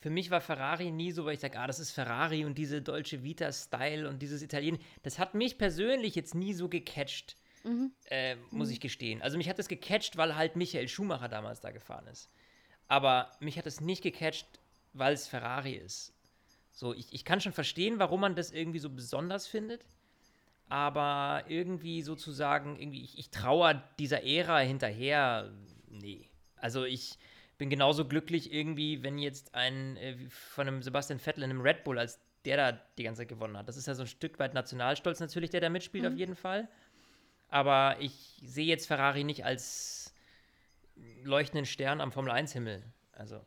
für 0.00 0.10
mich 0.10 0.30
war 0.30 0.40
Ferrari 0.40 0.90
nie 0.90 1.12
so, 1.12 1.24
weil 1.24 1.34
ich 1.34 1.40
sage, 1.40 1.58
ah, 1.58 1.66
das 1.66 1.78
ist 1.78 1.90
Ferrari 1.90 2.44
und 2.44 2.58
diese 2.58 2.82
deutsche 2.82 3.22
Vita-Style 3.22 4.08
und 4.08 4.20
dieses 4.20 4.42
Italien. 4.42 4.78
Das 5.02 5.18
hat 5.18 5.34
mich 5.34 5.58
persönlich 5.58 6.14
jetzt 6.14 6.34
nie 6.34 6.54
so 6.54 6.68
gecatcht, 6.68 7.36
äh, 8.06 8.36
muss 8.50 8.70
ich 8.70 8.80
gestehen. 8.80 9.20
Also 9.22 9.36
mich 9.36 9.48
hat 9.48 9.58
das 9.58 9.68
gecatcht, 9.68 10.16
weil 10.16 10.34
halt 10.36 10.56
Michael 10.56 10.88
Schumacher 10.88 11.28
damals 11.28 11.60
da 11.60 11.70
gefahren 11.70 12.06
ist. 12.06 12.30
Aber 12.88 13.30
mich 13.40 13.58
hat 13.58 13.66
es 13.66 13.80
nicht 13.80 14.02
gecatcht, 14.02 14.46
weil 14.94 15.12
es 15.12 15.28
Ferrari 15.28 15.74
ist. 15.74 16.14
So, 16.72 16.94
ich, 16.94 17.12
ich 17.12 17.24
kann 17.24 17.40
schon 17.40 17.52
verstehen, 17.52 17.98
warum 17.98 18.20
man 18.20 18.34
das 18.34 18.50
irgendwie 18.50 18.78
so 18.78 18.90
besonders 18.90 19.46
findet 19.46 19.84
aber 20.70 21.44
irgendwie 21.48 22.00
sozusagen, 22.00 22.78
irgendwie, 22.78 23.02
ich, 23.02 23.18
ich 23.18 23.30
trauere 23.30 23.82
dieser 23.98 24.22
Ära 24.22 24.60
hinterher, 24.60 25.50
nee. 25.88 26.30
Also 26.56 26.84
ich 26.84 27.18
bin 27.60 27.68
genauso 27.68 28.06
glücklich 28.06 28.52
irgendwie, 28.52 29.02
wenn 29.02 29.18
jetzt 29.18 29.54
ein 29.54 29.98
äh, 29.98 30.16
von 30.30 30.66
einem 30.66 30.82
Sebastian 30.82 31.18
Vettel 31.20 31.44
in 31.44 31.50
einem 31.50 31.60
Red 31.60 31.84
Bull, 31.84 31.98
als 31.98 32.18
der 32.46 32.56
da 32.56 32.80
die 32.96 33.02
ganze 33.02 33.20
Zeit 33.20 33.28
gewonnen 33.28 33.54
hat. 33.58 33.68
Das 33.68 33.76
ist 33.76 33.86
ja 33.86 33.94
so 33.94 34.02
ein 34.04 34.08
Stück 34.08 34.38
weit 34.38 34.54
Nationalstolz 34.54 35.20
natürlich, 35.20 35.50
der 35.50 35.60
da 35.60 35.68
mitspielt 35.68 36.06
auf 36.06 36.14
jeden 36.14 36.36
Fall. 36.36 36.68
Aber 37.50 37.96
ich 38.00 38.40
sehe 38.42 38.64
jetzt 38.64 38.86
Ferrari 38.86 39.24
nicht 39.24 39.44
als 39.44 40.14
leuchtenden 41.22 41.66
Stern 41.66 42.00
am 42.00 42.12
Formel-1-Himmel. 42.12 42.82
Also, 43.12 43.42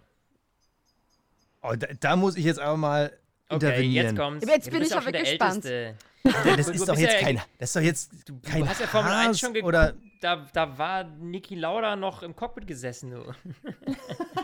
Oh, 1.64 1.74
da, 1.76 1.88
da 2.00 2.16
muss 2.16 2.36
ich 2.36 2.44
jetzt 2.44 2.60
aber 2.60 2.78
mal 2.78 3.18
okay, 3.56 3.66
intervenieren. 3.68 4.06
jetzt 4.08 4.18
kommt's. 4.18 4.48
Jetzt 4.48 4.72
bin 4.72 4.82
ich 4.82 4.94
auch 4.94 4.98
aber 4.98 5.12
gespannt. 5.12 5.66
Älteste. 5.66 5.96
Ja, 6.26 6.56
das 6.56 6.70
ist 6.70 6.88
doch 6.88 6.98
jetzt 6.98 7.20
kein, 7.20 7.42
das 7.60 7.70
ist 7.70 7.76
doch 7.76 7.82
jetzt 7.82 8.12
kein 8.44 8.62
Du 8.62 8.68
hast 8.68 8.80
ja 8.80 8.88
Formel 8.88 9.12
1 9.12 9.28
Haas 9.28 9.40
schon 9.40 9.54
geguckt. 9.54 9.68
oder 9.68 9.94
Da, 10.22 10.48
da 10.54 10.78
war 10.78 11.04
Niki 11.04 11.56
Lauda 11.56 11.96
noch 11.96 12.24
im 12.24 12.36
Cockpit 12.36 12.66
gesessen, 12.66 13.12
du. 13.12 13.24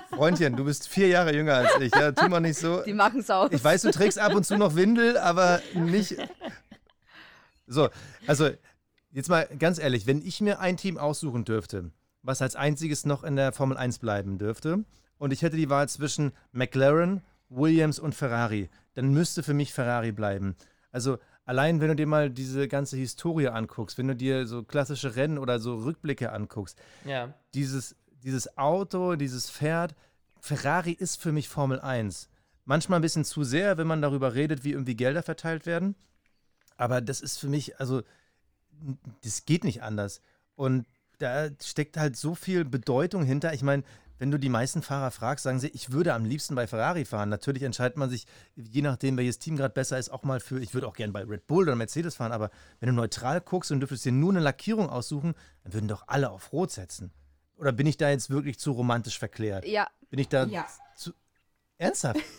Freundchen, 0.15 0.55
du 0.57 0.65
bist 0.65 0.89
vier 0.89 1.07
Jahre 1.07 1.33
jünger 1.33 1.55
als 1.55 1.79
ich. 1.79 1.93
Ja, 1.95 2.11
tu 2.11 2.27
mal 2.27 2.41
nicht 2.41 2.57
so. 2.57 2.81
Die 2.83 2.93
machen 2.93 3.21
es 3.21 3.29
aus. 3.29 3.51
Ich 3.51 3.63
weiß, 3.63 3.83
du 3.83 3.91
trägst 3.91 4.19
ab 4.19 4.33
und 4.35 4.45
zu 4.45 4.57
noch 4.57 4.75
Windel, 4.75 5.17
aber 5.17 5.61
nicht. 5.73 6.15
So, 7.71 7.89
also 8.25 8.49
jetzt 9.11 9.29
mal 9.29 9.47
ganz 9.59 9.77
ehrlich, 9.77 10.07
wenn 10.07 10.25
ich 10.25 10.41
mir 10.41 10.59
ein 10.59 10.75
Team 10.75 10.97
aussuchen 10.97 11.45
dürfte, 11.45 11.91
was 12.23 12.41
als 12.41 12.55
einziges 12.55 13.05
noch 13.05 13.23
in 13.23 13.35
der 13.35 13.51
Formel 13.51 13.77
1 13.77 13.99
bleiben 13.99 14.39
dürfte, 14.39 14.85
und 15.19 15.31
ich 15.31 15.43
hätte 15.43 15.55
die 15.55 15.69
Wahl 15.69 15.87
zwischen 15.87 16.31
McLaren, 16.51 17.21
Williams 17.49 17.99
und 17.99 18.15
Ferrari, 18.15 18.69
dann 18.93 19.11
müsste 19.13 19.43
für 19.43 19.53
mich 19.53 19.73
Ferrari 19.73 20.11
bleiben. 20.11 20.55
Also 20.91 21.17
allein, 21.45 21.81
wenn 21.81 21.89
du 21.89 21.95
dir 21.95 22.07
mal 22.07 22.29
diese 22.29 22.67
ganze 22.67 22.97
Historie 22.97 23.47
anguckst, 23.47 23.97
wenn 23.97 24.07
du 24.07 24.15
dir 24.15 24.47
so 24.47 24.63
klassische 24.63 25.15
Rennen 25.15 25.37
oder 25.37 25.59
so 25.59 25.75
Rückblicke 25.75 26.31
anguckst, 26.31 26.77
Ja. 27.05 27.33
dieses, 27.53 27.95
dieses 28.23 28.57
Auto, 28.57 29.15
dieses 29.15 29.49
Pferd, 29.49 29.95
Ferrari 30.41 30.91
ist 30.91 31.21
für 31.21 31.31
mich 31.31 31.49
Formel 31.49 31.79
1. 31.79 32.29
Manchmal 32.65 32.99
ein 32.99 33.01
bisschen 33.01 33.25
zu 33.25 33.43
sehr, 33.43 33.77
wenn 33.77 33.87
man 33.87 34.01
darüber 34.01 34.35
redet, 34.35 34.63
wie 34.63 34.71
irgendwie 34.71 34.95
Gelder 34.95 35.23
verteilt 35.23 35.65
werden. 35.65 35.95
Aber 36.77 37.01
das 37.01 37.19
ist 37.21 37.37
für 37.37 37.47
mich, 37.49 37.79
also, 37.79 38.03
das 39.23 39.45
geht 39.45 39.63
nicht 39.63 39.81
anders. 39.83 40.21
Und 40.55 40.85
da 41.17 41.49
steckt 41.61 41.97
halt 41.97 42.15
so 42.15 42.35
viel 42.35 42.63
Bedeutung 42.63 43.23
hinter. 43.23 43.53
Ich 43.53 43.63
meine, 43.63 43.83
wenn 44.19 44.29
du 44.31 44.37
die 44.37 44.49
meisten 44.49 44.81
Fahrer 44.83 45.09
fragst, 45.11 45.43
sagen 45.43 45.59
sie, 45.59 45.69
ich 45.69 45.91
würde 45.91 46.13
am 46.13 46.25
liebsten 46.25 46.53
bei 46.53 46.67
Ferrari 46.67 47.05
fahren. 47.05 47.29
Natürlich 47.29 47.63
entscheidet 47.63 47.97
man 47.97 48.09
sich, 48.09 48.27
je 48.55 48.81
nachdem, 48.81 49.17
welches 49.17 49.39
Team 49.39 49.55
gerade 49.55 49.73
besser 49.73 49.97
ist, 49.97 50.09
auch 50.09 50.23
mal 50.23 50.39
für, 50.39 50.59
ich 50.59 50.73
würde 50.73 50.87
auch 50.87 50.93
gerne 50.95 51.13
bei 51.13 51.23
Red 51.23 51.47
Bull 51.47 51.63
oder 51.63 51.75
Mercedes 51.75 52.15
fahren. 52.15 52.31
Aber 52.33 52.51
wenn 52.79 52.87
du 52.89 52.93
neutral 52.95 53.41
guckst 53.41 53.71
und 53.71 53.79
dürftest 53.79 54.05
dir 54.05 54.11
nur 54.11 54.31
eine 54.31 54.41
Lackierung 54.41 54.89
aussuchen, 54.89 55.33
dann 55.63 55.73
würden 55.73 55.87
doch 55.87 56.03
alle 56.07 56.29
auf 56.29 56.51
Rot 56.53 56.71
setzen. 56.71 57.11
Oder 57.55 57.71
bin 57.71 57.87
ich 57.87 57.97
da 57.97 58.09
jetzt 58.09 58.29
wirklich 58.29 58.59
zu 58.59 58.71
romantisch 58.71 59.17
verklärt? 59.19 59.65
Ja, 59.65 59.87
Bin 60.09 60.19
ich 60.19 60.27
da 60.29 60.45
Ja. 60.45 60.67
zu. 60.95 61.11
Ernsthaft? 61.77 62.19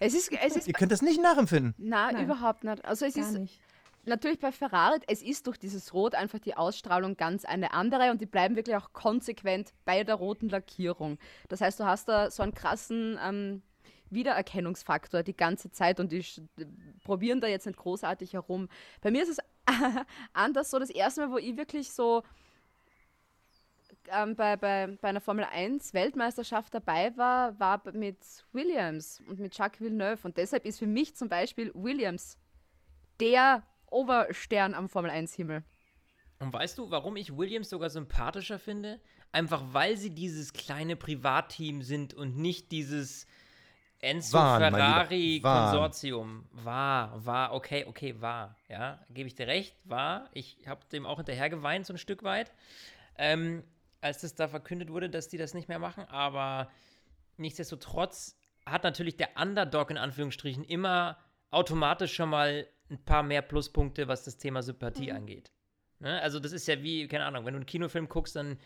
Es 0.00 0.12
ist, 0.12 0.30
es 0.32 0.56
ist 0.56 0.66
Ihr 0.66 0.74
könnt 0.74 0.90
das 0.92 1.02
nicht 1.02 1.22
nachempfinden. 1.22 1.72
na, 1.78 2.10
Nein. 2.12 2.24
überhaupt 2.24 2.64
nicht. 2.64 2.84
Also 2.84 3.06
es 3.06 3.14
Gar 3.14 3.24
ist 3.28 3.38
nicht. 3.38 3.60
Natürlich 4.06 4.38
bei 4.38 4.52
Ferrari, 4.52 4.98
es 5.06 5.22
ist 5.22 5.46
durch 5.46 5.58
dieses 5.58 5.94
Rot 5.94 6.14
einfach 6.14 6.38
die 6.38 6.56
Ausstrahlung 6.56 7.16
ganz 7.16 7.44
eine 7.44 7.72
andere 7.72 8.10
und 8.10 8.20
die 8.20 8.26
bleiben 8.26 8.56
wirklich 8.56 8.76
auch 8.76 8.92
konsequent 8.92 9.72
bei 9.84 10.04
der 10.04 10.16
roten 10.16 10.48
Lackierung. 10.48 11.18
Das 11.48 11.60
heißt, 11.60 11.80
du 11.80 11.84
hast 11.84 12.08
da 12.08 12.30
so 12.30 12.42
einen 12.42 12.54
krassen 12.54 13.18
ähm, 13.22 13.62
Wiedererkennungsfaktor 14.10 15.22
die 15.22 15.36
ganze 15.36 15.70
Zeit 15.70 16.00
und 16.00 16.12
die 16.12 16.24
probieren 17.04 17.40
da 17.40 17.46
jetzt 17.46 17.66
nicht 17.66 17.78
großartig 17.78 18.32
herum. 18.34 18.68
Bei 19.00 19.10
mir 19.10 19.22
ist 19.22 19.30
es 19.30 19.38
anders 20.32 20.70
so, 20.70 20.78
das 20.78 20.90
erste 20.90 21.22
Mal, 21.22 21.32
wo 21.32 21.38
ich 21.38 21.56
wirklich 21.56 21.90
so 21.90 22.22
ähm, 24.10 24.36
bei, 24.36 24.56
bei, 24.56 24.98
bei 25.00 25.08
einer 25.08 25.20
Formel 25.20 25.44
1 25.44 25.94
Weltmeisterschaft 25.94 26.74
dabei 26.74 27.16
war, 27.16 27.58
war 27.58 27.82
mit 27.92 28.18
Williams 28.52 29.22
und 29.28 29.40
mit 29.40 29.56
Jacques 29.56 29.80
Villeneuve. 29.80 30.26
Und 30.26 30.36
deshalb 30.36 30.66
ist 30.66 30.78
für 30.78 30.86
mich 30.86 31.16
zum 31.16 31.28
Beispiel 31.28 31.70
Williams 31.74 32.38
der 33.20 33.62
Oberstern 33.94 34.74
am 34.74 34.88
Formel 34.88 35.10
1 35.10 35.34
Himmel. 35.34 35.64
Und 36.40 36.52
weißt 36.52 36.76
du, 36.78 36.90
warum 36.90 37.16
ich 37.16 37.36
Williams 37.36 37.70
sogar 37.70 37.90
sympathischer 37.90 38.58
finde? 38.58 39.00
Einfach 39.32 39.62
weil 39.72 39.96
sie 39.96 40.10
dieses 40.10 40.52
kleine 40.52 40.96
Privatteam 40.96 41.82
sind 41.82 42.12
und 42.12 42.36
nicht 42.36 42.72
dieses 42.72 43.26
Enzo 44.00 44.36
Waren, 44.36 44.60
mein 44.60 44.72
Lieber, 44.72 44.84
Ferrari 44.84 45.42
waren. 45.42 45.70
Konsortium. 45.70 46.46
War, 46.52 47.24
war, 47.24 47.54
okay, 47.54 47.86
okay, 47.88 48.20
war. 48.20 48.56
Ja, 48.68 49.00
gebe 49.10 49.28
ich 49.28 49.34
dir 49.34 49.46
recht, 49.46 49.76
war. 49.84 50.28
Ich 50.32 50.58
habe 50.66 50.84
dem 50.92 51.06
auch 51.06 51.16
hinterher 51.16 51.48
geweint, 51.48 51.86
so 51.86 51.94
ein 51.94 51.98
Stück 51.98 52.22
weit. 52.22 52.52
Ähm, 53.16 53.64
als 54.00 54.20
das 54.20 54.34
da 54.34 54.48
verkündet 54.48 54.90
wurde, 54.90 55.08
dass 55.08 55.28
die 55.28 55.38
das 55.38 55.54
nicht 55.54 55.68
mehr 55.68 55.78
machen. 55.78 56.04
Aber 56.08 56.70
nichtsdestotrotz 57.38 58.36
hat 58.66 58.84
natürlich 58.84 59.16
der 59.16 59.30
Underdog 59.40 59.90
in 59.90 59.96
Anführungsstrichen 59.98 60.64
immer 60.64 61.16
automatisch 61.50 62.14
schon 62.14 62.28
mal 62.28 62.66
ein 62.90 62.98
paar 62.98 63.22
mehr 63.22 63.42
Pluspunkte, 63.42 64.08
was 64.08 64.24
das 64.24 64.36
Thema 64.36 64.62
Sympathie 64.62 65.10
angeht. 65.12 65.50
Ne? 66.00 66.20
Also 66.20 66.38
das 66.40 66.52
ist 66.52 66.66
ja 66.68 66.82
wie, 66.82 67.06
keine 67.08 67.24
Ahnung, 67.24 67.44
wenn 67.46 67.54
du 67.54 67.58
einen 67.58 67.66
Kinofilm 67.66 68.08
guckst, 68.08 68.36
dann 68.36 68.58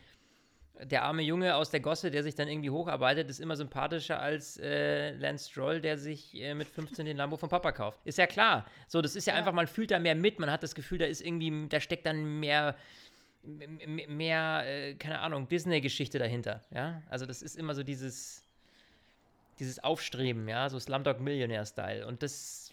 der 0.81 1.03
arme 1.03 1.23
Junge 1.23 1.57
aus 1.57 1.71
der 1.71 1.81
Gosse, 1.81 2.11
der 2.11 2.23
sich 2.23 2.37
dann 2.37 2.47
irgendwie 2.49 2.71
hocharbeitet, 2.71 3.29
ist 3.29 3.41
immer 3.41 3.57
sympathischer 3.57 4.21
als 4.21 4.59
äh, 4.59 5.11
Lance 5.17 5.51
Stroll, 5.51 5.81
der 5.81 5.99
sich 5.99 6.35
äh, 6.41 6.55
mit 6.55 6.69
15 6.69 7.05
den 7.05 7.17
Lambo 7.17 7.37
vom 7.37 7.49
Papa 7.49 7.73
kauft. 7.73 8.01
Ist 8.05 8.19
ja 8.19 8.29
klar. 8.29 8.65
So, 8.87 9.03
das 9.03 9.17
ist 9.17 9.27
ja, 9.27 9.35
einfach, 9.35 9.53
man 9.53 9.67
fühlt 9.67 9.91
da 9.91 9.99
mehr 9.99 10.15
mit, 10.15 10.39
man 10.39 10.51
hat 10.53 10.63
das 10.63 10.75
Gefühl, 10.77 10.99
da 10.99 11.07
ist 11.07 11.21
irgendwie, 11.21 11.67
da 11.69 11.81
steckt 11.81 12.07
dann 12.07 12.39
mehr, 12.39 12.77
m- 13.45 13.81
m- 13.81 14.17
mehr, 14.17 14.63
äh, 14.67 14.95
keine 14.95 15.19
Ahnung, 15.19 15.49
Disney-Geschichte 15.49 16.21
dahinter. 16.21 16.65
Ja, 16.73 17.03
also 17.09 17.27
das 17.27 17.43
ist 17.43 17.57
immer 17.57 17.75
so 17.75 17.83
dieses, 17.83 18.45
dieses 19.59 19.83
Aufstreben, 19.83 20.49
ja, 20.49 20.69
so 20.69 20.79
Slumdog 20.79 21.19
Millionaire-Style. 21.21 22.07
Und 22.07 22.23
das 22.23 22.68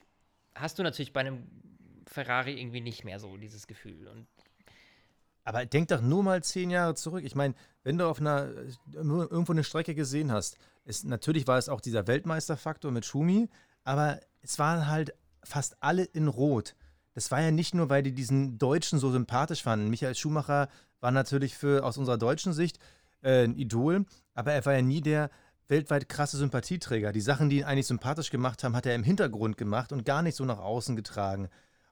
hast 0.55 0.79
du 0.79 0.83
natürlich 0.83 1.13
bei 1.13 1.21
einem 1.21 1.43
Ferrari 2.07 2.59
irgendwie 2.59 2.81
nicht 2.81 3.03
mehr 3.03 3.19
so, 3.19 3.37
dieses 3.37 3.67
Gefühl. 3.67 4.07
Und 4.07 4.27
Aber 5.43 5.65
denk 5.65 5.89
doch 5.89 6.01
nur 6.01 6.23
mal 6.23 6.43
zehn 6.43 6.69
Jahre 6.69 6.95
zurück. 6.95 7.23
Ich 7.23 7.35
meine, 7.35 7.53
wenn 7.83 7.97
du 7.97 8.07
auf 8.07 8.19
einer 8.19 8.51
irgendwo 8.93 9.51
eine 9.51 9.63
Strecke 9.63 9.95
gesehen 9.95 10.31
hast, 10.31 10.57
ist, 10.85 11.05
natürlich 11.05 11.47
war 11.47 11.57
es 11.57 11.69
auch 11.69 11.81
dieser 11.81 12.07
Weltmeisterfaktor 12.07 12.91
mit 12.91 13.05
Schumi, 13.05 13.49
aber 13.83 14.19
es 14.41 14.57
waren 14.59 14.87
halt 14.87 15.13
fast 15.43 15.77
alle 15.81 16.03
in 16.03 16.27
Rot. 16.27 16.75
Das 17.13 17.31
war 17.31 17.41
ja 17.41 17.51
nicht 17.51 17.73
nur, 17.73 17.89
weil 17.89 18.03
die 18.03 18.11
diesen 18.11 18.57
Deutschen 18.57 18.99
so 18.99 19.11
sympathisch 19.11 19.63
fanden. 19.63 19.89
Michael 19.89 20.15
Schumacher 20.15 20.67
war 20.99 21.11
natürlich 21.11 21.55
für 21.55 21.83
aus 21.83 21.97
unserer 21.97 22.17
deutschen 22.17 22.53
Sicht 22.53 22.79
äh, 23.21 23.43
ein 23.43 23.55
Idol, 23.55 24.05
aber 24.33 24.53
er 24.53 24.65
war 24.65 24.73
ja 24.73 24.81
nie 24.81 25.01
der 25.01 25.29
weltweit 25.67 26.07
krasse 26.09 26.37
Sympathieträger. 26.37 27.11
Die 27.11 27.21
Sachen, 27.21 27.49
die 27.49 27.57
ihn 27.59 27.63
eigentlich 27.63 27.87
sympathisch 27.87 28.29
gemacht 28.29 28.63
haben, 28.63 28.75
hat 28.75 28.85
er 28.85 28.95
im 28.95 29.03
Hintergrund 29.03 29.57
gemacht 29.57 29.91
und 29.91 30.05
gar 30.05 30.21
nicht 30.21 30.35
so 30.35 30.45
nach 30.45 30.59
außen 30.59 30.95
getragen. 30.95 31.49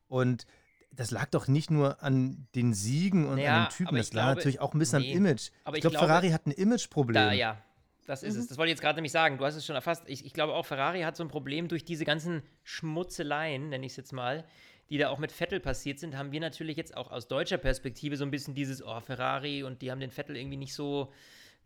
Und 0.07 0.45
das 0.91 1.09
lag 1.09 1.25
doch 1.31 1.47
nicht 1.47 1.71
nur 1.71 2.03
an 2.03 2.47
den 2.53 2.73
Siegen 2.73 3.25
und 3.27 3.39
Ja, 3.39 3.63
an 3.63 3.69
den 3.69 3.75
Typen, 3.75 3.95
das 3.95 4.09
ich 4.09 4.13
lag 4.13 4.25
glaube- 4.25 4.35
natürlich 4.37 4.59
auch 4.59 4.73
ein 4.73 4.79
bisschen 4.79 5.01
nee. 5.01 5.11
am 5.11 5.17
Image. 5.17 5.49
Aber 5.63 5.75
ich 5.75 5.79
ich 5.79 5.81
glaube, 5.81 5.93
glaube- 5.97 6.07
Ferrari 6.07 6.29
hat 6.29 6.45
ein 6.45 6.51
Imageproblem. 6.51 7.15
Da, 7.15 7.31
ja. 7.31 7.57
Das 8.05 8.21
ist 8.21 8.35
es. 8.35 8.47
Das 8.47 8.57
wollte 8.57 8.67
ich 8.69 8.73
jetzt 8.73 8.81
gerade 8.81 8.97
nämlich 8.97 9.13
sagen. 9.13 9.37
Du 9.37 9.45
hast 9.45 9.55
es 9.55 9.65
schon 9.65 9.75
erfasst. 9.75 10.03
Ich, 10.07 10.25
ich 10.25 10.33
glaube 10.33 10.53
auch, 10.53 10.65
Ferrari 10.65 11.01
hat 11.03 11.15
so 11.15 11.23
ein 11.23 11.29
Problem 11.29 11.69
durch 11.69 11.85
diese 11.85 12.03
ganzen 12.03 12.43
Schmutzeleien, 12.63 13.69
nenne 13.69 13.85
ich 13.85 13.93
es 13.93 13.95
jetzt 13.95 14.11
mal, 14.11 14.43
die 14.89 14.97
da 14.97 15.09
auch 15.09 15.17
mit 15.19 15.31
Vettel 15.31 15.61
passiert 15.61 15.99
sind, 15.99 16.17
haben 16.17 16.31
wir 16.33 16.41
natürlich 16.41 16.75
jetzt 16.77 16.95
auch 16.97 17.09
aus 17.11 17.27
deutscher 17.29 17.57
Perspektive 17.57 18.17
so 18.17 18.25
ein 18.25 18.31
bisschen 18.31 18.53
dieses, 18.53 18.83
oh, 18.85 18.99
Ferrari 18.99 19.63
und 19.63 19.81
die 19.81 19.89
haben 19.89 20.01
den 20.01 20.11
Vettel 20.11 20.35
irgendwie 20.35 20.57
nicht 20.57 20.73
so 20.73 21.11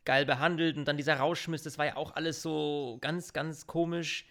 geil 0.07 0.25
behandelt 0.25 0.77
und 0.77 0.85
dann 0.85 0.97
dieser 0.97 1.15
Rauschmiss, 1.17 1.61
das 1.63 1.77
war 1.77 1.85
ja 1.85 1.95
auch 1.97 2.15
alles 2.15 2.41
so 2.41 2.97
ganz, 3.01 3.33
ganz 3.33 3.67
komisch. 3.67 4.25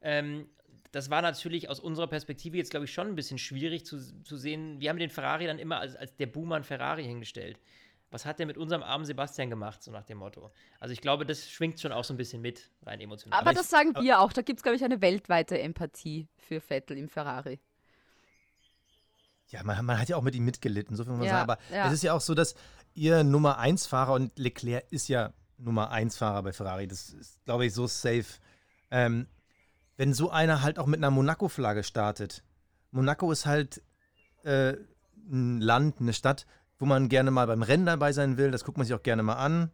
Ähm, 0.00 0.48
das 0.90 1.10
war 1.10 1.20
natürlich 1.20 1.68
aus 1.68 1.80
unserer 1.80 2.06
Perspektive 2.06 2.56
jetzt, 2.56 2.70
glaube 2.70 2.86
ich, 2.86 2.92
schon 2.92 3.08
ein 3.08 3.14
bisschen 3.14 3.36
schwierig 3.38 3.84
zu, 3.84 3.98
zu 4.24 4.36
sehen. 4.38 4.80
Wir 4.80 4.88
haben 4.88 4.98
den 4.98 5.10
Ferrari 5.10 5.46
dann 5.46 5.58
immer 5.58 5.78
als, 5.80 5.94
als 5.96 6.16
der 6.16 6.26
Buhmann 6.26 6.64
Ferrari 6.64 7.04
hingestellt. 7.04 7.58
Was 8.10 8.24
hat 8.24 8.38
der 8.38 8.46
mit 8.46 8.56
unserem 8.56 8.82
armen 8.82 9.04
Sebastian 9.04 9.50
gemacht, 9.50 9.82
so 9.82 9.90
nach 9.90 10.04
dem 10.04 10.16
Motto? 10.16 10.50
Also 10.80 10.94
ich 10.94 11.02
glaube, 11.02 11.26
das 11.26 11.50
schwingt 11.50 11.78
schon 11.78 11.92
auch 11.92 12.04
so 12.04 12.14
ein 12.14 12.16
bisschen 12.16 12.40
mit, 12.40 12.70
rein 12.86 13.00
emotional. 13.02 13.38
Aber 13.38 13.50
ich- 13.50 13.58
das 13.58 13.68
sagen 13.68 13.94
wir 14.00 14.20
auch. 14.20 14.32
Da 14.32 14.40
gibt 14.40 14.60
es, 14.60 14.62
glaube 14.62 14.76
ich, 14.76 14.82
eine 14.84 15.02
weltweite 15.02 15.58
Empathie 15.60 16.26
für 16.38 16.60
Vettel 16.62 16.96
im 16.96 17.10
Ferrari. 17.10 17.60
Ja, 19.50 19.62
man, 19.62 19.82
man 19.84 19.98
hat 19.98 20.08
ja 20.10 20.16
auch 20.16 20.22
mit 20.22 20.34
ihm 20.34 20.44
mitgelitten, 20.44 20.94
so 20.96 21.04
viel 21.04 21.10
muss 21.12 21.20
man 21.20 21.26
Ja, 21.28 21.38
sagen. 21.38 21.50
Aber 21.50 21.58
ja. 21.74 21.86
es 21.86 21.94
ist 21.94 22.02
ja 22.02 22.12
auch 22.12 22.20
so, 22.20 22.34
dass 22.34 22.54
ihr 22.98 23.24
Nummer 23.24 23.60
1-Fahrer 23.60 24.12
und 24.12 24.38
Leclerc 24.38 24.84
ist 24.90 25.08
ja 25.08 25.32
Nummer 25.56 25.92
1-Fahrer 25.92 26.42
bei 26.42 26.52
Ferrari. 26.52 26.86
Das 26.88 27.10
ist, 27.10 27.44
glaube 27.44 27.66
ich, 27.66 27.72
so 27.72 27.86
safe. 27.86 28.26
Ähm, 28.90 29.26
wenn 29.96 30.14
so 30.14 30.30
einer 30.30 30.62
halt 30.62 30.78
auch 30.78 30.86
mit 30.86 30.98
einer 30.98 31.10
Monaco-Flagge 31.10 31.82
startet. 31.82 32.42
Monaco 32.90 33.30
ist 33.32 33.46
halt 33.46 33.82
äh, 34.44 34.74
ein 35.30 35.60
Land, 35.60 36.00
eine 36.00 36.12
Stadt, 36.12 36.46
wo 36.78 36.86
man 36.86 37.08
gerne 37.08 37.30
mal 37.30 37.46
beim 37.46 37.62
Rennen 37.62 37.86
dabei 37.86 38.12
sein 38.12 38.36
will. 38.36 38.50
Das 38.50 38.64
guckt 38.64 38.78
man 38.78 38.86
sich 38.86 38.94
auch 38.94 39.02
gerne 39.02 39.22
mal 39.22 39.34
an. 39.34 39.70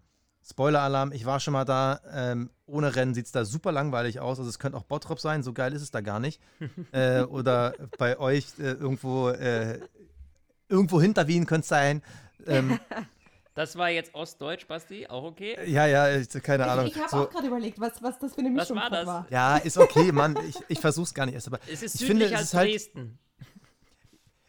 Spoiler-Alarm, 0.46 1.12
ich 1.12 1.24
war 1.24 1.40
schon 1.40 1.52
mal 1.52 1.64
da. 1.64 2.00
Ähm, 2.12 2.50
ohne 2.66 2.94
Rennen 2.94 3.14
sieht 3.14 3.26
es 3.26 3.32
da 3.32 3.44
super 3.44 3.72
langweilig 3.72 4.20
aus. 4.20 4.38
Also 4.38 4.50
es 4.50 4.58
könnte 4.58 4.76
auch 4.76 4.84
Bottrop 4.84 5.20
sein, 5.20 5.42
so 5.42 5.52
geil 5.52 5.72
ist 5.72 5.82
es 5.82 5.90
da 5.90 6.00
gar 6.00 6.20
nicht. 6.20 6.40
äh, 6.92 7.22
oder 7.22 7.74
bei 7.98 8.18
euch 8.18 8.58
äh, 8.58 8.72
irgendwo, 8.72 9.30
äh, 9.30 9.80
irgendwo 10.68 11.00
hinter 11.00 11.26
Wien 11.28 11.46
könnte 11.46 11.62
es 11.62 11.68
sein. 11.68 12.02
Ähm, 12.46 12.78
das 13.55 13.76
war 13.76 13.88
jetzt 13.90 14.14
Ostdeutsch, 14.14 14.66
Basti, 14.66 15.07
auch 15.07 15.22
okay? 15.24 15.57
ja, 15.66 15.86
ja, 15.86 16.16
ich, 16.16 16.28
keine 16.42 16.66
Ahnung. 16.66 16.86
Ich, 16.86 16.94
ich 16.96 16.98
habe 17.00 17.11
so, 17.11 17.16
auch 17.18 17.30
gerade 17.30 17.46
überlegt, 17.46 17.80
was, 17.80 18.02
was 18.02 18.18
das 18.18 18.34
für 18.34 18.40
eine 18.40 18.50
Mischung 18.50 18.76
war 18.76 18.90
das? 18.90 19.07
war. 19.07 19.26
ja, 19.30 19.57
ist 19.59 19.78
okay, 19.78 20.11
Mann. 20.12 20.36
Ich, 20.48 20.57
ich 20.68 20.80
versuch's 20.80 21.14
gar 21.14 21.26
nicht 21.26 21.34
erst. 21.34 21.46
Aber 21.46 21.59
Es 21.70 21.82
ist 21.82 21.94
ich 22.00 22.05
finde, 22.07 22.26
es 22.26 22.32
als 22.32 22.42
ist 22.44 22.55
halt, 22.55 22.70
Dresden. 22.72 23.18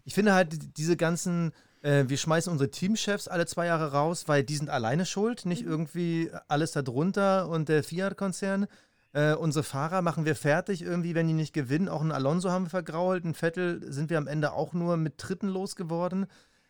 ich 0.03 0.14
finde 0.14 0.34
halt 0.34 0.53
die- 0.53 0.74
diese 0.74 0.97
ganzen, 0.97 1.51
äh, 1.82 2.06
wir 2.08 2.18
schmeißen 2.18 2.51
unsere 2.51 2.72
Teamchefs 2.72 3.28
alle 3.28 3.45
zwei 3.45 3.68
Jahre 3.68 3.91
raus, 3.91 4.28
weil 4.28 4.43
die 4.43 4.56
sind 4.56 4.70
alleine 4.70 5.06
schuld, 5.06 5.45
nicht 5.45 5.64
irgendwie 5.64 6.32
alles 6.47 6.72
darunter 6.72 7.47
und 7.49 7.70
der 7.70 7.84
Fiat-Konzern. 7.84 8.68
Äh, 9.14 9.34
unsere 9.36 9.64
Fahrer 9.64 10.01
machen 10.01 10.26
wir 10.26 10.36
fertig 10.36 10.82
irgendwie, 10.82 11.16
wenn 11.16 11.28
die 11.28 11.34
nicht 11.34 11.53
gewinnen. 11.53 11.88
Auch 11.89 12.01
einen 12.01 12.12
Alonso 12.12 12.49
haben 12.51 12.66
wir 12.66 12.70
vergrault, 12.72 13.24
einen 13.24 13.34
Vettel 13.34 13.82
sind 13.91 14.10
wir 14.10 14.18
am 14.18 14.28
Ende 14.28 14.51
auch 14.51 14.74
nur 14.74 14.97
mit 14.97 15.14
Dritten 15.18 15.47
losgeworden. 15.47 16.26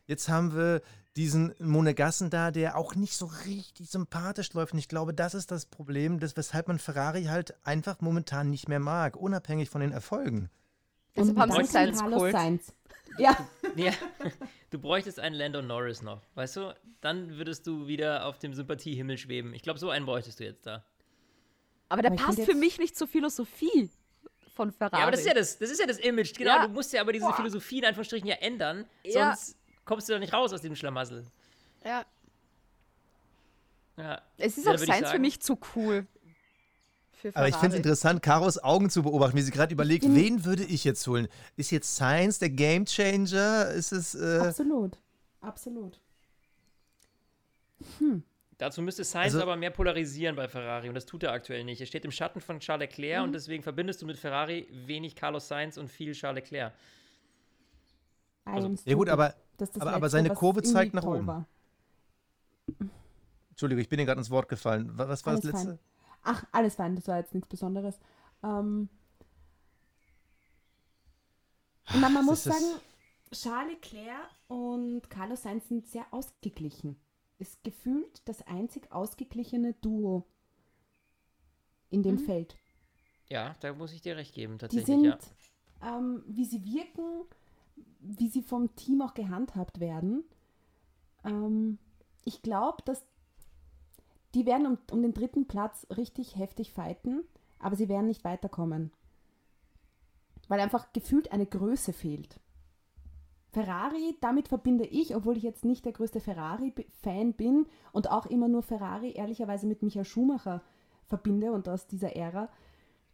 Jetzt 0.05 0.29
haben 0.29 0.55
wir 0.55 0.81
diesen 1.16 1.55
Monegassen 1.59 2.30
da, 2.30 2.51
der 2.51 2.78
auch 2.78 2.95
nicht 2.95 3.13
so 3.16 3.30
richtig 3.45 3.89
sympathisch 3.89 4.51
läuft. 4.53 4.74
Und 4.74 4.80
ich 4.80 4.89
glaube, 4.89 5.13
das 5.13 5.34
ist 5.34 5.49
das 5.51 5.66
Problem, 5.66 6.20
das, 6.20 6.36
weshalb 6.36 6.68
man 6.68 6.78
Ferrari 6.80 7.26
halt 7.26 7.55
einfach 7.66 8.01
momentan 8.01 8.49
nicht 8.49 8.68
mehr 8.68 8.80
mag, 8.80 9.16
unabhängig 9.16 9.70
von 9.70 9.82
den 9.82 9.91
Erfolgen. 9.91 10.49
Deshalb 11.16 11.38
haben 11.38 11.51
sie 11.51 11.63
Sainz 11.72 11.99
Carlos 11.99 12.18
geholt. 12.18 12.34
Sainz. 12.34 12.74
Ja, 13.18 13.38
Ja, 13.78 13.93
du 14.72 14.80
bräuchtest 14.80 15.20
einen 15.22 15.36
Lando 15.36 15.61
Norris 15.61 16.01
noch, 16.01 16.22
weißt 16.36 16.57
du? 16.57 16.76
Dann 16.99 17.38
würdest 17.38 17.66
du 17.66 17.88
wieder 17.88 18.26
auf 18.26 18.39
dem 18.39 18.53
Sympathiehimmel 18.53 19.18
schweben. 19.18 19.53
Ich 19.53 19.61
glaube, 19.61 19.80
so 19.80 19.89
einen 19.89 20.05
bräuchtest 20.05 20.39
du 20.41 20.43
jetzt 20.43 20.66
da. 20.66 20.84
Aber 21.88 22.01
der 22.01 22.11
Aber 22.11 22.22
passt 22.22 22.41
für 22.41 22.55
mich 22.55 22.78
nicht 22.78 22.97
zur 22.97 23.07
Philosophie 23.07 23.89
von 24.53 24.72
Ferrari. 24.72 24.97
Ja, 24.97 25.03
aber 25.03 25.11
das 25.11 25.22
ist 25.22 25.28
ja 25.28 25.34
das, 25.34 25.57
das 25.59 25.70
ist 25.70 25.80
ja 25.80 25.86
das 25.88 25.97
Image, 25.99 26.34
genau. 26.36 26.55
Ja. 26.57 26.68
Du 26.68 26.74
musst 26.74 26.91
ja 26.91 26.99
aber 26.99 27.13
diese 27.13 27.32
Philosophie 27.34 27.78
in 27.80 27.86
Anführungsstrichen 27.86 28.28
ja 28.28 28.36
ändern, 28.36 28.86
Ja. 29.03 29.34
sonst 29.34 29.55
kommst 29.86 30.09
du 30.09 30.13
doch 30.13 30.19
nicht 30.19 30.33
raus 30.33 30.51
aus 30.53 30.61
dem 30.61 30.75
Schlamassel. 30.75 31.25
ja. 31.83 32.05
Ja. 33.97 34.21
Es 34.38 34.57
ist 34.57 34.65
Ja, 34.65 34.73
auch 34.73 34.77
Sainz 34.77 35.09
für 35.09 35.19
mich 35.19 35.39
zu 35.39 35.57
cool. 35.73 36.05
Für 37.13 37.33
Aber 37.33 37.47
ich 37.47 37.55
finde 37.55 37.75
es 37.75 37.77
interessant, 37.77 38.21
Karos 38.21 38.61
Augen 38.61 38.89
zu 38.89 39.03
beobachten, 39.03 39.38
wie 39.38 39.41
sie 39.41 39.51
gerade 39.51 39.71
überlegt, 39.73 40.03
wen 40.03 40.43
würde 40.43 40.65
ich 40.65 40.83
jetzt 40.83 41.07
holen? 41.07 41.29
Ist 41.55 41.71
jetzt 41.71 41.95
Science 41.95 42.39
der 42.39 42.49
Gamechanger? 42.49 43.69
Ist 43.69 43.93
es. 43.93 44.13
Äh, 44.13 44.39
absolut. 44.39 44.97
Absolut. 45.39 45.97
Dazu 48.57 48.81
müsste 48.81 49.03
Sainz 49.05 49.33
Also- 49.33 49.41
aber 49.41 49.55
mehr 49.55 49.71
polarisieren 49.71 50.36
bei 50.36 50.47
Ferrari 50.49 50.88
und 50.89 50.95
das 50.95 51.05
tut 51.05 51.23
er 51.23 51.31
aktuell 51.31 51.63
nicht. 51.63 51.79
Er 51.79 51.88
steht 51.88 52.03
im 52.05 52.11
Schatten 52.11 52.41
von 52.41 52.59
Charles 52.59 52.89
Leclerc 52.89 53.19
Mhm. 53.21 53.25
und 53.27 53.33
deswegen 53.33 53.63
verbindest 53.63 54.01
du 54.01 54.05
mit 54.05 54.17
Ferrari 54.17 54.67
wenig 54.86 55.15
Carlos 55.15 55.47
Sainz 55.47 55.77
und 55.77 55.88
viel 55.89 56.13
Charles 56.13 56.43
Leclerc. 56.43 56.73
Also- 58.45 58.75
ja, 58.86 58.95
gut, 58.95 59.07
aber. 59.09 59.36
Das 59.57 59.71
das 59.71 59.81
aber- 59.81 59.93
aber 59.93 60.09
seine 60.09 60.29
was 60.31 60.37
Kurve 60.37 60.63
zeigt 60.63 60.93
nach 60.93 61.03
oben. 61.03 61.27
war. 61.27 61.45
Entschuldigung, 63.49 63.81
ich 63.81 63.89
bin 63.89 63.99
dir 63.99 64.05
gerade 64.05 64.19
ins 64.19 64.29
Wort 64.31 64.49
gefallen. 64.49 64.97
Wa- 64.97 65.07
Was 65.07 65.25
war 65.25 65.33
das 65.35 65.43
Alles 65.45 65.53
letzte? 65.53 65.67
fein. 65.69 65.79
Ach, 66.23 66.43
alles 66.51 66.75
fein, 66.75 66.95
das 66.95 67.07
war 67.07 67.17
jetzt 67.17 67.33
nichts 67.33 67.47
Besonderes. 67.47 67.99
Ähm, 68.43 68.89
Und 71.93 72.01
man, 72.01 72.13
man 72.13 72.25
muss 72.25 72.43
Das 72.43 72.55
ist- 72.55 72.61
sagen, 72.71 72.81
Charles 73.31 73.73
Leclerc 73.73 74.29
und 74.47 75.09
Carlos 75.09 75.43
Sainz 75.43 75.67
sind 75.67 75.87
sehr 75.87 76.05
ausgeglichen. 76.11 76.99
Ist 77.37 77.63
gefühlt 77.63 78.21
das 78.27 78.41
einzig 78.47 78.91
ausgeglichene 78.91 79.73
Duo 79.73 80.25
in 81.89 82.01
dem 82.01 82.15
Mhm. 82.15 82.19
Feld. 82.25 82.57
Ja, 83.29 83.55
da 83.59 83.73
muss 83.73 83.91
ich 83.93 84.01
dir 84.01 84.15
recht 84.17 84.33
geben, 84.33 84.53
Die 84.53 84.57
tatsächlich, 84.59 84.87
sind, 84.87 85.03
ja. 85.03 85.17
ähm, 85.97 86.23
wie 86.27 86.45
sie 86.45 86.63
wirken, 86.63 87.25
wie 87.99 88.30
sie 88.30 88.41
vom 88.41 88.76
Team 88.76 89.01
auch 89.01 89.13
gehandhabt 89.13 89.80
werden. 89.80 90.23
Ähm, 91.23 91.78
ich 92.23 92.41
glaube, 92.41 92.78
dass 92.86 93.05
die 94.34 94.45
werden 94.45 94.67
um, 94.67 94.78
um 94.91 95.01
den 95.01 95.13
dritten 95.13 95.47
Platz 95.47 95.88
richtig 95.95 96.36
heftig 96.36 96.73
fighten, 96.73 97.23
aber 97.59 97.76
sie 97.76 97.88
werden 97.88 98.07
nicht 98.07 98.23
weiterkommen. 98.23 98.91
Weil 100.47 100.59
einfach 100.59 100.91
gefühlt 100.93 101.32
eine 101.32 101.45
Größe 101.45 101.93
fehlt. 101.93 102.39
Ferrari, 103.51 104.17
damit 104.19 104.49
verbinde 104.49 104.86
ich, 104.86 105.15
obwohl 105.15 105.38
ich 105.38 105.43
jetzt 105.43 105.63
nicht 105.63 105.86
der 105.86 105.93
größte 105.93 106.19
Ferrari-Fan 106.19 107.34
bin 107.34 107.67
und 107.93 108.11
auch 108.11 108.26
immer 108.26 108.49
nur 108.49 108.61
Ferrari 108.61 109.11
ehrlicherweise 109.11 109.65
mit 109.65 109.82
Michael 109.82 110.03
Schumacher 110.03 110.61
verbinde 111.05 111.53
und 111.53 111.69
aus 111.69 111.88
dieser 111.88 112.17
Ära, 112.17 112.49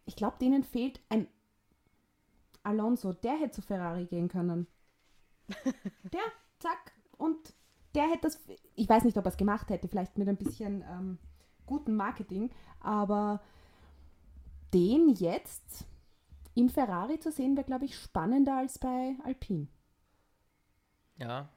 ich 0.04 0.16
glaube, 0.16 0.38
denen 0.40 0.64
fehlt 0.64 1.00
ein 1.08 1.28
Alonso, 2.62 3.12
der 3.12 3.32
hätte 3.38 3.52
zu 3.52 3.62
Ferrari 3.62 4.06
gehen 4.06 4.28
können. 4.28 4.66
Der, 6.12 6.20
zack, 6.60 6.92
und 7.18 7.54
der 7.94 8.04
hätte 8.04 8.22
das, 8.22 8.40
ich 8.74 8.88
weiß 8.88 9.04
nicht, 9.04 9.16
ob 9.18 9.26
er 9.26 9.30
es 9.30 9.36
gemacht 9.36 9.68
hätte, 9.70 9.88
vielleicht 9.88 10.16
mit 10.16 10.28
ein 10.28 10.36
bisschen 10.36 10.82
ähm, 10.82 11.18
guten 11.66 11.94
Marketing, 11.96 12.50
aber 12.80 13.42
den 14.72 15.10
jetzt 15.10 15.84
im 16.54 16.68
Ferrari 16.68 17.18
zu 17.18 17.30
sehen, 17.32 17.56
wäre, 17.56 17.66
glaube 17.66 17.84
ich, 17.84 17.98
spannender 17.98 18.56
als 18.56 18.78
bei 18.78 19.16
Alpine. 19.24 19.66
Ja, 21.16 21.50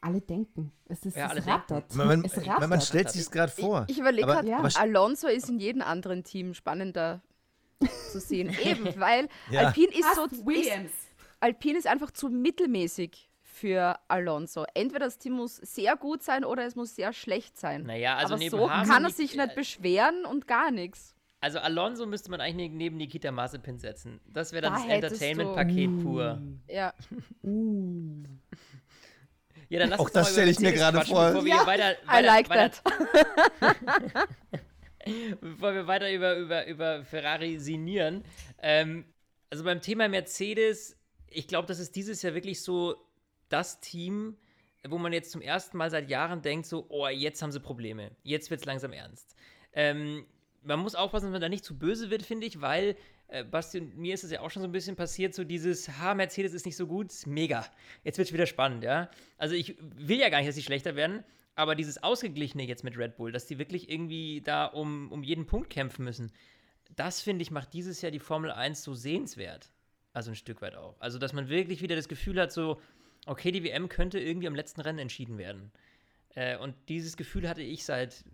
Alle 0.00 0.20
denken. 0.20 0.72
Es, 0.86 1.04
ist, 1.04 1.16
Ja, 1.16 1.26
es 1.26 1.30
alle 1.32 1.46
rattert. 1.46 1.94
Man, 1.94 2.06
man, 2.06 2.24
es 2.24 2.36
rattert. 2.46 2.68
man 2.68 2.80
stellt 2.80 3.10
sich 3.10 3.22
es 3.22 3.30
gerade 3.30 3.50
vor. 3.50 3.84
Ich, 3.88 3.94
ich 3.96 4.00
überlege 4.00 4.26
gerade, 4.26 4.48
Ja. 4.48 4.62
Alonso 4.76 5.26
ist 5.28 5.48
in 5.48 5.58
jedem 5.58 5.82
anderen 5.82 6.24
Team 6.24 6.54
spannender 6.54 7.20
zu 8.12 8.20
sehen. 8.20 8.54
Eben, 8.64 8.98
weil 9.00 9.28
Ja. 9.50 9.66
Alpine 9.66 9.92
ist 9.92 10.14
so. 10.14 10.22
Fast 10.22 10.32
Ist, 10.32 10.46
Williams. 10.46 10.92
Alpine 11.40 11.78
ist 11.78 11.86
einfach 11.86 12.10
zu 12.10 12.28
mittelmäßig 12.28 13.28
für 13.42 13.98
Alonso. 14.08 14.64
Entweder 14.74 15.06
das 15.06 15.18
Team 15.18 15.34
muss 15.34 15.56
sehr 15.56 15.96
gut 15.96 16.22
sein 16.22 16.44
oder 16.44 16.64
es 16.64 16.76
muss 16.76 16.94
sehr 16.94 17.12
schlecht 17.12 17.58
sein. 17.58 17.84
naja, 17.84 18.16
also 18.16 18.34
Aber 18.34 18.42
so 18.48 18.70
Haas 18.70 18.88
kann 18.88 19.04
er 19.04 19.10
sich 19.10 19.36
nicht 19.36 19.54
beschweren 19.54 20.24
und 20.24 20.46
gar 20.46 20.70
nichts. 20.70 21.14
Also 21.40 21.60
Alonso 21.60 22.06
müsste 22.06 22.30
man 22.32 22.40
eigentlich 22.40 22.70
neben 22.72 22.96
Nikita 22.96 23.30
Mazepin 23.30 23.78
setzen. 23.78 24.20
Das 24.26 24.52
wäre 24.52 24.62
dann 24.62 24.74
Da 24.74 25.00
das 25.00 25.20
Entertainment-Paket 25.20 26.02
pur. 26.02 26.42
Ja. 26.68 26.92
Uh. 27.44 28.24
Ja, 29.70 29.80
dann 29.80 29.90
lass 29.90 30.00
Auch 30.00 30.04
uns 30.06 30.12
das 30.14 30.28
doch 30.28 30.30
mal 30.30 30.32
stell 30.32 30.44
über 30.44 30.50
ich 30.52 30.60
mir 30.60 30.72
gerade 30.72 30.96
quatschen, 30.96 31.14
vor. 31.14 31.26
Bevor 31.26 31.44
wir 31.44 31.54
Ja, 31.56 31.66
weiter, 31.66 31.92
I 31.92 32.06
weiter, 32.08 32.26
like 32.26 32.48
weiter, 32.48 32.70
that. 33.60 34.28
Bevor 35.40 35.74
wir 35.74 35.86
weiter 35.86 36.12
über, 36.12 36.36
über, 36.36 36.66
über 36.66 37.04
Ferrari 37.04 37.58
sinnieren. 37.58 38.24
Ähm, 38.60 39.04
also 39.50 39.64
beim 39.64 39.80
Thema 39.80 40.08
Mercedes, 40.08 40.96
ich 41.28 41.48
glaube, 41.48 41.68
das 41.68 41.78
ist 41.78 41.96
dieses 41.96 42.22
Jahr 42.22 42.34
wirklich 42.34 42.62
so 42.62 42.96
das 43.48 43.80
Team, 43.80 44.36
wo 44.86 44.98
man 44.98 45.12
jetzt 45.12 45.30
zum 45.30 45.40
ersten 45.40 45.76
Mal 45.76 45.90
seit 45.90 46.08
Jahren 46.08 46.42
denkt, 46.42 46.66
so, 46.66 46.86
oh, 46.88 47.08
jetzt 47.08 47.42
haben 47.42 47.52
sie 47.52 47.60
Probleme. 47.60 48.10
Jetzt 48.22 48.50
wird 48.50 48.60
es 48.60 48.66
langsam 48.66 48.92
ernst. 48.92 49.34
Ähm, 49.72 50.26
man 50.62 50.80
muss 50.80 50.94
aufpassen, 50.94 51.26
dass 51.26 51.32
man 51.32 51.40
da 51.40 51.48
nicht 51.48 51.64
zu 51.64 51.78
böse 51.78 52.10
wird, 52.10 52.22
finde 52.22 52.46
ich, 52.46 52.60
weil, 52.60 52.96
äh, 53.28 53.44
Basti 53.44 53.80
und 53.80 53.96
mir 53.96 54.14
ist 54.14 54.24
es 54.24 54.30
ja 54.30 54.40
auch 54.40 54.50
schon 54.50 54.62
so 54.62 54.68
ein 54.68 54.72
bisschen 54.72 54.96
passiert, 54.96 55.34
so 55.34 55.44
dieses, 55.44 55.88
ha, 55.98 56.14
Mercedes 56.14 56.54
ist 56.54 56.66
nicht 56.66 56.76
so 56.76 56.86
gut, 56.86 57.12
mega. 57.26 57.66
Jetzt 58.04 58.18
wird 58.18 58.28
es 58.28 58.34
wieder 58.34 58.46
spannend, 58.46 58.84
ja. 58.84 59.10
Also 59.36 59.54
ich 59.54 59.76
will 59.80 60.18
ja 60.18 60.28
gar 60.28 60.38
nicht, 60.38 60.48
dass 60.48 60.56
sie 60.56 60.62
schlechter 60.62 60.96
werden, 60.96 61.24
aber 61.58 61.74
dieses 61.74 62.00
Ausgeglichene 62.02 62.64
jetzt 62.64 62.84
mit 62.84 62.96
Red 62.96 63.16
Bull, 63.16 63.32
dass 63.32 63.46
die 63.46 63.58
wirklich 63.58 63.90
irgendwie 63.90 64.40
da 64.40 64.66
um, 64.66 65.10
um 65.10 65.24
jeden 65.24 65.46
Punkt 65.46 65.70
kämpfen 65.70 66.04
müssen, 66.04 66.30
das 66.94 67.20
finde 67.20 67.42
ich 67.42 67.50
macht 67.50 67.74
dieses 67.74 68.00
Jahr 68.00 68.12
die 68.12 68.20
Formel 68.20 68.52
1 68.52 68.82
so 68.82 68.94
sehenswert. 68.94 69.72
Also 70.12 70.30
ein 70.30 70.36
Stück 70.36 70.62
weit 70.62 70.76
auch. 70.76 70.94
Also, 71.00 71.18
dass 71.18 71.32
man 71.32 71.48
wirklich 71.48 71.82
wieder 71.82 71.96
das 71.96 72.08
Gefühl 72.08 72.40
hat, 72.40 72.52
so, 72.52 72.80
okay, 73.26 73.50
die 73.50 73.64
WM 73.64 73.88
könnte 73.88 74.20
irgendwie 74.20 74.46
am 74.46 74.54
letzten 74.54 74.80
Rennen 74.80 75.00
entschieden 75.00 75.36
werden. 75.36 75.72
Äh, 76.34 76.56
und 76.58 76.76
dieses 76.88 77.16
Gefühl 77.16 77.48
hatte 77.48 77.62
ich 77.62 77.84
seit, 77.84 78.24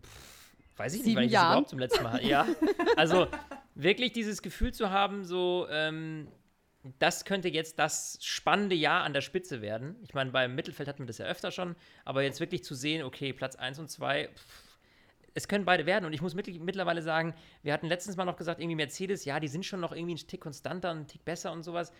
pff, 0.00 0.52
weiß 0.76 0.94
ich 0.94 1.04
nicht, 1.04 1.16
wann 1.16 1.24
ich 1.24 1.32
Jahren. 1.32 1.44
das 1.44 1.52
überhaupt 1.52 1.68
zum 1.70 1.78
letzten 1.78 2.02
Mal 2.04 2.12
hatte. 2.12 2.26
Ja, 2.26 2.46
also 2.96 3.28
wirklich 3.74 4.12
dieses 4.12 4.42
Gefühl 4.42 4.74
zu 4.74 4.90
haben, 4.90 5.24
so, 5.24 5.66
ähm, 5.70 6.28
das 6.98 7.24
könnte 7.24 7.48
jetzt 7.48 7.78
das 7.78 8.18
spannende 8.20 8.74
Jahr 8.74 9.04
an 9.04 9.12
der 9.12 9.20
Spitze 9.20 9.62
werden. 9.62 9.96
Ich 10.02 10.14
meine, 10.14 10.30
beim 10.30 10.54
Mittelfeld 10.54 10.88
hatten 10.88 11.00
wir 11.00 11.06
das 11.06 11.18
ja 11.18 11.26
öfter 11.26 11.50
schon, 11.50 11.76
aber 12.04 12.22
jetzt 12.22 12.40
wirklich 12.40 12.64
zu 12.64 12.74
sehen, 12.74 13.04
okay, 13.04 13.32
Platz 13.32 13.56
1 13.56 13.78
und 13.78 13.90
2, 13.90 14.28
es 15.34 15.48
können 15.48 15.64
beide 15.64 15.86
werden. 15.86 16.04
Und 16.04 16.12
ich 16.12 16.20
muss 16.20 16.34
mittl- 16.34 16.60
mittlerweile 16.60 17.02
sagen, 17.02 17.34
wir 17.62 17.72
hatten 17.72 17.86
letztens 17.86 18.16
mal 18.16 18.24
noch 18.24 18.36
gesagt, 18.36 18.60
irgendwie 18.60 18.76
Mercedes, 18.76 19.24
ja, 19.24 19.38
die 19.38 19.48
sind 19.48 19.64
schon 19.64 19.80
noch 19.80 19.92
irgendwie 19.92 20.12
einen 20.12 20.26
Tick 20.26 20.40
konstanter, 20.40 20.90
einen 20.90 21.06
Tick 21.06 21.24
besser 21.24 21.52
und 21.52 21.62
sowas. 21.62 21.92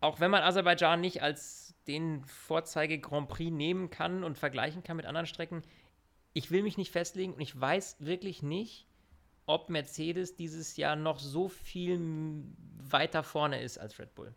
Auch 0.00 0.20
wenn 0.20 0.30
man 0.30 0.42
Aserbaidschan 0.42 1.00
nicht 1.00 1.22
als 1.22 1.74
den 1.86 2.24
Vorzeige 2.24 2.98
Grand 2.98 3.28
Prix 3.28 3.50
nehmen 3.50 3.90
kann 3.90 4.22
und 4.22 4.38
vergleichen 4.38 4.82
kann 4.82 4.96
mit 4.96 5.06
anderen 5.06 5.26
Strecken, 5.26 5.62
ich 6.34 6.50
will 6.50 6.62
mich 6.62 6.76
nicht 6.76 6.92
festlegen 6.92 7.32
und 7.32 7.40
ich 7.40 7.58
weiß 7.58 7.96
wirklich 8.00 8.42
nicht, 8.42 8.86
ob 9.48 9.70
Mercedes 9.70 10.36
dieses 10.36 10.76
Jahr 10.76 10.96
noch 10.96 11.18
so 11.20 11.48
viel 11.48 12.00
weiter 12.78 13.24
vorne 13.24 13.62
ist 13.62 13.78
als 13.78 13.98
Red 13.98 14.14
Bull. 14.14 14.34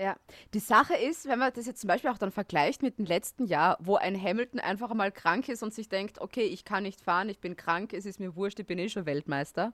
Ja, 0.00 0.16
die 0.54 0.60
Sache 0.60 0.94
ist, 0.94 1.26
wenn 1.26 1.40
man 1.40 1.52
das 1.52 1.66
jetzt 1.66 1.80
zum 1.80 1.88
Beispiel 1.88 2.10
auch 2.10 2.18
dann 2.18 2.30
vergleicht 2.30 2.82
mit 2.82 2.98
dem 2.98 3.04
letzten 3.04 3.46
Jahr, 3.46 3.76
wo 3.80 3.96
ein 3.96 4.20
Hamilton 4.20 4.60
einfach 4.60 4.94
mal 4.94 5.10
krank 5.10 5.48
ist 5.48 5.64
und 5.64 5.74
sich 5.74 5.88
denkt, 5.88 6.20
okay, 6.20 6.44
ich 6.44 6.64
kann 6.64 6.84
nicht 6.84 7.00
fahren, 7.00 7.28
ich 7.28 7.40
bin 7.40 7.56
krank, 7.56 7.92
es 7.92 8.06
ist 8.06 8.20
mir 8.20 8.36
wurscht, 8.36 8.60
ich 8.60 8.66
bin 8.66 8.78
eh 8.78 8.88
schon 8.88 9.06
Weltmeister. 9.06 9.72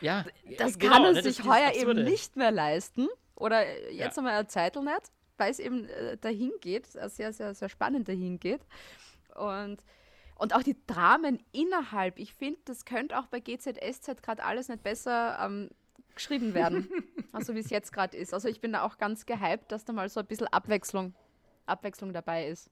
Ja, 0.00 0.26
Das 0.56 0.78
genau, 0.78 0.94
kann 0.94 1.04
er 1.04 1.14
ne, 1.14 1.22
sich 1.22 1.44
heuer 1.44 1.72
eben 1.74 2.04
nicht 2.04 2.36
mehr 2.36 2.50
leisten. 2.50 3.08
Oder 3.36 3.90
jetzt 3.92 4.18
Ja. 4.18 4.18
einmal 4.18 4.34
eine 4.34 4.46
Zeitel 4.48 4.82
nicht, 4.82 5.12
weil 5.36 5.50
es 5.50 5.58
eben 5.60 5.84
äh, 5.88 6.16
dahin 6.16 6.52
geht, 6.60 6.86
sehr, 6.86 7.32
sehr, 7.32 7.54
sehr 7.54 7.68
spannend 7.68 8.08
dahin 8.08 8.40
geht. 8.40 8.60
Und, 9.34 9.82
und 10.38 10.54
auch 10.54 10.62
die 10.62 10.76
Dramen 10.86 11.42
innerhalb, 11.52 12.18
ich 12.18 12.32
finde, 12.32 12.60
das 12.64 12.84
könnte 12.84 13.18
auch 13.18 13.26
bei 13.26 13.40
GZSZ 13.40 14.22
gerade 14.22 14.44
alles 14.44 14.68
nicht 14.68 14.82
besser 14.82 15.38
ähm, 15.42 15.68
geschrieben 16.14 16.54
werden, 16.54 16.88
also 17.32 17.54
wie 17.54 17.58
es 17.58 17.70
jetzt 17.70 17.92
gerade 17.92 18.16
ist. 18.16 18.32
Also 18.32 18.48
ich 18.48 18.60
bin 18.60 18.72
da 18.72 18.82
auch 18.82 18.98
ganz 18.98 19.26
gehypt, 19.26 19.70
dass 19.72 19.84
da 19.84 19.92
mal 19.92 20.08
so 20.08 20.20
ein 20.20 20.26
bisschen 20.26 20.46
Abwechslung, 20.46 21.12
Abwechslung 21.66 22.12
dabei 22.12 22.46
ist. 22.46 22.70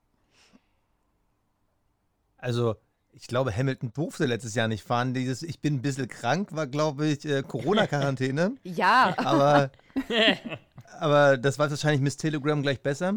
Also, 2.38 2.76
ich 3.12 3.26
glaube, 3.26 3.56
Hamilton 3.56 3.92
durfte 3.92 4.26
letztes 4.26 4.54
Jahr 4.54 4.68
nicht 4.68 4.84
fahren. 4.84 5.14
Dieses 5.14 5.42
Ich 5.42 5.60
bin 5.60 5.76
ein 5.76 5.82
bisschen 5.82 6.06
krank 6.06 6.54
war, 6.54 6.66
glaube 6.66 7.06
ich, 7.06 7.24
äh, 7.24 7.42
Corona-Quarantäne. 7.42 8.56
Ja, 8.62 9.14
aber, 9.16 9.72
aber 11.00 11.36
das 11.38 11.58
war 11.58 11.68
wahrscheinlich 11.70 12.02
Miss 12.02 12.16
Telegram 12.16 12.62
gleich 12.62 12.80
besser. 12.80 13.14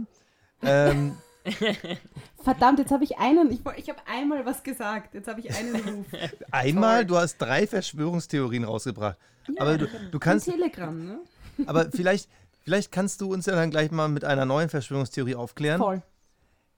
Ähm, 0.63 1.17
Verdammt, 2.43 2.79
jetzt 2.79 2.91
habe 2.91 3.03
ich 3.03 3.17
einen, 3.17 3.51
ich, 3.51 3.61
ich 3.77 3.89
habe 3.89 3.99
einmal 4.07 4.45
was 4.45 4.63
gesagt, 4.63 5.13
jetzt 5.13 5.27
habe 5.27 5.39
ich 5.41 5.55
einen 5.55 5.75
Ruf. 5.75 6.05
einmal, 6.51 7.05
du 7.05 7.17
hast 7.17 7.37
drei 7.37 7.67
Verschwörungstheorien 7.67 8.63
rausgebracht. 8.63 9.17
aber 9.57 9.77
du, 9.77 9.87
du 10.11 10.19
kannst, 10.19 10.45
Telegram, 10.45 11.05
ne? 11.05 11.19
aber 11.65 11.91
vielleicht, 11.91 12.29
vielleicht 12.61 12.91
kannst 12.91 13.21
du 13.21 13.33
uns 13.33 13.45
ja 13.45 13.55
dann 13.55 13.71
gleich 13.71 13.91
mal 13.91 14.07
mit 14.07 14.23
einer 14.23 14.45
neuen 14.45 14.69
Verschwörungstheorie 14.69 15.35
aufklären. 15.35 15.79
Voll. 15.79 16.01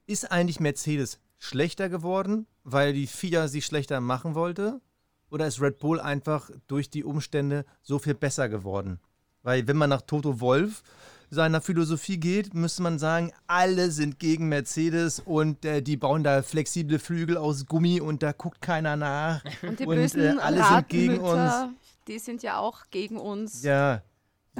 Ist 0.07 0.31
eigentlich 0.31 0.59
Mercedes 0.59 1.19
schlechter 1.37 1.89
geworden, 1.89 2.47
weil 2.63 2.93
die 2.93 3.07
FIA 3.07 3.47
sie 3.47 3.61
schlechter 3.61 4.01
machen 4.01 4.35
wollte? 4.35 4.81
Oder 5.29 5.47
ist 5.47 5.61
Red 5.61 5.79
Bull 5.79 5.99
einfach 5.99 6.49
durch 6.67 6.89
die 6.89 7.03
Umstände 7.03 7.65
so 7.81 7.99
viel 7.99 8.13
besser 8.13 8.49
geworden? 8.49 8.99
Weil 9.43 9.67
wenn 9.67 9.77
man 9.77 9.89
nach 9.89 10.01
Toto 10.01 10.39
Wolf 10.39 10.83
seiner 11.31 11.61
Philosophie 11.61 12.17
geht, 12.17 12.53
müsste 12.53 12.83
man 12.83 12.99
sagen, 12.99 13.31
alle 13.47 13.89
sind 13.89 14.19
gegen 14.19 14.49
Mercedes 14.49 15.21
und 15.21 15.63
äh, 15.63 15.81
die 15.81 15.95
bauen 15.95 16.23
da 16.23 16.43
flexible 16.43 16.99
Flügel 16.99 17.37
aus 17.37 17.65
Gummi 17.65 18.01
und 18.01 18.21
da 18.21 18.33
guckt 18.33 18.61
keiner 18.61 18.97
nach. 18.97 19.41
und 19.63 19.79
die 19.79 19.85
Und, 19.85 19.95
bösen 19.95 20.37
äh, 20.37 20.41
alle 20.41 20.63
sind 20.63 20.89
gegen 20.89 21.19
Radmütter, 21.19 21.69
die 22.07 22.19
sind 22.19 22.43
ja 22.43 22.57
auch 22.57 22.81
gegen 22.91 23.17
uns. 23.17 23.63
Ja, 23.63 24.01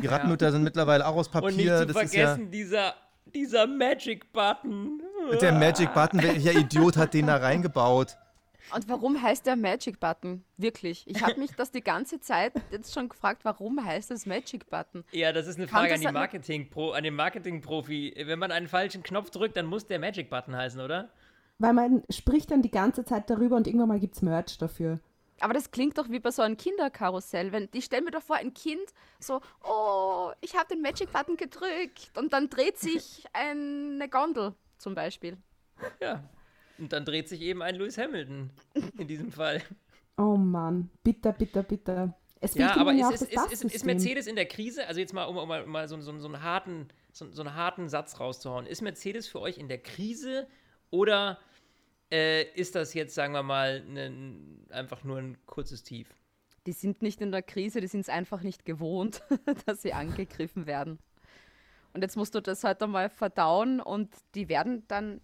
die 0.01 0.07
Radmutter 0.07 0.51
sind 0.53 0.63
mittlerweile 0.63 1.05
auch 1.05 1.15
aus 1.17 1.27
Und 1.27 1.57
nicht 1.57 1.67
Papier. 1.67 1.79
zu 1.79 1.87
das 1.87 2.03
ist 2.03 2.13
ja, 2.13 2.27
vergessen, 2.27 2.51
dieser, 2.51 2.93
dieser 3.35 3.67
Magic-Button. 3.67 5.01
der 5.41 5.51
Magic 5.51 5.93
Button, 5.93 6.23
welcher 6.23 6.53
Idiot 6.53 6.95
hat 6.95 7.13
den 7.13 7.27
da 7.27 7.35
reingebaut? 7.35 8.17
Und 8.73 8.87
warum 8.87 9.21
heißt 9.21 9.45
der 9.45 9.55
Magic 9.55 9.99
Button? 9.99 10.43
Wirklich. 10.57 11.03
Ich 11.07 11.21
habe 11.21 11.39
mich 11.39 11.51
das 11.51 11.71
die 11.71 11.81
ganze 11.81 12.19
Zeit 12.19 12.53
jetzt 12.71 12.93
schon 12.93 13.09
gefragt, 13.09 13.43
warum 13.43 13.83
heißt 13.83 14.11
das 14.11 14.25
Magic 14.25 14.69
Button? 14.69 15.03
Ja, 15.11 15.31
das 15.33 15.47
ist 15.47 15.57
eine 15.57 15.67
Frage 15.67 15.93
an, 15.93 16.01
die 16.01 16.11
Marketing 16.11 16.69
-Pro, 16.69 16.91
an 16.91 17.03
den 17.03 17.15
Marketing-Profi. 17.15 18.13
Wenn 18.25 18.39
man 18.39 18.51
einen 18.51 18.67
falschen 18.67 19.03
Knopf 19.03 19.29
drückt, 19.29 19.57
dann 19.57 19.65
muss 19.65 19.87
der 19.87 19.99
Magic-Button 19.99 20.55
heißen, 20.55 20.79
oder? 20.79 21.09
Weil 21.59 21.73
man 21.73 22.03
spricht 22.09 22.51
dann 22.51 22.61
die 22.61 22.71
ganze 22.71 23.03
Zeit 23.05 23.29
darüber 23.29 23.55
und 23.55 23.67
irgendwann 23.67 23.89
mal 23.89 23.99
gibt 23.99 24.15
es 24.15 24.21
Merch 24.21 24.57
dafür. 24.57 24.99
Aber 25.41 25.53
das 25.53 25.71
klingt 25.71 25.97
doch 25.97 26.09
wie 26.09 26.19
bei 26.19 26.31
so 26.31 26.41
einem 26.41 26.55
Kinderkarussell. 26.55 27.51
Wenn, 27.51 27.67
ich 27.73 27.85
stelle 27.85 28.03
mir 28.03 28.11
doch 28.11 28.21
vor, 28.21 28.35
ein 28.37 28.53
Kind 28.53 28.93
so, 29.19 29.41
oh, 29.63 30.31
ich 30.41 30.55
habe 30.55 30.67
den 30.69 30.81
Magic-Button 30.81 31.35
gedrückt 31.35 32.11
und 32.17 32.31
dann 32.33 32.49
dreht 32.49 32.77
sich 32.77 33.25
eine 33.33 34.07
Gondel 34.09 34.53
zum 34.77 34.95
Beispiel. 34.95 35.37
Ja. 35.99 36.23
Und 36.81 36.91
dann 36.93 37.05
dreht 37.05 37.29
sich 37.29 37.41
eben 37.41 37.61
ein 37.61 37.75
Lewis 37.75 37.97
Hamilton 37.99 38.49
in 38.97 39.07
diesem 39.07 39.31
Fall. 39.31 39.61
Oh 40.17 40.35
Mann, 40.35 40.89
bitter, 41.03 41.31
bitter, 41.31 41.61
bitter. 41.61 42.17
Es 42.39 42.55
Ja, 42.55 42.69
fehlt 42.69 42.79
aber 42.79 42.91
ist, 42.93 43.21
ist, 43.21 43.51
ist, 43.51 43.63
ist. 43.63 43.85
Mercedes 43.85 44.25
in 44.25 44.35
der 44.35 44.47
Krise, 44.47 44.87
also 44.87 44.99
jetzt 44.99 45.13
mal, 45.13 45.25
um, 45.25 45.37
um 45.37 45.47
mal, 45.47 45.65
mal 45.67 45.87
so, 45.87 46.01
so, 46.01 46.17
so, 46.17 46.27
einen 46.27 46.41
harten, 46.41 46.87
so, 47.11 47.31
so 47.31 47.43
einen 47.43 47.53
harten 47.53 47.87
Satz 47.87 48.19
rauszuhauen, 48.19 48.65
ist 48.65 48.81
Mercedes 48.81 49.27
für 49.27 49.39
euch 49.39 49.59
in 49.59 49.67
der 49.67 49.77
Krise 49.77 50.47
oder 50.89 51.37
äh, 52.11 52.43
ist 52.55 52.73
das 52.73 52.95
jetzt, 52.95 53.13
sagen 53.13 53.33
wir 53.33 53.43
mal, 53.43 53.85
ne, 53.85 54.11
einfach 54.71 55.03
nur 55.03 55.19
ein 55.19 55.37
kurzes 55.45 55.83
Tief? 55.83 56.07
Die 56.65 56.73
sind 56.73 57.03
nicht 57.03 57.21
in 57.21 57.31
der 57.31 57.43
Krise, 57.43 57.79
die 57.79 57.87
sind 57.87 58.01
es 58.01 58.09
einfach 58.09 58.41
nicht 58.41 58.65
gewohnt, 58.65 59.21
dass 59.67 59.83
sie 59.83 59.93
angegriffen 59.93 60.65
werden. 60.65 60.97
Und 61.93 62.01
jetzt 62.01 62.17
musst 62.17 62.33
du 62.33 62.41
das 62.41 62.63
halt 62.63 62.81
einmal 62.81 63.09
verdauen 63.09 63.79
und 63.81 64.09
die 64.33 64.49
werden 64.49 64.83
dann. 64.87 65.21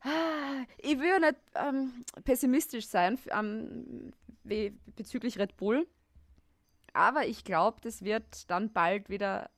Ah, 0.00 0.64
Ich 0.78 0.98
will 0.98 1.08
ja 1.08 1.18
nicht 1.18 1.36
ähm, 1.54 2.04
pessimistisch 2.24 2.86
sein 2.86 3.18
ähm, 3.30 4.12
bezüglich 4.96 5.38
Red 5.38 5.56
Bull, 5.56 5.86
aber 6.92 7.26
ich 7.26 7.44
glaube, 7.44 7.80
das 7.82 8.02
wird 8.02 8.50
dann 8.50 8.72
bald 8.72 9.08
wieder 9.10 9.50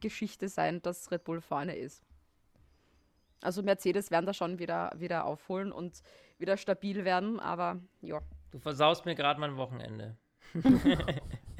Geschichte 0.00 0.48
sein, 0.48 0.82
dass 0.82 1.10
Red 1.10 1.24
Bull 1.24 1.40
vorne 1.40 1.76
ist. 1.76 2.02
Also 3.42 3.62
Mercedes 3.62 4.10
werden 4.10 4.26
da 4.26 4.34
schon 4.34 4.58
wieder, 4.58 4.92
wieder 4.96 5.24
aufholen 5.24 5.72
und 5.72 6.02
wieder 6.38 6.56
stabil 6.56 7.04
werden, 7.04 7.40
aber 7.40 7.80
ja. 8.02 8.20
Du 8.50 8.58
versaust 8.58 9.06
mir 9.06 9.14
gerade 9.14 9.40
mein 9.40 9.56
Wochenende. 9.56 10.16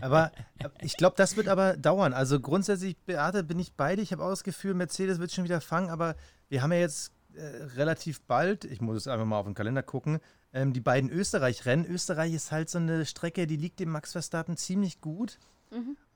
Aber 0.00 0.32
äh, 0.58 0.68
ich 0.80 0.96
glaube, 0.96 1.14
das 1.16 1.36
wird 1.36 1.46
aber 1.46 1.76
dauern. 1.76 2.14
Also 2.14 2.40
grundsätzlich, 2.40 2.96
Beate, 2.98 3.44
bin 3.44 3.58
ich 3.58 3.74
beide. 3.74 4.00
Ich 4.00 4.12
habe 4.12 4.24
auch 4.24 4.30
das 4.30 4.44
Gefühl, 4.44 4.72
Mercedes 4.72 5.20
wird 5.20 5.30
schon 5.30 5.44
wieder 5.44 5.60
fangen, 5.60 5.90
aber 5.90 6.16
wir 6.48 6.62
haben 6.62 6.72
ja 6.72 6.78
jetzt 6.78 7.12
äh, 7.34 7.64
relativ 7.76 8.20
bald, 8.22 8.64
ich 8.64 8.80
muss 8.80 8.96
jetzt 8.96 9.08
einfach 9.08 9.26
mal 9.26 9.38
auf 9.38 9.46
den 9.46 9.54
Kalender 9.54 9.82
gucken, 9.82 10.20
ähm, 10.52 10.72
die 10.72 10.80
beiden 10.80 11.10
Österreich-Rennen. 11.10 11.86
Österreich 11.86 12.34
ist 12.34 12.52
halt 12.52 12.70
so 12.70 12.78
eine 12.78 13.06
Strecke, 13.06 13.46
die 13.46 13.56
liegt 13.56 13.80
dem 13.80 13.90
Max 13.90 14.12
Verstappen 14.12 14.56
ziemlich 14.56 15.00
gut. 15.00 15.38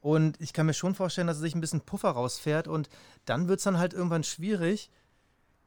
Und 0.01 0.41
ich 0.41 0.53
kann 0.53 0.67
mir 0.67 0.75
schon 0.75 0.95
vorstellen, 0.95 1.27
dass 1.27 1.39
er 1.39 1.43
sich 1.43 1.55
ein 1.55 1.61
bisschen 1.61 1.81
Puffer 1.81 2.11
rausfährt 2.11 2.69
und 2.69 2.89
dann 3.25 3.49
wird 3.49 3.59
es 3.59 3.65
dann 3.65 3.79
halt 3.79 3.95
irgendwann 3.95 4.25
schwierig. 4.25 4.91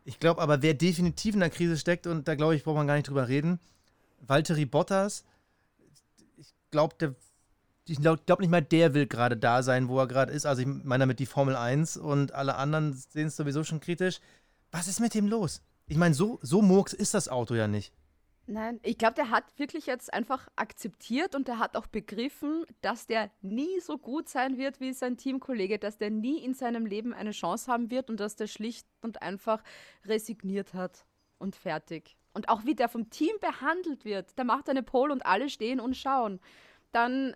Ich 0.03 0.19
glaube 0.19 0.41
aber, 0.41 0.61
wer 0.61 0.73
definitiv 0.73 1.33
in 1.33 1.39
der 1.39 1.49
Krise 1.49 1.77
steckt, 1.77 2.07
und 2.07 2.27
da 2.27 2.35
glaube 2.35 2.55
ich, 2.55 2.63
braucht 2.63 2.75
man 2.75 2.87
gar 2.87 2.95
nicht 2.95 3.07
drüber 3.07 3.27
reden, 3.27 3.59
Valtteri 4.21 4.65
Bottas, 4.65 5.23
ich 6.37 6.53
glaube, 6.71 6.95
der 6.99 7.15
ich 7.89 8.01
glaube 8.01 8.21
glaub 8.25 8.39
nicht 8.39 8.49
mal, 8.49 8.61
der 8.61 8.93
will 8.93 9.07
gerade 9.07 9.37
da 9.37 9.63
sein, 9.63 9.87
wo 9.87 9.97
er 9.99 10.07
gerade 10.07 10.31
ist. 10.31 10.45
Also 10.45 10.61
ich 10.61 10.67
meine 10.67 11.03
damit 11.03 11.19
die 11.19 11.25
Formel 11.25 11.55
1 11.55 11.97
und 11.97 12.33
alle 12.33 12.55
anderen 12.55 12.93
sehen 12.93 13.27
es 13.27 13.37
sowieso 13.37 13.63
schon 13.63 13.79
kritisch. 13.79 14.19
Was 14.71 14.87
ist 14.87 14.99
mit 14.99 15.13
dem 15.13 15.27
los? 15.27 15.61
Ich 15.87 15.97
meine, 15.97 16.13
so, 16.13 16.39
so 16.41 16.61
murks 16.61 16.93
ist 16.93 17.13
das 17.13 17.29
Auto 17.29 17.55
ja 17.55 17.67
nicht. 17.67 17.93
Nein, 18.49 18.79
ich 18.83 18.97
glaube, 18.97 19.15
der 19.15 19.29
hat 19.29 19.43
wirklich 19.57 19.87
jetzt 19.87 20.13
einfach 20.13 20.47
akzeptiert 20.55 21.35
und 21.35 21.49
der 21.49 21.59
hat 21.59 21.75
auch 21.75 21.87
begriffen, 21.87 22.65
dass 22.79 23.05
der 23.05 23.29
nie 23.41 23.81
so 23.81 23.97
gut 23.97 24.29
sein 24.29 24.57
wird 24.57 24.79
wie 24.79 24.93
sein 24.93 25.17
Teamkollege, 25.17 25.79
dass 25.79 25.97
der 25.97 26.11
nie 26.11 26.39
in 26.39 26.53
seinem 26.53 26.85
Leben 26.85 27.13
eine 27.13 27.31
Chance 27.31 27.69
haben 27.69 27.91
wird 27.91 28.09
und 28.09 28.21
dass 28.21 28.37
der 28.37 28.47
schlicht 28.47 28.87
und 29.01 29.21
einfach 29.21 29.61
resigniert 30.05 30.73
hat 30.73 31.05
und 31.39 31.57
fertig. 31.57 32.15
Und 32.33 32.47
auch 32.47 32.63
wie 32.63 32.75
der 32.75 32.87
vom 32.87 33.09
Team 33.09 33.35
behandelt 33.41 34.05
wird, 34.05 34.37
der 34.37 34.45
macht 34.45 34.69
eine 34.69 34.83
Pole 34.83 35.11
und 35.11 35.25
alle 35.25 35.49
stehen 35.49 35.81
und 35.81 35.97
schauen. 35.97 36.39
Dann 36.93 37.35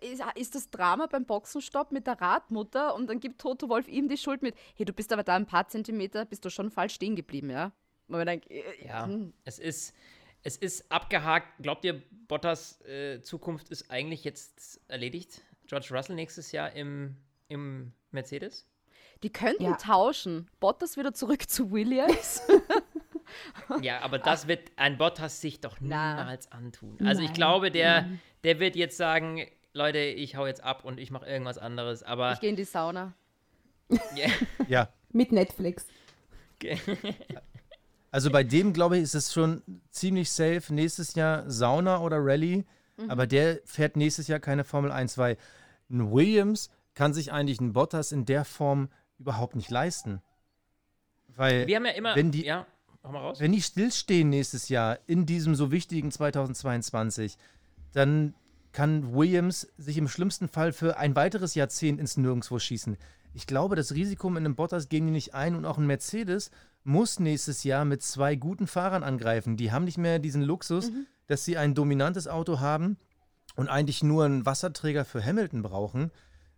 ist, 0.00 0.22
ist 0.36 0.54
das 0.54 0.70
Drama 0.70 1.06
beim 1.06 1.24
Boxenstopp 1.24 1.92
mit 1.92 2.06
der 2.06 2.20
Radmutter 2.20 2.94
und 2.94 3.08
dann 3.08 3.20
gibt 3.20 3.40
Toto 3.40 3.68
Wolf 3.68 3.88
ihm 3.88 4.08
die 4.08 4.16
Schuld 4.16 4.42
mit, 4.42 4.54
hey, 4.76 4.84
du 4.86 4.92
bist 4.92 5.12
aber 5.12 5.22
da 5.24 5.34
ein 5.36 5.46
paar 5.46 5.68
Zentimeter, 5.68 6.24
bist 6.24 6.44
du 6.44 6.50
schon 6.50 6.70
falsch 6.70 6.94
stehen 6.94 7.16
geblieben, 7.16 7.50
ja? 7.50 7.72
Und 8.08 8.16
man 8.18 8.26
denkt, 8.26 8.50
äh, 8.50 8.62
Ja, 8.86 9.06
hm, 9.06 9.32
es 9.44 9.58
ist, 9.58 9.94
es 10.42 10.56
ist 10.56 10.90
abgehakt. 10.92 11.48
Glaubt 11.62 11.84
ihr, 11.84 12.02
Bottas 12.28 12.80
äh, 12.82 13.20
Zukunft 13.22 13.68
ist 13.70 13.90
eigentlich 13.90 14.24
jetzt 14.24 14.80
erledigt? 14.88 15.42
George 15.66 15.88
Russell 15.90 16.14
nächstes 16.16 16.52
Jahr 16.52 16.72
im, 16.72 17.16
im 17.48 17.92
Mercedes? 18.10 18.66
Die 19.22 19.30
könnten 19.32 19.62
Ja. 19.64 19.76
tauschen. 19.76 20.50
Bottas 20.60 20.96
wieder 20.98 21.14
zurück 21.14 21.48
zu 21.48 21.70
Williams. 21.72 22.42
Ja, 23.80 24.00
aber 24.02 24.18
das 24.18 24.48
wird 24.48 24.70
ein 24.76 24.98
Bottas 24.98 25.40
sich 25.40 25.60
doch 25.60 25.78
Na. 25.80 26.16
niemals 26.18 26.52
antun. 26.52 26.98
Also 27.04 27.22
ich 27.22 27.28
Nein, 27.28 27.34
glaube, 27.36 27.70
der, 27.70 28.06
der 28.44 28.60
wird 28.60 28.76
jetzt 28.76 28.96
sagen, 28.98 29.46
Leute, 29.74 29.98
ich 29.98 30.36
hau 30.36 30.46
jetzt 30.46 30.62
ab 30.62 30.84
und 30.84 30.98
ich 31.00 31.10
mache 31.10 31.26
irgendwas 31.26 31.58
anderes. 31.58 32.04
Aber 32.04 32.32
ich 32.32 32.40
gehe 32.40 32.50
in 32.50 32.56
die 32.56 32.64
Sauna. 32.64 33.12
ja, 34.14 34.28
Ja. 34.68 34.88
Mit 35.10 35.32
Netflix. 35.32 35.86
Also 38.10 38.30
bei 38.30 38.44
dem, 38.44 38.72
glaube 38.72 38.96
ich, 38.96 39.02
ist 39.02 39.16
es 39.16 39.32
schon 39.32 39.60
ziemlich 39.90 40.30
safe. 40.30 40.72
Nächstes 40.72 41.16
Jahr 41.16 41.50
Sauna 41.50 41.98
oder 42.00 42.18
Rallye. 42.20 42.64
Aber 43.08 43.26
der 43.26 43.58
fährt 43.64 43.96
nächstes 43.96 44.28
Jahr 44.28 44.38
keine 44.38 44.62
Formel 44.62 44.92
1, 44.92 45.18
weil 45.18 45.36
ein 45.90 46.12
Williams 46.12 46.70
kann 46.94 47.12
sich 47.12 47.32
eigentlich 47.32 47.58
einen 47.58 47.72
Bottas 47.72 48.12
in 48.12 48.24
der 48.24 48.44
Form 48.44 48.88
überhaupt 49.18 49.56
nicht 49.56 49.68
leisten. 49.68 50.22
Weil 51.34 51.66
wir 51.66 51.74
haben 51.74 51.86
ja 51.86 51.90
immer. 51.90 52.14
wenn 52.14 52.30
die, 52.30 52.44
ja, 52.44 52.68
mach 53.02 53.10
mal 53.10 53.18
raus. 53.18 53.40
Wenn 53.40 53.50
die 53.50 53.60
stillstehen 53.62 54.28
nächstes 54.28 54.68
Jahr 54.68 55.00
in 55.08 55.26
diesem 55.26 55.56
so 55.56 55.72
wichtigen 55.72 56.12
2022, 56.12 57.36
dann 57.94 58.34
kann 58.74 59.14
Williams 59.14 59.68
sich 59.78 59.96
im 59.96 60.08
schlimmsten 60.08 60.48
Fall 60.48 60.72
für 60.72 60.98
ein 60.98 61.16
weiteres 61.16 61.54
Jahrzehnt 61.54 62.00
ins 62.00 62.16
Nirgendwo 62.16 62.58
schießen. 62.58 62.96
Ich 63.32 63.46
glaube, 63.46 63.76
das 63.76 63.94
Risiko 63.94 64.28
mit 64.28 64.40
einem 64.40 64.56
Bottas 64.56 64.88
gehen 64.88 65.06
die 65.06 65.12
nicht 65.12 65.32
ein 65.32 65.54
und 65.54 65.64
auch 65.64 65.78
ein 65.78 65.86
Mercedes 65.86 66.50
muss 66.82 67.20
nächstes 67.20 67.64
Jahr 67.64 67.84
mit 67.84 68.02
zwei 68.02 68.34
guten 68.34 68.66
Fahrern 68.66 69.04
angreifen. 69.04 69.56
Die 69.56 69.72
haben 69.72 69.84
nicht 69.84 69.96
mehr 69.96 70.18
diesen 70.18 70.42
Luxus, 70.42 70.90
dass 71.28 71.44
sie 71.44 71.56
ein 71.56 71.74
dominantes 71.74 72.28
Auto 72.28 72.60
haben 72.60 72.98
und 73.54 73.68
eigentlich 73.68 74.02
nur 74.02 74.24
einen 74.24 74.44
Wasserträger 74.44 75.04
für 75.04 75.24
Hamilton 75.24 75.62
brauchen. 75.62 76.10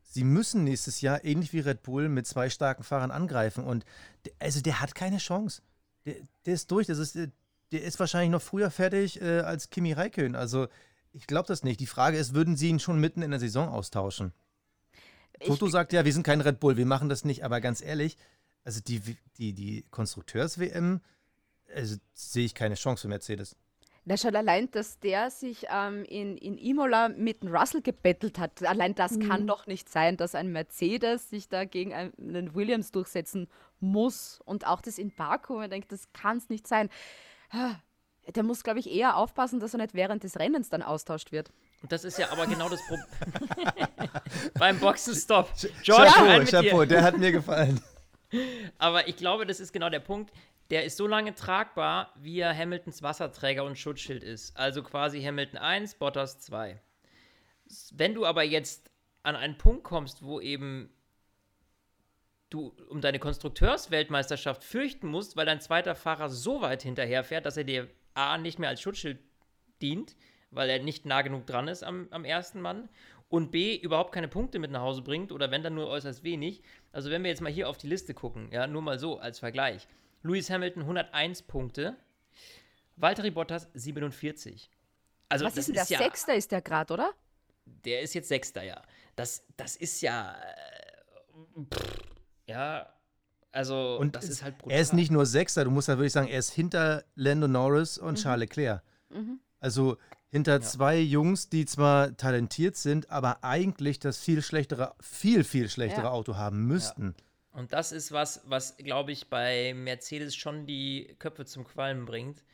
Sie 0.03 0.25
müssen 0.25 0.65
nächstes 0.65 1.03
Jahr, 1.03 1.23
ähnlich 1.23 1.53
wie 1.53 1.61
Red 1.61 1.83
Bull, 1.83 2.09
mit 2.09 2.27
zwei 2.27 2.49
starken 2.49 2.83
Fahrern 2.83 3.11
angreifen. 3.11 3.63
Und 3.63 3.85
der, 4.25 4.33
also 4.39 4.63
der 4.63 4.81
hat 4.81 4.95
keine 4.95 5.19
Chance. 5.19 5.61
Der, 6.07 6.15
der 6.47 6.55
ist 6.55 6.71
durch. 6.71 6.87
Das 6.87 6.99
ist, 6.99 7.15
äh, 7.17 7.29
der 7.73 7.83
ist 7.83 8.01
wahrscheinlich 8.01 8.31
noch 8.31 8.43
früher 8.43 8.71
fertig 8.71 9.21
äh, 9.21 9.41
als 9.41 9.69
Kimi 9.69 9.93
Räikkönen. 9.93 10.35
Also 10.35 10.69
ich 11.17 11.27
glaube 11.27 11.49
das 11.49 11.65
nicht. 11.65 11.81
Die 11.81 11.87
Frage 11.87 12.19
ist, 12.19 12.35
würden 12.35 12.57
sie 12.57 12.69
ihn 12.69 12.79
schon 12.79 13.01
mitten 13.01 13.23
in 13.23 13.31
der 13.31 13.41
Saison 13.41 13.69
austauschen? 13.69 14.33
Toto 15.45 15.69
sagt 15.69 15.93
ja, 15.93 16.05
wir 16.05 16.13
sind 16.13 16.23
kein 16.23 16.41
Red 16.41 16.61
Bull, 16.61 16.77
wir 16.77 16.87
machen 16.87 17.09
das 17.09 17.25
nicht. 17.25 17.45
Aber 17.45 17.61
ganz 17.61 17.83
ehrlich, 17.83 18.17
also 18.65 18.81
die, 18.81 19.01
die, 19.39 19.55
die 19.55 19.85
Konstrukteurs-WM, 19.91 21.01
also 21.75 21.97
sehe 22.13 22.45
ich 22.45 22.55
keine 22.55 22.75
Chance 22.75 23.03
für 23.03 23.09
Mercedes. 23.09 23.57
Na 24.05 24.17
schon 24.17 24.37
allein, 24.37 24.71
dass 24.71 25.01
der 25.01 25.31
sich 25.31 25.67
ähm, 25.69 26.05
in, 26.05 26.37
in 26.37 26.59
Imola 26.59 27.09
mit 27.09 27.43
dem 27.43 27.55
Russell 27.55 27.83
gebettelt 27.83 28.39
hat. 28.39 28.63
Allein 28.63 28.95
das 28.95 29.19
kann 29.19 29.47
doch 29.47 29.67
nicht 29.67 29.89
sein, 29.89 30.17
dass 30.17 30.35
ein 30.35 30.53
Mercedes 30.53 31.29
sich 31.31 31.49
da 31.49 31.65
gegen 31.65 31.93
einen 31.93 32.55
Williams 32.55 32.93
durchsetzen 32.93 33.49
muss. 33.81 34.41
Und 34.45 34.67
auch 34.67 34.81
das 34.81 34.99
in 34.99 35.11
Baku, 35.11 35.55
man 35.55 35.71
denkt, 35.71 35.91
das 35.91 36.13
kann 36.13 36.37
es 36.37 36.49
nicht 36.51 36.69
sein. 36.69 36.89
Der 38.35 38.43
muss, 38.43 38.65
glaube 38.65 38.81
ich, 38.81 38.91
eher 38.91 39.17
aufpassen, 39.17 39.61
dass 39.61 39.75
er 39.75 39.79
nicht 39.79 39.95
während 39.95 40.25
des 40.25 40.39
Rennens 40.39 40.69
dann 40.69 40.83
austauscht 40.83 41.33
wird. 41.33 41.51
Und 41.83 41.93
das 41.93 42.05
ist 42.05 42.19
ja 42.19 42.31
aber 42.31 42.47
genau 42.47 42.69
das 42.69 42.81
Problem. 42.87 43.07
Beim 44.59 44.79
Boxenstopp. 44.81 45.51
George, 45.83 46.39
mit 46.39 46.53
dir. 46.53 46.87
der 46.87 47.03
hat 47.03 47.19
mir 47.19 47.33
gefallen. 47.33 47.81
Aber 48.79 49.09
ich 49.09 49.17
glaube, 49.17 49.47
das 49.47 49.61
ist 49.61 49.73
genau 49.73 49.89
der 49.89 50.01
Punkt. 50.01 50.33
Der 50.71 50.85
ist 50.85 50.97
so 50.97 51.07
lange 51.07 51.35
tragbar, 51.35 52.13
wie 52.17 52.41
er 52.41 52.57
Hamiltons 52.57 53.03
Wasserträger 53.03 53.65
und 53.65 53.79
Schutzschild 53.79 54.25
ist. 54.25 54.57
Also 54.57 54.83
quasi 54.83 55.23
Hamilton 55.23 55.59
1, 55.59 55.95
Bottas 55.95 56.41
2. 56.41 56.81
Wenn 57.93 58.15
du 58.15 58.27
aber 58.27 58.43
jetzt 58.43 58.91
an 59.23 59.37
einen 59.37 59.59
Punkt 59.59 59.85
kommst, 59.85 60.25
wo 60.25 60.41
eben 60.41 60.91
du 62.51 62.73
um 62.89 63.01
deine 63.01 63.19
Konstrukteursweltmeisterschaft 63.19 64.65
fürchten 64.65 65.09
musst, 65.09 65.37
weil 65.37 65.47
dein 65.47 65.61
zweiter 65.61 65.95
Fahrer 65.95 66.29
so 66.29 66.61
weit 66.63 66.83
hinterherfährt, 66.83 67.47
dass 67.47 67.57
er 67.57 67.65
dir 67.65 67.89
A 68.17 68.39
nicht 68.39 68.59
mehr 68.59 68.69
als 68.69 68.81
Schutzschild 68.81 69.19
dient, 69.83 70.17
weil 70.51 70.71
er 70.71 70.83
nicht 70.83 71.07
nah 71.07 71.23
genug 71.23 71.47
dran 71.47 71.69
ist 71.69 71.83
am, 71.83 72.09
am 72.11 72.25
ersten 72.25 72.61
Mann 72.61 72.89
und 73.29 73.51
B 73.51 73.77
überhaupt 73.77 74.13
keine 74.13 74.29
Punkte 74.29 74.59
mit 74.59 74.71
nach 74.71 74.81
Hause 74.81 75.03
bringt 75.03 75.33
oder 75.33 75.51
wenn 75.51 75.63
dann 75.63 75.75
nur 75.75 75.89
äußerst 75.89 76.23
wenig. 76.23 76.63
Also 76.93 77.11
wenn 77.11 77.23
wir 77.23 77.31
jetzt 77.31 77.43
mal 77.43 77.53
hier 77.53 77.69
auf 77.69 77.77
die 77.77 77.89
Liste 77.89 78.15
gucken, 78.15 78.51
ja, 78.53 78.67
nur 78.67 78.83
mal 78.83 78.99
so 78.99 79.19
als 79.19 79.39
Vergleich. 79.39 79.89
Lewis 80.23 80.51
Hamilton 80.51 80.83
101 80.83 81.43
Punkte, 81.43 81.97
Valtteri 82.97 83.31
Bottas 83.31 83.69
47. 83.75 84.71
Also 85.29 85.45
Was 85.45 85.55
das 85.55 85.69
ist 85.69 85.69
denn 85.69 85.87
der 85.87 85.99
ja, 85.99 86.05
Sechster 86.05 86.35
ist 86.35 86.53
der 86.53 86.63
gerade, 86.63 86.95
oder? 86.95 87.13
der 87.67 88.01
ist 88.01 88.15
jetzt 88.15 88.29
Sechster, 88.29 88.63
ja. 88.63 88.83
Das, 89.17 89.45
das 89.57 89.77
ist 89.77 90.01
ja, 90.01 90.35
äh, 90.35 91.63
pff, 91.75 92.03
ja, 92.47 92.93
also 93.57 93.97
Und 93.99 94.15
das 94.15 94.29
ist 94.29 94.43
halt 94.43 94.59
brutal. 94.59 94.77
Er 94.77 94.83
ist 94.83 94.93
nicht 94.93 95.11
nur 95.11 95.27
Sechster, 95.27 95.65
du 95.65 95.71
musst 95.71 95.89
halt 95.89 95.99
wirklich 95.99 96.13
sagen, 96.13 96.29
er 96.29 96.39
ist 96.39 96.51
hinter 96.51 97.05
Lando 97.15 97.49
Norris 97.49 97.99
und 97.99 98.17
Charles 98.17 98.41
Leclerc. 98.49 98.83
Also 99.61 99.97
hinter 100.29 100.61
zwei 100.61 100.99
Jungs, 100.99 101.49
die 101.49 101.65
zwar 101.65 102.17
talentiert 102.17 102.77
sind, 102.77 103.11
aber 103.11 103.43
eigentlich 103.43 103.99
das 103.99 104.19
viel 104.19 104.43
schlechtere, 104.43 104.95
viel, 105.01 105.45
viel 105.45 105.69
schlechtere 105.71 106.05
Ja. 106.05 106.11
Auto 106.11 106.37
haben 106.37 106.67
müssten. 106.67 107.15
Und 107.53 107.73
das 107.73 107.91
ist 107.91 108.13
was, 108.13 108.43
was, 108.45 108.77
glaube 108.77 109.13
ich, 109.13 109.31
bei 109.31 109.73
Mercedes 109.75 110.37
schon 110.37 110.67
die 110.67 111.17
Köpfe 111.19 111.47
zum 111.47 111.65
Qualmen 111.65 112.05
bringt. 112.05 112.45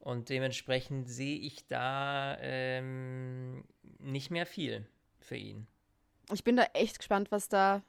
Und 0.00 0.30
dementsprechend 0.30 1.08
sehe 1.08 1.38
ich 1.38 1.68
da 1.68 2.36
ähm, 2.40 3.62
nicht 4.00 4.32
mehr 4.32 4.46
viel 4.46 4.84
für 5.20 5.36
ihn. 5.36 5.68
Ich 6.32 6.42
bin 6.42 6.56
da 6.56 6.64
echt 6.74 6.98
gespannt, 6.98 7.30
was 7.30 7.48
da, 7.48 7.82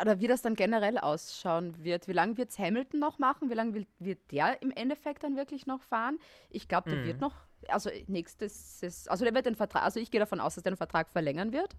oder 0.00 0.20
wie 0.20 0.26
das 0.26 0.42
dann 0.42 0.54
generell 0.54 0.98
ausschauen 0.98 1.84
wird. 1.84 2.08
Wie 2.08 2.12
lange 2.12 2.36
wird 2.36 2.50
es 2.50 2.58
Hamilton 2.58 3.00
noch 3.00 3.18
machen? 3.18 3.50
Wie 3.50 3.54
lange 3.54 3.86
wird 3.98 4.18
der 4.32 4.60
im 4.62 4.70
Endeffekt 4.72 5.22
dann 5.22 5.36
wirklich 5.36 5.66
noch 5.66 5.80
fahren? 5.82 6.18
Ich 6.50 6.68
glaube, 6.68 6.90
der 6.90 6.98
Mhm. 6.98 7.04
wird 7.04 7.20
noch, 7.20 7.34
also 7.68 7.90
nächstes, 8.08 8.80
Saison- 8.80 9.10
also 9.10 9.24
der 9.24 9.34
wird 9.34 9.46
den 9.46 9.54
Vertrag, 9.54 9.84
also 9.84 10.00
ich 10.00 10.10
gehe 10.10 10.20
davon 10.20 10.40
aus, 10.40 10.56
dass 10.56 10.64
der 10.64 10.72
den 10.72 10.76
Vertrag 10.76 11.08
verlängern 11.08 11.52
wird. 11.52 11.76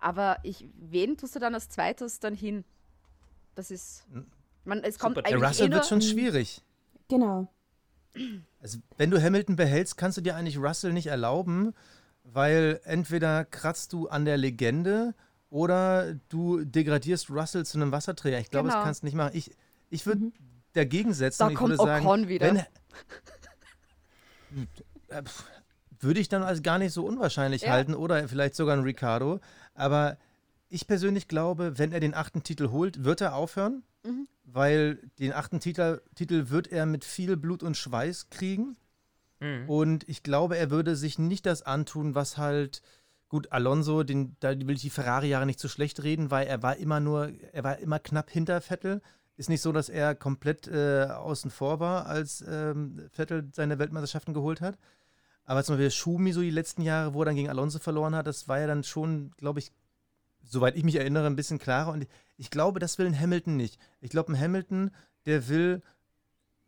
Aber 0.00 0.38
ich, 0.42 0.66
wen 0.74 1.16
tust 1.16 1.34
du 1.36 1.40
dann 1.40 1.54
als 1.54 1.68
zweites 1.68 2.20
dann 2.20 2.34
hin? 2.34 2.64
Das 3.54 3.70
ist, 3.70 4.06
man, 4.64 4.82
es 4.82 4.98
kommt 4.98 5.16
Super. 5.16 5.28
Der 5.28 5.36
eigentlich 5.38 5.50
Russell 5.50 5.68
eh 5.68 5.72
wird 5.72 5.86
schon 5.86 6.02
schwierig. 6.02 6.62
Genau. 7.08 7.48
Also, 8.60 8.78
wenn 8.96 9.10
du 9.10 9.22
Hamilton 9.22 9.56
behältst, 9.56 9.96
kannst 9.96 10.16
du 10.18 10.22
dir 10.22 10.36
eigentlich 10.36 10.58
Russell 10.58 10.92
nicht 10.92 11.06
erlauben, 11.08 11.74
weil 12.22 12.80
entweder 12.84 13.44
kratzt 13.44 13.92
du 13.92 14.08
an 14.08 14.24
der 14.24 14.36
Legende 14.36 15.14
oder 15.54 16.14
du 16.30 16.64
degradierst 16.64 17.30
Russell 17.30 17.64
zu 17.64 17.78
einem 17.78 17.92
Wasserträger. 17.92 18.40
Ich 18.40 18.50
glaube, 18.50 18.66
Genau. 18.68 18.78
das 18.80 18.84
kannst 18.84 19.02
du 19.02 19.06
nicht 19.06 19.14
machen. 19.14 19.30
Ich, 19.34 19.52
ich 19.88 20.04
würde 20.04 20.32
dagegen 20.72 21.14
setzen. 21.14 21.38
Da 21.44 21.48
ich 21.50 21.54
kommt 21.54 21.70
würde 21.70 21.84
sagen, 21.84 22.04
Ocon 22.04 22.26
wieder. 22.28 22.46
Wenn, 22.46 22.62
würde 26.00 26.18
ich 26.20 26.28
dann 26.28 26.42
als 26.42 26.62
gar 26.62 26.78
nicht 26.78 26.92
so 26.92 27.06
unwahrscheinlich 27.06 27.62
Ja. 27.62 27.70
halten 27.70 27.94
oder 27.94 28.26
vielleicht 28.28 28.56
sogar 28.56 28.76
ein 28.76 28.82
Ricardo. 28.82 29.38
Aber 29.74 30.18
ich 30.68 30.88
persönlich 30.88 31.28
glaube, 31.28 31.78
wenn 31.78 31.92
er 31.92 32.00
den 32.00 32.14
achten 32.14 32.42
Titel 32.42 32.70
holt, 32.70 33.04
wird 33.04 33.20
er 33.20 33.36
aufhören, 33.36 33.84
Mhm. 34.02 34.26
weil 34.42 34.96
den 35.20 35.32
achten 35.32 35.60
Titel, 35.60 36.00
Titel 36.16 36.50
wird 36.50 36.66
er 36.66 36.84
mit 36.84 37.04
viel 37.04 37.36
Blut 37.36 37.62
und 37.62 37.76
Schweiß 37.76 38.28
kriegen. 38.30 38.76
Mhm. 39.38 39.68
Und 39.70 40.08
ich 40.08 40.24
glaube, 40.24 40.58
er 40.58 40.70
würde 40.70 40.96
sich 40.96 41.18
nicht 41.18 41.46
das 41.46 41.62
antun, 41.62 42.14
was 42.16 42.38
halt, 42.38 42.82
gut, 43.34 43.50
Alonso, 43.50 44.04
den, 44.04 44.36
da 44.38 44.50
will 44.50 44.76
ich 44.76 44.82
die 44.82 44.90
Ferrari-Jahre 44.90 45.44
nicht 45.44 45.58
zu 45.58 45.68
schlecht 45.68 46.04
reden, 46.04 46.30
weil 46.30 46.46
er 46.46 46.62
war 46.62 46.76
immer 46.76 47.00
nur, 47.00 47.32
er 47.52 47.64
war 47.64 47.78
immer 47.80 47.98
knapp 47.98 48.30
hinter 48.30 48.60
Vettel. 48.60 49.02
Ist 49.36 49.48
nicht 49.48 49.60
so, 49.60 49.72
dass 49.72 49.88
er 49.88 50.14
komplett 50.14 50.68
äh, 50.68 51.06
außen 51.10 51.50
vor 51.50 51.80
war, 51.80 52.06
als 52.06 52.44
ähm, 52.46 53.08
Vettel 53.10 53.50
seine 53.52 53.80
Weltmeisterschaften 53.80 54.34
geholt 54.34 54.60
hat. 54.60 54.78
Aber 55.44 55.64
zum 55.64 55.74
Beispiel 55.74 55.90
Schumi, 55.90 56.30
so 56.32 56.42
die 56.42 56.50
letzten 56.50 56.82
Jahre, 56.82 57.12
wo 57.12 57.22
er 57.22 57.24
dann 57.24 57.34
gegen 57.34 57.48
Alonso 57.48 57.80
verloren 57.80 58.14
hat, 58.14 58.28
das 58.28 58.46
war 58.46 58.60
ja 58.60 58.68
dann 58.68 58.84
schon, 58.84 59.32
glaube 59.36 59.58
ich, 59.58 59.72
soweit 60.44 60.76
ich 60.76 60.84
mich 60.84 60.94
erinnere, 60.94 61.26
ein 61.26 61.34
bisschen 61.34 61.58
klarer. 61.58 61.90
Und 61.92 62.06
ich 62.36 62.50
glaube, 62.50 62.78
das 62.78 62.98
will 62.98 63.06
ein 63.06 63.18
Hamilton 63.18 63.56
nicht. 63.56 63.80
Ich 64.00 64.10
glaube, 64.10 64.32
ein 64.32 64.38
Hamilton, 64.40 64.92
der 65.26 65.48
will 65.48 65.82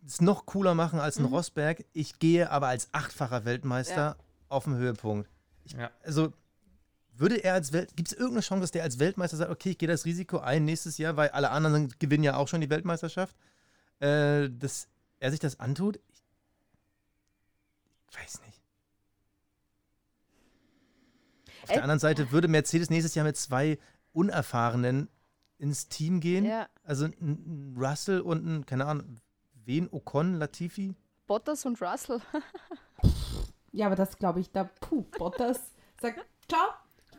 es 0.05 0.21
noch 0.21 0.47
cooler 0.47 0.75
machen 0.75 0.99
als 0.99 1.17
ein 1.19 1.27
Mhm. 1.27 1.33
Rosberg. 1.35 1.85
Ich 1.93 2.19
gehe 2.19 2.51
aber 2.51 2.67
als 2.67 2.89
achtfacher 2.91 3.45
Weltmeister 3.45 3.95
Ja. 3.95 4.17
auf 4.49 4.65
den 4.65 4.75
Höhepunkt. 4.75 5.31
Ja. 5.67 5.91
Also 6.03 6.33
würde 7.19 7.37
er 7.43 7.55
als 7.55 7.73
Welt, 7.73 7.97
gibt 7.97 8.09
es 8.09 8.15
irgendeine 8.15 8.41
Chance, 8.43 8.61
dass 8.63 8.71
der 8.73 8.83
als 8.83 8.99
Weltmeister 8.99 9.37
sagt, 9.37 9.51
okay, 9.51 9.71
ich 9.71 9.79
gehe 9.79 9.89
das 9.89 10.05
Risiko 10.05 10.39
ein 10.39 10.65
nächstes 10.65 10.99
Jahr, 10.99 11.17
weil 11.17 11.29
alle 11.31 11.51
anderen 11.51 11.93
gewinnen 11.99 12.25
ja 12.25 12.37
auch 12.37 12.49
schon 12.49 12.61
die 12.61 12.71
Weltmeisterschaft, 12.71 13.37
äh, 14.01 14.49
dass 14.51 14.89
er 15.19 15.31
sich 15.31 15.41
das 15.41 15.59
antut? 15.61 15.99
Ich 18.11 18.19
weiß 18.19 18.41
nicht. 18.47 18.61
Auf 21.63 21.71
Äh, 21.71 21.75
der 21.75 21.83
anderen 21.83 21.99
Seite 22.01 22.31
würde 22.33 22.49
Mercedes 22.49 22.91
nächstes 22.91 23.15
Jahr 23.15 23.25
mit 23.25 23.37
zwei 23.37 23.79
Unerfahrenen 24.13 25.09
ins 25.59 25.89
Team 25.89 26.21
gehen. 26.21 26.45
ja, 26.45 26.69
Also 26.85 27.07
ein, 27.07 27.13
ein 27.21 27.77
Russell 27.79 28.21
und 28.21 28.45
ein, 28.47 28.67
keine 28.67 28.87
Ahnung, 28.87 29.17
wen? 29.65 29.89
Ocon, 29.91 30.35
Latifi? 30.35 30.95
Bottas 31.27 31.65
und 31.65 31.81
Russell. 31.81 32.21
Ja, 33.73 33.87
aber 33.87 33.97
das 33.97 34.17
glaube 34.17 34.41
ich, 34.41 34.51
da, 34.51 34.65
puh, 34.65 35.03
Bottas 35.19 35.61
sagt, 36.01 36.25
ciao, 36.49 36.67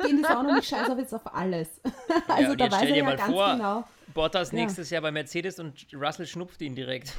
in 0.07 0.18
die 0.18 0.24
Sauna 0.24 0.53
und 0.53 0.60
ich 0.60 0.68
scheiße 0.68 0.91
auf 0.91 0.98
jetzt 0.99 1.14
auf 1.14 1.36
alles. 1.36 1.69
also 2.28 2.52
und 2.52 2.61
da 2.61 2.65
weiß 2.72 2.76
stell 2.78 2.88
er 2.90 2.94
dir 2.94 2.98
ja 2.98 3.03
mal 3.03 3.18
ganz 3.18 3.32
vor, 3.32 3.52
genau. 3.53 3.84
Bottas 4.14 4.52
Ja. 4.52 4.60
nächstes 4.60 4.90
Jahr 4.90 5.02
bei 5.02 5.11
Mercedes 5.11 5.60
und 5.60 5.88
Russell 5.94 6.26
schnupft 6.26 6.61
ihn 6.61 6.76
direkt. 6.76 7.14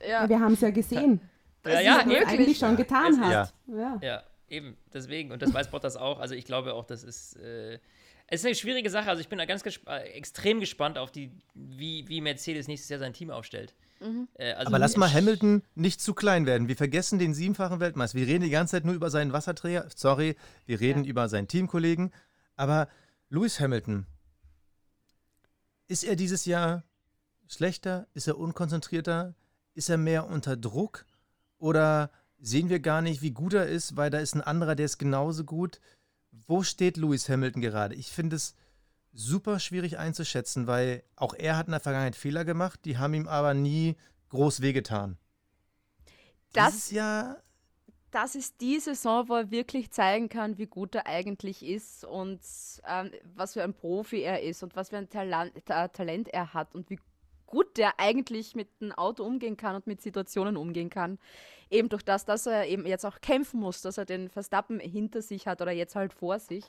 Ja, 0.00 0.08
Ja, 0.22 0.28
wir 0.28 0.40
haben 0.40 0.54
es 0.54 0.60
ja 0.60 0.70
gesehen. 0.70 1.20
Ja, 1.64 1.70
dass 1.72 1.84
ja, 1.84 1.98
er 1.98 2.06
es 2.06 2.12
eben. 2.12 2.26
eigentlich 2.26 2.58
schon 2.58 2.76
getan 2.76 3.20
hat. 3.20 3.52
Ja. 3.66 3.98
Ja, 4.00 4.22
eben, 4.48 4.76
deswegen. 4.92 5.30
Und 5.32 5.42
das 5.42 5.52
weiß 5.52 5.70
Bottas 5.70 5.96
auch. 5.96 6.18
Also 6.18 6.34
ich 6.34 6.44
glaube 6.44 6.74
auch, 6.74 6.84
das 6.86 7.04
ist, 7.04 7.36
äh, 7.36 7.78
es 8.26 8.40
ist 8.40 8.46
eine 8.46 8.54
schwierige 8.54 8.90
Sache. 8.90 9.08
Also 9.10 9.20
ich 9.20 9.28
bin 9.28 9.38
da 9.38 9.44
ganz 9.44 9.62
gesp 9.62 9.86
äh, 9.88 9.98
extrem 10.12 10.60
gespannt 10.60 10.98
auf 10.98 11.10
die, 11.10 11.30
wie, 11.54 12.08
wie 12.08 12.20
Mercedes 12.20 12.66
nächstes 12.68 12.88
Jahr 12.88 12.98
sein 13.00 13.12
Team 13.12 13.30
aufstellt. 13.30 13.74
Äh, 14.34 14.52
also 14.52 14.68
Aber 14.68 14.78
lass 14.78 14.96
mal 14.96 15.12
Hamilton 15.12 15.62
nicht 15.74 16.00
zu 16.00 16.14
klein 16.14 16.46
werden. 16.46 16.68
Wir 16.68 16.76
vergessen 16.76 17.18
den 17.18 17.34
siebenfachen 17.34 17.80
Weltmeister. 17.80 18.18
Wir 18.18 18.26
reden 18.26 18.44
die 18.44 18.50
ganze 18.50 18.72
Zeit 18.72 18.84
nur 18.84 18.94
über 18.94 19.10
seinen 19.10 19.32
Wasserträger. 19.32 19.86
Sorry, 19.94 20.36
wir 20.66 20.80
reden 20.80 21.04
über 21.04 21.28
seinen 21.28 21.48
Teamkollegen. 21.48 22.12
Aber 22.56 22.88
Lewis 23.28 23.60
Hamilton, 23.60 24.06
ist 25.88 26.04
er 26.04 26.16
dieses 26.16 26.44
Jahr 26.44 26.84
schlechter? 27.48 28.06
Ist 28.14 28.28
er 28.28 28.38
unkonzentrierter? 28.38 29.34
Ist 29.74 29.88
er 29.88 29.98
mehr 29.98 30.26
unter 30.26 30.56
Druck? 30.56 31.04
Oder 31.58 32.10
sehen 32.38 32.68
wir 32.68 32.80
gar 32.80 33.02
nicht, 33.02 33.22
wie 33.22 33.32
gut 33.32 33.54
er 33.54 33.66
ist, 33.66 33.96
weil 33.96 34.10
da 34.10 34.18
ist 34.18 34.34
ein 34.34 34.40
anderer, 34.40 34.74
der 34.74 34.86
ist 34.86 34.98
genauso 34.98 35.44
gut? 35.44 35.80
Wo 36.46 36.62
steht 36.62 36.96
Lewis 36.96 37.28
Hamilton 37.28 37.60
gerade? 37.60 37.94
Ich 37.94 38.10
finde 38.10 38.36
es 38.36 38.54
super 39.12 39.58
schwierig 39.58 39.98
einzuschätzen, 39.98 40.66
weil 40.66 41.02
auch 41.16 41.34
er 41.34 41.56
hat 41.56 41.66
in 41.66 41.72
der 41.72 41.80
Vergangenheit 41.80 42.16
Fehler 42.16 42.44
gemacht, 42.44 42.80
die 42.84 42.98
haben 42.98 43.14
ihm 43.14 43.26
aber 43.28 43.54
nie 43.54 43.96
groß 44.30 44.60
wehgetan. 44.60 45.18
Das- 46.52 46.72
Dieses 46.72 46.90
Jahr, 46.92 47.42
das 48.10 48.34
ist 48.34 48.60
die 48.60 48.80
Saison, 48.80 49.28
wo 49.28 49.34
er 49.36 49.50
wirklich 49.50 49.90
zeigen 49.92 50.28
kann, 50.28 50.58
wie 50.58 50.66
gut 50.66 50.94
er 50.96 51.06
eigentlich 51.06 51.62
ist 51.64 52.04
und 52.04 52.40
ähm, 52.86 53.10
was 53.34 53.52
für 53.52 53.62
ein 53.62 53.74
Profi 53.74 54.20
er 54.22 54.42
ist 54.42 54.62
und 54.62 54.74
was 54.74 54.88
für 54.90 54.96
ein 54.98 55.08
Talan 55.08 55.50
Ta 55.64 55.88
Talent 55.88 56.28
er 56.28 56.52
hat 56.52 56.74
und 56.74 56.90
wie 56.90 56.98
gut 57.46 57.76
der 57.76 57.98
eigentlich 57.98 58.54
mit 58.54 58.68
dem 58.80 58.92
Auto 58.92 59.24
umgehen 59.24 59.56
kann 59.56 59.74
und 59.76 59.86
mit 59.86 60.00
Situationen 60.00 60.56
umgehen 60.56 60.88
kann. 60.90 61.18
Eben 61.68 61.88
durch 61.88 62.04
das, 62.04 62.24
dass 62.24 62.46
er 62.46 62.66
eben 62.66 62.86
jetzt 62.86 63.04
auch 63.04 63.20
kämpfen 63.20 63.60
muss, 63.60 63.80
dass 63.82 63.98
er 63.98 64.04
den 64.04 64.28
Verstappen 64.28 64.78
hinter 64.80 65.22
sich 65.22 65.46
hat 65.46 65.60
oder 65.60 65.72
jetzt 65.72 65.94
halt 65.96 66.12
vor 66.12 66.38
sich. 66.40 66.64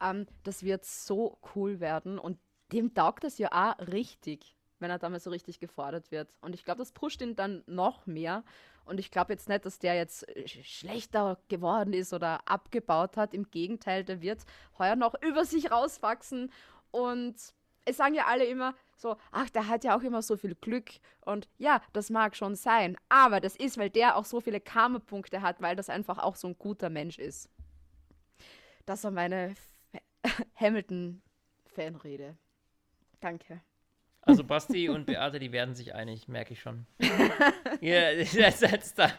Ähm, 0.00 0.26
das 0.42 0.62
wird 0.62 0.84
so 0.84 1.38
cool 1.54 1.80
werden 1.80 2.18
und 2.18 2.38
dem 2.72 2.94
taugt 2.94 3.24
das 3.24 3.38
ja 3.38 3.48
auch 3.52 3.78
richtig, 3.88 4.56
wenn 4.78 4.90
er 4.90 4.98
damals 4.98 5.24
so 5.24 5.30
richtig 5.30 5.58
gefordert 5.58 6.10
wird. 6.10 6.32
Und 6.40 6.54
ich 6.54 6.64
glaube, 6.64 6.78
das 6.78 6.92
pusht 6.92 7.20
ihn 7.20 7.36
dann 7.36 7.62
noch 7.66 8.06
mehr. 8.06 8.44
Und 8.84 8.98
ich 8.98 9.10
glaube 9.10 9.32
jetzt 9.32 9.48
nicht, 9.48 9.66
dass 9.66 9.78
der 9.78 9.94
jetzt 9.94 10.26
äh, 10.28 10.44
sch- 10.44 10.64
schlechter 10.64 11.38
geworden 11.48 11.92
ist 11.92 12.12
oder 12.12 12.40
abgebaut 12.48 13.16
hat. 13.16 13.34
Im 13.34 13.50
Gegenteil, 13.50 14.04
der 14.04 14.20
wird 14.22 14.44
heuer 14.78 14.96
noch 14.96 15.14
über 15.22 15.44
sich 15.44 15.70
rauswachsen. 15.70 16.50
Und 16.92 17.34
es 17.84 17.96
sagen 17.96 18.14
ja 18.14 18.26
alle 18.26 18.44
immer 18.44 18.74
so, 18.96 19.16
ach, 19.32 19.50
der 19.50 19.66
hat 19.68 19.84
ja 19.84 19.96
auch 19.96 20.02
immer 20.02 20.22
so 20.22 20.36
viel 20.36 20.54
Glück. 20.54 20.90
Und 21.22 21.48
ja, 21.58 21.82
das 21.92 22.08
mag 22.08 22.36
schon 22.36 22.54
sein. 22.54 22.96
Aber 23.08 23.40
das 23.40 23.56
ist, 23.56 23.78
weil 23.78 23.90
der 23.90 24.16
auch 24.16 24.24
so 24.24 24.40
viele 24.40 24.60
Karma-Punkte 24.60 25.42
hat, 25.42 25.60
weil 25.60 25.76
das 25.76 25.90
einfach 25.90 26.18
auch 26.18 26.36
so 26.36 26.48
ein 26.48 26.58
guter 26.58 26.88
Mensch 26.88 27.18
ist. 27.18 27.50
Das 28.86 29.04
war 29.04 29.10
meine 29.10 29.54
Hamilton-Fanrede. 30.54 32.36
Danke. 33.20 33.60
Also 34.22 34.44
Basti 34.44 34.88
und 34.88 35.06
Beate, 35.06 35.38
die 35.38 35.52
werden 35.52 35.74
sich 35.74 35.94
einig, 35.94 36.28
merke 36.28 36.52
ich 36.52 36.60
schon. 36.60 36.86
ja, 37.80 38.14
das 38.14 38.62
ist 38.62 38.98
da. 38.98 39.10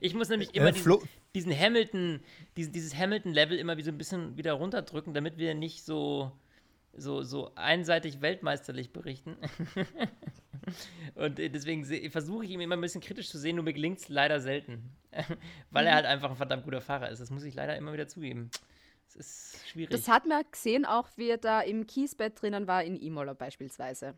Ich 0.00 0.14
muss 0.14 0.28
nämlich 0.28 0.54
immer 0.54 0.68
Äh, 0.68 0.72
diesen, 0.72 0.98
diesen 1.34 1.58
Hamilton, 1.58 2.20
diesen, 2.56 2.72
dieses 2.72 2.96
Hamilton-Level 2.96 3.58
immer 3.58 3.76
wie 3.76 3.82
so 3.82 3.90
ein 3.90 3.98
bisschen 3.98 4.36
wieder 4.36 4.54
runterdrücken, 4.54 5.12
damit 5.14 5.36
wir 5.38 5.54
nicht 5.54 5.84
so, 5.84 6.32
so, 6.94 7.22
so 7.22 7.52
einseitig 7.54 8.20
weltmeisterlich 8.20 8.92
berichten. 8.92 9.36
Und 11.14 11.38
äh, 11.38 11.50
deswegen 11.50 11.84
versuche 12.10 12.44
ich 12.44 12.50
ihn 12.50 12.60
immer 12.60 12.76
ein 12.76 12.80
bisschen 12.80 13.00
kritisch 13.00 13.28
zu 13.28 13.38
sehen, 13.38 13.56
nur 13.56 13.64
mir 13.64 13.72
gelingt 13.72 13.98
es 13.98 14.08
leider 14.08 14.40
selten. 14.40 14.90
Weil 15.70 15.86
er 15.86 15.94
halt 15.94 16.06
einfach 16.06 16.30
ein 16.30 16.36
verdammt 16.36 16.64
guter 16.64 16.80
Fahrer 16.80 17.10
ist. 17.10 17.20
Das 17.20 17.30
muss 17.30 17.44
ich 17.44 17.54
leider 17.54 17.76
immer 17.76 17.92
wieder 17.92 18.08
zugeben. 18.08 18.50
Es 19.16 19.54
ist 19.54 19.68
schwierig. 19.68 19.90
Das 19.90 20.08
hat 20.08 20.26
man 20.26 20.42
gesehen, 20.50 20.84
auch 20.84 21.08
wie 21.16 21.28
er 21.30 21.38
da 21.38 21.60
im 21.60 21.86
Kiesbett 21.86 22.40
drinnen 22.40 22.66
war, 22.66 22.82
in 22.84 22.96
Imola 22.96 23.34
beispielsweise. 23.34 24.14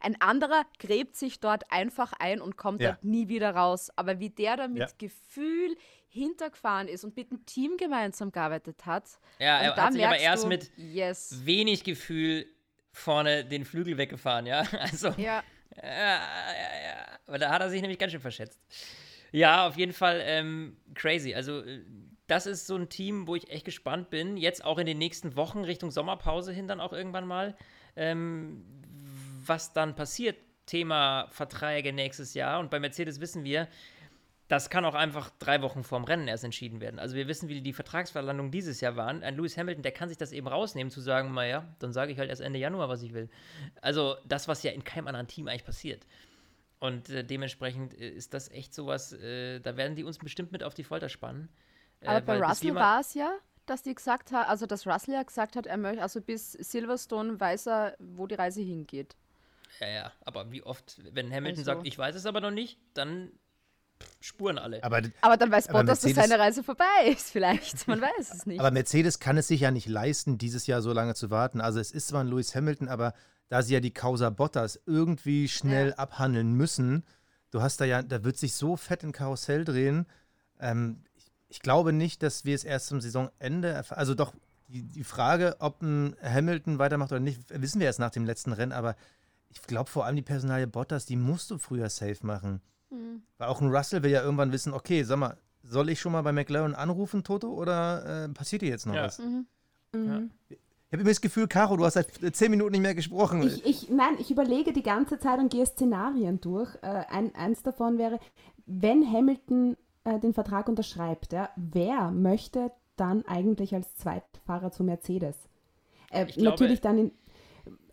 Ein 0.00 0.20
anderer 0.20 0.64
gräbt 0.78 1.16
sich 1.16 1.40
dort 1.40 1.70
einfach 1.72 2.12
ein 2.18 2.40
und 2.40 2.56
kommt 2.56 2.82
Ja. 2.82 2.92
dort 2.92 3.04
nie 3.04 3.28
wieder 3.28 3.54
raus. 3.54 3.90
Aber 3.96 4.18
wie 4.20 4.30
der 4.30 4.56
da 4.56 4.68
mit 4.68 4.80
Ja. 4.82 4.88
Gefühl 4.98 5.76
hintergefahren 6.08 6.88
ist 6.88 7.04
und 7.04 7.16
mit 7.16 7.30
dem 7.30 7.46
Team 7.46 7.76
gemeinsam 7.78 8.32
gearbeitet 8.32 8.84
hat. 8.84 9.08
ja, 9.38 9.58
er 9.60 9.70
und 9.70 9.78
da 9.78 9.84
hat 9.86 9.92
sich 9.94 10.02
aber 10.02 10.10
merkst 10.10 10.24
erst 10.26 10.44
du, 10.44 10.48
mit 10.48 10.70
Yes. 10.76 11.40
wenig 11.46 11.84
Gefühl 11.84 12.46
vorne 12.92 13.44
den 13.46 13.64
Flügel 13.64 13.96
weggefahren, 13.96 14.44
ja. 14.46 14.62
Also, 14.92 15.08
Ja, 15.16 15.42
ja, 15.76 15.82
ja, 15.82 16.18
ja. 16.84 17.18
Aber 17.26 17.38
da 17.38 17.50
hat 17.50 17.62
er 17.62 17.70
sich 17.70 17.80
nämlich 17.80 17.98
ganz 17.98 18.12
schön 18.12 18.20
verschätzt. 18.20 18.60
Ja, 19.30 19.66
auf 19.66 19.76
jeden 19.78 19.94
Fall 19.94 20.20
ähm, 20.22 20.76
crazy. 20.94 21.32
Also, 21.34 21.62
äh, 21.62 21.82
das 22.26 22.46
ist 22.46 22.66
so 22.66 22.76
ein 22.76 22.88
Team, 22.88 23.26
wo 23.26 23.34
ich 23.34 23.50
echt 23.50 23.64
gespannt 23.64 24.10
bin. 24.10 24.36
Jetzt 24.36 24.64
auch 24.64 24.78
in 24.78 24.86
den 24.86 24.98
nächsten 24.98 25.36
Wochen 25.36 25.64
Richtung 25.64 25.90
Sommerpause 25.90 26.52
hin 26.52 26.68
dann 26.68 26.80
auch 26.80 26.92
irgendwann 26.92 27.26
mal, 27.26 27.56
ähm, 27.96 28.64
was 29.44 29.72
dann 29.72 29.94
passiert. 29.94 30.36
Thema 30.66 31.26
Verträge 31.30 31.92
nächstes 31.92 32.34
Jahr. 32.34 32.60
Und 32.60 32.70
bei 32.70 32.78
Mercedes 32.78 33.20
wissen 33.20 33.44
wir, 33.44 33.68
das 34.48 34.70
kann 34.70 34.84
auch 34.84 34.94
einfach 34.94 35.30
drei 35.38 35.62
Wochen 35.62 35.82
vorm 35.82 36.04
Rennen 36.04 36.28
erst 36.28 36.44
entschieden 36.44 36.80
werden. 36.80 36.98
Also 36.98 37.16
wir 37.16 37.26
wissen, 37.26 37.48
wie 37.48 37.62
die 37.62 37.72
Vertragsverlandungen 37.72 38.52
dieses 38.52 38.80
Jahr 38.80 38.96
waren. 38.96 39.22
Ein 39.22 39.36
Lewis 39.36 39.56
Hamilton, 39.56 39.82
der 39.82 39.92
kann 39.92 40.08
sich 40.08 40.18
das 40.18 40.30
eben 40.30 40.46
rausnehmen, 40.46 40.90
zu 40.90 41.00
sagen, 41.00 41.32
naja, 41.32 41.66
dann 41.78 41.92
sage 41.92 42.12
ich 42.12 42.18
halt 42.18 42.28
erst 42.28 42.42
Ende 42.42 42.58
Januar, 42.58 42.88
was 42.88 43.02
ich 43.02 43.14
will. 43.14 43.30
Also 43.80 44.16
das, 44.26 44.48
was 44.48 44.62
ja 44.62 44.72
in 44.72 44.84
keinem 44.84 45.06
anderen 45.06 45.26
Team 45.26 45.48
eigentlich 45.48 45.64
passiert. 45.64 46.06
Und 46.80 47.08
äh, 47.10 47.24
dementsprechend 47.24 47.98
äh, 47.98 48.10
ist 48.10 48.34
das 48.34 48.50
echt 48.50 48.74
sowas, 48.74 49.12
äh, 49.14 49.60
da 49.60 49.76
werden 49.76 49.96
die 49.96 50.04
uns 50.04 50.18
bestimmt 50.18 50.52
mit 50.52 50.62
auf 50.62 50.74
die 50.74 50.84
Folter 50.84 51.08
spannen. 51.08 51.48
Äh, 52.02 52.08
Aber 52.08 52.20
bei 52.20 52.42
Russell 52.42 52.74
war 52.74 53.00
es 53.00 53.14
ja, 53.14 53.32
dass 53.66 53.82
die 53.82 53.94
gesagt 53.94 54.32
hat, 54.32 54.48
also 54.48 54.66
dass 54.66 54.86
Russell 54.86 55.14
ja 55.14 55.22
gesagt 55.22 55.56
hat, 55.56 55.66
er 55.66 55.76
möchte, 55.76 56.02
also 56.02 56.20
bis 56.20 56.52
Silverstone 56.52 57.38
weiß 57.38 57.66
er, 57.68 57.96
wo 57.98 58.26
die 58.26 58.34
Reise 58.34 58.60
hingeht. 58.60 59.16
Ja, 59.80 59.88
ja, 59.88 60.12
aber 60.24 60.50
wie 60.52 60.62
oft, 60.62 61.00
wenn 61.12 61.32
Hamilton 61.32 61.60
also. 61.60 61.64
sagt, 61.64 61.86
ich 61.86 61.96
weiß 61.96 62.14
es 62.14 62.26
aber 62.26 62.40
noch 62.40 62.50
nicht, 62.50 62.78
dann 62.94 63.32
spuren 64.20 64.58
alle. 64.58 64.82
Aber, 64.82 65.00
aber 65.20 65.36
dann 65.36 65.50
weiß 65.50 65.68
Bottas, 65.68 66.00
dass 66.00 66.14
seine 66.14 66.38
Reise 66.38 66.62
vorbei 66.62 66.84
ist, 67.06 67.30
vielleicht. 67.30 67.86
Man 67.88 68.00
weiß 68.00 68.34
es 68.34 68.46
nicht. 68.46 68.60
Aber 68.60 68.70
Mercedes 68.70 69.18
kann 69.18 69.36
es 69.38 69.48
sich 69.48 69.60
ja 69.60 69.70
nicht 69.70 69.86
leisten, 69.86 70.38
dieses 70.38 70.66
Jahr 70.66 70.82
so 70.82 70.92
lange 70.92 71.14
zu 71.14 71.30
warten. 71.30 71.60
Also 71.60 71.80
es 71.80 71.92
ist 71.92 72.08
zwar 72.08 72.22
ein 72.22 72.28
Lewis 72.28 72.54
Hamilton, 72.54 72.88
aber 72.88 73.14
da 73.48 73.62
sie 73.62 73.74
ja 73.74 73.80
die 73.80 73.92
Causa 73.92 74.30
Bottas 74.30 74.80
irgendwie 74.86 75.48
schnell 75.48 75.90
ja. 75.90 75.94
abhandeln 75.96 76.52
müssen, 76.54 77.04
du 77.50 77.62
hast 77.62 77.80
da 77.80 77.84
ja, 77.84 78.02
da 78.02 78.24
wird 78.24 78.38
sich 78.38 78.54
so 78.54 78.76
fett 78.76 79.02
in 79.02 79.12
Karussell 79.12 79.64
drehen. 79.64 80.06
Ähm, 80.58 81.04
ich, 81.52 81.60
glaube 81.60 81.92
nicht, 81.92 82.22
dass 82.22 82.44
wir 82.44 82.54
es 82.54 82.64
erst 82.64 82.86
zum 82.88 83.00
Saisonende 83.00 83.68
erfahren. 83.68 83.98
Also 83.98 84.14
doch, 84.14 84.32
die, 84.68 84.82
die 84.82 85.04
Frage, 85.04 85.56
ob 85.58 85.82
ein 85.82 86.16
Hamilton 86.22 86.78
weitermacht 86.78 87.12
oder 87.12 87.20
nicht, 87.20 87.40
wissen 87.48 87.80
wir 87.80 87.86
erst 87.86 87.98
nach 87.98 88.10
dem 88.10 88.24
letzten 88.24 88.52
Rennen, 88.52 88.72
aber 88.72 88.96
ich 89.50 89.62
glaube 89.62 89.90
vor 89.90 90.06
allem 90.06 90.16
die 90.16 90.22
Personalie 90.22 90.66
Bottas, 90.66 91.06
die 91.06 91.16
musst 91.16 91.50
du 91.50 91.58
früher 91.58 91.88
safe 91.90 92.26
machen. 92.26 92.60
Mhm. 92.90 93.22
Weil 93.38 93.48
auch 93.48 93.60
ein 93.60 93.74
Russell 93.74 94.02
will 94.02 94.10
ja 94.10 94.22
irgendwann 94.22 94.52
wissen, 94.52 94.72
okay, 94.72 95.02
sag 95.02 95.18
mal, 95.18 95.36
soll 95.62 95.90
ich 95.90 96.00
schon 96.00 96.12
mal 96.12 96.22
bei 96.22 96.32
McLaren 96.32 96.74
anrufen, 96.74 97.22
Toto, 97.22 97.52
oder 97.52 98.24
äh, 98.24 98.28
passiert 98.30 98.62
hier 98.62 98.70
jetzt 98.70 98.86
noch 98.86 98.94
ja. 98.94 99.04
was? 99.04 99.18
Mhm. 99.18 99.46
Mhm. 99.92 100.30
Ja. 100.48 100.56
Ich 100.92 100.94
habe 100.94 101.02
immer 101.02 101.10
das 101.10 101.22
Gefühl, 101.22 101.48
Caro, 101.48 101.76
du 101.78 101.86
hast 101.86 101.94
seit 101.94 102.36
zehn 102.36 102.50
Minuten 102.50 102.72
nicht 102.72 102.82
mehr 102.82 102.94
gesprochen. 102.94 103.42
Ich, 103.44 103.64
ich, 103.64 103.88
nein, 103.88 104.16
ich 104.18 104.30
überlege 104.30 104.74
die 104.74 104.82
ganze 104.82 105.18
Zeit 105.18 105.38
und 105.38 105.50
gehe 105.50 105.64
Szenarien 105.64 106.38
durch. 106.42 106.74
Äh, 106.82 107.04
ein, 107.08 107.34
eins 107.34 107.62
davon 107.62 107.96
wäre, 107.96 108.20
wenn 108.66 109.10
Hamilton 109.10 109.78
äh, 110.04 110.18
den 110.18 110.34
Vertrag 110.34 110.68
unterschreibt, 110.68 111.32
ja, 111.32 111.50
wer 111.56 112.10
möchte 112.10 112.72
dann 112.96 113.24
eigentlich 113.26 113.74
als 113.74 113.94
Zweitfahrer 113.96 114.70
zu 114.70 114.84
Mercedes? 114.84 115.36
Äh, 116.10 116.26
natürlich 116.36 116.80
dann 116.80 116.98
in, 116.98 117.12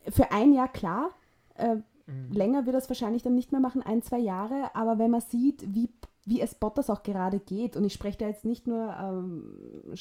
für 0.10 0.32
ein 0.32 0.54
Jahr 0.54 0.72
klar. 0.72 1.12
Äh, 1.56 1.76
mhm. 1.76 2.32
Länger 2.32 2.66
wird 2.66 2.76
das 2.76 2.90
wahrscheinlich 2.90 3.24
dann 3.24 3.36
nicht 3.36 3.52
mehr 3.52 3.62
machen, 3.62 3.82
ein, 3.82 4.02
zwei 4.02 4.20
Jahre. 4.20 4.72
Aber 4.76 5.00
wenn 5.00 5.12
man 5.12 5.22
sieht, 5.22 5.74
wie 5.74 5.90
wie 6.30 6.42
es 6.42 6.54
Bottas 6.54 6.90
auch 6.90 7.02
gerade 7.02 7.40
geht, 7.40 7.76
und 7.76 7.84
ich 7.84 7.94
spreche 7.94 8.20
da 8.20 8.28
jetzt 8.28 8.46
nicht 8.46 8.68
nur 8.68 8.96
ähm, 8.96 9.92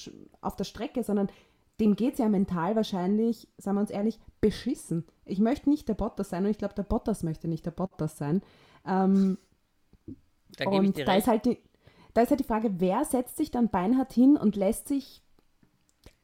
auf 0.42 0.56
der 0.56 0.64
Strecke, 0.64 1.02
sondern 1.02 1.28
dem 1.80 1.96
geht 1.96 2.14
es 2.14 2.18
ja 2.18 2.28
mental 2.28 2.76
wahrscheinlich, 2.76 3.48
sagen 3.56 3.76
wir 3.76 3.80
uns 3.80 3.90
ehrlich, 3.90 4.18
beschissen. 4.40 5.04
Ich 5.24 5.38
möchte 5.38 5.70
nicht 5.70 5.88
der 5.88 5.94
Bottas 5.94 6.28
sein 6.28 6.44
und 6.44 6.50
ich 6.50 6.58
glaube, 6.58 6.74
der 6.74 6.82
Bottas 6.82 7.22
möchte 7.22 7.48
nicht 7.48 7.64
der 7.64 7.70
Bottas 7.70 8.18
sein. 8.18 8.42
Ähm, 8.84 9.38
da 10.58 10.68
und 10.68 10.98
da 10.98 11.14
ist, 11.14 11.28
halt 11.28 11.46
die, 11.46 11.58
da 12.14 12.22
ist 12.22 12.30
halt 12.30 12.40
die 12.40 12.44
Frage, 12.44 12.80
wer 12.80 13.04
setzt 13.04 13.36
sich 13.36 13.50
dann 13.50 13.68
beinhart 13.68 14.12
hin 14.12 14.36
und 14.36 14.56
lässt 14.56 14.88
sich 14.88 15.22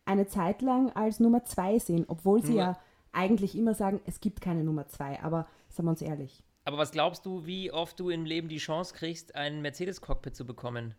eine 0.05 0.27
Zeit 0.27 0.63
lang 0.63 0.91
als 0.93 1.21
Nummer 1.21 1.45
zwei 1.45 1.79
sehen, 1.79 2.05
obwohl 2.09 2.43
sie 2.43 2.53
Nur, 2.53 2.61
ja 2.61 2.79
eigentlich 3.15 3.57
immer 3.57 3.75
sagen, 3.75 4.01
es 4.07 4.21
gibt 4.21 4.41
keine 4.41 4.65
Nummer 4.65 4.87
zwei, 4.89 5.21
aber 5.23 5.47
sagen 5.69 5.87
wir 5.87 5.93
uns 5.93 6.03
ehrlich. 6.03 6.43
Aber 6.65 6.79
was 6.79 6.93
glaubst 6.93 7.27
du, 7.27 7.47
wie 7.47 7.71
oft 7.71 7.99
du 8.01 8.11
im 8.11 8.25
Leben 8.25 8.49
die 8.49 8.59
Chance 8.59 8.95
kriegst, 8.95 9.35
ein 9.35 9.63
Mercedes-Cockpit 9.63 10.35
zu 10.35 10.47
bekommen? 10.47 10.95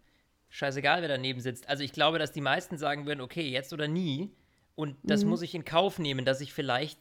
Scheißegal, 0.49 1.01
wer 1.01 1.09
daneben 1.09 1.41
sitzt. 1.41 1.67
Also 1.67 1.83
ich 1.83 1.91
glaube, 1.91 2.19
dass 2.19 2.31
die 2.31 2.41
meisten 2.41 2.77
sagen 2.77 3.05
würden, 3.05 3.21
okay, 3.21 3.49
jetzt 3.49 3.73
oder 3.73 3.87
nie. 3.87 4.31
Und 4.75 4.95
das 5.03 5.23
mhm. 5.23 5.31
muss 5.31 5.41
ich 5.41 5.55
in 5.55 5.65
Kauf 5.65 5.99
nehmen, 5.99 6.23
dass 6.23 6.41
ich 6.41 6.53
vielleicht 6.53 6.99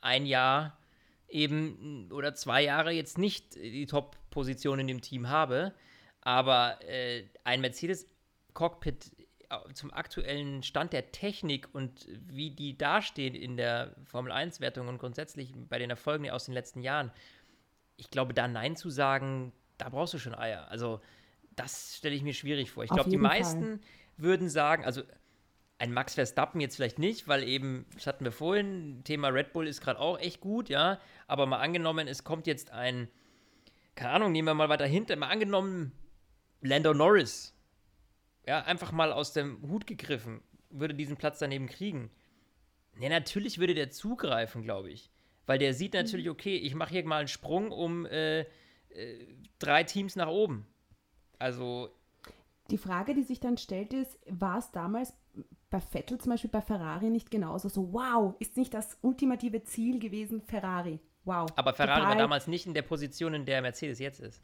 ein 0.00 0.24
Jahr 0.24 0.78
eben 1.28 2.10
oder 2.12 2.34
zwei 2.34 2.62
Jahre 2.62 2.92
jetzt 2.92 3.18
nicht 3.18 3.56
die 3.56 3.86
Top-Position 3.86 4.78
in 4.78 4.86
dem 4.86 5.00
Team 5.00 5.28
habe. 5.28 5.74
Aber 6.20 6.78
äh, 6.86 7.24
ein 7.44 7.60
Mercedes-Cockpit 7.60 9.12
äh, 9.50 9.72
zum 9.72 9.92
aktuellen 9.92 10.62
Stand 10.62 10.92
der 10.92 11.10
Technik 11.10 11.68
und 11.72 12.06
wie 12.26 12.50
die 12.50 12.76
dastehen 12.76 13.34
in 13.34 13.56
der 13.56 13.94
Formel 14.04 14.32
1-Wertung 14.32 14.88
und 14.88 14.98
grundsätzlich 14.98 15.54
bei 15.68 15.78
den 15.78 15.90
Erfolgen 15.90 16.28
aus 16.30 16.44
den 16.44 16.54
letzten 16.54 16.80
Jahren, 16.80 17.10
ich 17.96 18.10
glaube, 18.10 18.34
da 18.34 18.46
Nein 18.46 18.76
zu 18.76 18.90
sagen, 18.90 19.52
da 19.78 19.88
brauchst 19.88 20.14
du 20.14 20.18
schon 20.18 20.34
Eier. 20.34 20.68
Also, 20.70 21.00
das 21.56 21.96
stelle 21.96 22.14
ich 22.14 22.22
mir 22.22 22.34
schwierig 22.34 22.70
vor. 22.70 22.84
Ich 22.84 22.90
glaube, 22.90 23.10
die 23.10 23.16
meisten 23.16 23.78
Fall. 23.78 23.80
würden 24.16 24.48
sagen, 24.48 24.84
also 24.84 25.02
ein 25.78 25.92
Max 25.92 26.14
Verstappen 26.14 26.60
jetzt 26.60 26.76
vielleicht 26.76 26.98
nicht, 26.98 27.28
weil 27.28 27.44
eben, 27.44 27.86
das 27.94 28.06
hatten 28.06 28.24
wir 28.24 28.32
vorhin, 28.32 29.02
Thema 29.04 29.28
Red 29.28 29.52
Bull 29.52 29.66
ist 29.66 29.80
gerade 29.80 30.00
auch 30.00 30.18
echt 30.18 30.40
gut, 30.40 30.68
ja. 30.68 31.00
Aber 31.26 31.46
mal 31.46 31.58
angenommen, 31.58 32.08
es 32.08 32.24
kommt 32.24 32.46
jetzt 32.46 32.72
ein, 32.72 33.08
keine 33.94 34.10
Ahnung, 34.10 34.32
nehmen 34.32 34.48
wir 34.48 34.54
mal 34.54 34.68
weiter 34.68 34.86
hinter, 34.86 35.16
mal 35.16 35.28
angenommen, 35.28 35.92
Lando 36.60 36.94
Norris, 36.94 37.54
ja, 38.46 38.62
einfach 38.62 38.92
mal 38.92 39.12
aus 39.12 39.32
dem 39.32 39.60
Hut 39.68 39.86
gegriffen, 39.86 40.42
würde 40.70 40.94
diesen 40.94 41.16
Platz 41.16 41.38
daneben 41.38 41.66
kriegen. 41.68 42.10
Ne, 42.96 43.08
natürlich 43.08 43.58
würde 43.58 43.74
der 43.74 43.90
zugreifen, 43.90 44.62
glaube 44.62 44.90
ich. 44.90 45.10
Weil 45.46 45.58
der 45.58 45.72
sieht 45.72 45.94
natürlich, 45.94 46.26
mhm. 46.26 46.32
okay, 46.32 46.56
ich 46.56 46.74
mache 46.74 46.90
hier 46.90 47.04
mal 47.06 47.20
einen 47.20 47.28
Sprung 47.28 47.70
um 47.70 48.06
äh, 48.06 48.40
äh, 48.40 48.46
drei 49.58 49.84
Teams 49.84 50.16
nach 50.16 50.28
oben. 50.28 50.66
Also. 51.38 51.90
Die 52.70 52.78
Frage, 52.78 53.14
die 53.14 53.22
sich 53.22 53.40
dann 53.40 53.56
stellt, 53.56 53.94
ist, 53.94 54.18
war 54.28 54.58
es 54.58 54.70
damals 54.72 55.14
bei 55.70 55.80
Vettel 55.80 56.18
zum 56.18 56.30
Beispiel 56.30 56.50
bei 56.50 56.60
Ferrari 56.60 57.08
nicht 57.10 57.30
genauso. 57.30 57.68
So, 57.68 57.92
wow, 57.92 58.34
ist 58.40 58.56
nicht 58.56 58.74
das 58.74 58.98
ultimative 59.00 59.62
Ziel 59.62 59.98
gewesen, 59.98 60.42
Ferrari. 60.42 61.00
Wow. 61.24 61.50
Aber 61.56 61.72
Ferrari 61.72 62.00
total. 62.00 62.10
war 62.10 62.16
damals 62.16 62.46
nicht 62.46 62.66
in 62.66 62.74
der 62.74 62.82
Position, 62.82 63.34
in 63.34 63.44
der 63.44 63.62
Mercedes 63.62 63.98
jetzt 63.98 64.20
ist. 64.20 64.42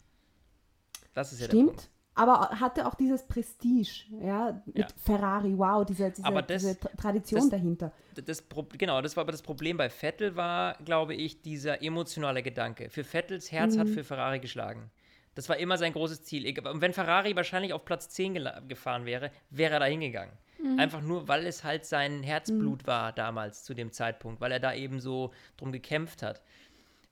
Das 1.12 1.32
ist 1.32 1.40
ja 1.40 1.46
Stimmt. 1.46 1.90
Aber 2.16 2.50
hatte 2.60 2.86
auch 2.86 2.94
dieses 2.94 3.26
Prestige, 3.26 4.04
ja, 4.20 4.62
mit 4.66 4.78
ja. 4.78 4.86
Ferrari, 5.04 5.58
wow, 5.58 5.84
diese, 5.84 6.10
diese, 6.10 6.22
das, 6.30 6.62
diese 6.62 6.78
Tradition 6.78 7.40
das, 7.40 7.50
dahinter. 7.50 7.92
Das, 8.24 8.44
genau, 8.78 9.02
das 9.02 9.16
war 9.16 9.22
aber 9.22 9.32
das 9.32 9.42
Problem 9.42 9.76
bei 9.76 9.90
Vettel 9.90 10.36
war, 10.36 10.76
glaube 10.84 11.14
ich, 11.14 11.42
dieser 11.42 11.82
emotionale 11.82 12.42
Gedanke. 12.42 12.88
Für 12.88 13.02
Vettels 13.02 13.50
Herz 13.50 13.74
mhm. 13.74 13.80
hat 13.80 13.88
für 13.88 14.04
Ferrari 14.04 14.38
geschlagen. 14.38 14.90
Das 15.34 15.48
war 15.48 15.56
immer 15.56 15.76
sein 15.76 15.92
großes 15.92 16.22
Ziel. 16.22 16.46
Und 16.66 16.80
wenn 16.80 16.92
Ferrari 16.92 17.34
wahrscheinlich 17.34 17.72
auf 17.72 17.84
Platz 17.84 18.08
10 18.10 18.38
gefahren 18.68 19.04
wäre, 19.04 19.32
wäre 19.50 19.74
er 19.74 19.80
da 19.80 19.86
hingegangen. 19.86 20.36
Mhm. 20.62 20.78
Einfach 20.78 21.02
nur, 21.02 21.26
weil 21.28 21.46
es 21.46 21.64
halt 21.64 21.84
sein 21.84 22.22
Herzblut 22.22 22.82
mhm. 22.82 22.86
war 22.86 23.12
damals 23.12 23.64
zu 23.64 23.74
dem 23.74 23.92
Zeitpunkt, 23.92 24.40
weil 24.40 24.52
er 24.52 24.60
da 24.60 24.72
eben 24.72 25.00
so 25.00 25.32
drum 25.56 25.72
gekämpft 25.72 26.22
hat. 26.22 26.40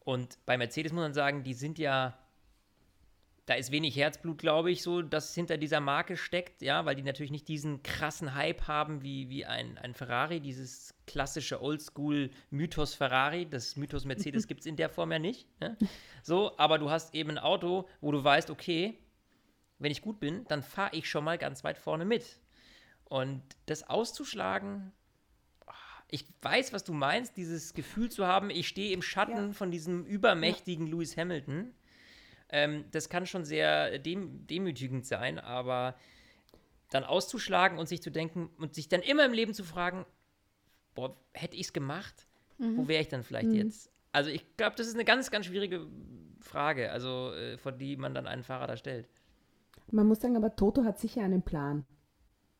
Und 0.04 0.38
bei 0.46 0.56
Mercedes 0.56 0.92
muss 0.92 1.02
man 1.02 1.14
sagen, 1.14 1.42
die 1.42 1.54
sind 1.54 1.78
ja, 1.78 2.18
da 3.46 3.54
ist 3.54 3.72
wenig 3.72 3.96
Herzblut, 3.96 4.38
glaube 4.38 4.70
ich, 4.70 4.82
so, 4.82 5.02
das 5.02 5.34
hinter 5.34 5.56
dieser 5.56 5.80
Marke 5.80 6.16
steckt, 6.16 6.62
ja, 6.62 6.84
weil 6.84 6.94
die 6.94 7.02
natürlich 7.02 7.32
nicht 7.32 7.48
diesen 7.48 7.82
krassen 7.82 8.34
Hype 8.34 8.68
haben 8.68 9.02
wie, 9.02 9.28
wie 9.30 9.44
ein, 9.44 9.78
ein 9.78 9.94
Ferrari, 9.94 10.40
dieses 10.40 10.94
klassische 11.06 11.60
Oldschool-Mythos 11.60 12.94
Ferrari. 12.94 13.48
Das 13.48 13.76
Mythos 13.76 14.04
Mercedes 14.04 14.46
gibt 14.48 14.60
es 14.60 14.66
in 14.66 14.76
der 14.76 14.88
Form 14.88 15.10
ja 15.10 15.18
nicht. 15.18 15.48
Ne? 15.60 15.76
So, 16.22 16.56
aber 16.56 16.78
du 16.78 16.90
hast 16.90 17.14
eben 17.14 17.30
ein 17.30 17.38
Auto, 17.38 17.88
wo 18.00 18.12
du 18.12 18.22
weißt, 18.22 18.48
okay, 18.50 18.98
wenn 19.80 19.90
ich 19.90 20.02
gut 20.02 20.20
bin, 20.20 20.44
dann 20.44 20.62
fahre 20.62 20.94
ich 20.94 21.10
schon 21.10 21.24
mal 21.24 21.36
ganz 21.36 21.64
weit 21.64 21.78
vorne 21.78 22.04
mit. 22.04 22.38
Und 23.06 23.42
das 23.66 23.90
auszuschlagen, 23.90 24.92
ich 26.08 26.26
weiß, 26.42 26.72
was 26.72 26.84
du 26.84 26.92
meinst, 26.92 27.36
dieses 27.36 27.74
Gefühl 27.74 28.08
zu 28.08 28.26
haben, 28.26 28.50
ich 28.50 28.68
stehe 28.68 28.92
im 28.92 29.02
Schatten 29.02 29.48
ja. 29.48 29.52
von 29.52 29.72
diesem 29.72 30.04
übermächtigen 30.04 30.86
ja. 30.86 30.92
Lewis 30.92 31.16
Hamilton. 31.16 31.74
Ähm, 32.52 32.84
das 32.90 33.08
kann 33.08 33.26
schon 33.26 33.44
sehr 33.44 33.98
dem, 33.98 34.46
demütigend 34.46 35.06
sein, 35.06 35.38
aber 35.38 35.96
dann 36.90 37.04
auszuschlagen 37.04 37.78
und 37.78 37.88
sich 37.88 38.02
zu 38.02 38.10
denken 38.10 38.50
und 38.58 38.74
sich 38.74 38.88
dann 38.88 39.00
immer 39.00 39.24
im 39.24 39.32
Leben 39.32 39.54
zu 39.54 39.64
fragen, 39.64 40.04
boah, 40.94 41.16
hätte 41.32 41.56
ich 41.56 41.62
es 41.62 41.72
gemacht, 41.72 42.26
mhm. 42.58 42.76
wo 42.76 42.88
wäre 42.88 43.00
ich 43.00 43.08
dann 43.08 43.22
vielleicht 43.22 43.48
mhm. 43.48 43.54
jetzt? 43.54 43.90
Also 44.12 44.30
ich 44.30 44.56
glaube, 44.56 44.76
das 44.76 44.86
ist 44.86 44.94
eine 44.94 45.06
ganz, 45.06 45.30
ganz 45.30 45.46
schwierige 45.46 45.86
Frage, 46.40 46.92
also 46.92 47.32
äh, 47.32 47.56
vor 47.56 47.72
die 47.72 47.96
man 47.96 48.14
dann 48.14 48.26
einen 48.26 48.42
Fahrer 48.42 48.66
da 48.66 48.76
stellt. 48.76 49.08
Man 49.90 50.06
muss 50.06 50.20
sagen, 50.20 50.36
aber 50.36 50.54
Toto 50.54 50.84
hat 50.84 50.98
sicher 50.98 51.22
einen 51.22 51.42
Plan. 51.42 51.86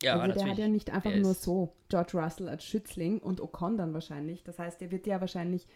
Ja, 0.02 0.18
also 0.18 0.34
der 0.34 0.50
hat 0.50 0.58
ja 0.58 0.68
nicht 0.68 0.90
einfach 0.90 1.14
nur 1.14 1.34
so 1.34 1.76
George 1.88 2.18
Russell 2.18 2.48
als 2.48 2.64
Schützling 2.64 3.18
und 3.18 3.40
Ocon 3.40 3.76
dann 3.76 3.94
wahrscheinlich. 3.94 4.42
Das 4.42 4.58
heißt, 4.58 4.80
der 4.80 4.90
wird 4.90 5.06
ja 5.06 5.20
wahrscheinlich 5.20 5.66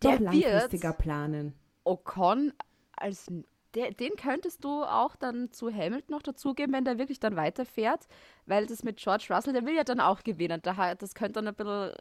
doch 0.00 0.18
langfristiger 0.18 0.92
planen. 0.92 1.54
Ocon 1.84 2.52
als 2.92 3.30
der, 3.74 3.92
den 3.92 4.16
könntest 4.16 4.64
du 4.64 4.82
auch 4.82 5.16
dann 5.16 5.52
zu 5.52 5.72
Hamilton 5.72 6.14
noch 6.14 6.22
dazugeben, 6.22 6.74
wenn 6.74 6.84
der 6.84 6.98
wirklich 6.98 7.20
dann 7.20 7.36
weiterfährt, 7.36 8.06
weil 8.46 8.66
das 8.66 8.82
mit 8.82 8.96
George 8.96 9.26
Russell, 9.30 9.52
der 9.52 9.64
will 9.64 9.74
ja 9.74 9.84
dann 9.84 10.00
auch 10.00 10.22
gewinnen. 10.22 10.60
Da, 10.62 10.94
das 10.94 11.14
könnte 11.14 11.34
dann 11.34 11.48
ein 11.48 11.54
bisschen 11.54 11.92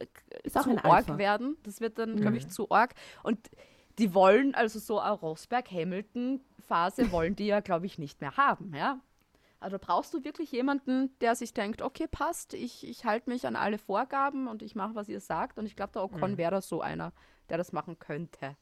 Ist 0.44 0.58
auch 0.58 0.64
zu 0.64 0.72
ein 0.72 0.80
Alpha. 0.80 1.18
werden. 1.18 1.58
Das 1.64 1.82
wird 1.82 2.00
dann, 2.00 2.16
glaube 2.18 2.38
ich, 2.38 2.50
zu 2.50 2.70
arg. 2.72 2.96
Und 3.24 3.50
die 4.00 4.14
wollen, 4.14 4.56
also 4.56 4.80
so 4.80 5.00
eine 5.00 5.14
Rosberg-Hamilton-Phase 5.14 7.12
wollen 7.12 7.36
die 7.36 7.48
ja, 7.48 7.60
glaube 7.60 7.86
ich, 7.86 8.00
nicht 8.00 8.22
mehr 8.22 8.38
haben, 8.38 8.74
ja. 8.74 9.00
Also 9.62 9.78
brauchst 9.78 10.14
du 10.14 10.24
wirklich 10.24 10.54
jemanden, 10.54 11.14
der 11.20 11.36
sich 11.36 11.54
denkt, 11.54 11.82
okay, 11.82 12.08
passt, 12.10 12.54
ich, 12.54 12.88
ich 12.88 13.04
halte 13.04 13.30
mich 13.30 13.46
an 13.46 13.58
alle 13.58 13.78
Vorgaben 13.78 14.48
und 14.48 14.64
ich 14.64 14.74
mache, 14.74 14.96
was 14.96 15.10
ihr 15.10 15.20
sagt. 15.20 15.60
Und 15.60 15.66
ich 15.66 15.76
glaube, 15.76 15.92
der 15.92 16.04
Ocon 16.04 16.38
wäre 16.38 16.62
so 16.62 16.80
einer, 16.80 17.12
der 17.50 17.58
das 17.58 17.74
machen 17.74 18.00
könnte. 18.00 18.56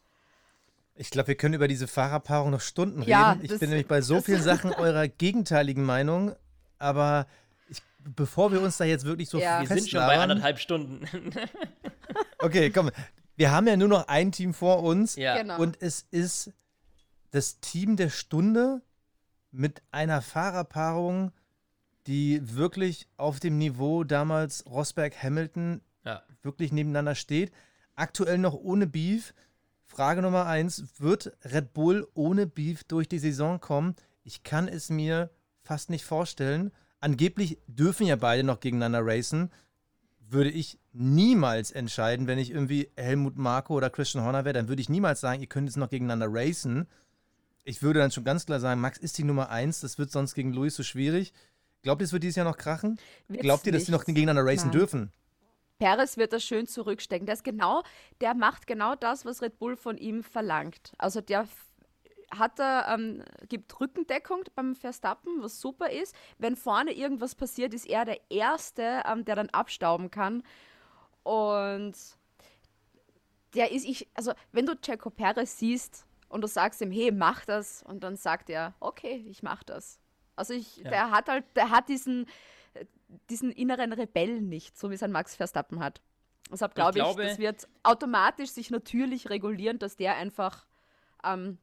Ich 1.00 1.12
glaube, 1.12 1.28
wir 1.30 1.36
können 1.36 1.54
über 1.54 1.68
diese 1.68 1.88
Fahrerpaarung 1.88 2.52
noch 2.52 2.62
Stunden 2.62 3.04
Ja, 3.04 3.32
reden. 3.32 3.44
Ich 3.46 3.50
das- 3.52 3.60
bin 3.60 3.70
nämlich 3.70 3.88
bei 3.88 4.02
so 4.02 4.22
vielen 4.22 4.42
Sachen 4.44 4.74
eurer 4.74 5.08
gegenteiligen 5.08 5.84
Meinung, 5.84 6.36
aber 6.80 7.28
ich, 7.70 7.80
bevor 8.00 8.52
wir 8.52 8.62
uns 8.62 8.78
da 8.78 8.84
jetzt 8.84 9.06
wirklich 9.06 9.30
so 9.30 9.40
Ja. 9.40 9.62
Wir 9.62 9.68
sind 9.68 9.90
schon 9.90 10.00
bei 10.00 10.18
anderthalb 10.18 10.60
Stunden. 10.60 11.06
Okay, 12.40 12.70
komm. 12.70 12.92
Wir 13.36 13.52
haben 13.52 13.68
ja 13.68 13.76
nur 13.78 13.88
noch 13.88 14.08
ein 14.08 14.32
Team 14.32 14.54
vor 14.54 14.82
uns 14.84 15.16
ja. 15.16 15.38
Genau. 15.38 15.60
und 15.60 15.82
es 15.82 16.06
ist 16.12 16.54
das 17.32 17.60
Team 17.60 17.96
der 17.98 18.10
Stunde 18.10 18.82
mit 19.52 19.82
einer 19.92 20.22
Fahrerpaarung, 20.22 21.32
die 22.06 22.40
wirklich 22.56 23.08
auf 23.18 23.40
dem 23.40 23.58
Niveau 23.58 24.04
damals 24.04 24.66
Rosberg-Hamilton 24.68 25.82
ja. 26.06 26.24
wirklich 26.44 26.72
nebeneinander 26.72 27.16
steht. 27.16 27.52
Aktuell 27.96 28.38
noch 28.38 28.54
ohne 28.54 28.88
Beef. 28.88 29.34
Frage 29.98 30.22
Nummer 30.22 30.46
eins: 30.46 30.84
Wird 31.00 31.36
Red 31.44 31.74
Bull 31.74 32.08
ohne 32.14 32.46
Beef 32.46 32.84
durch 32.84 33.10
die 33.10 33.18
Saison 33.18 33.60
kommen? 33.60 33.96
Ich 34.24 34.44
kann 34.44 34.68
es 34.68 34.92
mir 34.92 35.32
fast 35.64 35.90
nicht 35.90 36.06
vorstellen. 36.06 36.72
Angeblich 37.00 37.58
dürfen 37.66 38.06
ja 38.06 38.16
beide 38.16 38.44
noch 38.44 38.60
gegeneinander 38.60 39.04
racen. 39.04 39.50
Würde 40.20 40.52
ich 40.52 40.78
niemals 40.94 41.72
entscheiden, 41.72 42.28
wenn 42.28 42.38
ich 42.38 42.52
irgendwie 42.52 42.92
Helmut 42.96 43.40
Marko 43.40 43.74
oder 43.74 43.90
Christian 43.90 44.24
Horner 44.24 44.46
wäre, 44.46 44.54
dann 44.54 44.68
würde 44.68 44.84
ich 44.84 44.90
niemals 44.90 45.20
sagen, 45.20 45.42
ihr 45.42 45.48
könnt 45.48 45.68
jetzt 45.68 45.78
noch 45.78 45.90
gegeneinander 45.90 46.28
racen. 46.30 46.86
Ich 47.64 47.82
würde 47.82 48.00
dann 48.00 48.12
schon 48.12 48.24
ganz 48.24 48.46
klar 48.46 48.60
sagen, 48.60 48.80
Max 48.80 49.00
ist 49.00 49.18
die 49.18 49.24
Nummer 49.24 49.50
eins, 49.50 49.80
das 49.82 49.98
wird 49.98 50.12
sonst 50.12 50.36
gegen 50.36 50.54
Luis 50.54 50.76
so 50.76 50.84
schwierig. 50.84 51.34
Glaubt 51.82 52.04
ihr, 52.04 52.06
es 52.06 52.14
wird 52.14 52.22
dieses 52.22 52.36
Jahr 52.36 52.46
noch 52.46 52.58
krachen? 52.58 53.00
Wird's 53.30 53.42
Glaubt 53.42 53.66
ihr, 53.66 53.72
dass 53.72 53.88
sie 53.88 53.92
noch 53.92 54.06
gegeneinander 54.06 54.46
racen 54.46 54.70
Nein. 54.70 54.78
dürfen? 54.78 55.12
Perez 55.78 56.18
wird 56.18 56.34
das 56.34 56.44
schön 56.44 56.68
zurückstecken. 56.68 57.26
Der 57.26 57.34
ist 57.34 57.44
genau, 57.44 57.84
der 58.22 58.34
macht 58.34 58.68
genau 58.68 58.96
das, 58.96 59.26
was 59.26 59.42
Red 59.42 59.60
Bull 59.60 59.76
von 59.76 59.98
ihm 59.98 60.24
verlangt. 60.24 60.94
Also 60.98 61.22
der 61.22 61.48
hat 62.36 62.60
er, 62.60 62.88
ähm, 62.94 63.24
gibt 63.48 63.80
Rückendeckung 63.80 64.44
beim 64.56 64.76
Verstappen, 64.76 65.42
was 65.42 65.62
super 65.62 65.90
ist. 65.90 66.16
Wenn 66.38 66.56
vorne 66.56 66.92
irgendwas 66.92 67.36
passiert, 67.36 67.74
ist 67.74 67.88
er 67.88 68.06
der 68.06 68.20
Erste, 68.30 69.04
ähm, 69.06 69.24
der 69.24 69.36
dann 69.36 69.50
abstauben 69.50 70.12
kann. 70.12 70.44
Und 71.24 71.96
der 73.54 73.72
ist, 73.72 73.86
ich, 73.86 74.08
also 74.14 74.34
wenn 74.52 74.66
du 74.66 74.76
Checo 74.76 75.10
Perez 75.10 75.58
siehst 75.58 76.06
und 76.30 76.42
du 76.42 76.48
sagst 76.48 76.82
ihm, 76.82 76.92
hey, 76.92 77.12
mach 77.12 77.46
das, 77.46 77.82
und 77.84 78.04
dann 78.04 78.18
sagt 78.18 78.50
er, 78.50 78.74
okay, 78.80 79.26
ich 79.30 79.42
mach 79.42 79.64
das. 79.64 80.00
Also 80.36 80.54
ich, 80.54 80.78
Ja. 80.78 80.90
der 80.90 81.12
hat 81.12 81.30
halt, 81.30 81.46
der 81.56 81.70
hat 81.70 81.88
diesen, 81.90 82.28
diesen 83.30 83.52
inneren 83.52 83.94
Rebellen 83.94 84.50
nicht, 84.50 84.78
so 84.78 84.90
wie 84.90 84.96
es 84.96 85.04
ein 85.04 85.12
Max 85.12 85.36
Verstappen 85.36 85.80
hat. 85.80 86.02
Deshalb 86.52 86.76
glaube 86.76 86.98
ich, 86.98 87.04
glaube- 87.04 87.24
das 87.24 87.40
wird 87.40 87.68
automatisch 87.84 88.50
sich 88.52 88.70
natürlich 88.70 89.30
regulieren, 89.30 89.80
dass 89.80 89.96
der 89.96 90.16
einfach 90.16 90.66
ähm, 91.24 91.58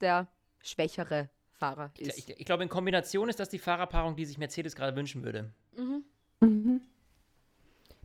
der 0.00 0.28
schwächere 0.62 1.28
Fahrer 1.52 1.90
Ich, 1.96 2.08
ist. 2.08 2.18
ich, 2.18 2.40
ich 2.40 2.44
glaube, 2.46 2.62
in 2.62 2.68
Kombination 2.68 3.28
ist 3.28 3.40
das 3.40 3.48
die 3.48 3.58
Fahrerpaarung, 3.58 4.16
die 4.16 4.26
sich 4.26 4.38
Mercedes 4.38 4.76
gerade 4.76 4.96
wünschen 4.96 5.24
würde. 5.24 5.52
Mhm. 5.76 6.04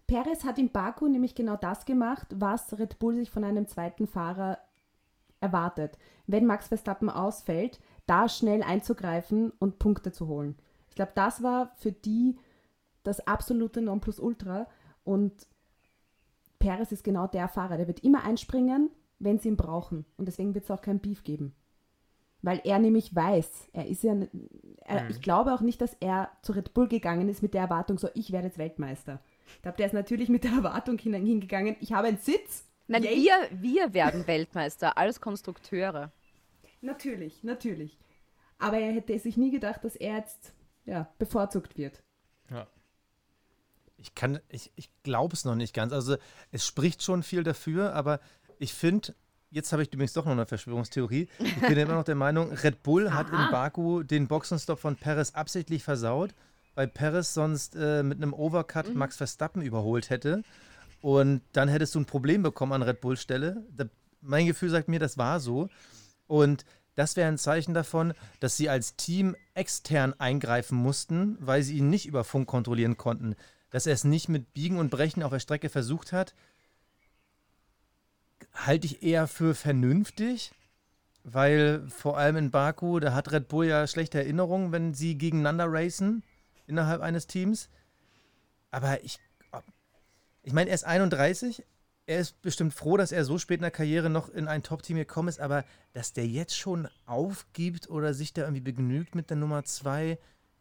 Perez 0.07 0.44
hat 0.44 0.57
in 0.57 0.72
Baku 0.72 1.07
nämlich 1.07 1.36
genau 1.36 1.56
das 1.56 1.86
gemacht, 1.86 2.28
was 2.34 2.78
Red 2.78 2.99
Bull 2.99 3.15
sich 3.15 3.30
von 3.30 3.44
einem 3.44 3.68
zweiten 3.68 4.07
Fahrer 4.07 4.60
erwartet. 5.40 5.98
Wenn 6.28 6.45
Max 6.45 6.68
Verstappen 6.68 7.10
ausfällt, 7.10 7.80
da 8.06 8.28
schnell 8.30 8.64
einzugreifen 8.64 9.52
und 9.60 9.80
Punkte 9.80 10.11
zu 10.11 10.28
holen. 10.28 10.57
Ich 10.94 10.95
glaube, 10.95 11.14
das 11.15 11.41
war 11.41 11.72
für 11.78 11.91
die 11.91 12.38
das 13.02 13.26
absolute 13.26 13.82
Nonplusultra 13.82 14.68
und 15.03 15.34
Perez 16.60 16.91
ist 16.91 17.03
genau 17.03 17.26
der 17.26 17.48
Fahrer, 17.48 17.78
der 17.78 17.88
wird 17.88 18.02
immer 18.02 18.24
einspringen, 18.24 18.91
wenn 19.18 19.40
sie 19.40 19.48
ihn 19.48 19.57
brauchen 19.57 20.06
und 20.18 20.28
deswegen 20.28 20.53
wird 20.53 20.65
es 20.65 20.70
auch 20.70 20.82
kein 20.82 20.99
Beef 20.99 21.24
geben. 21.24 21.56
Weil 22.44 22.61
er 22.64 22.78
nämlich 22.78 23.15
weiß, 23.15 23.70
er 23.74 23.88
ist 23.88 24.03
ja, 24.03 24.15
er, 24.86 25.10
ich 25.10 25.20
glaube 25.20 25.56
auch 25.56 25.61
nicht, 25.61 25.82
dass 25.82 25.98
er 25.99 26.30
zu 26.44 26.52
Red 26.52 26.76
Bull 26.76 26.88
gegangen 26.88 27.28
ist 27.28 27.41
mit 27.41 27.56
der 27.56 27.61
Erwartung, 27.61 27.98
so 27.98 28.07
ich 28.14 28.32
werde 28.32 28.49
jetzt 28.49 28.60
Weltmeister. 28.60 29.20
Ich 29.48 29.64
glaube, 29.64 29.78
der 29.78 29.88
ist 29.88 29.94
natürlich 29.94 30.30
mit 30.30 30.44
der 30.44 30.52
Erwartung 30.52 30.99
hin, 30.99 31.15
hingegangen, 31.15 31.76
ich 31.80 31.91
habe 31.91 32.10
einen 32.10 32.18
Sitz. 32.18 32.70
Nein, 32.86 33.02
Yay. 33.02 33.15
wir, 33.15 33.34
wir 33.49 33.94
werden 33.95 34.28
Weltmeister 34.28 34.95
als 34.95 35.20
Konstrukteure. 35.20 36.11
Natürlich, 36.82 37.44
natürlich. 37.44 37.98
Aber 38.60 38.78
er 38.78 38.91
hätte 38.91 39.18
sich 39.18 39.38
nie 39.38 39.49
gedacht, 39.49 39.84
dass 39.84 39.95
er 39.95 40.18
jetzt 40.18 40.53
ja, 40.85 41.10
bevorzugt 41.18 41.77
wird. 41.77 42.03
Ja. 42.49 42.68
Ich 43.97 44.15
kann, 44.15 44.39
ich, 44.49 44.72
ich 44.76 44.89
glaube 45.03 45.34
es 45.34 45.45
noch 45.45 45.55
nicht 45.55 45.73
ganz. 45.73 45.93
Also 45.93 46.18
es 46.51 46.65
spricht 46.65 47.03
schon 47.03 47.23
viel 47.23 47.43
dafür, 47.43 47.93
aber 47.93 48.19
ich 48.60 48.73
finde, 48.73 49.15
jetzt 49.49 49.72
habe 49.72 49.84
ich 49.84 49.93
übrigens 49.93 50.14
doch 50.14 50.26
noch 50.26 50.34
eine 50.34 50.45
Verschwörungstheorie. 50.45 51.30
Ich 51.39 51.61
bin 51.61 51.77
immer 51.77 51.93
noch 51.93 52.03
der 52.03 52.15
Meinung, 52.15 52.51
Red 52.51 52.84
Bull 52.84 53.14
hat 53.14 53.30
in 53.30 53.35
Aha. 53.35 53.51
Baku 53.51 54.03
den 54.03 54.27
Boxenstopp 54.27 54.80
von 54.80 54.95
Perez 54.95 55.31
absichtlich 55.31 55.84
versaut, 55.84 56.34
weil 56.76 56.88
Perez 56.88 57.34
sonst 57.34 57.76
äh, 57.76 58.03
mit 58.03 58.18
einem 58.18 58.34
Overcut 58.34 58.93
Max 58.93 59.18
Verstappen 59.18 59.61
überholt 59.61 60.10
hätte. 60.10 60.43
Und 61.01 61.41
dann 61.51 61.69
hättest 61.69 61.95
du 61.95 61.99
ein 61.99 62.05
Problem 62.05 62.43
bekommen 62.43 62.73
an 62.73 62.81
Red 62.81 63.01
Bull 63.01 63.18
Stelle. 63.18 63.64
Da, 63.76 63.85
mein 64.22 64.47
Gefühl 64.47 64.69
sagt 64.69 64.88
mir, 64.88 64.99
das 64.99 65.18
war 65.18 65.39
so. 65.39 65.69
Und 66.27 66.65
das 66.95 67.15
wäre 67.15 67.28
ein 67.28 67.38
Zeichen 67.38 67.74
davon, 67.74 68.14
dass 68.40 68.57
sie 68.57 68.70
als 68.70 68.95
Team 68.95 69.36
extern 69.53 70.14
eingreifen 70.20 70.78
mussten, 70.78 71.38
weil 71.40 71.64
sie 71.64 71.78
ihn 71.78 71.90
nicht 71.90 72.06
über 72.06 72.24
Funk 72.24 72.48
kontrollieren 72.48 72.98
konnten. 72.98 73.36
Dass 73.72 73.88
er 73.88 73.94
es 73.94 74.03
nicht 74.03 74.30
mit 74.30 74.53
Biegen 74.53 74.78
und 74.78 74.91
Brechen 74.91 75.24
auf 75.24 75.32
der 75.32 75.40
Strecke 75.40 75.70
versucht 75.70 76.11
hat, 76.14 76.36
halte 78.53 78.86
ich 78.86 79.02
eher 79.02 79.28
für 79.28 79.56
vernünftig, 79.56 80.52
weil 81.24 81.88
vor 81.90 82.18
allem 82.18 82.36
in 82.36 82.52
Baku, 82.52 82.99
da 82.99 83.14
hat 83.14 83.32
Red 83.32 83.48
Bull 83.48 83.65
ja 83.65 83.88
schlechte 83.88 84.20
Erinnerungen, 84.20 84.72
wenn 84.72 84.94
sie 84.94 85.18
gegeneinander 85.18 85.65
racen 85.68 86.22
innerhalb 86.68 87.02
eines 87.02 87.26
Teams. 87.26 87.70
Aber 88.70 89.03
ich, 89.03 89.20
ich 90.44 90.53
meine, 90.53 90.70
er 90.70 90.76
ist 90.76 90.84
31, 90.84 91.64
er 92.06 92.20
ist 92.20 92.42
bestimmt 92.42 92.74
froh, 92.74 92.98
dass 92.98 93.12
er 93.12 93.24
so 93.24 93.38
spät 93.38 93.58
in 93.58 93.64
der 93.64 93.72
Karriere 93.72 94.10
noch 94.10 94.30
in 94.30 94.48
ein 94.48 94.64
Top-Team 94.64 94.98
gekommen 94.98 95.30
ist, 95.30 95.40
aber 95.40 95.64
dass 95.94 96.14
der 96.14 96.28
jetzt 96.28 96.58
schon 96.58 96.88
aufgibt 97.06 97.90
oder 97.90 98.14
sich 98.14 98.34
da 98.34 98.42
irgendwie 98.42 98.62
begnügt 98.62 99.16
mit 99.16 99.30
der 99.30 99.38
Nummer 99.38 99.64
2, 99.64 100.18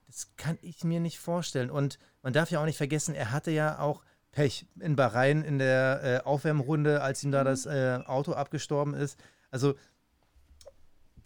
das 0.06 0.28
kann 0.36 0.58
ich 0.62 0.84
mir 0.84 1.00
nicht 1.00 1.18
vorstellen. 1.18 1.70
Und 1.70 1.98
man 2.22 2.32
darf 2.32 2.50
ja 2.50 2.60
auch 2.60 2.64
nicht 2.64 2.76
vergessen, 2.76 3.14
er 3.14 3.32
hatte 3.32 3.50
ja 3.50 3.78
auch 3.80 4.02
Pech 4.30 4.66
in 4.78 4.96
Bahrain 4.96 5.42
in 5.42 5.58
der 5.58 6.00
äh, 6.02 6.26
Aufwärmrunde, 6.26 7.02
als 7.02 7.22
ihm 7.24 7.32
da 7.32 7.44
das 7.44 7.66
äh, 7.66 7.98
Auto 8.06 8.32
abgestorben 8.32 8.94
ist. 8.94 9.18
Also 9.50 9.74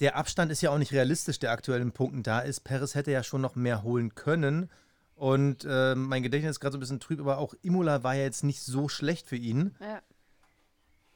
der 0.01 0.17
Abstand 0.17 0.51
ist 0.51 0.61
ja 0.63 0.71
auch 0.71 0.79
nicht 0.79 0.93
realistisch, 0.93 1.39
der 1.39 1.53
aktuell 1.53 1.81
in 1.81 1.93
Punkten 1.93 2.23
da 2.23 2.41
ist. 2.41 2.61
Perez 2.61 2.95
hätte 2.95 3.13
ja 3.13 3.23
schon 3.23 3.41
noch 3.41 3.55
mehr 3.55 3.83
holen 3.83 4.15
können. 4.15 4.71
Und 5.17 5.65
äh, 5.69 5.95
mein 5.95 6.23
Gedächtnis 6.23 6.53
ist 6.53 6.61
gerade 6.61 6.73
so 6.75 6.77
ein 6.79 6.81
bisschen 6.81 7.01
trüb, 7.01 7.21
aber 7.21 7.39
auch 7.39 7.55
Imola 7.63 8.03
war 8.03 8.15
ja 8.15 8.23
jetzt 8.23 8.45
nicht 8.45 8.61
so 8.63 8.89
schlecht 8.89 9.29
für 9.29 9.37
ihn. 9.37 9.75
Ja. 9.81 10.03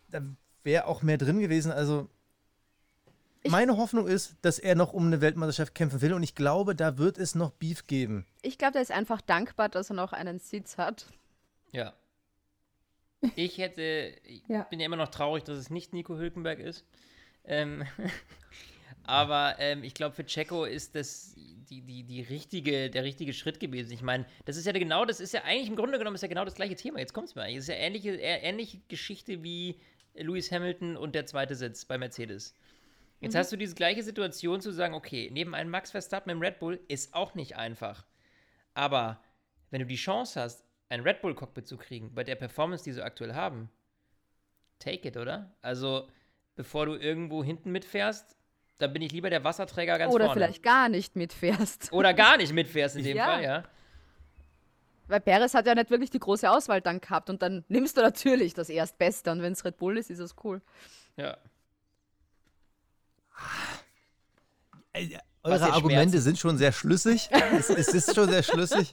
Da 0.08 0.22
wäre 0.64 0.86
auch 0.86 1.02
mehr 1.02 1.18
drin 1.18 1.38
gewesen. 1.38 1.70
Also 1.70 2.08
Ich- 3.42 3.50
meine 3.50 3.76
Hoffnung 3.76 4.06
ist, 4.06 4.36
dass 4.42 4.58
er 4.58 4.74
noch 4.74 4.92
um 4.94 5.06
eine 5.06 5.20
Weltmeisterschaft 5.20 5.74
kämpfen 5.74 6.00
will. 6.00 6.14
Und 6.14 6.22
ich 6.22 6.34
glaube, 6.34 6.74
da 6.74 6.96
wird 6.98 7.18
es 7.18 7.34
noch 7.34 7.50
Beef 7.52 7.86
geben. 7.86 8.26
Ich 8.42 8.56
glaube, 8.58 8.72
der 8.72 8.82
ist 8.82 8.90
einfach 8.90 9.20
dankbar, 9.20 9.68
dass 9.68 9.90
er 9.90 9.96
noch 9.96 10.12
einen 10.14 10.38
Sitz 10.40 10.78
hat. 10.78 11.06
Ja. 11.72 11.92
Ich 13.36 13.58
hätte, 13.58 14.16
ich 14.24 14.42
Ja. 14.48 14.62
bin 14.62 14.80
ja 14.80 14.86
immer 14.86 14.96
noch 14.96 15.08
traurig, 15.10 15.44
dass 15.44 15.58
es 15.58 15.68
nicht 15.68 15.92
Nico 15.92 16.16
Hülkenberg 16.16 16.58
ist. 16.58 16.86
Ähm, 17.44 17.84
aber 19.10 19.56
ähm, 19.58 19.82
ich 19.82 19.94
glaube, 19.94 20.14
für 20.14 20.24
Checo 20.24 20.64
ist 20.64 20.94
das 20.94 21.34
die, 21.34 21.82
die, 21.82 22.04
die 22.04 22.20
richtige, 22.22 22.90
der 22.90 23.02
richtige 23.02 23.32
Schritt 23.32 23.58
gewesen. 23.58 23.90
Ich 23.92 24.02
meine, 24.02 24.24
das 24.44 24.56
ist 24.56 24.66
ja 24.66 24.72
genau, 24.72 25.04
das 25.04 25.18
ist 25.18 25.34
ja 25.34 25.42
eigentlich 25.42 25.68
im 25.68 25.74
Grunde 25.74 25.98
genommen 25.98 26.14
ist 26.14 26.22
ja 26.22 26.28
genau 26.28 26.44
das 26.44 26.54
gleiche 26.54 26.76
Thema. 26.76 27.00
Jetzt 27.00 27.12
kommt 27.12 27.26
es 27.26 27.34
mir 27.34 27.42
eigentlich. 27.42 27.56
Es 27.56 27.64
ist 27.64 27.74
ja 27.74 27.74
ähnliche, 27.74 28.10
ähnliche 28.12 28.78
Geschichte 28.86 29.42
wie 29.42 29.80
Lewis 30.14 30.52
Hamilton 30.52 30.96
und 30.96 31.16
der 31.16 31.26
zweite 31.26 31.56
Sitz 31.56 31.84
bei 31.84 31.98
Mercedes. 31.98 32.54
Jetzt 33.20 33.34
hast 33.34 33.50
du 33.50 33.56
diese 33.56 33.74
gleiche 33.74 34.04
Situation 34.04 34.60
zu 34.60 34.70
sagen, 34.70 34.94
okay, 34.94 35.28
neben 35.32 35.56
einem 35.56 35.70
Max 35.70 35.90
Verstappen 35.90 36.30
im 36.30 36.40
Red 36.40 36.60
Bull 36.60 36.78
ist 36.86 37.12
auch 37.12 37.34
nicht 37.34 37.56
einfach. 37.56 38.06
Aber 38.74 39.20
wenn 39.70 39.80
du 39.80 39.86
die 39.86 39.96
Chance 39.96 40.40
hast, 40.40 40.64
ein 40.88 41.00
Red 41.00 41.20
Bull 41.20 41.34
Cockpit 41.34 41.66
zu 41.66 41.76
kriegen, 41.76 42.14
bei 42.14 42.22
der 42.22 42.36
Performance, 42.36 42.84
die 42.84 42.92
sie 42.92 43.02
aktuell 43.02 43.34
haben, 43.34 43.70
take 44.78 45.08
it, 45.08 45.16
oder? 45.16 45.52
Also, 45.62 46.08
bevor 46.54 46.86
du 46.86 46.94
irgendwo 46.94 47.42
hinten 47.42 47.72
mitfährst, 47.72 48.36
Da 48.80 48.86
bin 48.86 49.02
ich 49.02 49.12
lieber 49.12 49.30
der 49.30 49.44
Wasserträger 49.44 49.98
ganz 49.98 50.12
Oder 50.14 50.26
vorne. 50.26 50.40
vielleicht 50.40 50.62
gar 50.62 50.88
nicht 50.88 51.14
mitfährst. 51.16 51.92
Oder 51.92 52.14
gar 52.14 52.36
nicht 52.38 52.52
mitfährst 52.52 52.96
in 52.96 53.04
dem 53.04 53.16
Ja. 53.16 53.24
Fall, 53.26 53.42
ja. 53.42 53.64
Weil 55.08 55.20
Perez 55.20 55.54
hat 55.54 55.66
ja 55.66 55.74
nicht 55.74 55.90
wirklich 55.90 56.10
die 56.10 56.20
große 56.20 56.48
Auswahl 56.50 56.80
dann 56.80 57.00
gehabt 57.00 57.30
und 57.30 57.42
dann 57.42 57.64
nimmst 57.68 57.96
du 57.96 58.00
natürlich 58.00 58.54
das 58.54 58.68
Erstbeste 58.68 59.30
und 59.32 59.42
wenn 59.42 59.52
es 59.52 59.64
Red 59.64 59.76
Bull 59.76 59.98
ist, 59.98 60.08
ist 60.10 60.20
es 60.20 60.34
cool. 60.44 60.60
Ja. 61.16 61.36
Äh, 64.92 65.08
Eure 65.42 65.72
Argumente 65.72 66.10
Schmerzen? 66.10 66.20
sind 66.20 66.38
schon 66.38 66.58
sehr 66.58 66.72
schlüssig. 66.72 67.28
es, 67.30 67.70
es 67.70 67.88
ist 67.88 68.14
schon 68.14 68.28
sehr 68.28 68.42
schlüssig. 68.42 68.92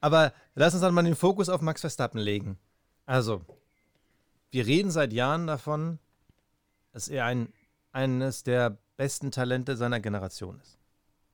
Aber 0.00 0.32
lass 0.54 0.74
uns 0.74 0.82
dann 0.82 0.92
mal 0.94 1.02
den 1.02 1.16
Fokus 1.16 1.48
auf 1.48 1.60
Max 1.62 1.80
Verstappen 1.80 2.18
legen. 2.20 2.58
Also, 3.06 3.40
wir 4.50 4.66
reden 4.66 4.90
seit 4.90 5.12
Jahren 5.14 5.46
davon, 5.46 5.98
dass 6.92 7.08
er 7.08 7.24
ein, 7.24 7.52
eines 7.98 8.44
der 8.44 8.78
besten 8.96 9.30
Talente 9.32 9.76
seiner 9.76 9.98
Generation 9.98 10.60
ist. 10.60 10.78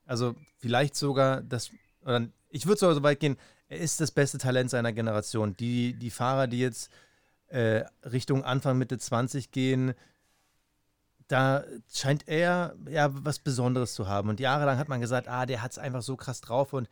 Also, 0.07 0.35
vielleicht 0.59 0.97
sogar 0.97 1.43
das, 1.43 1.71
oder 2.03 2.27
ich 2.49 2.67
würde 2.67 2.81
sogar 2.81 2.95
so 2.95 3.03
weit 3.03 3.21
gehen, 3.21 3.37
er 3.69 3.79
ist 3.79 4.01
das 4.01 4.11
beste 4.11 4.39
Talent 4.39 4.71
seiner 4.71 4.93
Generation. 4.93 5.57
Die, 5.57 5.95
die 5.95 6.11
Fahrer, 6.11 6.47
die 6.47 6.61
jetzt 6.61 6.91
äh, 7.49 7.85
Richtung 8.05 8.45
Anfang, 8.45 8.79
Mitte 8.79 8.99
20 8.99 9.51
gehen, 9.51 9.95
da 11.29 11.65
scheint 11.93 12.29
er 12.29 12.75
ja 12.89 13.09
was 13.13 13.39
Besonderes 13.39 13.95
zu 13.95 14.09
haben. 14.09 14.29
Und 14.29 14.41
jahrelang 14.41 14.79
hat 14.79 14.89
man 14.89 15.01
gesagt, 15.01 15.29
ah, 15.29 15.47
der 15.47 15.63
hat 15.63 15.73
es 15.73 15.79
einfach 15.79 16.03
so 16.03 16.17
krass 16.17 16.41
drauf. 16.41 16.73
Und 16.73 16.89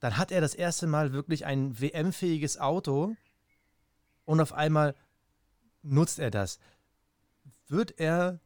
dann 0.00 0.16
hat 0.16 0.32
er 0.32 0.40
das 0.40 0.54
erste 0.54 0.86
Mal 0.86 1.12
wirklich 1.12 1.46
ein 1.46 1.80
WM-fähiges 1.80 2.58
Auto 2.58 3.14
und 4.24 4.40
auf 4.40 4.52
einmal 4.52 4.94
nutzt 5.82 6.18
er 6.18 6.30
das. 6.30 6.58
Wird 7.68 7.98
er 7.98 8.40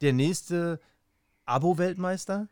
der 0.00 0.12
nächste 0.12 0.80
Abo-Weltmeister? 1.46 2.48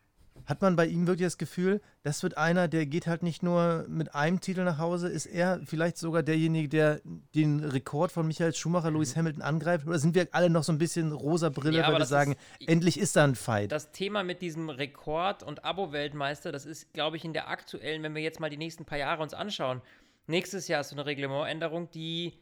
Hat 0.47 0.63
man 0.63 0.77
bei 0.77 0.87
ihm 0.87 1.07
wirklich 1.09 1.27
das 1.27 1.37
Gefühl, 1.37 1.81
das 2.05 2.23
wird 2.23 2.39
einer, 2.39 2.69
der 2.69 2.87
geht 2.87 3.09
halt 3.09 3.25
nicht 3.25 3.43
nur 3.43 3.85
mit 3.89 4.15
einem 4.15 4.41
Titel 4.41 4.63
nach 4.63 4.79
Hause, 4.79 5.09
ist 5.09 5.27
er 5.27 5.61
vielleicht 5.67 5.99
sogar 5.99 6.23
derjenige, 6.23 6.69
der 6.69 7.01
den 7.35 7.63
Rekord 7.65 8.13
von 8.13 8.27
Michael 8.27 8.55
Schumacher, 8.55 8.91
Lewis 8.93 9.17
Hamilton 9.17 9.43
angreift? 9.43 9.87
Oder 9.87 9.99
sind 9.99 10.15
wir 10.15 10.29
alle 10.31 10.49
noch 10.49 10.63
so 10.63 10.71
ein 10.73 10.79
bisschen 10.79 11.11
rosa 11.13 11.49
Brille, 11.49 11.79
Ja, 11.79 11.89
weil 11.93 11.99
wir 11.99 12.07
sagen, 12.07 12.37
ist- 12.61 12.69
endlich 12.69 12.99
ist 13.01 13.17
da 13.17 13.25
ein 13.25 13.35
Fight? 13.35 13.73
Das 13.73 13.91
Thema 13.91 14.23
mit 14.23 14.41
diesem 14.41 14.71
Rekord 14.71 15.43
und 15.43 15.65
Abo-Weltmeister, 15.65 16.53
das 16.53 16.67
ist, 16.67 16.93
glaube 16.93 17.17
ich, 17.17 17.25
in 17.25 17.33
der 17.33 17.49
aktuellen, 17.49 18.03
wenn 18.05 18.15
wir 18.15 18.23
jetzt 18.23 18.39
mal 18.39 18.49
die 18.49 18.57
nächsten 18.59 18.85
paar 18.85 18.99
Jahre 18.99 19.23
uns 19.25 19.35
anschauen, 19.35 19.83
nächstes 20.29 20.69
Jahr 20.69 20.83
ist 20.83 20.91
so 20.91 20.95
eine 20.97 21.05
Reglementänderung, 21.05 21.91
die 21.91 22.35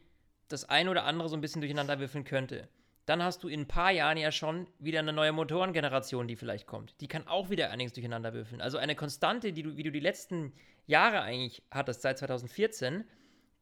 das 0.49 0.69
ein 0.69 0.87
oder 0.87 1.03
andere 1.05 1.29
so 1.29 1.35
ein 1.35 1.41
bisschen 1.41 1.61
durcheinander 1.61 1.99
würfeln 1.99 2.23
könnte. 2.25 2.69
Dann 3.07 3.23
hast 3.23 3.41
du 3.41 3.47
in 3.47 3.61
ein 3.61 3.67
paar 3.69 3.91
Jahren 3.91 4.17
ja 4.17 4.33
schon 4.33 4.67
wieder 4.79 4.99
eine 4.99 5.13
neue 5.13 5.31
Motorengeneration, 5.31 6.27
die 6.27 6.35
vielleicht 6.35 6.67
kommt. 6.67 6.93
Die 6.99 7.07
kann 7.07 7.25
auch 7.25 7.49
wieder 7.49 7.71
einiges 7.71 7.93
durcheinander 7.93 8.33
würfeln. 8.33 8.59
Also 8.59 8.77
eine 8.77 8.95
Konstante, 8.95 9.53
die 9.53 9.63
du, 9.63 9.77
wie 9.77 9.83
du 9.83 9.93
die 9.93 10.01
letzten 10.01 10.51
Jahre 10.87 11.21
eigentlich 11.21 11.63
hattest, 11.71 12.01
seit 12.01 12.17
2014 12.17 13.05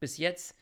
bis 0.00 0.18
jetzt, 0.18 0.56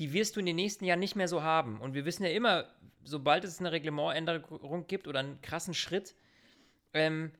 die 0.00 0.12
wirst 0.12 0.34
du 0.34 0.40
in 0.40 0.46
den 0.46 0.56
nächsten 0.56 0.84
Jahren 0.84 0.98
nicht 0.98 1.14
mehr 1.14 1.28
so 1.28 1.44
haben. 1.44 1.80
Und 1.80 1.94
wir 1.94 2.04
wissen 2.04 2.24
ja 2.24 2.30
immer, 2.30 2.66
sobald 3.04 3.44
es 3.44 3.60
eine 3.60 3.70
Reglementänderung 3.70 4.88
gibt 4.88 5.06
oder 5.06 5.20
einen 5.20 5.40
krassen 5.40 5.72
Schritt, 5.72 6.16
ähm, 6.92 7.30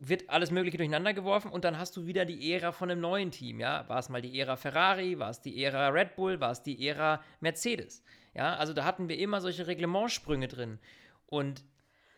wird 0.00 0.30
alles 0.30 0.50
Mögliche 0.50 0.78
durcheinander 0.78 1.14
geworfen 1.14 1.52
und 1.52 1.64
dann 1.64 1.78
hast 1.78 1.96
du 1.96 2.06
wieder 2.06 2.24
die 2.24 2.52
Ära 2.52 2.72
von 2.72 2.90
einem 2.90 3.00
neuen 3.00 3.30
Team, 3.30 3.60
ja? 3.60 3.88
War 3.88 4.00
es 4.00 4.08
mal 4.08 4.20
die 4.20 4.36
Ära 4.36 4.56
Ferrari, 4.56 5.20
war 5.20 5.30
es 5.30 5.40
die 5.40 5.62
Ära 5.62 5.90
Red 5.90 6.16
Bull, 6.16 6.40
war 6.40 6.50
es 6.50 6.60
die 6.64 6.88
Ära 6.88 7.22
Mercedes, 7.38 8.02
ja? 8.34 8.56
Also 8.56 8.72
da 8.72 8.84
hatten 8.84 9.08
wir 9.08 9.18
immer 9.18 9.40
solche 9.40 9.66
Reglementsprünge 9.66 10.48
drin 10.48 10.78
und 11.26 11.64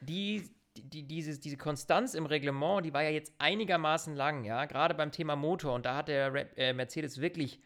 die, 0.00 0.48
die, 0.76 1.02
dieses, 1.02 1.40
diese 1.40 1.56
Konstanz 1.56 2.14
im 2.14 2.26
Reglement, 2.26 2.84
die 2.84 2.92
war 2.92 3.02
ja 3.02 3.10
jetzt 3.10 3.32
einigermaßen 3.38 4.14
lang, 4.14 4.44
ja? 4.44 4.64
Gerade 4.66 4.94
beim 4.94 5.12
Thema 5.12 5.36
Motor 5.36 5.74
und 5.74 5.86
da 5.86 5.96
hat 5.96 6.08
der 6.08 6.32
Red, 6.32 6.48
äh, 6.56 6.72
Mercedes 6.72 7.20
wirklich 7.20 7.60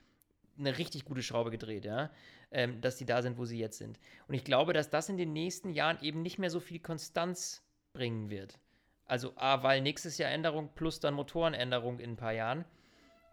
eine 0.58 0.76
richtig 0.78 1.04
gute 1.04 1.22
Schraube 1.22 1.50
gedreht, 1.50 1.84
ja? 1.84 2.10
Ähm, 2.50 2.80
dass 2.80 2.96
die 2.96 3.04
da 3.04 3.20
sind, 3.20 3.36
wo 3.38 3.44
sie 3.44 3.58
jetzt 3.58 3.78
sind. 3.78 3.98
Und 4.26 4.34
ich 4.34 4.44
glaube, 4.44 4.72
dass 4.72 4.88
das 4.88 5.08
in 5.08 5.18
den 5.18 5.32
nächsten 5.32 5.70
Jahren 5.70 5.98
eben 6.00 6.22
nicht 6.22 6.38
mehr 6.38 6.50
so 6.50 6.60
viel 6.60 6.78
Konstanz 6.80 7.62
bringen 7.92 8.30
wird. 8.30 8.58
Also 9.04 9.32
A, 9.36 9.62
weil 9.62 9.80
nächstes 9.80 10.18
Jahr 10.18 10.30
Änderung 10.30 10.70
plus 10.74 11.00
dann 11.00 11.14
Motorenänderung 11.14 11.98
in 11.98 12.10
ein 12.10 12.16
paar 12.16 12.32
Jahren. 12.32 12.64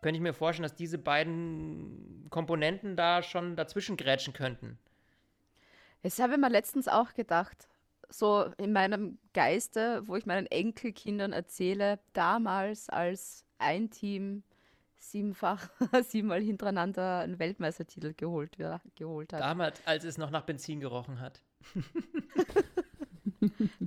Könnte 0.01 0.17
ich 0.17 0.21
mir 0.21 0.33
vorstellen, 0.33 0.63
dass 0.63 0.75
diese 0.75 0.97
beiden 0.97 2.27
Komponenten 2.29 2.95
da 2.95 3.23
schon 3.23 3.55
dazwischen 3.55 3.97
grätschen 3.97 4.33
könnten. 4.33 4.77
Das 6.05 6.19
habe 6.19 6.33
ich 6.33 6.39
mir 6.39 6.51
letztens 6.51 6.87
auch 6.87 7.15
gedacht. 7.15 7.67
So 8.09 8.51
in 8.59 8.71
meinem 8.71 9.17
Geiste, 9.33 10.03
wo 10.05 10.15
ich 10.15 10.27
meinen 10.27 10.45
Enkelkindern 10.45 11.33
erzähle, 11.33 11.97
damals 12.13 12.89
als 12.89 13.43
ein 13.57 13.89
Team 13.89 14.43
siebenfach, 14.99 15.67
siebenmal 16.07 16.41
hintereinander 16.41 17.21
einen 17.21 17.39
Weltmeistertitel 17.39 18.13
geholt, 18.13 18.55
ja, 18.59 18.81
geholt 18.93 19.33
hat. 19.33 19.41
Damals, 19.41 19.81
als 19.85 20.03
es 20.03 20.19
noch 20.19 20.29
nach 20.29 20.43
Benzin 20.43 20.79
gerochen 20.79 21.19
hat. 21.19 21.41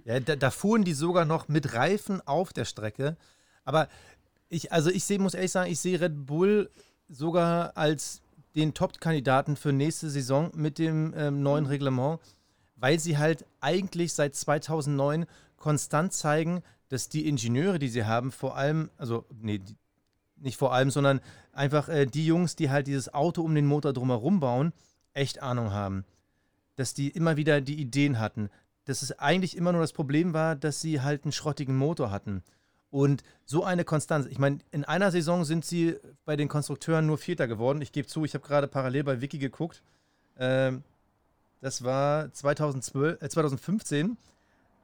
Ja, 0.04 0.20
da, 0.20 0.36
da 0.36 0.50
fuhren 0.50 0.84
die 0.84 0.92
sogar 0.92 1.24
noch 1.24 1.48
mit 1.48 1.74
Reifen 1.74 2.24
auf 2.26 2.52
der 2.52 2.64
Strecke. 2.64 3.16
Aber 3.64 3.88
ich, 4.48 4.72
also 4.72 4.88
ich 4.88 5.04
sehe, 5.04 5.18
muss 5.18 5.34
ehrlich 5.34 5.50
sagen, 5.50 5.70
ich 5.70 5.80
sehe 5.80 6.00
Red 6.00 6.26
Bull 6.26 6.70
sogar 7.08 7.76
als 7.76 8.22
den 8.54 8.74
Top-Kandidaten 8.74 9.56
für 9.56 9.72
nächste 9.72 10.10
Saison 10.10 10.50
mit 10.54 10.78
dem 10.78 11.14
ähm, 11.16 11.42
neuen 11.42 11.66
Reglement, 11.66 12.20
weil 12.76 12.98
sie 12.98 13.18
halt 13.18 13.44
eigentlich 13.60 14.12
seit 14.12 14.34
2009 14.34 15.26
konstant 15.56 16.12
zeigen, 16.12 16.62
dass 16.88 17.08
die 17.08 17.28
Ingenieure, 17.28 17.78
die 17.78 17.88
sie 17.88 18.04
haben, 18.04 18.32
vor 18.32 18.56
allem, 18.56 18.90
also 18.96 19.24
nee, 19.40 19.58
die, 19.58 19.76
nicht 20.36 20.56
vor 20.56 20.72
allem, 20.72 20.90
sondern 20.90 21.20
einfach 21.52 21.88
äh, 21.88 22.06
die 22.06 22.26
Jungs, 22.26 22.56
die 22.56 22.70
halt 22.70 22.86
dieses 22.86 23.12
Auto 23.12 23.42
um 23.42 23.54
den 23.54 23.66
Motor 23.66 23.92
drumherum 23.92 24.40
bauen, 24.40 24.72
echt 25.12 25.42
Ahnung 25.42 25.72
haben. 25.72 26.04
Dass 26.76 26.94
die 26.94 27.08
immer 27.08 27.36
wieder 27.36 27.60
die 27.60 27.80
Ideen 27.80 28.18
hatten. 28.18 28.50
Dass 28.84 29.02
es 29.02 29.18
eigentlich 29.18 29.56
immer 29.56 29.72
nur 29.72 29.80
das 29.80 29.92
Problem 29.92 30.32
war, 30.32 30.54
dass 30.54 30.80
sie 30.80 31.00
halt 31.00 31.24
einen 31.24 31.32
schrottigen 31.32 31.76
Motor 31.76 32.10
hatten. 32.10 32.42
Und 32.90 33.22
so 33.44 33.64
eine 33.64 33.84
Konstanz. 33.84 34.26
Ich 34.26 34.38
meine, 34.38 34.58
in 34.70 34.84
einer 34.84 35.10
Saison 35.10 35.44
sind 35.44 35.64
sie 35.64 35.96
bei 36.24 36.36
den 36.36 36.48
Konstrukteuren 36.48 37.06
nur 37.06 37.18
Vierter 37.18 37.46
geworden. 37.46 37.82
Ich 37.82 37.92
gebe 37.92 38.08
zu, 38.08 38.24
ich 38.24 38.34
habe 38.34 38.46
gerade 38.46 38.66
parallel 38.66 39.04
bei 39.04 39.20
Wiki 39.20 39.38
geguckt. 39.38 39.82
Ähm, 40.38 40.82
das 41.60 41.84
war 41.84 42.32
2012, 42.32 43.20
äh, 43.20 43.28
2015. 43.28 44.16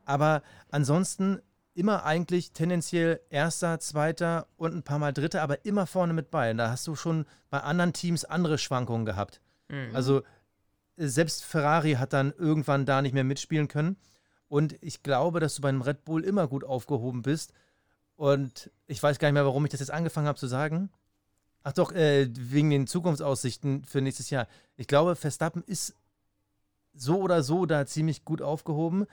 Aber 0.05 0.43
ansonsten 0.71 1.41
immer 1.75 2.05
eigentlich 2.05 2.53
tendenziell 2.53 3.21
Erster, 3.31 3.81
Zweiter 3.81 4.47
und 4.57 4.75
ein 4.75 4.83
paar 4.83 4.99
Mal 4.99 5.13
Dritter, 5.13 5.43
aber 5.43 5.65
immer 5.65 5.87
vorne 5.87 6.13
mit 6.13 6.31
bei. 6.31 6.51
Und 6.51 6.59
da 6.59 6.71
hast 6.71 6.87
du 6.87 6.95
schon 6.95 7.27
bei 7.51 7.61
anderen 7.61 7.93
Teams 7.93 8.25
andere 8.25 8.59
Schwankungen 8.59 9.07
gehabt. 9.07 9.41
Mhm. 9.69 9.95
Also 9.95 10.23
äh, 10.97 11.07
selbst 11.07 11.45
Ferrari 11.45 11.95
hat 11.95 12.13
dann 12.13 12.33
irgendwann 12.37 12.87
da 12.87 13.03
nicht 13.03 13.13
mehr 13.15 13.25
mitspielen 13.25 13.69
können. 13.69 13.97
Und 14.49 14.77
ich 14.83 15.03
glaube, 15.03 15.41
dass 15.41 15.57
du 15.57 15.63
beim 15.63 15.83
Red 15.83 16.05
Bull 16.05 16.23
immer 16.23 16.47
gut 16.47 16.65
aufgehoben 16.65 17.23
bist. 17.23 17.53
Und 18.17 18.71
ich 18.87 19.03
weiß 19.03 19.19
gar 19.19 19.29
nicht 19.29 19.35
mehr, 19.35 19.45
warum 19.45 19.65
ich 19.65 19.71
das 19.71 19.81
jetzt 19.81 19.91
angefangen 19.91 20.27
habe 20.27 20.39
zu 20.39 20.47
sagen. 20.47 20.91
Ach 21.63 21.73
doch, 21.73 21.93
äh, 21.93 22.29
wegen 22.31 22.71
den 22.71 22.87
Zukunftsaussichten 22.87 23.85
für 23.85 24.01
nächstes 24.01 24.31
Jahr. 24.31 24.47
Ich 24.77 24.87
glaube, 24.87 25.17
Verstappen 25.17 25.63
ist 25.65 25.95
so 26.93 27.21
oder 27.21 27.43
so 27.43 27.67
da 27.67 27.87
ziemlich 27.87 28.25
gut 28.25 28.43
aufgehoben 28.43 29.07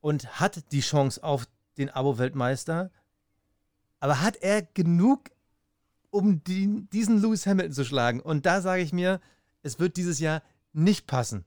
und 0.00 0.40
hat 0.40 0.70
die 0.72 0.80
Chance 0.80 1.22
auf 1.24 1.46
den 1.76 1.90
Abo-Weltmeister. 1.90 2.90
Aber 4.00 4.20
hat 4.20 4.36
er 4.36 4.62
genug, 4.62 5.30
um 6.10 6.44
die, 6.44 6.86
diesen 6.92 7.20
Lewis 7.20 7.46
Hamilton 7.46 7.72
zu 7.72 7.84
schlagen? 7.84 8.20
Und 8.20 8.46
da 8.46 8.60
sage 8.60 8.82
ich 8.82 8.92
mir, 8.92 9.20
es 9.62 9.78
wird 9.78 9.96
dieses 9.96 10.20
Jahr 10.20 10.42
nicht 10.72 11.06
passen. 11.06 11.44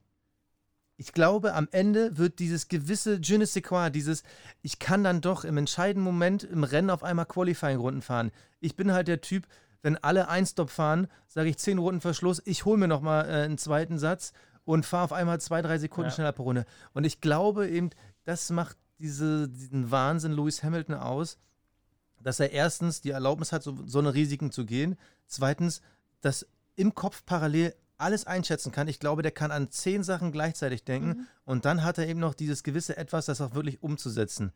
Ich 0.96 1.12
glaube, 1.12 1.54
am 1.54 1.68
Ende 1.72 2.16
wird 2.18 2.38
dieses 2.38 2.68
gewisse 2.68 3.18
Je 3.22 3.38
ne 3.38 3.46
sais 3.46 3.62
quoi, 3.62 3.90
dieses, 3.90 4.22
ich 4.60 4.78
kann 4.78 5.02
dann 5.02 5.20
doch 5.20 5.44
im 5.44 5.56
entscheidenden 5.56 6.04
Moment 6.04 6.44
im 6.44 6.64
Rennen 6.64 6.90
auf 6.90 7.02
einmal 7.02 7.26
Qualifying-Runden 7.26 8.02
fahren. 8.02 8.30
Ich 8.60 8.76
bin 8.76 8.92
halt 8.92 9.08
der 9.08 9.20
Typ, 9.20 9.46
wenn 9.82 9.96
alle 9.96 10.28
Einstop 10.28 10.70
fahren, 10.70 11.08
sage 11.26 11.48
ich 11.48 11.58
10 11.58 11.78
Runden 11.78 12.00
Verschluss, 12.00 12.40
ich 12.44 12.64
hole 12.64 12.78
mir 12.78 12.88
nochmal 12.88 13.28
äh, 13.28 13.44
einen 13.44 13.58
zweiten 13.58 13.98
Satz 13.98 14.32
und 14.64 14.86
fahre 14.86 15.04
auf 15.04 15.12
einmal 15.12 15.40
zwei, 15.40 15.60
drei 15.62 15.78
Sekunden 15.78 16.10
Ja. 16.10 16.14
schneller 16.14 16.32
pro 16.32 16.44
Runde. 16.44 16.66
Und 16.92 17.04
ich 17.04 17.20
glaube 17.20 17.68
eben, 17.68 17.90
das 18.24 18.50
macht 18.50 18.76
diese, 18.98 19.48
diesen 19.48 19.90
Wahnsinn 19.90 20.32
Lewis 20.32 20.62
Hamilton 20.62 20.94
aus, 20.94 21.38
dass 22.20 22.38
er 22.38 22.52
erstens 22.52 23.00
die 23.00 23.10
Erlaubnis 23.10 23.50
hat, 23.50 23.64
so, 23.64 23.76
so 23.86 23.98
eine 23.98 24.14
Risiken 24.14 24.52
zu 24.52 24.64
gehen. 24.64 24.96
Zweitens, 25.26 25.80
dass 26.20 26.46
im 26.76 26.94
Kopf 26.94 27.24
parallel 27.26 27.74
alles 28.02 28.26
einschätzen 28.26 28.72
kann. 28.72 28.88
Ich 28.88 29.00
glaube, 29.00 29.22
der 29.22 29.32
kann 29.32 29.50
an 29.50 29.70
zehn 29.70 30.02
Sachen 30.02 30.32
gleichzeitig 30.32 30.84
denken. 30.84 31.26
Und 31.44 31.64
dann 31.64 31.82
hat 31.82 31.98
er 31.98 32.06
eben 32.06 32.20
noch 32.20 32.34
dieses 32.34 32.62
gewisse 32.62 32.96
Etwas, 32.96 33.26
das 33.26 33.40
auch 33.40 33.54
wirklich 33.54 33.82
umzusetzen. 33.82 34.52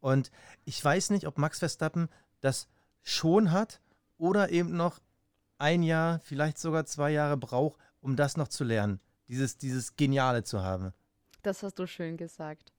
Und 0.00 0.30
ich 0.64 0.82
weiß 0.84 1.10
nicht, 1.10 1.26
ob 1.26 1.38
Max 1.38 1.60
Verstappen 1.60 2.08
das 2.40 2.68
schon 3.02 3.52
hat 3.52 3.80
oder 4.18 4.50
eben 4.50 4.76
noch 4.76 5.00
ein 5.58 5.82
Jahr, 5.82 6.20
vielleicht 6.20 6.58
sogar 6.58 6.86
zwei 6.86 7.10
Jahre 7.10 7.36
braucht, 7.36 7.78
um 8.00 8.16
das 8.16 8.36
noch 8.36 8.48
zu 8.48 8.64
lernen. 8.64 9.00
Dieses, 9.28 9.58
dieses 9.58 9.96
Geniale 9.96 10.44
zu 10.44 10.62
haben. 10.62 10.92
Das 11.42 11.62
hast 11.62 11.78
du 11.78 11.86
schön 11.86 12.16
gesagt. 12.16 12.72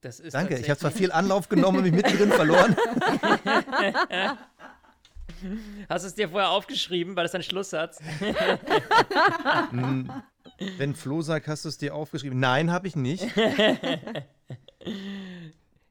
Das 0.00 0.20
ist 0.20 0.34
Danke, 0.34 0.58
ich 0.58 0.70
habe 0.70 0.78
zwar 0.78 0.92
viel 0.92 1.10
Anlauf 1.10 1.48
genommen 1.48 1.78
und 1.78 1.84
mich 1.84 1.92
mittendrin 1.92 2.30
verloren. 2.30 2.76
Hast 5.88 6.04
du 6.04 6.08
es 6.08 6.14
dir 6.14 6.28
vorher 6.28 6.50
aufgeschrieben, 6.50 7.16
weil 7.16 7.24
das 7.24 7.34
ein 7.34 7.42
Schlusssatz? 7.42 8.00
Wenn 10.76 10.94
Flo 10.94 11.22
sagt, 11.22 11.46
hast 11.46 11.64
du 11.64 11.68
es 11.68 11.78
dir 11.78 11.94
aufgeschrieben? 11.94 12.40
Nein, 12.40 12.70
habe 12.72 12.88
ich 12.88 12.96
nicht. 12.96 13.26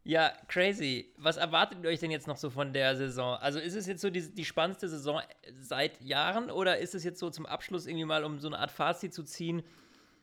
Ja, 0.08 0.32
crazy. 0.48 1.12
Was 1.18 1.36
erwartet 1.36 1.80
ihr 1.84 1.90
euch 1.90 2.00
denn 2.00 2.12
jetzt 2.12 2.28
noch 2.28 2.38
so 2.38 2.50
von 2.50 2.72
der 2.72 2.96
Saison? 2.96 3.36
Also 3.40 3.60
ist 3.60 3.76
es 3.76 3.88
jetzt 3.88 4.00
so 4.00 4.10
die, 4.10 4.34
die 4.34 4.46
spannendste 4.46 4.88
Saison 4.88 5.22
seit 5.60 6.00
Jahren 6.00 6.50
oder 6.50 6.78
ist 6.78 6.96
es 6.96 7.04
jetzt 7.04 7.20
so 7.20 7.30
zum 7.30 7.46
Abschluss 7.46 7.88
irgendwie 7.88 8.06
mal, 8.06 8.24
um 8.24 8.40
so 8.40 8.48
eine 8.48 8.58
Art 8.58 8.72
Fazit 8.72 9.14
zu 9.14 9.24
ziehen? 9.24 9.64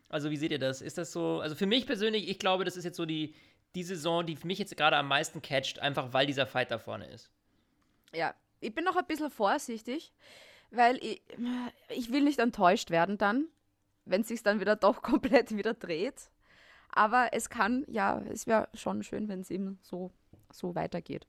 Also 0.08 0.30
wie 0.30 0.38
seht 0.38 0.52
ihr 0.52 0.58
das? 0.58 0.80
Ist 0.80 0.96
das 0.96 1.12
so, 1.12 1.40
also 1.40 1.54
für 1.54 1.66
mich 1.66 1.86
persönlich, 1.86 2.30
ich 2.30 2.38
glaube, 2.38 2.64
das 2.64 2.78
ist 2.78 2.84
jetzt 2.84 2.96
so 2.96 3.04
die, 3.04 3.34
die 3.74 3.82
Saison, 3.82 4.24
die 4.24 4.38
mich 4.44 4.58
jetzt 4.58 4.74
gerade 4.74 4.96
am 4.96 5.06
meisten 5.06 5.42
catcht, 5.42 5.78
einfach 5.80 6.14
weil 6.14 6.26
dieser 6.26 6.46
Fight 6.46 6.70
da 6.70 6.78
vorne 6.78 7.06
ist. 7.08 7.30
Ja, 8.14 8.34
ich 8.60 8.74
bin 8.74 8.84
noch 8.84 8.96
ein 8.96 9.06
bisschen 9.06 9.30
vorsichtig, 9.30 10.12
weil 10.70 10.96
ich, 10.98 11.22
ich 11.88 12.12
will 12.12 12.22
nicht 12.22 12.38
enttäuscht 12.38 12.90
werden 12.90 13.18
dann, 13.18 13.48
wenn 14.04 14.22
es 14.22 14.28
sich 14.28 14.42
dann 14.42 14.60
wieder 14.60 14.76
doch 14.76 15.02
komplett 15.02 15.56
wieder 15.56 15.74
dreht. 15.74 16.30
Aber 16.90 17.30
es 17.32 17.50
kann, 17.50 17.84
ja, 17.88 18.20
es 18.30 18.46
wäre 18.46 18.68
schon 18.74 19.02
schön, 19.02 19.28
wenn 19.28 19.40
es 19.40 19.50
eben 19.50 19.78
so, 19.82 20.12
so 20.52 20.74
weitergeht. 20.74 21.26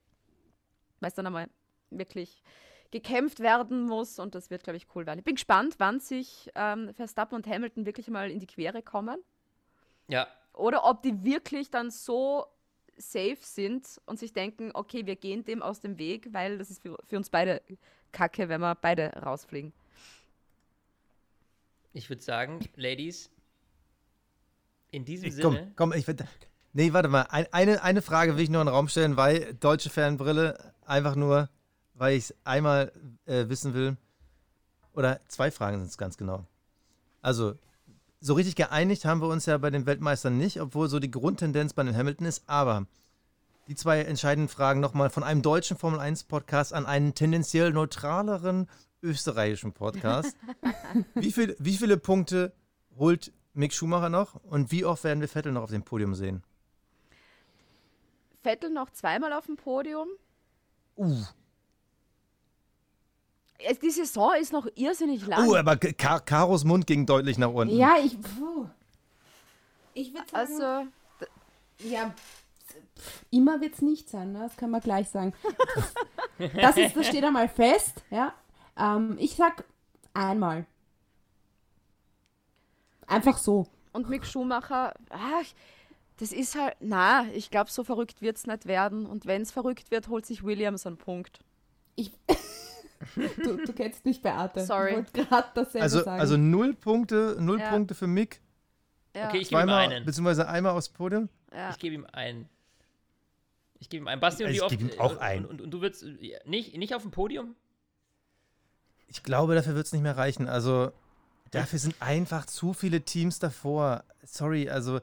Weil 1.00 1.10
es 1.10 1.16
dann 1.16 1.26
einmal 1.26 1.50
wirklich 1.90 2.44
gekämpft 2.92 3.40
werden 3.40 3.86
muss 3.86 4.20
und 4.20 4.36
das 4.36 4.50
wird, 4.50 4.64
glaube 4.64 4.78
ich, 4.78 4.88
cool 4.96 5.06
werden. 5.06 5.20
Ich 5.20 5.26
bin 5.26 5.36
gespannt, 5.36 5.76
wann 5.80 6.00
sich 6.00 6.52
ähm, 6.56 6.94
Verstappen 6.94 7.36
und 7.36 7.48
Hamilton 7.48 7.86
wirklich 7.86 8.10
mal 8.10 8.30
in 8.30 8.40
die 8.40 8.48
Quere 8.48 8.82
kommen. 8.84 9.20
Ja, 10.08 10.28
Oder 10.54 10.86
ob 10.86 11.02
die 11.02 11.24
wirklich 11.24 11.72
dann 11.72 11.90
so 11.90 12.46
safe 12.98 13.38
sind 13.42 14.00
und 14.06 14.20
sich 14.20 14.34
denken, 14.34 14.72
okay, 14.74 15.06
wir 15.06 15.16
gehen 15.16 15.44
dem 15.46 15.62
aus 15.62 15.82
dem 15.82 15.98
Weg, 15.98 16.30
weil 16.32 16.58
das 16.58 16.70
ist 16.70 16.82
für, 16.82 16.98
für 17.06 17.18
uns 17.18 17.30
beide 17.30 17.62
kacke, 18.12 18.50
wenn 18.50 18.62
wir 18.62 18.76
beide 18.76 19.10
rausfliegen. 19.14 19.74
ich 21.94 22.10
würde 22.10 22.22
sagen, 22.22 22.60
Ladies, 22.76 23.30
in 24.92 25.06
diesem 25.06 25.30
Komm, 25.42 25.54
Sinne. 25.56 25.72
komm, 25.76 25.94
ich 25.94 26.08
will. 26.08 26.16
Nee, 26.74 26.92
warte 26.94 27.08
mal. 27.10 27.24
Ein, 27.24 27.48
eine, 27.52 27.84
eine 27.84 28.02
Frage 28.02 28.36
will 28.36 28.44
ich 28.44 28.50
nur 28.50 28.62
in 28.62 28.68
den 28.68 28.74
Raum 28.74 28.88
stellen, 28.90 29.16
weil 29.18 29.54
deutsche 29.56 29.90
Fanbrille, 29.90 30.74
einfach 30.86 31.16
nur, 31.16 31.50
weil 31.94 32.16
ich 32.18 32.26
es 32.26 32.36
einmal 32.44 32.92
äh, 33.26 33.48
wissen 33.48 33.74
will. 33.74 33.98
Oder 34.94 35.20
zwei 35.28 35.52
Fragen 35.52 35.80
sind 35.80 35.88
es 35.88 35.98
ganz 35.98 36.18
genau. 36.18 36.46
Also, 37.22 37.58
so 38.26 38.34
richtig 38.34 38.56
geeinigt 38.56 39.06
haben 39.06 39.22
wir 39.22 39.28
uns 39.28 39.46
ja 39.46 39.56
bei 39.60 39.70
den 39.70 39.86
Weltmeistern 39.86 40.36
nicht, 40.36 40.60
obwohl 40.60 40.90
so 40.90 40.98
die 40.98 41.12
Grundtendenz 41.12 41.74
bei 41.74 41.84
den 41.84 41.96
Hamilton 41.96 42.26
ist. 42.26 42.44
Aber 42.48 42.88
die 43.68 43.76
zwei 43.76 44.02
entscheidenden 44.02 44.50
Fragen 44.50 44.80
nochmal 44.80 45.12
von 45.12 45.22
einem 45.22 45.44
deutschen 45.44 45.78
Formel 45.78 46.00
1 46.00 46.24
Podcast 46.24 46.74
an 46.74 46.88
einen 46.88 47.14
tendenziell 47.14 47.72
neutraleren 47.72 48.68
österreichischen 49.04 49.74
Podcast. 49.74 50.36
wie, 51.14 51.32
viel, 51.32 51.56
wie 51.60 51.78
viele 51.78 51.98
Punkte 51.98 52.52
holt 52.98 53.32
Mick 53.54 53.74
Schumacher 53.74 54.10
noch 54.10 54.34
und 54.44 54.72
wie 54.72 54.86
oft 54.86 55.04
werden 55.04 55.22
wir 55.22 55.28
Vettel 55.28 55.52
noch 55.52 55.62
auf 55.62 55.70
dem 55.70 55.84
Podium 55.84 56.16
sehen? 56.16 56.42
Vettel 58.42 58.72
noch 58.72 58.90
zweimal 58.90 59.34
auf 59.34 59.46
dem 59.46 59.56
Podium. 59.56 60.08
Uh, 60.98 61.26
die 63.82 63.90
Saison 63.90 64.34
ist 64.40 64.52
noch 64.54 64.68
irrsinnig 64.76 65.26
lang. 65.26 65.48
uh 65.48 65.56
aber 65.56 65.78
Ka 65.78 66.20
Karos 66.20 66.64
Mund 66.64 66.86
ging 66.88 67.06
deutlich 67.06 67.38
nach 67.38 67.50
unten. 67.52 67.76
Ja, 67.76 67.96
ich. 68.04 68.20
Puh. 68.20 68.68
Ich 69.94 70.14
würde 70.14 70.28
sagen. 70.30 70.62
also, 70.62 70.88
Ja, 71.90 72.14
pff, 72.98 73.26
immer 73.32 73.62
wird 73.62 73.76
es 73.76 73.82
nicht 73.82 74.10
sein, 74.10 74.34
ne? 74.34 74.40
das 74.40 74.58
kann 74.58 74.70
man 74.72 74.82
gleich 74.82 75.10
sagen. 75.10 75.34
Das, 76.38 76.76
ist, 76.76 76.96
das 76.98 77.08
steht 77.08 77.24
einmal 77.24 77.48
fest, 77.48 78.04
ja. 78.10 78.34
Ähm, 78.78 79.16
ich 79.20 79.36
sag 79.38 79.64
einmal. 80.14 80.66
Einfach 83.08 83.38
so. 83.38 83.68
und 83.94 84.10
Mick 84.10 84.26
Schumacher, 84.26 84.94
ach, 85.10 85.46
das 86.18 86.32
ist 86.32 86.56
halt, 86.56 86.76
na, 86.80 87.26
ich 87.34 87.52
glaube, 87.52 87.72
so 87.72 87.84
verrückt 87.84 88.22
wird 88.22 88.38
es 88.38 88.48
nicht 88.48 88.66
werden. 88.66 89.06
Und 89.06 89.26
wenn 89.26 89.42
es 89.42 89.52
verrückt 89.52 89.92
wird, 89.92 90.08
holt 90.08 90.26
sich 90.26 90.44
Williams 90.44 90.86
einen 90.86 90.98
Punkt. 90.98 91.40
Ich, 91.96 92.12
du, 93.16 93.58
du 93.58 93.74
kennst 93.74 94.06
mich, 94.06 94.22
Beate. 94.22 94.66
Sorry. 94.66 94.90
Ich 94.92 94.96
wollte 94.98 95.26
gerade 95.26 95.48
dasselbe 95.54 95.84
Also, 95.84 96.04
sagen. 96.04 96.20
also 96.20 96.38
null 96.38 96.74
Punkte, 96.74 97.38
null 97.40 97.60
Ja. 97.60 97.70
Punkte 97.70 97.96
für 97.96 98.08
Mick, 98.08 98.42
Ja, 99.16 99.28
Okay, 99.30 99.38
ich 99.40 99.50
gebe 99.50 99.62
ihm 99.62 99.70
einen. 99.70 100.06
beziehungsweise 100.06 100.48
einmal 100.48 100.74
aufs 100.74 100.90
Podium. 100.90 101.30
ja. 101.54 101.70
Ich 101.72 101.78
gebe 101.80 101.96
ihm 101.96 102.06
einen. 102.12 102.50
Ich 103.80 103.90
gebe 103.90 104.04
ihm 104.04 104.08
einen. 104.08 104.22
Basti, 104.22 104.44
und 104.44 104.50
Also 104.50 104.62
wie 104.62 104.74
ich 104.74 104.80
gebe 104.80 104.94
ihm 104.94 105.00
auch 105.00 105.12
und, 105.12 105.18
einen. 105.20 105.46
Und, 105.46 105.62
und, 105.62 105.72
du 105.72 105.82
würdest 105.82 106.04
äh, 106.04 106.40
nicht, 106.46 106.78
nicht 106.78 106.96
auf 106.96 107.02
dem 107.02 107.12
Podium? 107.12 107.56
Ich 109.08 109.24
glaube, 109.24 109.56
dafür 109.56 109.76
wird 109.76 109.86
es 109.86 109.94
nicht 109.94 110.02
mehr 110.02 110.18
reichen. 110.18 110.48
Also, 110.48 110.92
dafür 111.52 111.80
sind 111.80 111.96
einfach 112.00 112.46
zu 112.46 112.74
viele 112.74 113.02
Teams 113.02 113.40
davor. 113.40 114.04
Sorry, 114.24 114.70
also, 114.70 115.00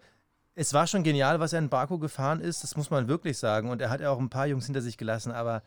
es 0.54 0.74
war 0.74 0.86
schon 0.86 1.02
genial, 1.02 1.40
was 1.40 1.52
er 1.52 1.60
in 1.60 1.68
Baku 1.70 1.98
gefahren 1.98 2.40
ist, 2.40 2.62
das 2.62 2.76
muss 2.76 2.90
man 2.90 3.08
wirklich 3.08 3.38
sagen. 3.38 3.70
Und 3.70 3.80
er 3.80 3.88
hat 3.90 4.00
ja 4.00 4.10
auch 4.10 4.18
ein 4.18 4.28
paar 4.30 4.46
Jungs 4.46 4.66
hinter 4.66 4.82
sich 4.82 4.98
gelassen, 4.98 5.32
aber 5.32 5.62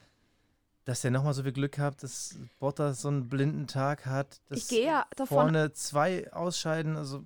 dass 0.85 1.03
er 1.03 1.11
nochmal 1.11 1.33
so 1.33 1.43
viel 1.43 1.51
Glück 1.51 1.77
hat, 1.79 2.01
dass 2.03 2.35
Bottas 2.59 3.01
so 3.01 3.07
einen 3.09 3.27
blinden 3.27 3.67
Tag 3.67 4.05
hat, 4.05 4.39
dass 4.49 4.59
Ich 4.59 4.67
gehe 4.67 4.85
ja 4.85 5.05
davon 5.15 5.35
vorne 5.37 5.73
zwei 5.73 6.31
ausscheiden, 6.31 6.95
also, 6.95 7.23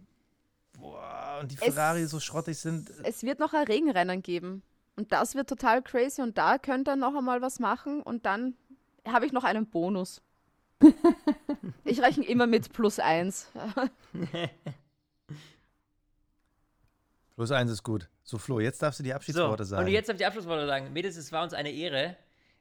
boah, 0.77 1.40
und 1.41 1.52
die 1.52 1.56
Es- 1.60 1.73
Ferrari 1.76 2.06
so 2.06 2.19
schrottig 2.19 2.57
sind. 2.57 2.90
es 3.03 3.23
wird 3.23 3.40
noch 3.40 3.53
ein 3.53 3.65
Regenrennen 3.68 4.22
geben. 4.22 4.64
Und 4.95 5.11
das 5.14 5.34
wird 5.36 5.48
total 5.48 5.81
crazy. 5.81 6.22
Und 6.22 6.38
da 6.38 6.57
könnte 6.57 6.91
er 6.91 6.95
noch 6.98 7.15
einmal 7.15 7.41
was 7.41 7.60
machen. 7.60 8.02
Und 8.02 8.26
dann 8.26 8.56
habe 9.07 9.26
ich 9.26 9.31
noch 9.31 9.45
einen 9.45 9.65
Bonus. 9.65 10.22
ich 11.86 12.02
rechne 12.02 12.26
immer 12.26 12.48
mit 12.48 12.73
plus 12.73 12.99
eins. 12.99 13.49
Plus 17.36 17.52
eins 17.52 17.72
ist 17.72 17.84
gut. 17.84 18.10
So, 18.23 18.38
Flo, 18.38 18.60
jetzt 18.60 18.81
darfst 18.81 18.99
du 18.99 19.03
die 19.03 19.10
So, 19.11 19.15
Abschiedsworte 19.15 19.64
sagen. 19.65 19.86
und 19.86 19.91
jetzt 19.91 20.10
darf 20.10 20.15
ich 20.15 20.19
die 20.19 20.26
Abschlussworte 20.26 20.68
sagen. 20.68 20.91
Mädels, 20.94 21.15
es 21.15 21.31
war 21.31 21.44
uns 21.44 21.53
eine 21.53 21.72
Ehre. 21.72 22.18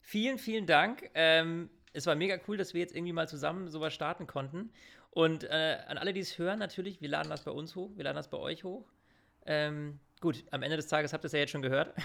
Vielen, 0.09 0.39
vielen 0.39 0.65
Dank. 0.65 1.11
Ähm, 1.13 1.69
es 1.93 2.07
war 2.07 2.15
mega 2.15 2.39
cool, 2.49 2.57
dass 2.57 2.73
wir 2.73 2.81
jetzt 2.81 2.97
irgendwie 2.97 3.13
mal 3.13 3.29
zusammen 3.29 3.69
sowas 3.69 3.93
starten 3.93 4.27
konnten. 4.27 4.71
Und 5.11 5.45
äh, 5.45 5.77
an 5.87 5.99
alle, 5.99 6.15
die 6.15 6.21
es 6.21 6.39
hören, 6.39 6.59
natürlich, 6.59 7.03
wir 7.03 7.11
laden 7.11 7.29
das 7.29 7.45
bei 7.45 7.51
uns 7.51 7.77
hoch, 7.77 7.91
wir 7.95 8.05
laden 8.05 8.17
das 8.17 8.31
bei 8.31 8.39
euch 8.39 8.65
hoch. 8.65 8.87
Ähm, 9.45 10.01
gut, 10.23 10.45
am 10.51 10.63
Ende 10.63 10.77
des 10.77 10.87
Tages 10.87 11.13
habt 11.13 11.25
ihr 11.25 11.27
es 11.27 11.33
ja 11.33 11.41
jetzt 11.41 11.51
schon 11.51 11.61
gehört. 11.61 11.93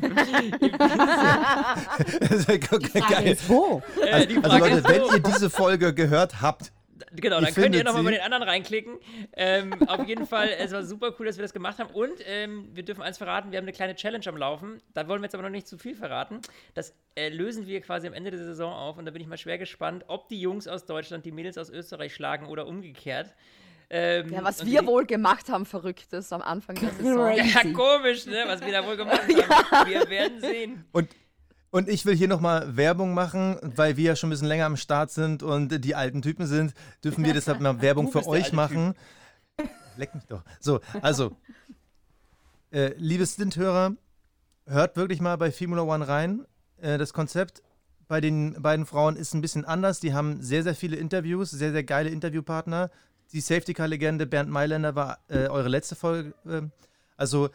Das 2.20 2.30
ist 2.30 2.48
ja 2.48 2.58
Die 2.58 2.66
Frage 2.66 3.14
geil. 3.14 3.26
ist, 3.28 3.48
wo? 3.48 3.82
Äh, 4.02 4.26
die 4.26 4.36
Also 4.36 4.48
Frage 4.50 4.58
Leute, 4.58 4.74
ist 4.76 4.88
wenn 4.88 5.02
ihr 5.16 5.22
diese 5.22 5.48
Folge 5.48 5.94
gehört 5.94 6.42
habt, 6.42 6.72
Genau, 7.16 7.40
dann 7.40 7.52
könnt 7.54 7.74
ihr 7.74 7.82
nochmal 7.84 8.04
bei 8.04 8.10
den 8.12 8.20
anderen 8.20 8.44
reinklicken. 8.44 8.98
Ähm, 9.36 9.72
auf 9.88 10.06
jeden 10.06 10.26
Fall, 10.26 10.48
es 10.58 10.72
war 10.72 10.84
super 10.84 11.12
cool, 11.18 11.26
dass 11.26 11.36
wir 11.36 11.42
das 11.42 11.52
gemacht 11.52 11.78
haben. 11.78 11.90
Und 11.92 12.12
ähm, 12.26 12.68
wir 12.72 12.84
dürfen 12.84 13.02
eins 13.02 13.18
verraten, 13.18 13.50
wir 13.50 13.58
haben 13.58 13.64
eine 13.64 13.72
kleine 13.72 13.94
Challenge 13.96 14.24
am 14.28 14.36
Laufen. 14.36 14.80
Da 14.92 15.08
wollen 15.08 15.20
wir 15.20 15.26
jetzt 15.26 15.34
aber 15.34 15.42
noch 15.42 15.50
nicht 15.50 15.66
zu 15.66 15.76
viel 15.78 15.94
verraten. 15.96 16.40
Das 16.74 16.94
äh, 17.16 17.28
lösen 17.30 17.66
wir 17.66 17.80
quasi 17.80 18.06
am 18.06 18.12
Ende 18.12 18.30
der 18.30 18.38
Saison 18.40 18.72
auf. 18.72 18.96
Und 18.96 19.06
da 19.06 19.10
bin 19.10 19.20
ich 19.22 19.26
mal 19.28 19.38
schwer 19.38 19.58
gespannt, 19.58 20.04
ob 20.06 20.28
die 20.28 20.40
Jungs 20.40 20.68
aus 20.68 20.86
Deutschland 20.86 21.24
die 21.24 21.32
Mädels 21.32 21.58
aus 21.58 21.70
Österreich 21.70 22.14
schlagen 22.14 22.46
oder 22.46 22.66
umgekehrt. 22.66 23.34
Ähm, 23.90 24.32
Ja, 24.32 24.42
was 24.44 24.64
wir 24.64 24.80
die- 24.80 24.86
wohl 24.86 25.04
gemacht 25.04 25.48
haben, 25.50 25.66
Verrücktes 25.66 26.32
am 26.32 26.42
Anfang 26.42 26.76
der 26.76 26.90
Saison. 26.98 27.34
Crazy. 27.36 27.48
Ja, 27.54 27.72
komisch, 27.72 28.26
ne? 28.26 28.44
Was 28.46 28.60
wir 28.64 28.72
da 28.72 28.86
wohl 28.86 28.96
gemacht 28.96 29.20
haben. 29.70 29.90
Wir 29.90 30.08
werden 30.08 30.40
sehen. 30.40 30.84
Und, 30.92 31.08
und 31.74 31.88
ich 31.88 32.06
will 32.06 32.14
hier 32.14 32.28
nochmal 32.28 32.76
Werbung 32.76 33.14
machen, 33.14 33.58
weil 33.60 33.96
wir 33.96 34.04
ja 34.04 34.14
schon 34.14 34.28
ein 34.28 34.30
bisschen 34.30 34.46
länger 34.46 34.66
am 34.66 34.76
Start 34.76 35.10
sind 35.10 35.42
und 35.42 35.84
die 35.84 35.96
alten 35.96 36.22
Typen 36.22 36.46
sind, 36.46 36.72
dürfen 37.02 37.24
wir 37.24 37.34
deshalb 37.34 37.58
mal 37.58 37.82
Werbung 37.82 38.12
für 38.12 38.28
euch 38.28 38.52
machen. 38.52 38.94
Leck 39.96 40.14
mich 40.14 40.22
doch. 40.26 40.44
So, 40.60 40.78
also, 41.02 41.36
äh, 42.70 42.94
liebe 42.96 43.26
Stint-Hörer, 43.26 43.96
hört 44.66 44.94
wirklich 44.94 45.20
mal 45.20 45.34
bei 45.34 45.50
Formula 45.50 45.82
One 45.82 46.06
rein. 46.06 46.46
Äh, 46.80 46.96
das 46.96 47.12
Konzept 47.12 47.64
bei 48.06 48.20
den 48.20 48.62
beiden 48.62 48.86
Frauen 48.86 49.16
ist 49.16 49.34
ein 49.34 49.40
bisschen 49.40 49.64
anders. 49.64 49.98
Die 49.98 50.14
haben 50.14 50.40
sehr, 50.42 50.62
sehr 50.62 50.76
viele 50.76 50.94
Interviews, 50.94 51.50
sehr, 51.50 51.72
sehr 51.72 51.82
geile 51.82 52.08
Interviewpartner. 52.08 52.92
Die 53.32 53.40
Safety-Car-Legende 53.40 54.28
Bernd 54.28 54.48
Mailänder 54.48 54.94
war 54.94 55.18
äh, 55.26 55.48
eure 55.48 55.68
letzte 55.68 55.96
Folge. 55.96 56.34
ähm, 56.46 56.70
also, 57.16 57.48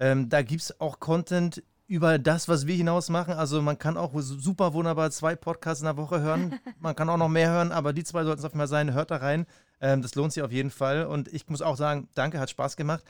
ähm, 0.00 0.30
da 0.30 0.40
gibt 0.40 0.62
es 0.62 0.80
auch 0.80 0.98
Content 0.98 1.62
über 1.88 2.18
das, 2.18 2.48
was 2.48 2.66
wir 2.66 2.74
hinaus 2.74 3.08
machen. 3.08 3.34
Also 3.34 3.62
man 3.62 3.78
kann 3.78 3.96
auch 3.96 4.12
su- 4.14 4.38
super 4.38 4.72
wunderbar 4.74 5.10
zwei 5.10 5.36
Podcasts 5.36 5.80
in 5.82 5.86
der 5.86 5.96
Woche 5.96 6.20
hören. 6.20 6.58
Man 6.80 6.96
kann 6.96 7.08
auch 7.08 7.16
noch 7.16 7.28
mehr 7.28 7.50
hören, 7.50 7.70
aber 7.72 7.92
die 7.92 8.02
zwei 8.04 8.24
sollten 8.24 8.40
es 8.40 8.44
auf 8.44 8.52
jeden 8.52 8.58
Fall 8.60 8.66
sein. 8.68 8.92
Hört 8.92 9.10
da 9.10 9.16
rein. 9.16 9.46
Ähm, 9.80 10.02
das 10.02 10.14
lohnt 10.16 10.32
sich 10.32 10.42
auf 10.42 10.50
jeden 10.52 10.70
Fall. 10.70 11.06
Und 11.06 11.28
ich 11.32 11.48
muss 11.48 11.62
auch 11.62 11.76
sagen, 11.76 12.08
danke, 12.14 12.40
hat 12.40 12.50
Spaß 12.50 12.76
gemacht. 12.76 13.04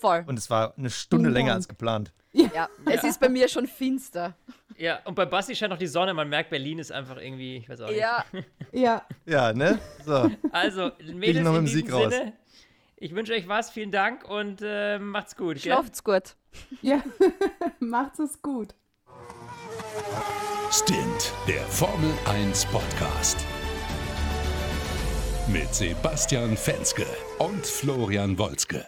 Voll. 0.00 0.24
Und 0.26 0.38
es 0.38 0.48
war 0.50 0.74
eine 0.78 0.88
Stunde 0.90 1.26
Vielen 1.26 1.34
länger 1.34 1.52
als 1.54 1.68
geplant. 1.68 2.12
Ja, 2.32 2.68
es 2.86 3.04
ist 3.04 3.20
bei 3.20 3.28
mir 3.28 3.46
schon 3.48 3.66
finster. 3.66 4.34
Ja, 4.78 5.00
und 5.04 5.14
bei 5.14 5.26
Basti 5.26 5.54
scheint 5.54 5.70
noch 5.70 5.78
die 5.78 5.86
Sonne. 5.86 6.14
Man 6.14 6.30
merkt, 6.30 6.48
Berlin 6.48 6.78
ist 6.78 6.90
einfach 6.90 7.18
irgendwie, 7.18 7.58
ich 7.58 7.68
weiß 7.68 7.82
auch 7.82 7.88
nicht. 7.88 7.98
Ja, 7.98 8.24
Ja, 8.72 9.02
Ja, 9.26 9.52
ne? 9.52 9.78
So. 10.06 10.30
Also, 10.50 10.90
Mädels, 11.12 11.44
noch 11.44 11.52
mit 11.52 11.60
dem 11.60 11.66
Sieg 11.66 11.92
raus. 11.92 12.12
Ich 12.96 13.14
wünsche 13.14 13.34
euch 13.34 13.46
was. 13.48 13.70
Vielen 13.70 13.90
Dank 13.90 14.24
und 14.28 14.60
äh, 14.62 14.98
macht's 14.98 15.36
gut. 15.36 15.54
gell? 15.56 15.60
schlaft's 15.72 16.02
gut. 16.02 16.34
Ja, 16.80 17.02
macht's 17.80 18.18
es 18.18 18.40
gut. 18.42 18.74
Stint, 20.70 21.32
der 21.46 21.62
Formel 21.64 22.12
1 22.26 22.66
Podcast. 22.66 23.36
Mit 25.48 25.74
Sebastian 25.74 26.56
Fenske 26.56 27.06
und 27.38 27.66
Florian 27.66 28.38
Wolzke. 28.38 28.86